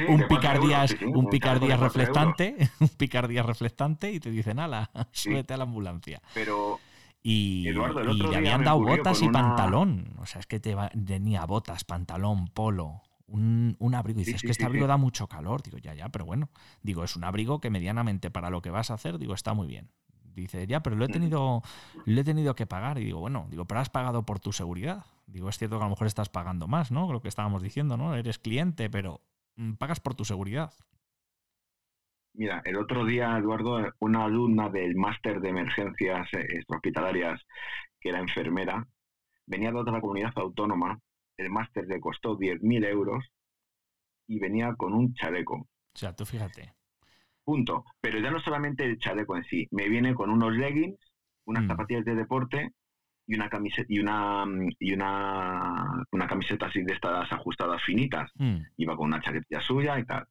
un, 0.08 0.24
picardías, 0.28 0.96
un 1.02 1.28
picardías 1.28 1.78
reflectante, 1.78 2.56
un 2.80 2.88
picardías 2.88 3.44
reflectante 3.44 4.10
y 4.10 4.18
te 4.18 4.30
dicen, 4.30 4.58
ala, 4.58 4.90
súbete 5.12 5.52
a 5.52 5.58
la 5.58 5.64
ambulancia. 5.64 6.22
Pero 6.32 6.80
y, 7.28 7.72
le 7.72 8.36
habían 8.36 8.62
dado 8.62 8.78
botas 8.78 9.20
y 9.20 9.28
pantalón. 9.28 10.14
O 10.18 10.26
sea, 10.26 10.38
es 10.38 10.46
que 10.46 10.60
te 10.60 10.76
tenía 11.04 11.44
botas, 11.44 11.82
pantalón, 11.82 12.46
polo, 12.46 13.02
un, 13.26 13.76
abrigo. 13.96 14.20
Y 14.20 14.24
dices, 14.24 14.42
que 14.42 14.52
este 14.52 14.64
abrigo 14.64 14.86
da 14.86 14.96
mucho 14.96 15.26
calor. 15.26 15.60
Digo, 15.64 15.76
ya, 15.78 15.92
ya, 15.92 16.08
pero 16.08 16.24
bueno. 16.24 16.50
Digo, 16.82 17.02
es 17.02 17.16
un 17.16 17.24
abrigo 17.24 17.60
que 17.60 17.68
medianamente 17.68 18.30
para 18.30 18.48
lo 18.48 18.62
que 18.62 18.70
vas 18.70 18.92
a 18.92 18.94
hacer, 18.94 19.18
digo, 19.18 19.34
está 19.34 19.54
muy 19.54 19.66
bien. 19.66 19.90
Dice, 20.36 20.68
ya, 20.68 20.84
pero 20.84 20.94
lo 20.94 21.04
he 21.04 21.08
tenido, 21.08 21.62
lo 22.04 22.20
he 22.20 22.22
tenido 22.22 22.54
que 22.54 22.64
pagar. 22.64 22.98
Y 22.98 23.04
digo, 23.06 23.18
bueno, 23.18 23.48
digo, 23.50 23.64
pero 23.64 23.80
has 23.80 23.90
pagado 23.90 24.24
por 24.24 24.38
tu 24.38 24.52
seguridad. 24.52 25.04
Digo, 25.26 25.48
es 25.48 25.58
cierto 25.58 25.78
que 25.78 25.82
a 25.82 25.86
lo 25.86 25.90
mejor 25.90 26.06
estás 26.06 26.28
pagando 26.28 26.68
más, 26.68 26.92
¿no? 26.92 27.12
Lo 27.12 27.20
que 27.22 27.28
estábamos 27.28 27.60
diciendo, 27.60 27.96
¿no? 27.96 28.14
Eres 28.14 28.38
cliente, 28.38 28.88
pero 28.88 29.20
mm, 29.56 29.72
pagas 29.72 29.98
por 29.98 30.14
tu 30.14 30.24
seguridad. 30.24 30.72
Mira, 32.36 32.60
el 32.64 32.76
otro 32.76 33.04
día, 33.06 33.36
Eduardo, 33.38 33.92
una 34.00 34.24
alumna 34.24 34.68
del 34.68 34.94
máster 34.94 35.40
de 35.40 35.48
emergencias 35.48 36.28
eh, 36.34 36.62
hospitalarias, 36.68 37.40
que 37.98 38.10
era 38.10 38.20
enfermera, 38.20 38.86
venía 39.46 39.72
de 39.72 39.78
otra 39.78 40.00
comunidad 40.00 40.32
autónoma, 40.36 40.98
el 41.38 41.50
máster 41.50 41.86
le 41.86 41.98
costó 41.98 42.38
10.000 42.38 42.86
euros 42.86 43.24
y 44.26 44.38
venía 44.38 44.74
con 44.76 44.92
un 44.92 45.14
chaleco. 45.14 45.54
O 45.56 45.98
sea, 45.98 46.14
tú 46.14 46.26
fíjate. 46.26 46.74
Punto. 47.42 47.84
Pero 48.00 48.18
ya 48.18 48.30
no 48.30 48.40
solamente 48.40 48.84
el 48.84 48.98
chaleco 48.98 49.36
en 49.36 49.44
sí, 49.44 49.66
me 49.70 49.88
viene 49.88 50.14
con 50.14 50.30
unos 50.30 50.54
leggings, 50.54 50.98
unas 51.46 51.64
mm. 51.64 51.68
zapatillas 51.68 52.04
de 52.04 52.14
deporte 52.16 52.70
y 53.26 53.34
una 53.34 53.48
camiseta 53.48 53.86
y 53.88 53.98
una 53.98 54.44
y 54.78 54.92
una, 54.92 56.04
una 56.10 56.26
camiseta 56.26 56.66
así 56.66 56.82
de 56.82 56.92
estas 56.92 57.32
ajustadas 57.32 57.82
finitas. 57.82 58.30
Mm. 58.34 58.58
Iba 58.76 58.96
con 58.96 59.06
una 59.06 59.22
chaqueta 59.22 59.60
suya 59.60 59.98
y 59.98 60.04
tal. 60.04 60.26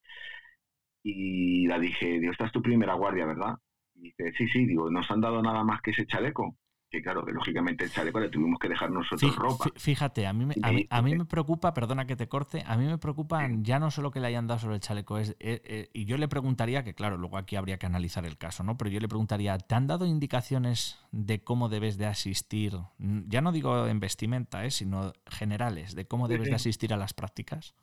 Y 1.07 1.67
la 1.67 1.77
dije, 1.77 2.19
digo, 2.19 2.31
esta 2.31 2.47
es 2.47 2.51
tu 2.51 2.63
primera 2.63 2.95
guardia, 2.95 3.27
¿verdad? 3.27 3.59
Y 3.93 4.05
dice, 4.05 4.33
sí, 4.35 4.47
sí, 4.47 4.65
digo, 4.65 4.89
nos 4.89 5.09
han 5.11 5.21
dado 5.21 5.39
nada 5.39 5.63
más 5.63 5.79
que 5.83 5.91
ese 5.91 6.07
chaleco. 6.07 6.57
Que 6.89 7.03
claro, 7.03 7.23
que 7.23 7.31
lógicamente 7.31 7.83
el 7.83 7.91
chaleco 7.91 8.19
le 8.19 8.29
tuvimos 8.29 8.57
que 8.57 8.69
dejar 8.69 8.89
nosotros 8.89 9.35
ropa. 9.35 9.65
Fíjate, 9.75 10.25
a 10.25 10.33
mí, 10.33 10.45
me, 10.45 10.55
a, 10.89 11.01
mí, 11.03 11.15
me 11.15 11.25
preocupa, 11.25 11.75
perdona 11.75 12.07
que 12.07 12.15
te 12.15 12.27
corte, 12.27 12.63
a 12.65 12.75
mí 12.75 12.85
me 12.85 12.97
preocupa 12.97 13.47
ya 13.59 13.77
no 13.77 13.91
solo 13.91 14.09
que 14.09 14.19
le 14.19 14.27
hayan 14.27 14.47
dado 14.47 14.61
sobre 14.61 14.75
el 14.75 14.81
chaleco, 14.81 15.19
es, 15.19 15.31
eh, 15.39 15.61
eh, 15.63 15.89
y 15.93 16.05
yo 16.05 16.17
le 16.17 16.27
preguntaría, 16.27 16.83
que 16.83 16.95
claro, 16.95 17.17
luego 17.17 17.37
aquí 17.37 17.55
habría 17.55 17.77
que 17.77 17.85
analizar 17.85 18.25
el 18.25 18.37
caso, 18.37 18.63
¿no? 18.63 18.75
Pero 18.75 18.89
yo 18.89 18.99
le 18.99 19.07
preguntaría, 19.07 19.59
¿te 19.59 19.75
han 19.75 19.85
dado 19.85 20.07
indicaciones 20.07 20.97
de 21.11 21.43
cómo 21.43 21.69
debes 21.69 21.97
de 21.97 22.07
asistir? 22.07 22.73
Ya 22.97 23.41
no 23.41 23.51
digo 23.51 23.85
en 23.85 23.99
vestimenta, 23.99 24.65
¿eh? 24.65 24.71
sino 24.71 25.13
generales, 25.27 25.93
de 25.93 26.07
cómo 26.07 26.27
debes 26.27 26.49
de 26.49 26.55
asistir 26.55 26.93
a 26.93 26.97
las 26.97 27.13
prácticas. 27.13 27.75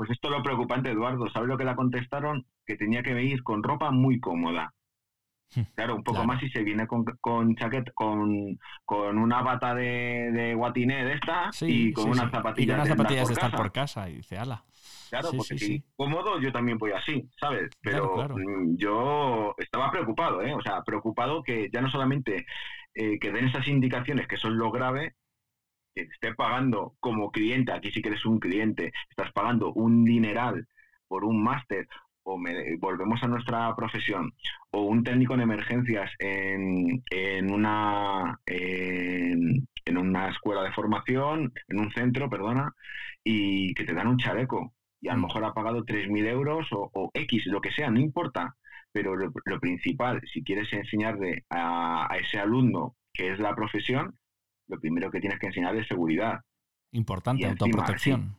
Pues 0.00 0.12
esto 0.12 0.28
es 0.28 0.34
lo 0.38 0.42
preocupante, 0.42 0.90
Eduardo. 0.90 1.28
¿Sabes 1.30 1.46
lo 1.46 1.58
que 1.58 1.64
le 1.66 1.76
contestaron? 1.76 2.46
Que 2.64 2.74
tenía 2.74 3.02
que 3.02 3.22
ir 3.22 3.42
con 3.42 3.62
ropa 3.62 3.90
muy 3.90 4.18
cómoda. 4.18 4.72
Claro, 5.74 5.96
un 5.96 6.02
poco 6.02 6.24
más 6.24 6.40
si 6.40 6.48
se 6.48 6.62
viene 6.62 6.86
con, 6.86 7.04
con 7.20 7.54
chaqueta, 7.54 7.92
con, 7.92 8.58
con 8.86 9.18
una 9.18 9.42
bata 9.42 9.74
de, 9.74 10.30
de 10.32 10.54
guatiné 10.54 11.04
de 11.04 11.12
esta 11.12 11.50
y 11.60 11.92
con 11.92 12.08
unas 12.12 12.30
zapatillas, 12.30 12.78
y 12.78 12.80
unas 12.80 12.88
zapatillas 12.88 13.28
de, 13.28 13.34
estar 13.34 13.54
por 13.54 13.72
casa 13.72 14.08
y 14.08 14.14
dice, 14.14 14.38
ala. 14.38 14.64
Claro, 15.10 15.32
porque 15.36 15.58
si 15.58 15.84
cómodo 15.94 16.40
yo 16.40 16.50
también 16.50 16.78
voy 16.78 16.92
así, 16.92 17.28
¿sabes? 17.38 17.68
Pero 17.82 18.26
mm, 18.26 18.76
yo 18.78 19.54
estaba 19.58 19.90
preocupado, 19.90 20.40
¿eh? 20.40 20.54
O 20.54 20.62
sea, 20.62 20.82
preocupado 20.82 21.42
que 21.42 21.68
ya 21.70 21.82
no 21.82 21.90
solamente 21.90 22.46
eh, 22.94 23.18
que 23.18 23.32
den 23.32 23.48
esas 23.48 23.68
indicaciones, 23.68 24.26
que 24.26 24.38
son 24.38 24.56
lo 24.56 24.70
grave, 24.70 25.14
que 26.06 26.14
esté 26.14 26.34
pagando 26.34 26.94
como 27.00 27.30
cliente, 27.30 27.72
aquí 27.72 27.90
sí 27.90 28.02
que 28.02 28.10
eres 28.10 28.24
un 28.26 28.38
cliente, 28.38 28.92
estás 29.10 29.32
pagando 29.32 29.72
un 29.72 30.04
dineral 30.04 30.66
por 31.08 31.24
un 31.24 31.42
máster 31.42 31.88
o 32.22 32.38
volvemos 32.78 33.22
a 33.22 33.28
nuestra 33.28 33.74
profesión, 33.74 34.32
o 34.70 34.82
un 34.82 35.02
técnico 35.02 35.34
en 35.34 35.40
emergencias 35.40 36.10
en, 36.18 37.02
en 37.10 37.52
una 37.52 38.38
en, 38.46 39.66
una 39.96 40.28
escuela 40.28 40.62
de 40.62 40.72
formación, 40.72 41.52
en 41.68 41.80
un 41.80 41.90
centro, 41.92 42.30
perdona, 42.30 42.72
y 43.24 43.74
que 43.74 43.84
te 43.84 43.94
dan 43.94 44.06
un 44.08 44.18
chaleco 44.18 44.72
y 45.00 45.08
a 45.08 45.12
lo 45.14 45.18
mm. 45.18 45.22
mejor 45.22 45.44
ha 45.44 45.54
pagado 45.54 45.84
3.000 45.84 46.26
euros 46.28 46.66
o, 46.72 47.10
X, 47.14 47.46
lo 47.46 47.60
que 47.60 47.72
sea, 47.72 47.90
no 47.90 48.00
importa. 48.00 48.56
Pero 48.92 49.14
lo, 49.16 49.32
principal, 49.60 50.20
si 50.32 50.42
quieres 50.42 50.72
enseñarle 50.72 51.44
a, 51.48 52.12
a, 52.12 52.16
ese 52.18 52.38
alumno 52.38 52.96
que 53.12 53.32
es 53.32 53.38
la 53.38 53.54
profesión, 53.54 54.18
lo 54.70 54.80
primero 54.80 55.10
que 55.10 55.20
tienes 55.20 55.38
que 55.38 55.46
enseñar 55.46 55.76
es 55.76 55.86
seguridad. 55.86 56.40
Importante, 56.92 57.46
autoprotección. 57.46 58.36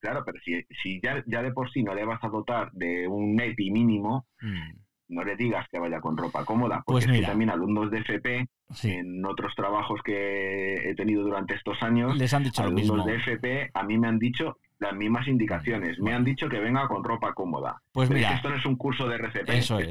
claro, 0.00 0.22
pero 0.24 0.38
si, 0.44 0.62
si 0.82 1.00
ya, 1.02 1.22
ya, 1.26 1.42
de 1.42 1.52
por 1.52 1.70
sí 1.70 1.82
no 1.82 1.94
le 1.94 2.04
vas 2.04 2.22
a 2.22 2.28
dotar 2.28 2.72
de 2.72 3.06
un 3.06 3.40
EPI 3.40 3.70
mínimo, 3.70 4.26
mm. 4.40 4.70
no 5.08 5.24
le 5.24 5.36
digas 5.36 5.66
que 5.70 5.78
vaya 5.78 6.00
con 6.00 6.16
ropa 6.16 6.44
cómoda, 6.44 6.82
porque 6.84 7.06
pues 7.06 7.22
también 7.22 7.50
alumnos 7.50 7.90
de 7.90 7.98
FP, 7.98 8.46
en 8.84 9.24
otros 9.24 9.54
trabajos 9.54 10.00
que 10.04 10.90
he 10.90 10.94
tenido 10.94 11.22
durante 11.22 11.54
estos 11.54 11.82
años, 11.82 12.16
les 12.16 12.32
han 12.34 12.44
dicho 12.44 12.62
alumnos 12.62 12.86
lo 12.86 12.94
mismo. 12.94 13.06
de 13.06 13.16
FP 13.16 13.70
a 13.72 13.82
mí 13.84 13.98
me 13.98 14.08
han 14.08 14.18
dicho 14.18 14.56
las 14.78 14.94
mismas 14.94 15.26
indicaciones. 15.26 15.98
Me 15.98 16.14
han 16.14 16.24
dicho 16.24 16.48
que 16.48 16.60
venga 16.60 16.86
con 16.88 17.02
ropa 17.04 17.32
cómoda. 17.34 17.82
Pues 17.92 18.10
mira, 18.10 18.34
esto 18.34 18.48
no 18.50 18.56
es 18.56 18.66
un 18.66 18.76
curso 18.76 19.08
de 19.08 19.16
RCP. 19.16 19.48
Eso 19.50 19.78
es. 19.78 19.88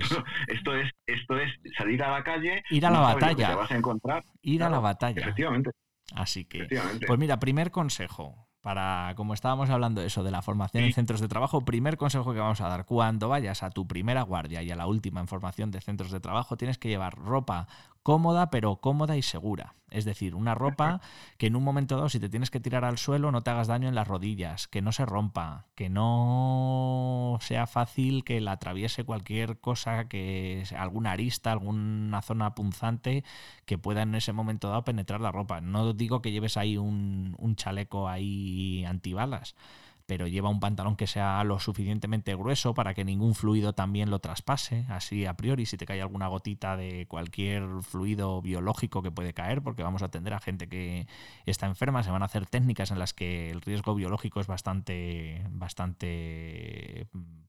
Esto, 0.47 0.75
es 0.75 0.91
esto 1.05 1.37
es 1.37 1.51
salir 1.77 2.03
a 2.03 2.11
la 2.11 2.23
calle, 2.23 2.63
ir 2.69 2.85
a 2.85 2.91
la 2.91 2.99
batalla, 2.99 3.49
te 3.49 3.55
vas 3.55 3.71
a 3.71 3.75
encontrar. 3.75 4.23
Ir 4.41 4.63
a 4.63 4.69
la 4.69 4.79
batalla. 4.79 5.21
Efectivamente. 5.21 5.71
Así 6.15 6.45
que, 6.45 6.67
pues 7.05 7.19
mira, 7.19 7.37
primer 7.37 7.69
consejo 7.71 8.47
para, 8.61 9.13
como 9.15 9.33
estábamos 9.33 9.69
hablando 9.69 10.01
eso 10.01 10.23
de 10.23 10.31
la 10.31 10.41
formación 10.41 10.83
en 10.83 10.93
centros 10.93 11.21
de 11.21 11.27
trabajo, 11.27 11.63
primer 11.63 11.95
consejo 11.95 12.33
que 12.33 12.39
vamos 12.39 12.59
a 12.59 12.67
dar, 12.67 12.85
cuando 12.85 13.29
vayas 13.29 13.63
a 13.63 13.69
tu 13.69 13.87
primera 13.87 14.23
guardia 14.23 14.61
y 14.61 14.71
a 14.71 14.75
la 14.75 14.87
última 14.87 15.21
en 15.21 15.27
formación 15.27 15.71
de 15.71 15.79
centros 15.79 16.11
de 16.11 16.19
trabajo, 16.19 16.57
tienes 16.57 16.77
que 16.77 16.89
llevar 16.89 17.17
ropa 17.17 17.67
cómoda, 18.07 18.49
pero 18.49 18.77
cómoda 18.77 19.17
y 19.17 19.21
segura. 19.21 19.75
Es 19.89 20.05
decir, 20.05 20.33
una 20.33 20.55
ropa 20.55 21.01
que 21.37 21.47
en 21.47 21.57
un 21.57 21.63
momento 21.65 21.97
dado, 21.97 22.07
si 22.07 22.21
te 22.21 22.29
tienes 22.29 22.49
que 22.49 22.61
tirar 22.61 22.85
al 22.85 22.97
suelo, 22.97 23.33
no 23.33 23.41
te 23.41 23.49
hagas 23.49 23.67
daño 23.67 23.89
en 23.89 23.95
las 23.95 24.07
rodillas, 24.07 24.69
que 24.69 24.81
no 24.81 24.93
se 24.93 25.05
rompa, 25.05 25.65
que 25.75 25.89
no 25.89 27.37
sea 27.41 27.67
fácil 27.67 28.23
que 28.23 28.39
la 28.39 28.53
atraviese 28.53 29.03
cualquier 29.03 29.59
cosa, 29.59 30.07
que 30.07 30.63
alguna 30.77 31.11
arista, 31.11 31.51
alguna 31.51 32.21
zona 32.21 32.55
punzante 32.55 33.25
que 33.65 33.77
pueda 33.77 34.03
en 34.03 34.15
ese 34.15 34.31
momento 34.31 34.69
dado 34.69 34.85
penetrar 34.85 35.19
la 35.19 35.33
ropa. 35.33 35.59
No 35.59 35.91
digo 35.91 36.21
que 36.21 36.31
lleves 36.31 36.55
ahí 36.55 36.77
un, 36.77 37.35
un 37.37 37.57
chaleco 37.57 38.07
ahí 38.07 38.85
antibalas 38.85 39.53
pero 40.07 40.25
lleva 40.25 40.49
un 40.49 40.61
pantalón 40.61 40.95
que 40.95 41.05
sea 41.05 41.43
lo 41.43 41.59
suficientemente 41.59 42.33
grueso 42.33 42.73
para 42.73 42.93
que 42.93 43.03
ningún 43.03 43.35
fluido 43.35 43.73
también 43.73 44.09
lo 44.09 44.19
traspase. 44.19 44.85
Así 44.87 45.25
a 45.25 45.35
priori, 45.35 45.65
si 45.65 45.77
te 45.77 45.85
cae 45.85 46.01
alguna 46.01 46.27
gotita 46.27 46.77
de 46.77 47.05
cualquier 47.07 47.67
fluido 47.81 48.41
biológico 48.41 49.03
que 49.03 49.11
puede 49.11 49.33
caer, 49.33 49.61
porque 49.61 49.83
vamos 49.83 50.01
a 50.01 50.05
atender 50.05 50.33
a 50.33 50.39
gente 50.39 50.69
que 50.69 51.07
está 51.45 51.67
enferma, 51.67 52.03
se 52.03 52.11
van 52.11 52.21
a 52.21 52.25
hacer 52.25 52.45
técnicas 52.45 52.89
en 52.91 52.99
las 52.99 53.13
que 53.13 53.51
el 53.51 53.61
riesgo 53.61 53.95
biológico 53.95 54.39
es 54.39 54.47
bastante, 54.47 55.45
bastante 55.51 57.07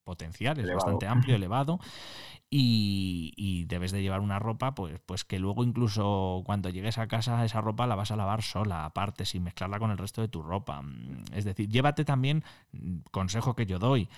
potencial, 0.08 0.58
es 0.58 0.72
bastante 0.72 1.06
amplio, 1.06 1.36
elevado, 1.36 1.78
y, 2.48 3.66
debes 3.66 3.92
de 3.92 4.00
llevar 4.00 4.20
una 4.20 4.38
ropa, 4.38 4.74
pues, 4.74 4.98
pues 5.04 5.22
que 5.26 5.38
luego 5.38 5.64
incluso 5.64 6.42
cuando 6.46 6.70
llegues 6.70 6.96
a 6.96 7.06
casa 7.06 7.44
esa 7.44 7.60
ropa 7.60 7.86
la 7.86 7.94
vas 7.94 8.10
a 8.10 8.16
lavar 8.16 8.40
sola, 8.42 8.86
aparte, 8.86 9.26
sin 9.26 9.42
mezclarla 9.42 9.78
con 9.78 9.90
el 9.90 9.98
resto 9.98 10.22
de 10.22 10.28
tu 10.28 10.42
ropa. 10.42 10.82
Es 11.34 11.44
decir, 11.44 11.68
llévate 11.68 12.06
también, 12.06 12.42
consejo 13.10 13.54
que 13.54 13.66
yo 13.66 13.78
doy, 13.78 14.08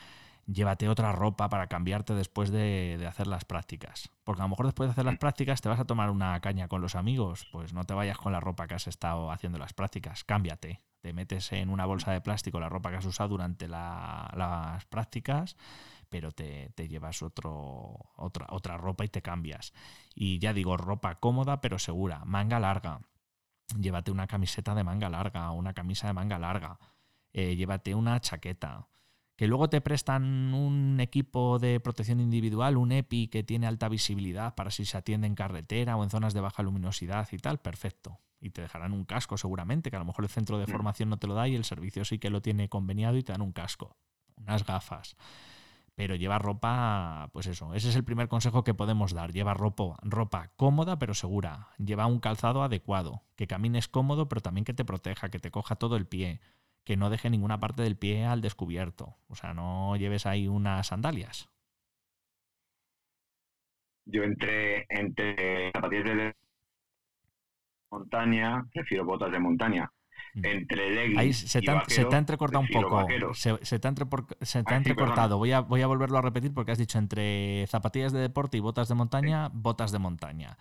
llévate 0.47 0.89
otra 0.89 1.11
ropa 1.11 1.49
para 1.49 1.67
cambiarte 1.67 2.15
después 2.15 2.51
de, 2.51 2.97
de, 2.97 3.07
hacer 3.09 3.27
las 3.27 3.45
prácticas. 3.45 4.11
Porque 4.23 4.43
a 4.43 4.45
lo 4.45 4.51
mejor 4.51 4.67
después 4.67 4.87
de 4.87 4.93
hacer 4.93 5.05
las 5.05 5.19
prácticas 5.19 5.61
te 5.61 5.69
vas 5.69 5.81
a 5.81 5.85
tomar 5.85 6.11
una 6.11 6.39
caña 6.41 6.69
con 6.69 6.81
los 6.81 6.95
amigos, 6.95 7.49
pues 7.51 7.73
no 7.73 7.83
te 7.83 7.95
vayas 7.95 8.17
con 8.17 8.31
la 8.31 8.39
ropa 8.39 8.69
que 8.69 8.75
has 8.75 8.87
estado 8.87 9.33
haciendo 9.33 9.59
las 9.59 9.73
prácticas, 9.73 10.23
cámbiate. 10.23 10.79
Te 11.01 11.15
metes 11.15 11.53
en 11.53 11.71
una 11.71 11.87
bolsa 11.87 12.13
de 12.13 12.21
plástico 12.21 12.61
la 12.61 12.69
ropa 12.69 12.91
que 12.91 12.97
has 12.97 13.07
usado 13.07 13.31
durante 13.31 13.69
las 13.69 14.85
prácticas, 14.87 15.57
pero 16.11 16.31
te, 16.33 16.73
llevas 16.89 17.23
otro, 17.23 18.11
otra, 18.17 18.47
otra 18.51 18.77
ropa 18.77 19.05
y 19.05 19.09
te 19.09 19.23
cambias. 19.23 19.73
Y 20.15 20.39
ya 20.39 20.53
digo, 20.53 20.77
ropa 20.77 21.19
cómoda 21.19 21.61
pero 21.63 21.79
segura, 21.79 22.25
manga 22.27 22.61
larga. 22.61 23.01
Llévate 23.79 24.11
una 24.11 24.27
camiseta 24.27 24.75
de 24.75 24.85
manga 24.85 25.09
larga, 25.09 25.51
una 25.53 25.73
camisa 25.73 26.07
de 26.09 26.13
manga 26.13 26.39
larga. 26.39 26.79
Eh, 27.33 27.57
llévate 27.57 27.95
una 27.95 28.21
chaqueta. 28.21 28.89
Que 29.37 29.47
luego 29.47 29.71
te 29.71 29.81
prestan 29.81 30.53
un 30.53 31.01
equipo 31.01 31.59
de 31.59 31.81
protección 31.81 32.21
individual, 32.21 32.77
un 32.77 32.93
EPI 32.93 33.29
que 33.29 33.43
tiene 33.43 33.67
alta 33.67 33.89
visibilidad 33.89 34.55
para 34.55 34.71
si 34.71 34.85
se 34.85 34.99
atiende 34.99 35.27
en 35.27 35.35
carretera 35.35 35.97
o 35.97 36.05
en 36.05 36.11
zonas 36.11 36.35
de 36.35 36.43
baja 36.43 36.63
luminosidad 36.63 37.27
y 37.33 37.39
tal, 37.39 37.59
perfecto 37.59 38.21
y 38.41 38.51
te 38.51 38.63
dejarán 38.63 38.93
un 38.93 39.05
casco 39.05 39.37
seguramente, 39.37 39.91
que 39.91 39.97
a 39.97 39.99
lo 39.99 40.05
mejor 40.05 40.25
el 40.25 40.31
centro 40.31 40.59
de 40.59 40.67
mm. 40.67 40.71
formación 40.71 41.11
no 41.11 41.19
te 41.19 41.27
lo 41.27 41.35
da 41.35 41.47
y 41.49 41.55
el 41.55 41.65
servicio 41.65 42.05
sí 42.05 42.19
que 42.19 42.31
lo 42.31 42.41
tiene 42.41 42.69
conveniado 42.69 43.17
y 43.17 43.23
te 43.23 43.33
dan 43.33 43.43
un 43.43 43.53
casco, 43.53 43.97
unas 44.37 44.65
gafas. 44.65 45.17
pero 45.95 46.15
lleva 46.15 46.39
ropa, 46.39 47.29
pues 47.33 47.47
eso, 47.47 47.75
ese 47.75 47.91
es 47.91 47.97
el 47.97 48.05
primer 48.05 48.29
consejo 48.29 48.65
que 48.65 48.73
podemos 48.73 49.13
dar. 49.13 49.33
Lleva 49.33 49.53
ropa, 49.53 49.99
ropa 50.03 50.51
cómoda 50.57 50.99
pero 50.99 51.13
segura. 51.13 51.69
Lleva 51.79 52.07
un 52.07 52.21
calzado 52.21 52.63
adecuado, 52.63 53.23
que 53.37 53.47
camines 53.47 53.89
cómodo 53.89 54.29
pero 54.29 54.41
también 54.41 54.65
que 54.65 54.73
te 54.73 54.87
proteja, 54.87 55.29
que 55.29 55.39
te 55.39 55.51
coja 55.51 55.77
todo 55.77 55.97
el 55.97 56.07
pie, 56.07 56.41
que 56.85 56.97
no 56.97 57.11
deje 57.11 57.29
ninguna 57.29 57.61
parte 57.61 57.83
del 57.83 57.99
pie 57.99 58.25
al 58.25 58.41
descubierto. 58.41 59.17
O 59.29 59.35
sea, 59.35 59.53
no 59.53 59.95
lleves 59.97 60.25
ahí 60.25 60.49
unas 60.49 60.87
sandalias. 60.87 61.51
Yo 64.07 64.23
entre, 64.25 64.87
entre 64.89 65.71
zapatillas 65.73 66.05
de 66.05 66.35
montaña, 67.91 68.65
prefiero 68.73 69.05
botas 69.05 69.33
de 69.33 69.39
montaña 69.39 69.91
Mm. 70.35 70.45
entre 70.45 70.91
leggings 70.91 71.19
Ahí 71.19 71.33
se 71.33 71.61
te, 71.61 71.73
se 71.89 72.05
te 72.05 72.15
ha 72.15 72.19
entrecortado 72.19 72.61
un 72.61 72.69
poco. 72.69 73.05
Se, 73.35 73.79
te 73.79 73.89
ha, 73.89 73.91
ah, 73.91 74.77
entrecortado. 74.77 75.39
voy, 75.39 75.53
a, 75.53 75.61
voy 75.61 75.83
a 75.83 75.87
volverlo 75.87 76.19
a 76.19 76.23
repetir 76.23 76.55
porque 76.55 76.73
has 76.73 76.79
dicho 76.79 76.99
entre 76.99 77.67
zapatillas 77.67 78.13
de 78.13 78.21
deporte 78.21 78.57
y 78.57 78.61
botas 78.61 78.89
de 78.89 78.95
montaña, 78.95 79.49
botas 79.53 79.93
de 79.93 79.99
montaña. 79.99 80.57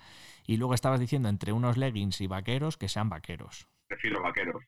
Y 0.45 0.57
luego 0.57 0.73
estabas 0.73 0.99
diciendo 0.99 1.30
entre 1.30 1.51
unos 1.51 1.77
leggings 1.77 2.21
y 2.21 2.27
vaqueros 2.27 2.77
que 2.77 2.88
sean 2.88 3.09
vaqueros. 3.09 3.67
Prefiero 3.88 4.21
vaqueros. 4.23 4.63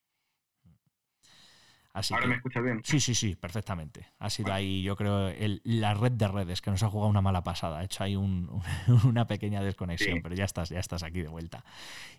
¿Ahora 1.93 2.27
me 2.27 2.35
escuchas 2.35 2.63
bien? 2.63 2.81
Sí, 2.85 3.01
sí, 3.01 3.13
sí, 3.13 3.35
perfectamente. 3.35 4.07
Ha 4.19 4.29
sido 4.29 4.53
ahí, 4.53 4.81
yo 4.81 4.95
creo, 4.95 5.29
la 5.63 5.93
red 5.93 6.13
de 6.13 6.27
redes 6.27 6.61
que 6.61 6.71
nos 6.71 6.81
ha 6.83 6.89
jugado 6.89 7.09
una 7.09 7.21
mala 7.21 7.43
pasada. 7.43 7.79
Ha 7.79 7.83
hecho 7.83 8.03
ahí 8.03 8.15
una 9.03 9.27
pequeña 9.27 9.61
desconexión, 9.61 10.21
pero 10.21 10.33
ya 10.33 10.45
estás, 10.45 10.69
ya 10.69 10.79
estás 10.79 11.03
aquí 11.03 11.21
de 11.21 11.27
vuelta. 11.27 11.65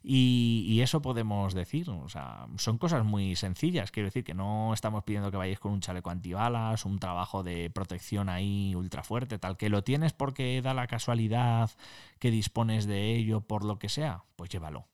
Y, 0.03 0.81
eso 0.83 1.01
podemos 1.01 1.55
decir, 1.55 1.89
o 1.89 2.09
sea, 2.09 2.49
son 2.57 2.77
cosas 2.77 3.05
muy 3.05 3.37
sencillas. 3.37 3.93
Quiero 3.93 4.09
decir 4.09 4.25
que 4.25 4.35
no 4.35 4.75
estamos 4.75 5.05
pidiendo 5.05 5.31
que 5.31 5.37
vayáis 5.37 5.61
con 5.61 5.73
un 5.73 5.81
chaleco 5.81 6.11
antibalas, 6.11 6.85
un 6.85 6.99
trabajo 6.99 7.43
de 7.43 7.70
protección 7.70 8.29
ahí 8.29 8.75
ultra 8.75 9.05
fuerte, 9.05 9.39
tal 9.39 9.57
que 9.57 9.68
lo 9.68 9.85
tienes 9.85 10.12
porque 10.12 10.61
da 10.61 10.75
la 10.75 10.89
casualidad 10.89 11.70
que 12.18 12.31
dispones 12.33 12.87
de 12.87 13.14
ello 13.14 13.43
por 13.43 13.64
lo 13.64 13.79
que 13.79 13.89
sea, 13.89 14.25
pues 14.35 14.51
llévalo, 14.51 14.89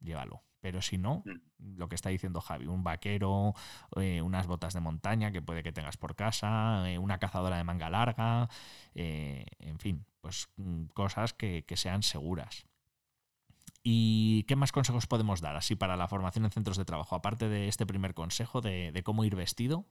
llévalo 0.00 0.42
pero 0.62 0.80
si 0.80 0.96
no, 0.96 1.24
mm. 1.26 1.76
lo 1.76 1.88
que 1.88 1.96
está 1.96 2.08
diciendo 2.08 2.40
Javi, 2.40 2.66
un 2.68 2.84
vaquero, 2.84 3.54
eh, 3.96 4.22
unas 4.22 4.46
botas 4.46 4.72
de 4.72 4.80
montaña 4.80 5.32
que 5.32 5.42
puede 5.42 5.62
que 5.62 5.72
tengas 5.72 5.96
por 5.98 6.14
casa, 6.14 6.88
eh, 6.88 6.98
una 6.98 7.18
cazadora 7.18 7.56
de 7.56 7.64
manga 7.64 7.90
larga, 7.90 8.48
eh, 8.94 9.44
en 9.58 9.78
fin, 9.80 10.06
pues 10.20 10.48
mm, 10.56 10.84
cosas 10.94 11.34
que, 11.34 11.64
sean 11.74 12.02
seguras. 12.04 12.64
¿Y 13.82 14.44
qué 14.44 14.54
más 14.54 14.70
consejos 14.70 15.08
podemos 15.08 15.40
dar 15.40 15.56
así 15.56 15.74
para 15.74 15.96
la 15.96 16.06
formación 16.06 16.44
en 16.44 16.52
centros 16.52 16.76
de 16.76 16.84
trabajo? 16.84 17.16
Aparte 17.16 17.48
de 17.48 17.66
este 17.66 17.84
primer 17.84 18.14
consejo 18.14 18.60
de 18.60 19.02
cómo 19.04 19.24
ir 19.24 19.34
vestido 19.34 19.86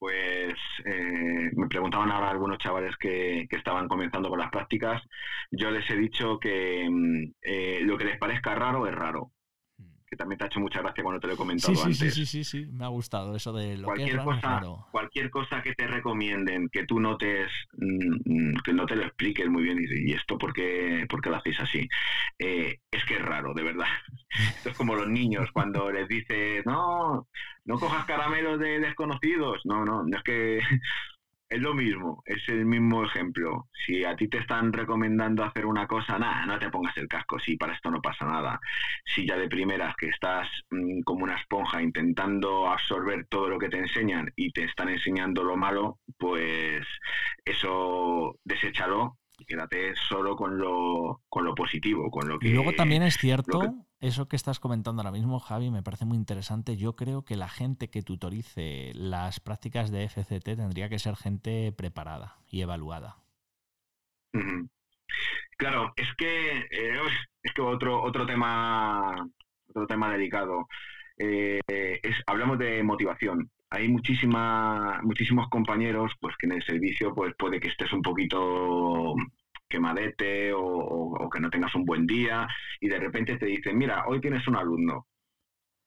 pues 0.00 0.54
eh, 0.86 1.50
me 1.54 1.68
preguntaban 1.68 2.10
ahora 2.10 2.30
algunos 2.30 2.58
chavales 2.58 2.96
que, 2.96 3.46
estaban 3.50 3.86
comenzando 3.86 4.30
con 4.30 4.38
las 4.38 4.50
prácticas. 4.50 5.02
Yo 5.50 5.70
les 5.70 5.88
he 5.90 5.96
dicho 5.96 6.40
que 6.40 6.88
mm, 6.90 7.32
eh, 7.42 7.80
lo 7.82 7.98
que 7.98 8.06
les 8.06 8.18
parezca 8.18 8.54
raro 8.54 8.86
es 8.86 8.94
raro 8.94 9.32
que 10.10 10.16
también 10.16 10.38
te 10.38 10.44
ha 10.44 10.46
hecho 10.48 10.58
mucha 10.58 10.80
gracia 10.80 11.04
cuando 11.04 11.20
te 11.20 11.28
lo 11.28 11.34
he 11.34 11.36
comentado 11.36 11.72
sí, 11.72 11.80
antes. 11.84 11.98
Sí, 11.98 12.10
sí, 12.10 12.26
sí, 12.26 12.44
sí, 12.44 12.66
me 12.72 12.84
ha 12.84 12.88
gustado 12.88 13.36
eso 13.36 13.52
de 13.52 13.76
lo 13.76 13.84
cualquier 13.84 14.18
que 14.18 14.24
cosa, 14.24 14.60
Cualquier 14.90 15.30
cosa 15.30 15.62
que 15.62 15.72
te 15.74 15.86
recomienden, 15.86 16.68
que 16.68 16.84
tú 16.84 16.98
notes, 16.98 17.48
mm, 17.78 18.56
que 18.64 18.72
no 18.72 18.86
te 18.86 18.96
lo 18.96 19.04
expliques 19.04 19.48
muy 19.48 19.62
bien 19.62 19.78
y, 19.78 20.12
esto 20.12 20.36
por 20.36 20.52
qué, 20.52 21.06
lo 21.08 21.36
hacéis 21.36 21.60
así, 21.60 21.88
eh, 22.40 22.80
es 22.90 23.04
que 23.04 23.14
es 23.14 23.22
raro, 23.22 23.54
de 23.54 23.62
verdad. 23.62 23.86
Esto 24.56 24.70
es 24.70 24.76
como 24.76 24.96
los 24.96 25.08
niños 25.08 25.48
cuando 25.52 25.92
les 25.92 26.08
dices, 26.08 26.66
no, 26.66 27.28
no 27.64 27.78
cojas 27.78 28.04
caramelos 28.04 28.58
de 28.58 28.80
desconocidos. 28.80 29.60
No, 29.64 29.84
no, 29.84 30.02
no 30.02 30.16
es 30.16 30.22
que 30.24 30.60
es 31.50 31.60
lo 31.60 31.74
mismo, 31.74 32.22
es 32.26 32.48
el 32.48 32.64
mismo 32.64 33.04
ejemplo. 33.04 33.68
Si 33.84 34.04
a 34.04 34.14
ti 34.14 34.28
te 34.28 34.38
están 34.38 34.72
recomendando 34.72 35.42
hacer 35.42 35.66
una 35.66 35.86
cosa, 35.88 36.16
nada, 36.16 36.46
no 36.46 36.58
te 36.60 36.70
pongas 36.70 36.96
el 36.96 37.08
casco, 37.08 37.40
si 37.40 37.56
para 37.56 37.74
esto 37.74 37.90
no 37.90 38.00
pasa 38.00 38.24
nada. 38.24 38.60
Si 39.04 39.26
ya 39.26 39.36
de 39.36 39.48
primeras 39.48 39.96
que 39.96 40.06
estás 40.06 40.48
mm, 40.70 41.00
como 41.00 41.24
una 41.24 41.36
esponja 41.36 41.82
intentando 41.82 42.68
absorber 42.68 43.26
todo 43.26 43.48
lo 43.48 43.58
que 43.58 43.68
te 43.68 43.78
enseñan 43.78 44.32
y 44.36 44.52
te 44.52 44.62
están 44.62 44.90
enseñando 44.90 45.42
lo 45.42 45.56
malo, 45.56 45.98
pues 46.16 46.86
eso 47.44 48.36
deséchalo 48.44 49.18
y 49.36 49.44
quédate 49.44 49.94
solo 49.96 50.36
con 50.36 50.56
lo, 50.56 51.22
con 51.28 51.44
lo 51.44 51.54
positivo, 51.56 52.10
con 52.10 52.28
lo 52.28 52.38
que... 52.38 52.48
Y 52.48 52.52
luego 52.52 52.72
también 52.74 53.02
es 53.02 53.16
cierto 53.16 53.86
eso 54.00 54.28
que 54.28 54.36
estás 54.36 54.60
comentando 54.60 55.02
ahora 55.02 55.12
mismo, 55.12 55.38
Javi, 55.40 55.70
me 55.70 55.82
parece 55.82 56.06
muy 56.06 56.16
interesante. 56.16 56.76
Yo 56.76 56.96
creo 56.96 57.24
que 57.24 57.36
la 57.36 57.48
gente 57.48 57.90
que 57.90 58.02
tutorice 58.02 58.92
las 58.94 59.40
prácticas 59.40 59.90
de 59.90 60.08
FCT 60.08 60.56
tendría 60.56 60.88
que 60.88 60.98
ser 60.98 61.16
gente 61.16 61.72
preparada 61.72 62.38
y 62.48 62.62
evaluada. 62.62 63.18
Claro, 65.58 65.92
es 65.96 66.08
que 66.16 66.58
eh, 66.70 67.00
es 67.42 67.52
que 67.52 67.60
otro 67.60 68.02
otro 68.02 68.24
tema 68.24 69.14
otro 69.68 69.86
tema 69.86 70.12
delicado. 70.12 70.66
Eh, 71.18 71.60
es, 71.68 72.16
hablamos 72.26 72.58
de 72.58 72.82
motivación. 72.82 73.50
Hay 73.68 73.88
muchísima, 73.88 75.00
muchísimos 75.02 75.48
compañeros 75.48 76.12
pues 76.20 76.34
que 76.38 76.46
en 76.46 76.52
el 76.52 76.62
servicio 76.64 77.14
pues 77.14 77.34
puede 77.38 77.60
que 77.60 77.68
estés 77.68 77.92
un 77.92 78.02
poquito 78.02 79.14
quemadete 79.70 80.52
o, 80.52 80.62
o, 80.62 81.30
que 81.30 81.40
no 81.40 81.48
tengas 81.48 81.74
un 81.74 81.84
buen 81.84 82.06
día 82.06 82.46
y 82.80 82.88
de 82.88 82.98
repente 82.98 83.38
te 83.38 83.46
dicen, 83.46 83.78
mira, 83.78 84.04
hoy 84.06 84.20
tienes 84.20 84.46
un 84.48 84.56
alumno. 84.56 85.06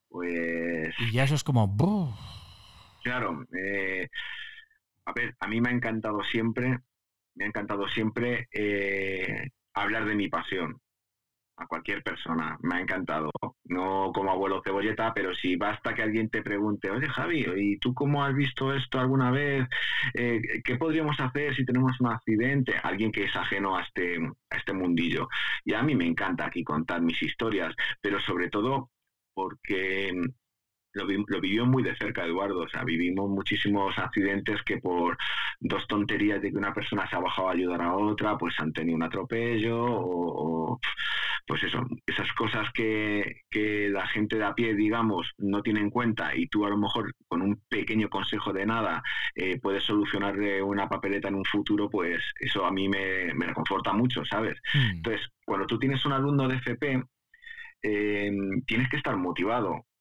Pues... 0.10 0.96
Y 1.00 1.12
ya 1.12 1.26
eso 1.26 1.36
es 1.36 1.44
como... 1.44 1.76
Claro. 3.04 3.46
Eh, 3.54 4.08
a 5.06 5.14
ver, 5.14 5.36
a 5.40 5.48
mí 5.48 5.60
me 5.60 5.70
ha 5.70 5.74
encantado 5.74 6.24
siempre, 6.24 6.80
me 7.36 7.46
ha 7.46 7.48
encantado 7.48 7.88
siempre 7.90 8.48
eh, 8.52 9.50
hablar 9.74 10.06
de 10.06 10.16
mi 10.16 10.30
pasión 10.30 10.80
a 11.58 11.68
cualquier 11.68 12.04
persona. 12.04 12.58
Me 12.62 12.76
ha 12.76 12.82
encantado. 12.82 13.32
No 13.66 14.12
como 14.14 14.32
abuelo 14.32 14.62
cebolleta, 14.64 15.14
pero 15.14 15.34
si 15.34 15.56
basta 15.56 15.94
que 15.94 16.02
alguien 16.02 16.30
te 16.30 16.42
pregunte, 16.42 16.90
oye 16.90 17.08
Javi, 17.08 17.46
¿y 17.56 17.78
tú 17.78 17.94
cómo 17.94 18.24
has 18.24 18.36
visto 18.36 18.74
esto 18.74 19.00
alguna 19.00 19.32
vez? 19.32 19.68
Eh, 20.14 20.42
¿Qué 20.64 20.76
podríamos 20.76 21.20
hacer 21.20 21.56
si 21.56 21.66
tenemos 21.66 22.00
un 22.00 22.08
accidente? 22.08 22.76
Alguien 22.84 23.12
que 23.12 23.26
es 23.26 23.36
ajeno 23.36 23.78
a 23.78 23.84
este, 23.84 24.18
a 24.50 24.58
este 24.58 24.74
mundillo. 24.74 25.28
Y 25.64 25.74
a 25.74 25.84
mí 25.84 25.96
me 25.96 26.06
encanta 26.06 26.46
aquí 26.46 26.64
contar 26.64 27.02
mis 27.02 27.22
historias, 27.22 27.74
pero 28.02 28.20
sobre 28.20 28.50
todo 28.50 28.90
porque 29.34 30.12
lo, 30.94 31.42
vivió 31.42 31.66
muy 31.66 31.84
de 31.84 31.96
cerca 31.96 32.26
Eduardo, 32.26 32.62
o 32.62 32.70
sea, 32.70 32.84
vivimos 32.84 33.30
muchísimos 33.30 33.98
accidentes 33.98 34.62
que 34.64 34.78
por 34.78 35.18
dos 35.60 35.88
tonterías 35.88 36.42
de 36.42 36.52
que 36.52 36.58
una 36.58 36.74
persona 36.74 37.08
se 37.10 37.16
ha 37.16 37.20
bajado 37.20 37.50
a 37.50 37.54
ayudar 37.54 37.82
a 37.82 37.96
otra, 37.96 38.38
pues 38.38 38.54
han 38.60 38.74
tenido 38.74 38.96
un 38.96 39.04
atropello 39.04 39.78
o, 39.80 40.80
pues 41.48 41.64
eso, 41.64 41.86
esas 42.06 42.32
cosas 42.34 42.68
que, 42.74 43.42
que, 43.50 43.90
la 43.90 44.08
gente 44.08 44.38
de 44.38 44.46
a 44.46 44.54
pie, 44.54 44.76
digamos, 44.76 45.32
no 45.38 45.62
tiene 45.62 45.82
en 45.82 45.90
cuenta 45.90 46.36
y 46.36 46.48
tú 46.48 46.66
a 46.66 46.70
lo 46.70 46.78
mejor 46.78 47.14
con 47.28 47.42
un 47.42 47.62
pequeño 47.68 48.10
consejo 48.10 48.54
de 48.54 48.66
nada 48.66 49.04
eh, 49.36 49.60
puedes 49.60 49.84
solucionarle 49.84 50.62
una 50.62 50.88
papeleta 50.88 51.28
en 51.28 51.36
un 51.36 51.46
futuro, 51.46 51.90
pues 51.90 52.24
eso 52.40 52.66
a 52.66 52.72
mí 52.72 52.88
me, 52.88 53.34
me 53.34 53.48
reconforta 53.48 53.94
mucho, 53.94 54.24
¿sabes? 54.26 54.56
Hmm. 54.74 54.98
Entonces, 54.98 55.28
cuando 55.46 55.68
tú 55.68 55.80
tienes 55.80 56.06
un 56.06 56.14
alumno 56.14 56.48
de 56.48 56.58
FP, 56.58 57.04
eh, 57.82 58.32
tienes 58.66 58.90
que 58.90 58.98
estar 58.98 59.18
motivado 59.18 59.86
Mm, 59.86 59.93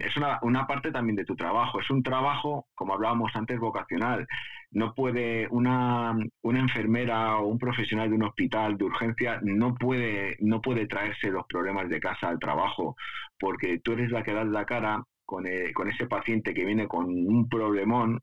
es 0.00 0.16
una, 0.16 0.38
una, 0.42 0.66
parte 0.66 0.90
también 0.90 1.16
de 1.16 1.24
tu 1.24 1.36
trabajo. 1.36 1.80
Es 1.80 1.90
un 1.90 2.02
trabajo, 2.02 2.66
como 2.74 2.94
hablábamos 2.94 3.34
antes, 3.34 3.58
vocacional. 3.58 4.26
No 4.70 4.94
puede 4.94 5.48
una, 5.50 6.16
una 6.42 6.60
enfermera 6.60 7.36
o 7.38 7.46
un 7.48 7.58
profesional 7.58 8.08
de 8.08 8.16
un 8.16 8.24
hospital 8.24 8.76
de 8.78 8.84
urgencia 8.84 9.40
no 9.42 9.74
puede, 9.74 10.36
no 10.40 10.60
puede 10.60 10.86
traerse 10.86 11.30
los 11.30 11.46
problemas 11.46 11.88
de 11.88 12.00
casa 12.00 12.28
al 12.28 12.38
trabajo, 12.38 12.96
porque 13.38 13.78
tú 13.80 13.92
eres 13.92 14.10
la 14.10 14.22
que 14.22 14.32
das 14.32 14.46
la 14.46 14.64
cara 14.64 15.02
con, 15.24 15.46
eh, 15.46 15.72
con 15.72 15.88
ese 15.88 16.06
paciente 16.06 16.54
que 16.54 16.64
viene 16.64 16.88
con 16.88 17.06
un 17.06 17.48
problemón 17.48 18.20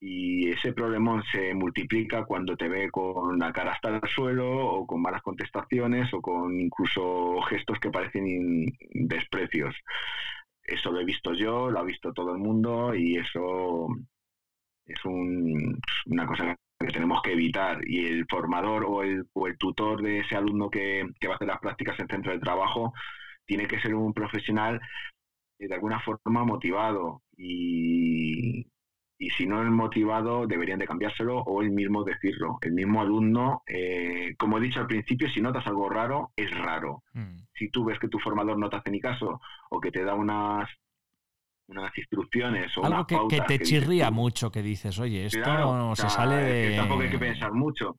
y 0.00 0.50
ese 0.50 0.72
problemón 0.72 1.22
se 1.30 1.54
multiplica 1.54 2.24
cuando 2.24 2.56
te 2.56 2.68
ve 2.68 2.90
con 2.90 3.38
la 3.38 3.52
cara 3.52 3.72
hasta 3.72 3.88
el 3.90 4.00
suelo 4.08 4.48
o 4.50 4.86
con 4.86 5.00
malas 5.00 5.22
contestaciones 5.22 6.12
o 6.12 6.20
con 6.20 6.60
incluso 6.60 7.40
gestos 7.42 7.78
que 7.78 7.90
parecen 7.90 8.66
desprecios 8.90 9.76
eso 10.74 10.90
lo 10.90 11.00
he 11.00 11.04
visto 11.04 11.34
yo, 11.34 11.70
lo 11.70 11.78
ha 11.80 11.84
visto 11.84 12.12
todo 12.12 12.32
el 12.32 12.38
mundo 12.38 12.94
y 12.94 13.16
eso 13.16 13.88
es 14.86 15.04
una 16.06 16.26
cosa 16.26 16.56
que 16.78 16.86
tenemos 16.92 17.22
que 17.22 17.32
evitar. 17.32 17.78
Y 17.86 18.06
el 18.06 18.26
formador 18.28 18.84
o 18.84 19.02
el, 19.02 19.26
o 19.32 19.46
el 19.46 19.56
tutor 19.58 20.02
de 20.02 20.20
ese 20.20 20.36
alumno 20.36 20.70
que, 20.70 21.04
va 21.26 21.32
a 21.32 21.34
hacer 21.36 21.48
las 21.48 21.60
prácticas 21.60 21.98
en 22.00 22.08
centro 22.08 22.32
de 22.32 22.38
trabajo 22.38 22.92
tiene 23.46 23.66
que 23.66 23.80
ser 23.80 23.94
un 23.94 24.12
profesional 24.14 24.80
de 25.58 25.74
alguna 25.74 26.00
forma 26.00 26.44
motivado 26.44 27.22
y, 27.36 28.66
y 29.22 29.30
si 29.30 29.46
no 29.46 29.62
es 29.62 29.70
motivado 29.70 30.48
deberían 30.48 30.80
de 30.80 30.86
cambiárselo 30.86 31.38
o 31.38 31.62
el 31.62 31.70
mismo 31.70 32.02
decirlo. 32.02 32.58
El 32.60 32.72
mismo 32.72 33.00
alumno, 33.00 33.62
eh, 33.68 34.34
como 34.36 34.58
he 34.58 34.60
dicho 34.60 34.80
al 34.80 34.88
principio, 34.88 35.30
si 35.30 35.40
notas 35.40 35.64
algo 35.68 35.88
raro, 35.88 36.32
es 36.34 36.50
raro. 36.50 37.04
Mm. 37.12 37.36
Si 37.54 37.70
tú 37.70 37.84
ves 37.84 38.00
que 38.00 38.08
tu 38.08 38.18
formador 38.18 38.58
no 38.58 38.68
te 38.68 38.76
hace 38.76 38.90
ni 38.90 38.98
caso 38.98 39.40
o 39.70 39.80
que 39.80 39.92
te 39.92 40.02
da 40.02 40.14
unas 40.14 40.68
unas 41.68 41.96
instrucciones 41.96 42.76
o 42.76 42.84
algo 42.84 43.28
que, 43.28 43.40
te 43.42 43.60
chirría 43.60 44.10
mucho 44.10 44.50
que 44.50 44.62
dices 44.62 44.98
oye 44.98 45.26
esto 45.26 45.94
se 45.94 46.10
sale 46.10 46.34
de 46.34 46.76
tampoco 46.76 47.02
hay 47.02 47.08
que 47.08 47.18
pensar 47.18 47.52
mucho 47.52 47.96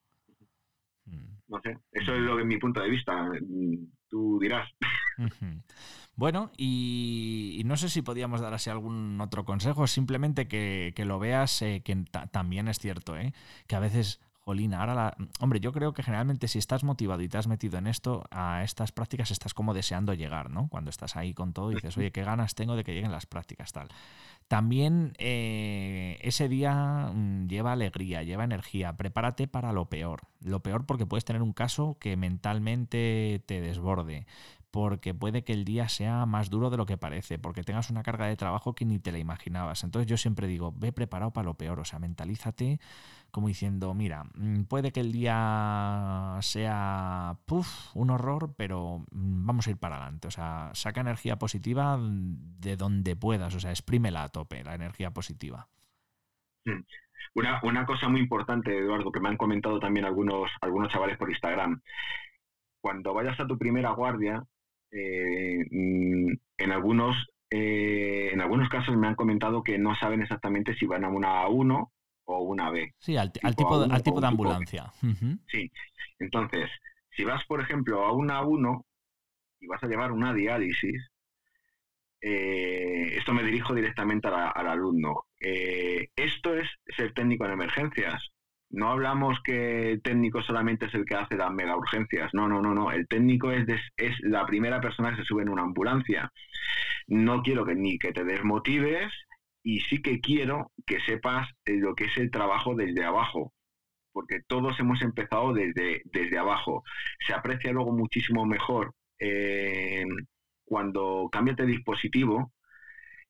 mm. 1.05 1.35
no 1.47 1.61
sé 1.61 1.77
eso 1.93 2.13
es 2.13 2.19
lo 2.19 2.35
que 2.35 2.41
es 2.41 2.47
mi 2.47 2.57
punto 2.57 2.81
de 2.81 2.89
vista 2.89 3.31
tú 4.09 4.37
dirás 4.39 4.69
bueno, 6.15 6.51
y, 6.57 7.61
no 7.65 7.77
sé 7.77 7.89
si 7.89 8.01
podíamos 8.01 8.41
dar 8.41 8.53
así 8.53 8.69
algún 8.69 9.19
otro 9.21 9.45
consejo, 9.45 9.87
simplemente 9.87 10.47
que, 10.47 10.93
lo 11.05 11.19
veas, 11.19 11.61
eh, 11.61 11.81
que 11.83 11.95
también 12.31 12.67
es 12.67 12.79
cierto, 12.79 13.17
¿eh? 13.17 13.33
que 13.67 13.75
a 13.75 13.79
veces 13.79 14.19
Jolina, 14.45 14.81
ahora 14.81 14.93
la... 14.93 15.17
Hombre, 15.39 15.61
yo 15.61 15.71
creo 15.71 15.93
que 15.93 16.03
generalmente 16.03 16.49
si 16.49 16.59
estás 16.59 16.83
motivado 16.83 17.21
y 17.21 17.29
te 17.29 17.37
has 17.37 17.47
metido 17.47 17.77
en 17.77 17.87
esto, 17.87 18.25
a 18.29 18.63
estas 18.63 18.91
prácticas 18.91 19.31
estás 19.31 19.53
como 19.53 19.73
deseando 19.73 20.13
llegar, 20.13 20.49
¿no? 20.49 20.67
Cuando 20.67 20.89
estás 20.89 21.15
ahí 21.15 21.33
con 21.33 21.53
todo 21.53 21.71
y 21.71 21.75
dices, 21.75 21.97
oye, 21.97 22.11
qué 22.11 22.23
ganas 22.23 22.53
tengo 22.53 22.75
de 22.75 22.83
que 22.83 22.93
lleguen 22.93 23.11
las 23.11 23.25
prácticas, 23.25 23.71
tal. 23.71 23.87
También 24.49 25.13
eh, 25.17 26.17
ese 26.21 26.49
día 26.49 27.09
mm, 27.13 27.47
lleva 27.47 27.71
alegría, 27.71 28.23
lleva 28.23 28.43
energía. 28.43 28.97
Prepárate 28.97 29.47
para 29.47 29.71
lo 29.71 29.85
peor. 29.85 30.23
Lo 30.41 30.59
peor 30.61 30.85
porque 30.85 31.05
puedes 31.05 31.23
tener 31.23 31.41
un 31.41 31.53
caso 31.53 31.97
que 31.99 32.17
mentalmente 32.17 33.41
te 33.45 33.61
desborde 33.61 34.27
porque 34.73 35.13
puede 35.13 35.43
que 35.43 35.53
el 35.53 35.65
día 35.65 35.87
sea 35.87 36.25
más 36.25 36.49
duro 36.49 36.71
de 36.71 36.77
lo 36.77 36.87
que 36.87 36.97
parece, 36.97 37.37
porque 37.37 37.61
tengas 37.61 37.91
una 37.91 38.01
carga 38.01 38.25
de 38.25 38.35
trabajo 38.35 38.73
que 38.73 38.85
ni 38.85 38.97
te 38.97 39.11
la 39.11 39.19
imaginabas. 39.19 39.83
Entonces 39.83 40.09
yo 40.09 40.17
siempre 40.17 40.47
digo, 40.47 40.73
ve 40.75 40.91
preparado 40.91 41.31
para 41.31 41.45
lo 41.45 41.53
peor, 41.53 41.79
o 41.79 41.85
sea, 41.85 41.99
mentalízate 41.99 42.79
como 43.29 43.49
diciendo, 43.49 43.93
mira, 43.93 44.23
mm, 44.33 44.63
puede 44.63 44.91
que 44.91 45.01
el 45.01 45.11
día 45.11 46.39
sea 46.41 47.37
un 47.93 48.09
horror, 48.09 48.55
pero 48.57 49.05
mm, 49.11 49.45
vamos 49.45 49.67
a 49.67 49.69
ir 49.69 49.77
para 49.77 49.97
adelante. 49.97 50.27
O 50.27 50.31
sea, 50.31 50.71
saca 50.73 51.01
energía 51.01 51.37
positiva 51.37 51.99
de 52.01 52.75
donde 52.75 53.15
puedas, 53.15 53.53
o 53.53 53.59
sea, 53.59 53.69
exprímela 53.69 54.23
a 54.23 54.29
tope, 54.29 54.63
la 54.63 54.73
energía 54.73 55.11
positiva. 55.11 55.67
Mm. 56.65 56.81
Una, 57.35 57.59
una 57.61 57.85
cosa 57.85 58.09
muy 58.09 58.21
importante, 58.21 58.75
Eduardo, 58.75 59.11
que 59.11 59.19
me 59.19 59.29
han 59.29 59.37
comentado 59.37 59.79
también 59.79 60.07
algunos, 60.07 60.49
algunos 60.61 60.91
chavales 60.91 61.17
por 61.19 61.29
Instagram. 61.29 61.79
Cuando 62.81 63.13
vayas 63.13 63.39
a 63.39 63.45
tu 63.45 63.55
primera 63.59 63.91
guardia, 63.91 64.43
eh, 64.93 65.65
mm, 65.71 66.31
en 66.57 66.71
algunos 66.71 67.15
eh, 67.49 68.29
en 68.31 68.41
algunos 68.41 68.69
casos 68.69 68.95
me 68.95 69.07
han 69.07 69.15
comentado 69.15 69.63
que 69.63 69.77
no 69.77 69.95
saben 69.95 70.21
exactamente 70.21 70.75
si 70.75 70.85
van 70.85 71.03
a 71.03 71.09
una 71.09 71.43
A1 71.43 71.91
o 72.25 72.39
una 72.39 72.71
B. 72.71 72.93
Sí, 72.97 73.15
al, 73.17 73.31
tipo, 73.31 73.81
al 73.81 74.03
tipo 74.03 74.21
de 74.21 74.27
ambulancia. 74.27 74.91
Sí, 75.47 75.71
entonces, 76.19 76.69
si 77.11 77.23
vas, 77.23 77.43
por 77.45 77.61
ejemplo, 77.61 78.05
a 78.05 78.11
una 78.11 78.41
A1 78.41 78.83
y 79.59 79.67
vas 79.67 79.83
a 79.83 79.87
llevar 79.87 80.11
una 80.11 80.33
diálisis, 80.33 81.11
eh, 82.21 83.17
esto 83.17 83.33
me 83.33 83.43
dirijo 83.43 83.75
directamente 83.75 84.29
al 84.29 84.67
alumno. 84.67 85.25
esto 85.39 86.55
es 86.55 86.67
ser 86.95 87.13
técnico 87.13 87.45
en 87.45 87.51
emergencias. 87.51 88.32
No 88.73 88.89
hablamos 88.89 89.39
que 89.43 89.91
el 89.91 90.01
técnico 90.01 90.41
solamente 90.41 90.87
es 90.87 90.95
el 90.95 91.05
que 91.05 91.13
hace 91.13 91.37
las 91.37 91.51
mega 91.51 91.77
urgencias. 91.77 92.31
No, 92.33 92.47
no, 92.47 92.59
no, 92.59 92.73
no. 92.73 92.91
El 92.91 93.07
técnico 93.07 93.51
es, 93.51 93.67
es 93.97 94.19
la 94.21 94.47
primera 94.47 94.81
persona 94.81 95.11
que 95.11 95.17
se 95.17 95.25
sube 95.25 95.43
en 95.43 95.49
una 95.49 95.61
ambulancia. 95.61 96.31
No 97.05 97.43
quiero 97.43 97.65
que 97.65 97.75
ni 97.75 97.99
que 97.99 98.11
te 98.13 98.23
desmotives 98.23 99.13
y 99.61 99.81
sí 99.81 100.01
que 100.01 100.19
quiero 100.21 100.71
que 100.87 100.99
sepas 101.01 101.47
lo 101.65 101.93
que 101.93 102.05
es 102.05 102.17
el 102.17 102.31
trabajo 102.31 102.73
desde 102.73 103.05
abajo. 103.05 103.53
Porque 104.11 104.41
todos 104.47 104.79
hemos 104.79 105.03
empezado 105.03 105.53
desde, 105.53 106.01
desde 106.05 106.39
abajo. 106.39 106.83
Se 107.27 107.33
aprecia 107.33 107.73
luego 107.73 107.91
muchísimo 107.91 108.43
mejor 108.47 108.95
eh, 109.19 110.03
cuando 110.65 111.29
cambias 111.31 111.57
de 111.57 111.67
dispositivo 111.67 112.51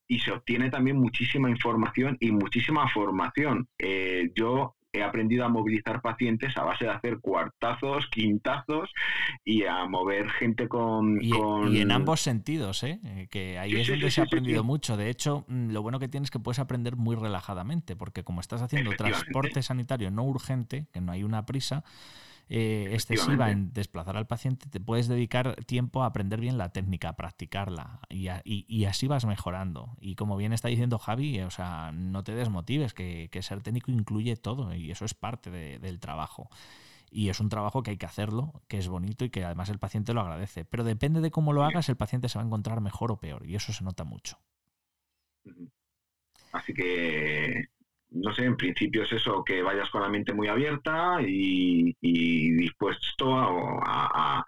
y 0.08 0.20
se 0.20 0.32
obtiene 0.32 0.70
también 0.70 0.96
muchísima 0.96 1.50
información 1.50 2.16
y 2.18 2.32
muchísima 2.32 2.88
formación. 2.88 3.68
Eh, 3.78 4.30
yo 4.34 4.74
he 4.94 5.02
aprendido 5.02 5.44
a 5.44 5.48
movilizar 5.48 6.00
pacientes 6.00 6.56
a 6.56 6.64
base 6.64 6.84
de 6.84 6.92
hacer 6.92 7.18
cuartazos, 7.20 8.06
quintazos 8.10 8.90
y 9.44 9.64
a 9.64 9.84
mover 9.86 10.30
gente 10.30 10.68
con... 10.68 11.18
Y, 11.20 11.80
en 11.80 11.90
ambos 11.90 12.20
sentidos, 12.20 12.82
¿eh? 12.84 13.00
eh 13.04 13.28
que 13.30 13.58
ahí 13.58 13.74
es 13.76 13.88
donde 13.88 14.10
se 14.10 14.20
ha 14.20 14.24
aprendido 14.24 14.62
mucho. 14.62 14.96
De 14.96 15.10
hecho, 15.10 15.44
mm, 15.48 15.70
lo 15.70 15.82
bueno 15.82 15.98
que 15.98 16.08
tienes 16.08 16.26
es 16.26 16.30
que 16.30 16.38
puedes 16.38 16.58
aprender 16.58 16.96
muy 16.96 17.16
relajadamente, 17.16 17.96
porque 17.96 18.22
como 18.22 18.40
estás 18.40 18.62
haciendo 18.62 18.92
transporte 18.92 19.62
sanitario 19.62 20.10
no 20.10 20.24
urgente, 20.24 20.86
que 20.92 21.00
no 21.00 21.12
hay 21.12 21.24
una 21.24 21.44
prisa, 21.44 21.84
eh, 22.48 22.90
excesiva 22.92 23.50
en 23.50 23.72
desplazar 23.72 24.16
al 24.16 24.26
paciente, 24.26 24.68
te 24.68 24.78
puedes 24.78 25.08
dedicar 25.08 25.56
tiempo 25.64 26.02
a 26.02 26.06
aprender 26.06 26.40
bien 26.40 26.58
la 26.58 26.70
técnica, 26.70 27.08
a 27.10 27.16
practicarla 27.16 28.00
y, 28.10 28.84
así 28.84 29.06
vas 29.06 29.24
mejorando. 29.24 29.96
Y 30.00 30.14
como 30.14 30.36
bien 30.36 30.52
está 30.52 30.68
diciendo 30.68 30.98
Javi, 30.98 31.40
o 31.40 31.50
sea, 31.50 31.90
no 31.92 32.22
te 32.22 32.34
desmotives, 32.34 32.92
que, 32.92 33.30
ser 33.40 33.62
técnico 33.62 33.90
incluye 33.90 34.36
todo 34.36 34.74
y 34.74 34.90
eso 34.90 35.04
es 35.04 35.14
parte 35.14 35.50
del 35.50 36.00
trabajo. 36.00 36.50
Y 37.10 37.28
es 37.28 37.40
un 37.40 37.48
trabajo 37.48 37.82
que 37.82 37.92
hay 37.92 37.96
que 37.96 38.06
hacerlo, 38.06 38.62
que 38.68 38.78
es 38.78 38.88
bonito 38.88 39.24
y 39.24 39.30
que 39.30 39.44
además 39.44 39.68
el 39.68 39.78
paciente 39.78 40.12
lo 40.12 40.20
agradece. 40.20 40.64
Pero 40.64 40.84
depende 40.84 41.20
de 41.20 41.30
cómo 41.30 41.52
lo 41.52 41.64
hagas, 41.64 41.88
el 41.88 41.96
paciente 41.96 42.28
se 42.28 42.38
va 42.38 42.42
a 42.42 42.46
encontrar 42.46 42.80
mejor 42.80 43.12
o 43.12 43.18
peor 43.18 43.46
y 43.46 43.54
eso 43.54 43.72
se 43.72 43.84
nota 43.84 44.04
mucho. 44.04 44.38
Así 46.52 46.74
que 46.74 47.68
no 48.14 48.32
sé, 48.34 48.44
en 48.44 48.56
principio 48.56 49.02
es 49.02 49.12
eso, 49.12 49.44
que 49.44 49.62
vayas 49.62 49.90
con 49.90 50.02
la 50.02 50.08
mente 50.08 50.32
muy 50.32 50.48
abierta 50.48 51.18
y, 51.20 51.94
dispuesto 52.56 53.36
a, 53.36 54.44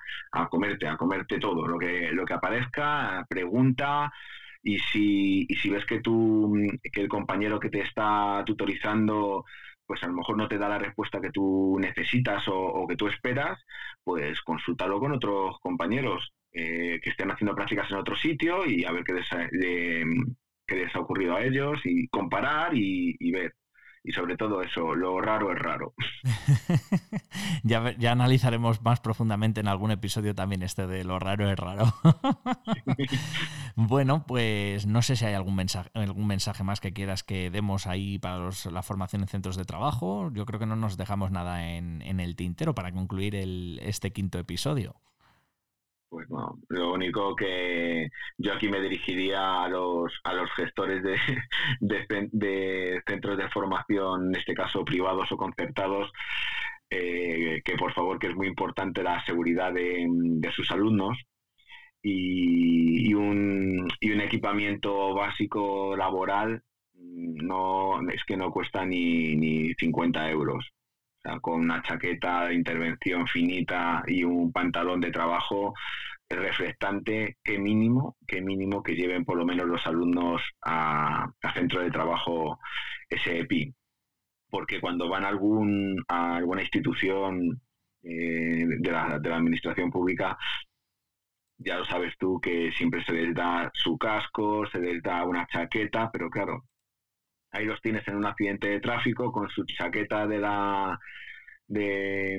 comerte, 0.51 0.87
a 0.87 0.97
comerte 0.97 1.39
todo, 1.39 1.67
lo 1.67 1.79
que, 1.79 2.11
lo 2.13 2.25
que 2.25 2.35
aparezca, 2.35 3.25
pregunta, 3.29 4.13
y 4.63 4.79
si, 4.79 5.47
y 5.49 5.55
si 5.57 5.71
ves 5.71 5.85
que 5.87 6.01
tú, 6.01 6.55
que 6.93 7.01
el 7.03 7.09
compañero 7.09 7.61
que 7.61 7.71
te 7.71 7.81
está 7.83 8.43
tutorizando, 8.47 9.45
pues 9.87 10.03
a 10.03 10.09
lo 10.09 10.15
mejor 10.15 10.37
no 10.37 10.49
te 10.49 10.59
da 10.59 10.69
la 10.69 10.79
respuesta 10.79 11.21
que 11.21 11.31
tú 11.31 11.79
necesitas 11.81 12.45
o, 12.49 12.87
que 12.89 12.97
tú 12.97 13.09
esperas, 13.09 13.59
pues 14.05 14.41
consúltalo 14.43 15.01
con 15.01 15.13
otros 15.13 15.59
compañeros 15.61 16.33
eh, 16.53 17.01
que 17.03 17.11
estén 17.11 17.31
haciendo 17.31 17.55
prácticas 17.55 17.91
en 17.91 17.99
otro 17.99 18.17
sitio 18.17 18.67
y 18.67 18.85
a 18.85 18.93
ver 18.93 19.05
qué 19.05 19.13
les, 19.13 19.29
qué 20.67 20.77
les 20.77 20.95
ha 20.95 21.01
ocurrido 21.01 21.37
a 21.37 21.43
ellos 21.43 21.81
y 21.85 22.09
comparar 22.09 22.73
y, 22.75 23.31
ver. 23.31 23.55
Y 24.03 24.13
sobre 24.13 24.37
todo 24.37 24.63
eso, 24.63 24.95
lo 24.95 25.21
raro 25.21 25.53
es 25.53 25.59
raro. 25.59 25.93
ya, 27.65 27.97
ya, 27.99 28.13
analizaremos 28.13 28.81
más 28.83 29.01
profundamente 29.01 29.61
en 29.61 29.67
algún 29.67 29.91
episodio 29.91 30.33
también 30.33 30.63
este 30.63 30.87
de 30.87 31.03
lo 31.03 31.19
raro 31.19 31.51
es 31.51 31.59
raro. 31.59 31.93
bueno, 33.75 34.25
pues 34.25 34.87
no 34.87 35.03
sé 35.03 35.17
si 35.17 35.25
hay 35.25 35.35
algún 35.35 35.57
mensaje, 35.57 35.91
algún 35.95 36.29
mensaje 36.29 36.63
más 36.63 36.81
que 36.81 36.93
quieras 36.93 37.25
que 37.25 37.51
demos 37.51 37.89
ahí 37.89 38.21
para 38.21 38.51
la 38.71 38.83
formación 38.83 39.23
en 39.23 39.29
centros 39.29 39.57
de 39.57 39.65
trabajo. 39.65 40.31
Yo 40.33 40.47
creo 40.47 40.61
que 40.61 40.67
no 40.67 40.77
nos 40.77 40.97
dejamos 40.97 41.33
nada 41.33 41.75
en, 41.75 42.01
en 42.03 42.21
el 42.21 42.37
tintero 42.37 42.77
para 42.77 42.93
concluir 42.93 43.35
el, 43.35 43.81
este 43.83 44.13
quinto 44.13 44.39
episodio. 44.39 44.95
Pues 46.17 46.31
no, 46.31 46.59
lo 46.71 46.95
único 46.95 47.37
que 47.37 48.09
yo 48.39 48.55
aquí 48.55 48.71
me 48.71 48.81
dirigiría 48.81 49.65
a 49.65 49.69
los, 49.69 50.19
a 50.25 50.33
los 50.33 50.51
gestores 50.53 51.03
de, 51.03 51.19
de, 52.33 53.03
centros 53.07 53.37
de 53.37 53.51
formación, 53.51 54.29
en 54.29 54.37
este 54.37 54.55
caso 54.55 54.83
privados 54.83 55.31
o 55.31 55.37
concertados, 55.37 56.11
eh, 56.89 57.61
que 57.63 57.77
por 57.77 57.93
favor, 57.93 58.19
que 58.19 58.29
es 58.29 58.35
muy 58.35 58.47
importante 58.47 59.03
la 59.03 59.23
seguridad 59.27 59.75
de, 59.75 60.09
sus 60.55 60.71
alumnos. 60.71 61.19
Y, 62.03 63.13
un, 63.13 63.87
y 64.01 64.11
un 64.11 64.21
equipamiento 64.23 65.13
básico 65.13 65.95
laboral 65.99 66.63
no 66.95 68.01
es 68.09 68.25
que 68.25 68.39
no 68.39 68.51
cuesta 68.51 68.87
ni, 68.87 69.37
ni 69.37 69.75
50 69.75 70.31
euros. 70.31 70.65
Con 71.43 71.61
una 71.61 71.83
chaqueta 71.83 72.47
de 72.47 72.55
intervención 72.55 73.27
finita 73.27 74.03
y 74.07 74.25
un 74.25 74.53
pantalón 74.53 75.01
de 75.01 75.11
trabajo 75.11 75.75
reflectante, 76.29 77.39
que 77.43 77.59
mínimo, 77.59 78.17
que 78.27 78.41
mínimo 78.41 78.83
que 78.83 78.95
lleven 78.95 79.25
por 79.25 79.39
lo 79.39 79.47
menos 79.47 79.67
los 79.67 79.87
alumnos 79.87 80.43
a, 80.63 81.31
centro 81.55 81.81
de 81.83 81.91
trabajo 81.91 82.59
SEPI. 83.11 83.75
Porque 84.51 84.81
cuando 84.81 85.09
van 85.09 85.25
a, 85.25 85.29
algún, 85.29 86.03
a 86.09 86.37
alguna 86.37 86.63
institución 86.63 87.61
eh, 88.03 88.65
de, 88.81 88.91
la, 88.91 89.19
de 89.19 89.29
la 89.29 89.37
administración 89.37 89.91
pública, 89.91 90.37
ya 91.59 91.79
lo 91.79 91.85
sabes 91.85 92.15
tú 92.19 92.41
que 92.41 92.71
siempre 92.73 93.03
se 93.05 93.13
les 93.13 93.35
da 93.35 93.71
su 93.75 93.97
casco, 93.99 94.67
se 94.67 94.79
les 94.79 95.03
da 95.03 95.25
una 95.25 95.47
chaqueta, 95.47 96.11
pero 96.13 96.31
claro, 96.31 96.65
ahí 97.53 97.65
los 97.65 97.81
tienes 97.81 98.07
en 98.09 98.17
un 98.17 98.27
accidente 98.27 98.69
de 98.69 98.81
tráfico 98.81 99.33
con 99.33 99.49
su 99.49 99.65
chaqueta 99.65 100.27
de 100.27 100.39
la 100.39 100.99
de, 101.69 102.39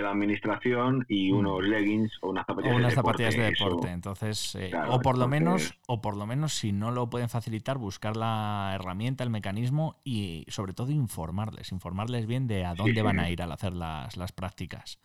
la 0.00 0.10
administración 0.10 1.04
y 1.08 1.32
mm. 1.32 1.36
unos 1.36 1.64
leggings 1.64 2.12
o 2.22 2.30
unas 2.30 2.46
zapatillas, 2.94 3.36
de, 3.36 3.42
deporte. 3.42 3.90
Entonces, 3.90 4.54
eh, 4.54 4.72
o 4.88 5.00
por 5.00 5.18
lo 5.18 5.28
menos, 5.28 5.74
o 5.86 6.00
por 6.00 6.16
lo 6.16 6.26
menos, 6.26 6.54
si 6.54 6.72
no 6.72 6.90
lo 6.90 7.10
pueden 7.10 7.28
facilitar, 7.28 7.76
buscar 7.76 8.16
la 8.16 8.72
herramienta, 8.74 9.24
el 9.24 9.30
mecanismo 9.30 10.00
y 10.04 10.46
sobre 10.48 10.72
todo 10.72 10.90
informarles, 10.92 11.72
informarles 11.72 12.26
bien 12.26 12.46
de 12.46 12.64
a 12.64 12.74
dónde 12.74 13.02
van 13.02 13.20
a 13.20 13.28
ir 13.28 13.42
al 13.42 13.52
hacer 13.52 13.74
las, 13.74 14.16
las 14.16 14.32
prácticas. 14.32 14.98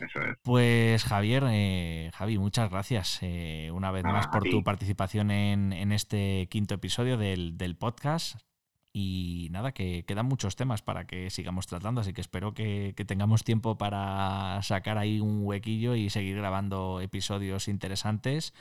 Eso 0.00 0.20
es. 0.20 0.36
Pues 0.42 1.04
Javier, 1.04 1.44
eh, 1.48 2.10
Javi, 2.14 2.36
muchas 2.36 2.68
gracias 2.70 3.20
eh, 3.22 3.70
una 3.72 3.92
vez 3.92 4.04
más 4.04 4.26
por 4.26 4.42
tu 4.42 4.64
participación 4.64 5.30
en, 5.30 5.72
en, 5.72 5.92
este 5.92 6.48
quinto 6.50 6.74
episodio 6.74 7.16
del, 7.16 7.56
del 7.56 7.76
podcast. 7.76 8.36
Y 8.92 9.48
nada, 9.50 9.72
que 9.72 10.04
quedan 10.04 10.26
muchos 10.26 10.54
temas 10.54 10.82
para 10.82 11.06
que 11.06 11.30
sigamos 11.30 11.66
tratando, 11.66 12.02
así 12.02 12.12
que 12.12 12.20
espero 12.20 12.52
que, 12.52 12.94
tengamos 13.06 13.42
tiempo 13.42 13.78
para 13.78 14.60
sacar 14.62 14.98
ahí 14.98 15.18
un 15.18 15.40
huequillo 15.42 15.94
y 15.94 16.10
seguir 16.10 16.36
grabando 16.36 17.00
episodios 17.00 17.68
interesantes 17.68 18.52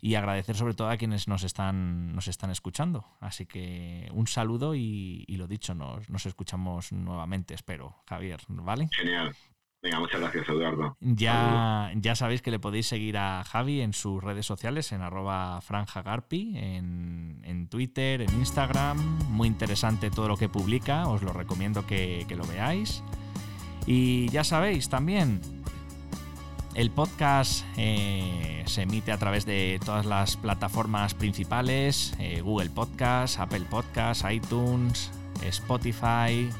y 0.00 0.16
agradecer 0.16 0.56
sobre 0.56 0.74
todo 0.74 0.90
a 0.90 0.96
quienes 0.96 1.28
nos 1.28 1.44
están, 1.44 2.14
nos 2.14 2.26
están 2.28 2.50
escuchando. 2.50 3.06
Así 3.20 3.46
que 3.46 4.08
un 4.12 4.26
saludo 4.26 4.74
y, 4.74 5.24
lo 5.28 5.46
dicho, 5.46 5.74
nos, 5.74 6.10
nos 6.10 6.26
escuchamos 6.26 6.92
nuevamente, 6.92 7.54
espero, 7.54 8.02
Javier, 8.06 8.40
¿vale? 8.48 8.88
Genial. 8.92 9.34
Venga, 9.82 10.00
muchas 10.00 10.20
gracias, 10.20 10.48
Eduardo. 10.48 10.96
Ya, 11.00 11.92
ya 11.94 12.16
sabéis 12.16 12.42
que 12.42 12.50
le 12.50 12.58
podéis 12.58 12.86
seguir 12.86 13.18
a 13.18 13.44
Javi 13.44 13.80
en 13.82 13.92
sus 13.92 14.22
redes 14.22 14.46
sociales, 14.46 14.90
en 14.92 15.02
arroba 15.02 15.60
franjagarpi, 15.60 16.56
en, 16.56 17.40
en 17.44 17.68
Twitter, 17.68 18.22
en 18.22 18.30
Instagram. 18.34 18.98
Muy 19.28 19.46
interesante 19.48 20.10
todo 20.10 20.28
lo 20.28 20.36
que 20.36 20.48
publica, 20.48 21.06
os 21.08 21.22
lo 21.22 21.32
recomiendo 21.32 21.86
que, 21.86 22.26
lo 22.36 22.46
veáis. 22.46 23.02
Y 23.86 24.28
ya 24.30 24.44
sabéis 24.44 24.88
también, 24.88 25.40
el 26.74 26.90
podcast 26.90 27.64
eh, 27.76 28.64
se 28.66 28.82
emite 28.82 29.12
a 29.12 29.18
través 29.18 29.46
de 29.46 29.78
todas 29.84 30.06
las 30.06 30.36
plataformas 30.36 31.14
principales, 31.14 32.14
eh, 32.18 32.40
Google 32.40 32.70
Podcast, 32.70 33.38
Apple 33.38 33.66
Podcast, 33.70 34.24
iTunes, 34.28 35.12
Spotify, 35.42 36.50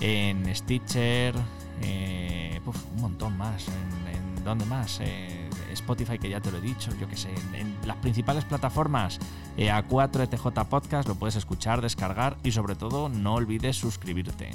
en 0.00 0.54
Stitcher, 0.54 1.34
eh, 1.82 2.60
un 2.94 3.00
montón 3.00 3.36
más. 3.36 3.66
¿En, 3.68 4.44
dónde 4.44 4.66
más? 4.66 5.00
Eh, 5.00 5.48
Spotify, 5.72 6.18
que 6.18 6.28
ya 6.28 6.40
te 6.40 6.50
lo 6.50 6.58
he 6.58 6.60
dicho, 6.60 6.90
yo 7.00 7.08
que 7.08 7.16
sé. 7.16 7.30
En, 7.54 7.76
las 7.86 7.96
principales 7.96 8.44
plataformas, 8.44 9.18
eh, 9.56 9.70
A4ETJ 9.70 10.66
Podcast, 10.66 11.08
lo 11.08 11.14
puedes 11.14 11.36
escuchar, 11.36 11.80
descargar 11.80 12.36
y 12.42 12.52
sobre 12.52 12.74
todo 12.74 13.08
no 13.08 13.34
olvides 13.34 13.76
suscribirte. 13.76 14.50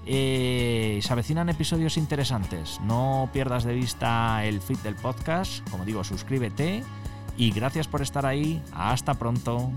Eh, 0.05 0.99
se 1.01 1.13
avecinan 1.13 1.47
episodios 1.47 1.95
interesantes. 1.95 2.81
No 2.83 3.29
pierdas 3.31 3.63
de 3.63 3.73
vista 3.73 4.43
el 4.43 4.59
feed 4.59 4.79
del 4.79 4.95
podcast. 4.95 5.65
Como 5.69 5.85
digo, 5.85 6.03
suscríbete 6.03 6.83
y 7.37 7.51
gracias 7.51 7.87
por 7.87 8.01
estar 8.01 8.25
ahí. 8.25 8.61
Hasta 8.73 9.13
pronto. 9.13 9.71